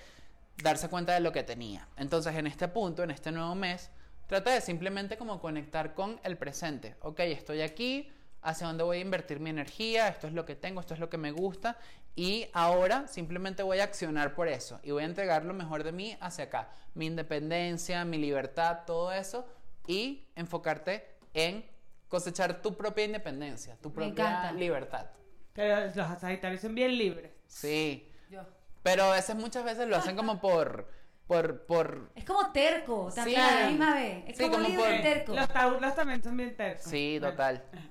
darse 0.63 0.89
cuenta 0.89 1.13
de 1.13 1.21
lo 1.21 1.33
que 1.33 1.43
tenía. 1.43 1.87
Entonces 1.99 2.35
en 2.35 2.47
este 2.47 2.69
punto, 2.69 3.03
en 3.03 3.11
este 3.11 3.31
nuevo 3.31 3.55
mes, 3.55 3.91
trata 4.27 4.53
de 4.53 4.63
simplemente 4.63 5.19
como 5.19 5.39
conectar 5.41 5.95
con 5.95 6.19
el 6.25 6.39
presente. 6.39 6.97
Ok, 7.01 7.21
estoy 7.21 7.61
aquí, 7.61 8.11
hacia 8.47 8.67
dónde 8.69 8.85
voy 8.85 8.99
a 8.99 9.01
invertir 9.01 9.41
mi 9.41 9.51
energía, 9.51 10.09
esto 10.09 10.27
es 10.27 10.33
lo 10.33 10.45
que 10.45 10.55
tengo, 10.55 10.81
esto 10.81 10.95
es 10.95 11.01
lo 11.01 11.11
que 11.11 11.19
me 11.19 11.33
gusta 11.33 11.77
y 12.15 12.47
ahora 12.53 13.07
simplemente 13.09 13.63
voy 13.63 13.81
a 13.81 13.85
accionar 13.85 14.35
por 14.35 14.49
eso 14.49 14.79
y 14.83 14.93
voy 14.93 15.03
a 15.03 15.07
entregar 15.07 15.45
lo 15.45 15.53
mejor 15.53 15.83
de 15.85 15.93
mí 15.93 16.17
hacia 16.21 16.45
acá, 16.45 16.71
mi 16.95 17.07
independencia, 17.07 18.05
mi 18.05 18.19
libertad, 18.19 18.81
todo 18.87 19.13
eso 19.13 19.47
y 19.87 20.29
enfocarte 20.37 21.17
en 21.35 21.65
cosechar 22.09 22.63
tu 22.63 22.77
propia 22.77 23.05
independencia, 23.05 23.77
tu 23.83 23.89
Me 23.91 23.95
propia 23.97 24.53
libertad. 24.53 25.07
Pero 25.53 25.87
los 25.87 26.21
sagitarios 26.21 26.61
son 26.61 26.75
bien 26.75 26.97
libres. 26.97 27.33
Sí, 27.47 28.09
Yo. 28.31 28.43
pero 28.83 29.05
a 29.05 29.13
veces 29.17 29.35
muchas 29.35 29.65
veces 29.65 29.89
lo 29.89 29.97
hacen 29.97 30.15
como 30.17 30.41
por 30.41 30.89
por 31.27 31.67
por 31.67 32.11
Es 32.15 32.25
como 32.25 32.53
terco, 32.53 33.11
también 33.13 33.41
Sí. 33.41 33.47
a 33.47 33.61
la 33.63 33.69
misma 33.71 33.95
vez. 33.97 34.25
Es 34.29 34.37
Sí, 34.37 34.45
como, 34.45 34.55
como 34.57 34.69
libre 34.69 34.85
por- 34.93 35.03
terco. 35.03 35.35
Los 35.35 35.49
tauros 35.49 35.95
también 35.97 36.23
son 36.23 36.37
bien 36.37 36.57
tercos. 36.57 36.85
Sí, 36.85 37.19
Bueno, 37.19 37.33
total. 37.35 37.65
ajá, 37.73 37.83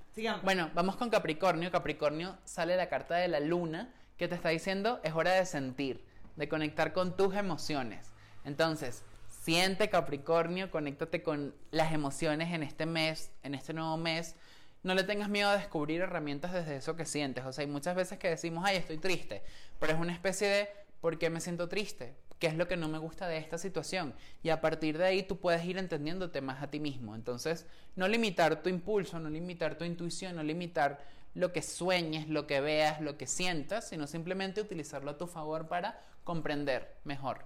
Bueno, 0.43 0.71
vamos 0.73 0.95
con 0.95 1.09
Capricornio. 1.09 1.71
Capricornio 1.71 2.37
sale 2.45 2.77
la 2.77 2.87
carta 2.87 3.15
de 3.15 3.27
la 3.27 3.41
luna 3.41 3.93
que 4.17 4.29
te 4.29 4.35
está 4.35 4.47
diciendo 4.47 5.01
es 5.03 5.13
hora 5.13 5.33
de 5.33 5.45
sentir, 5.45 6.05
de 6.37 6.47
conectar 6.47 6.93
con 6.93 7.17
tus 7.17 7.35
emociones. 7.35 8.13
Entonces, 8.45 9.03
siente 9.27 9.89
Capricornio, 9.89 10.71
conéctate 10.71 11.21
con 11.21 11.53
las 11.71 11.91
emociones 11.91 12.53
en 12.53 12.63
este 12.63 12.85
mes, 12.85 13.31
en 13.43 13.55
este 13.55 13.73
nuevo 13.73 13.97
mes. 13.97 14.37
No 14.83 14.95
le 14.95 15.03
tengas 15.03 15.27
miedo 15.27 15.49
a 15.49 15.57
descubrir 15.57 15.99
herramientas 15.99 16.53
desde 16.53 16.77
eso 16.77 16.95
que 16.95 17.05
sientes. 17.05 17.43
O 17.43 17.51
sea, 17.51 17.63
hay 17.63 17.69
muchas 17.69 17.95
veces 17.95 18.17
que 18.17 18.29
decimos, 18.29 18.63
ay, 18.65 18.77
estoy 18.77 18.97
triste, 18.99 19.43
pero 19.79 19.91
es 19.91 19.99
una 19.99 20.13
especie 20.13 20.47
de, 20.47 20.69
¿por 21.01 21.17
qué 21.19 21.29
me 21.29 21.41
siento 21.41 21.67
triste? 21.67 22.15
¿Qué 22.39 22.47
es 22.47 22.55
lo 22.55 22.67
que 22.67 22.75
no 22.75 22.89
me 22.89 22.97
gusta 22.97 23.27
de 23.27 23.37
esta 23.37 23.57
situación? 23.57 24.13
Y 24.43 24.49
a 24.49 24.59
partir 24.61 24.97
de 24.97 25.05
ahí 25.05 25.23
tú 25.23 25.37
puedes 25.37 25.63
ir 25.63 25.77
entendiéndote 25.77 26.41
más 26.41 26.61
a 26.61 26.67
ti 26.67 26.79
mismo. 26.79 27.15
Entonces, 27.15 27.65
no 27.95 28.07
limitar 28.07 28.61
tu 28.61 28.69
impulso, 28.69 29.19
no 29.19 29.29
limitar 29.29 29.77
tu 29.77 29.85
intuición, 29.85 30.35
no 30.35 30.43
limitar 30.43 30.99
lo 31.33 31.51
que 31.53 31.61
sueñes, 31.61 32.27
lo 32.27 32.47
que 32.47 32.61
veas, 32.61 33.01
lo 33.01 33.17
que 33.17 33.27
sientas, 33.27 33.87
sino 33.87 34.07
simplemente 34.07 34.61
utilizarlo 34.61 35.11
a 35.11 35.17
tu 35.17 35.27
favor 35.27 35.67
para 35.67 36.01
comprender 36.23 36.95
mejor. 37.03 37.45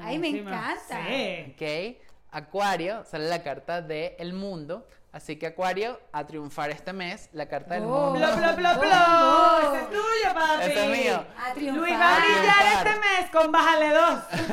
Ay, 0.00 0.18
me 0.18 0.28
encanta. 0.28 1.06
Sí. 1.06 1.54
¿Ok? 1.54 2.02
Acuario, 2.30 3.04
sale 3.04 3.28
la 3.28 3.42
carta 3.42 3.80
de 3.80 4.16
El 4.18 4.34
Mundo. 4.34 4.86
Así 5.10 5.36
que 5.36 5.46
Acuario, 5.46 5.98
a 6.12 6.26
triunfar 6.26 6.70
este 6.70 6.92
mes, 6.92 7.30
la 7.32 7.48
carta 7.48 7.74
del 7.74 7.84
Oh. 7.84 8.10
mundo. 8.10 8.18
Blo, 8.18 8.36
blo, 8.36 8.56
blo, 8.56 8.80
blo. 8.80 8.90
Oh. 8.90 9.60
Ese 9.72 9.82
es 9.84 9.88
tuyo, 9.90 10.34
papi. 10.34 10.64
Ese 10.70 10.84
es 10.84 11.04
mío. 11.04 11.24
A 11.38 11.52
triunfar. 11.54 11.80
Luis 11.80 11.94
va 11.98 12.16
a 12.16 12.20
brillar 12.20 12.66
este 12.76 13.00
mes 13.00 13.30
con 13.32 13.50
Bájale 13.52 13.88
dos. 13.88 14.20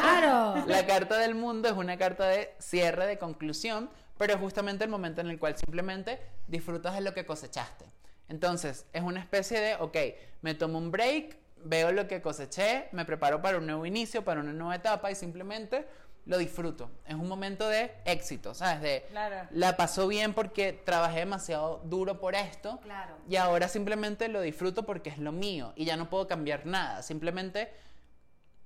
Claro. 0.00 0.64
La 0.66 0.86
carta 0.86 1.18
del 1.18 1.34
mundo 1.34 1.68
es 1.68 1.74
una 1.74 1.96
carta 1.96 2.26
de 2.26 2.54
cierre, 2.58 3.06
de 3.06 3.18
conclusión, 3.18 3.90
pero 4.16 4.34
es 4.34 4.40
justamente 4.40 4.84
el 4.84 4.90
momento 4.90 5.20
en 5.20 5.28
el 5.28 5.38
cual 5.38 5.56
simplemente 5.56 6.20
disfrutas 6.46 6.94
de 6.94 7.00
lo 7.00 7.12
que 7.12 7.26
cosechaste. 7.26 7.84
Entonces, 8.28 8.86
es 8.92 9.02
una 9.02 9.20
especie 9.20 9.60
de, 9.60 9.74
ok, 9.76 9.96
me 10.42 10.54
tomo 10.54 10.78
un 10.78 10.90
break, 10.90 11.36
veo 11.64 11.92
lo 11.92 12.06
que 12.06 12.22
coseché, 12.22 12.88
me 12.92 13.04
preparo 13.04 13.42
para 13.42 13.58
un 13.58 13.66
nuevo 13.66 13.84
inicio, 13.86 14.24
para 14.24 14.40
una 14.40 14.52
nueva 14.52 14.76
etapa 14.76 15.10
y 15.10 15.14
simplemente 15.14 15.86
lo 16.26 16.38
disfruto. 16.38 16.90
Es 17.06 17.14
un 17.14 17.28
momento 17.28 17.68
de 17.68 17.94
éxito, 18.04 18.52
¿sabes? 18.52 18.82
De 18.82 19.06
Claro. 19.10 19.48
la 19.52 19.76
pasó 19.76 20.08
bien 20.08 20.34
porque 20.34 20.72
trabajé 20.72 21.20
demasiado 21.20 21.80
duro 21.84 22.20
por 22.20 22.34
esto. 22.34 22.80
Claro. 22.82 23.16
Y 23.28 23.36
ahora 23.36 23.68
simplemente 23.68 24.28
lo 24.28 24.40
disfruto 24.40 24.84
porque 24.84 25.08
es 25.10 25.18
lo 25.18 25.32
mío 25.32 25.72
y 25.76 25.84
ya 25.84 25.96
no 25.96 26.10
puedo 26.10 26.26
cambiar 26.26 26.66
nada. 26.66 27.02
Simplemente 27.02 27.72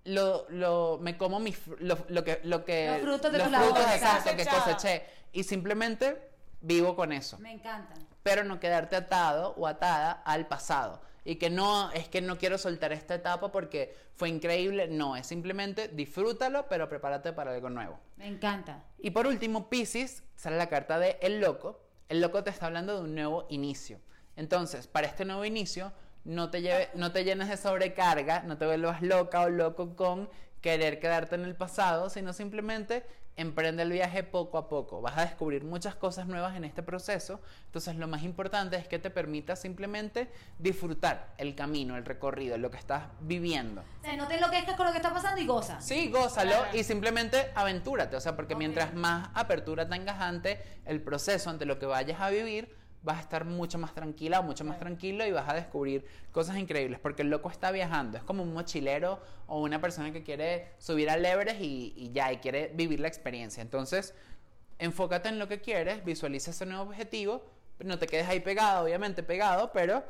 lo, 0.04 0.46
lo, 0.48 0.98
me 1.02 1.18
como 1.18 1.38
mis, 1.38 1.58
lo, 1.78 1.98
lo 2.08 2.24
que, 2.24 2.40
lo 2.44 2.64
que, 2.64 2.88
Los 2.92 3.02
frutos 3.02 3.32
de 3.32 3.38
los 3.38 3.48
frutos, 3.48 3.84
exacto, 3.94 4.36
que 4.36 4.46
coseché. 4.46 5.04
Y 5.32 5.44
simplemente 5.44 6.30
vivo 6.62 6.96
con 6.96 7.12
eso. 7.12 7.38
Me 7.38 7.52
encanta. 7.52 7.94
Pero 8.22 8.42
no 8.44 8.58
quedarte 8.58 8.96
atado 8.96 9.54
o 9.56 9.66
atada 9.66 10.12
al 10.24 10.46
pasado. 10.46 11.02
Y 11.24 11.36
que 11.36 11.50
no, 11.50 11.90
es 11.92 12.08
que 12.08 12.20
no 12.20 12.38
quiero 12.38 12.58
soltar 12.58 12.92
esta 12.92 13.14
etapa 13.14 13.52
porque 13.52 13.94
fue 14.14 14.28
increíble. 14.28 14.88
No, 14.88 15.16
es 15.16 15.26
simplemente 15.26 15.88
disfrútalo, 15.88 16.66
pero 16.68 16.88
prepárate 16.88 17.32
para 17.32 17.52
algo 17.52 17.70
nuevo. 17.70 17.98
Me 18.16 18.26
encanta. 18.26 18.84
Y 18.98 19.10
por 19.10 19.26
último, 19.26 19.68
Pisces, 19.68 20.22
sale 20.36 20.56
la 20.56 20.68
carta 20.68 20.98
de 20.98 21.18
El 21.20 21.40
Loco. 21.40 21.80
El 22.08 22.20
Loco 22.20 22.42
te 22.42 22.50
está 22.50 22.66
hablando 22.66 22.96
de 22.96 23.02
un 23.02 23.14
nuevo 23.14 23.46
inicio. 23.50 24.00
Entonces, 24.36 24.86
para 24.86 25.06
este 25.06 25.24
nuevo 25.24 25.44
inicio, 25.44 25.92
no 26.24 26.50
te, 26.50 26.62
lleve- 26.62 26.90
no 26.94 27.12
te 27.12 27.24
llenes 27.24 27.48
de 27.48 27.56
sobrecarga, 27.56 28.42
no 28.42 28.58
te 28.58 28.66
vuelvas 28.66 29.02
loca 29.02 29.40
o 29.42 29.48
loco 29.48 29.96
con 29.96 30.28
querer 30.60 31.00
quedarte 31.00 31.34
en 31.36 31.44
el 31.44 31.54
pasado, 31.56 32.10
sino 32.10 32.32
simplemente 32.32 33.04
emprende 33.36 33.84
el 33.84 33.90
viaje 33.92 34.22
poco 34.22 34.58
a 34.58 34.68
poco. 34.68 35.00
Vas 35.00 35.16
a 35.16 35.22
descubrir 35.22 35.64
muchas 35.64 35.94
cosas 35.94 36.26
nuevas 36.26 36.54
en 36.56 36.64
este 36.64 36.82
proceso. 36.82 37.40
Entonces, 37.64 37.96
lo 37.96 38.06
más 38.06 38.22
importante 38.22 38.76
es 38.76 38.86
que 38.86 38.98
te 38.98 39.08
permita 39.08 39.56
simplemente 39.56 40.28
disfrutar 40.58 41.32
el 41.38 41.54
camino, 41.54 41.96
el 41.96 42.04
recorrido, 42.04 42.58
lo 42.58 42.70
que 42.70 42.76
estás 42.76 43.04
viviendo. 43.20 43.82
O 44.00 44.04
sea, 44.04 44.14
no 44.16 44.28
te 44.28 44.34
enloquezcas 44.34 44.76
con 44.76 44.84
lo 44.84 44.92
que 44.92 44.98
está 44.98 45.14
pasando 45.14 45.40
y 45.40 45.46
goza. 45.46 45.80
Sí, 45.80 46.10
gózalo 46.10 46.54
y 46.74 46.84
simplemente 46.84 47.50
aventúrate. 47.54 48.16
O 48.16 48.20
sea, 48.20 48.36
porque 48.36 48.54
mientras 48.54 48.92
más 48.92 49.30
apertura 49.32 49.88
tengas 49.88 50.20
ante 50.20 50.60
el 50.84 51.00
proceso, 51.00 51.48
ante 51.48 51.64
lo 51.64 51.78
que 51.78 51.86
vayas 51.86 52.20
a 52.20 52.28
vivir, 52.28 52.76
vas 53.02 53.18
a 53.18 53.20
estar 53.20 53.44
mucho 53.44 53.78
más 53.78 53.94
tranquila 53.94 54.40
o 54.40 54.42
mucho 54.42 54.64
más 54.64 54.78
tranquilo 54.78 55.26
y 55.26 55.32
vas 55.32 55.48
a 55.48 55.54
descubrir 55.54 56.04
cosas 56.32 56.56
increíbles. 56.56 57.00
Porque 57.00 57.22
el 57.22 57.30
loco 57.30 57.50
está 57.50 57.70
viajando. 57.70 58.18
Es 58.18 58.24
como 58.24 58.42
un 58.42 58.52
mochilero 58.52 59.20
o 59.46 59.60
una 59.60 59.80
persona 59.80 60.12
que 60.12 60.22
quiere 60.22 60.72
subir 60.78 61.10
al 61.10 61.24
Everest 61.24 61.60
y, 61.60 61.94
y 61.96 62.12
ya, 62.12 62.32
y 62.32 62.38
quiere 62.38 62.72
vivir 62.74 63.00
la 63.00 63.08
experiencia. 63.08 63.62
Entonces, 63.62 64.14
enfócate 64.78 65.28
en 65.28 65.38
lo 65.38 65.48
que 65.48 65.60
quieres, 65.60 66.04
visualiza 66.04 66.50
ese 66.50 66.66
nuevo 66.66 66.82
objetivo. 66.82 67.44
No 67.78 67.98
te 67.98 68.06
quedes 68.06 68.28
ahí 68.28 68.40
pegado, 68.40 68.84
obviamente 68.84 69.22
pegado, 69.22 69.70
pero 69.72 70.04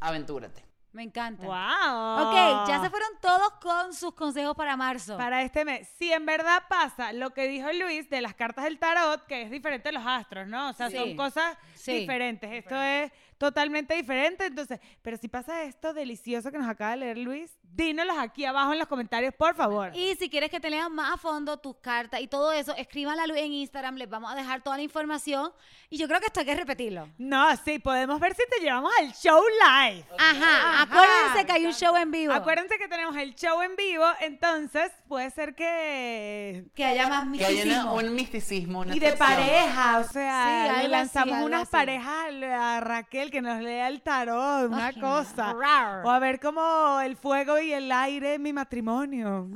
aventúrate. 0.00 0.75
Me 0.96 1.02
encanta. 1.02 1.44
¡Wow! 1.44 2.26
Ok, 2.28 2.68
ya 2.68 2.80
se 2.80 2.88
fueron 2.88 3.10
todos 3.20 3.50
con 3.60 3.92
sus 3.92 4.14
consejos 4.14 4.56
para 4.56 4.78
marzo. 4.78 5.18
Para 5.18 5.42
este 5.42 5.62
mes, 5.62 5.86
si 5.98 6.10
en 6.10 6.24
verdad 6.24 6.62
pasa 6.70 7.12
lo 7.12 7.30
que 7.34 7.46
dijo 7.46 7.70
Luis 7.74 8.08
de 8.08 8.22
las 8.22 8.32
cartas 8.34 8.64
del 8.64 8.78
tarot, 8.78 9.26
que 9.26 9.42
es 9.42 9.50
diferente 9.50 9.90
de 9.90 9.92
los 9.92 10.06
astros, 10.06 10.46
¿no? 10.48 10.70
O 10.70 10.72
sea, 10.72 10.88
Sí. 10.88 10.96
son 10.96 11.14
cosas 11.14 11.58
Sí. 11.74 11.92
diferentes. 12.00 12.50
Esto 12.50 12.74
es 12.82 13.12
totalmente 13.38 13.94
diferente. 13.94 14.46
Entonces, 14.46 14.80
pero 15.02 15.16
si 15.16 15.28
pasa 15.28 15.62
esto 15.64 15.92
delicioso 15.92 16.50
que 16.50 16.58
nos 16.58 16.68
acaba 16.68 16.92
de 16.92 16.96
leer 16.98 17.18
Luis, 17.18 17.56
dínoslos 17.62 18.16
aquí 18.18 18.44
abajo 18.44 18.72
en 18.72 18.78
los 18.78 18.88
comentarios, 18.88 19.34
por 19.34 19.54
favor. 19.54 19.90
Y 19.94 20.14
si 20.16 20.30
quieres 20.30 20.50
que 20.50 20.60
te 20.60 20.70
lean 20.70 20.92
más 20.94 21.14
a 21.14 21.16
fondo 21.18 21.58
tus 21.58 21.76
cartas 21.76 22.20
y 22.20 22.28
todo 22.28 22.52
eso, 22.52 22.74
escríbanla 22.76 23.24
a 23.24 23.26
Luis 23.26 23.42
en 23.42 23.52
Instagram, 23.52 23.96
les 23.96 24.08
vamos 24.08 24.32
a 24.32 24.34
dejar 24.34 24.62
toda 24.62 24.76
la 24.76 24.82
información. 24.82 25.52
Y 25.90 25.98
yo 25.98 26.08
creo 26.08 26.20
que 26.20 26.26
esto 26.26 26.40
hay 26.40 26.46
que 26.46 26.54
repetirlo. 26.54 27.08
No, 27.18 27.54
sí, 27.58 27.78
podemos 27.78 28.18
ver 28.20 28.34
si 28.34 28.42
te 28.50 28.60
llevamos 28.64 28.92
al 28.98 29.12
show 29.12 29.40
live. 29.42 30.04
Ajá, 30.18 30.82
Ajá. 30.82 30.82
acuérdense 30.82 31.46
que 31.46 31.52
hay 31.52 31.66
un 31.66 31.72
show 31.74 31.94
en 31.96 32.10
vivo. 32.10 32.32
Acuérdense 32.32 32.78
que 32.78 32.88
tenemos 32.88 33.16
el 33.16 33.34
show 33.34 33.60
en 33.62 33.76
vivo, 33.76 34.04
entonces 34.20 34.90
puede 35.08 35.30
ser 35.30 35.54
que... 35.54 36.64
Que 36.74 36.84
haya 36.84 37.08
más 37.08 37.24
Que 37.36 37.44
haya 37.44 37.64
misticismo. 37.64 37.94
un 37.94 38.14
misticismo, 38.14 38.78
una 38.80 38.96
Y 38.96 38.98
de 38.98 39.12
pareja, 39.12 39.98
o 39.98 40.04
Sí, 40.04 40.10
sea, 40.14 40.64
le 40.72 40.78
así, 40.78 40.88
lanzamos 40.88 41.44
unas 41.44 41.62
así. 41.62 41.70
parejas 41.72 42.26
a 42.42 42.80
Raquel 42.80 43.25
que 43.30 43.42
nos 43.42 43.60
lea 43.60 43.88
el 43.88 44.02
tarot, 44.02 44.70
una 44.70 44.92
cosa. 44.92 45.52
rar. 45.52 46.04
O 46.04 46.10
a 46.10 46.18
ver 46.18 46.40
como 46.40 47.00
el 47.00 47.16
fuego 47.16 47.58
y 47.58 47.72
el 47.72 47.90
aire 47.92 48.34
en 48.34 48.42
mi 48.42 48.52
matrimonio. 48.52 49.48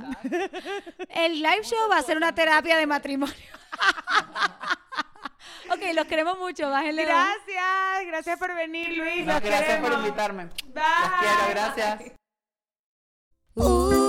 El 1.09 1.41
live 1.41 1.63
show 1.63 1.89
va 1.89 1.97
a 1.97 2.01
ser 2.01 2.17
una 2.17 2.33
terapia 2.33 2.77
de 2.77 2.87
matrimonio. 2.87 3.35
ok, 5.71 5.81
los 5.93 6.05
queremos 6.05 6.37
mucho. 6.37 6.69
Bájenle. 6.69 7.05
Gracias, 7.05 8.05
gracias 8.07 8.39
por 8.39 8.53
venir, 8.55 8.97
Luis. 8.97 9.25
No, 9.25 9.33
los 9.33 9.41
gracias 9.41 9.79
por 9.79 9.93
invitarme. 9.93 10.45
Bye. 10.73 10.83
Los 11.01 11.11
quiero, 11.19 11.49
gracias. 11.49 12.01
Uh. 13.55 14.00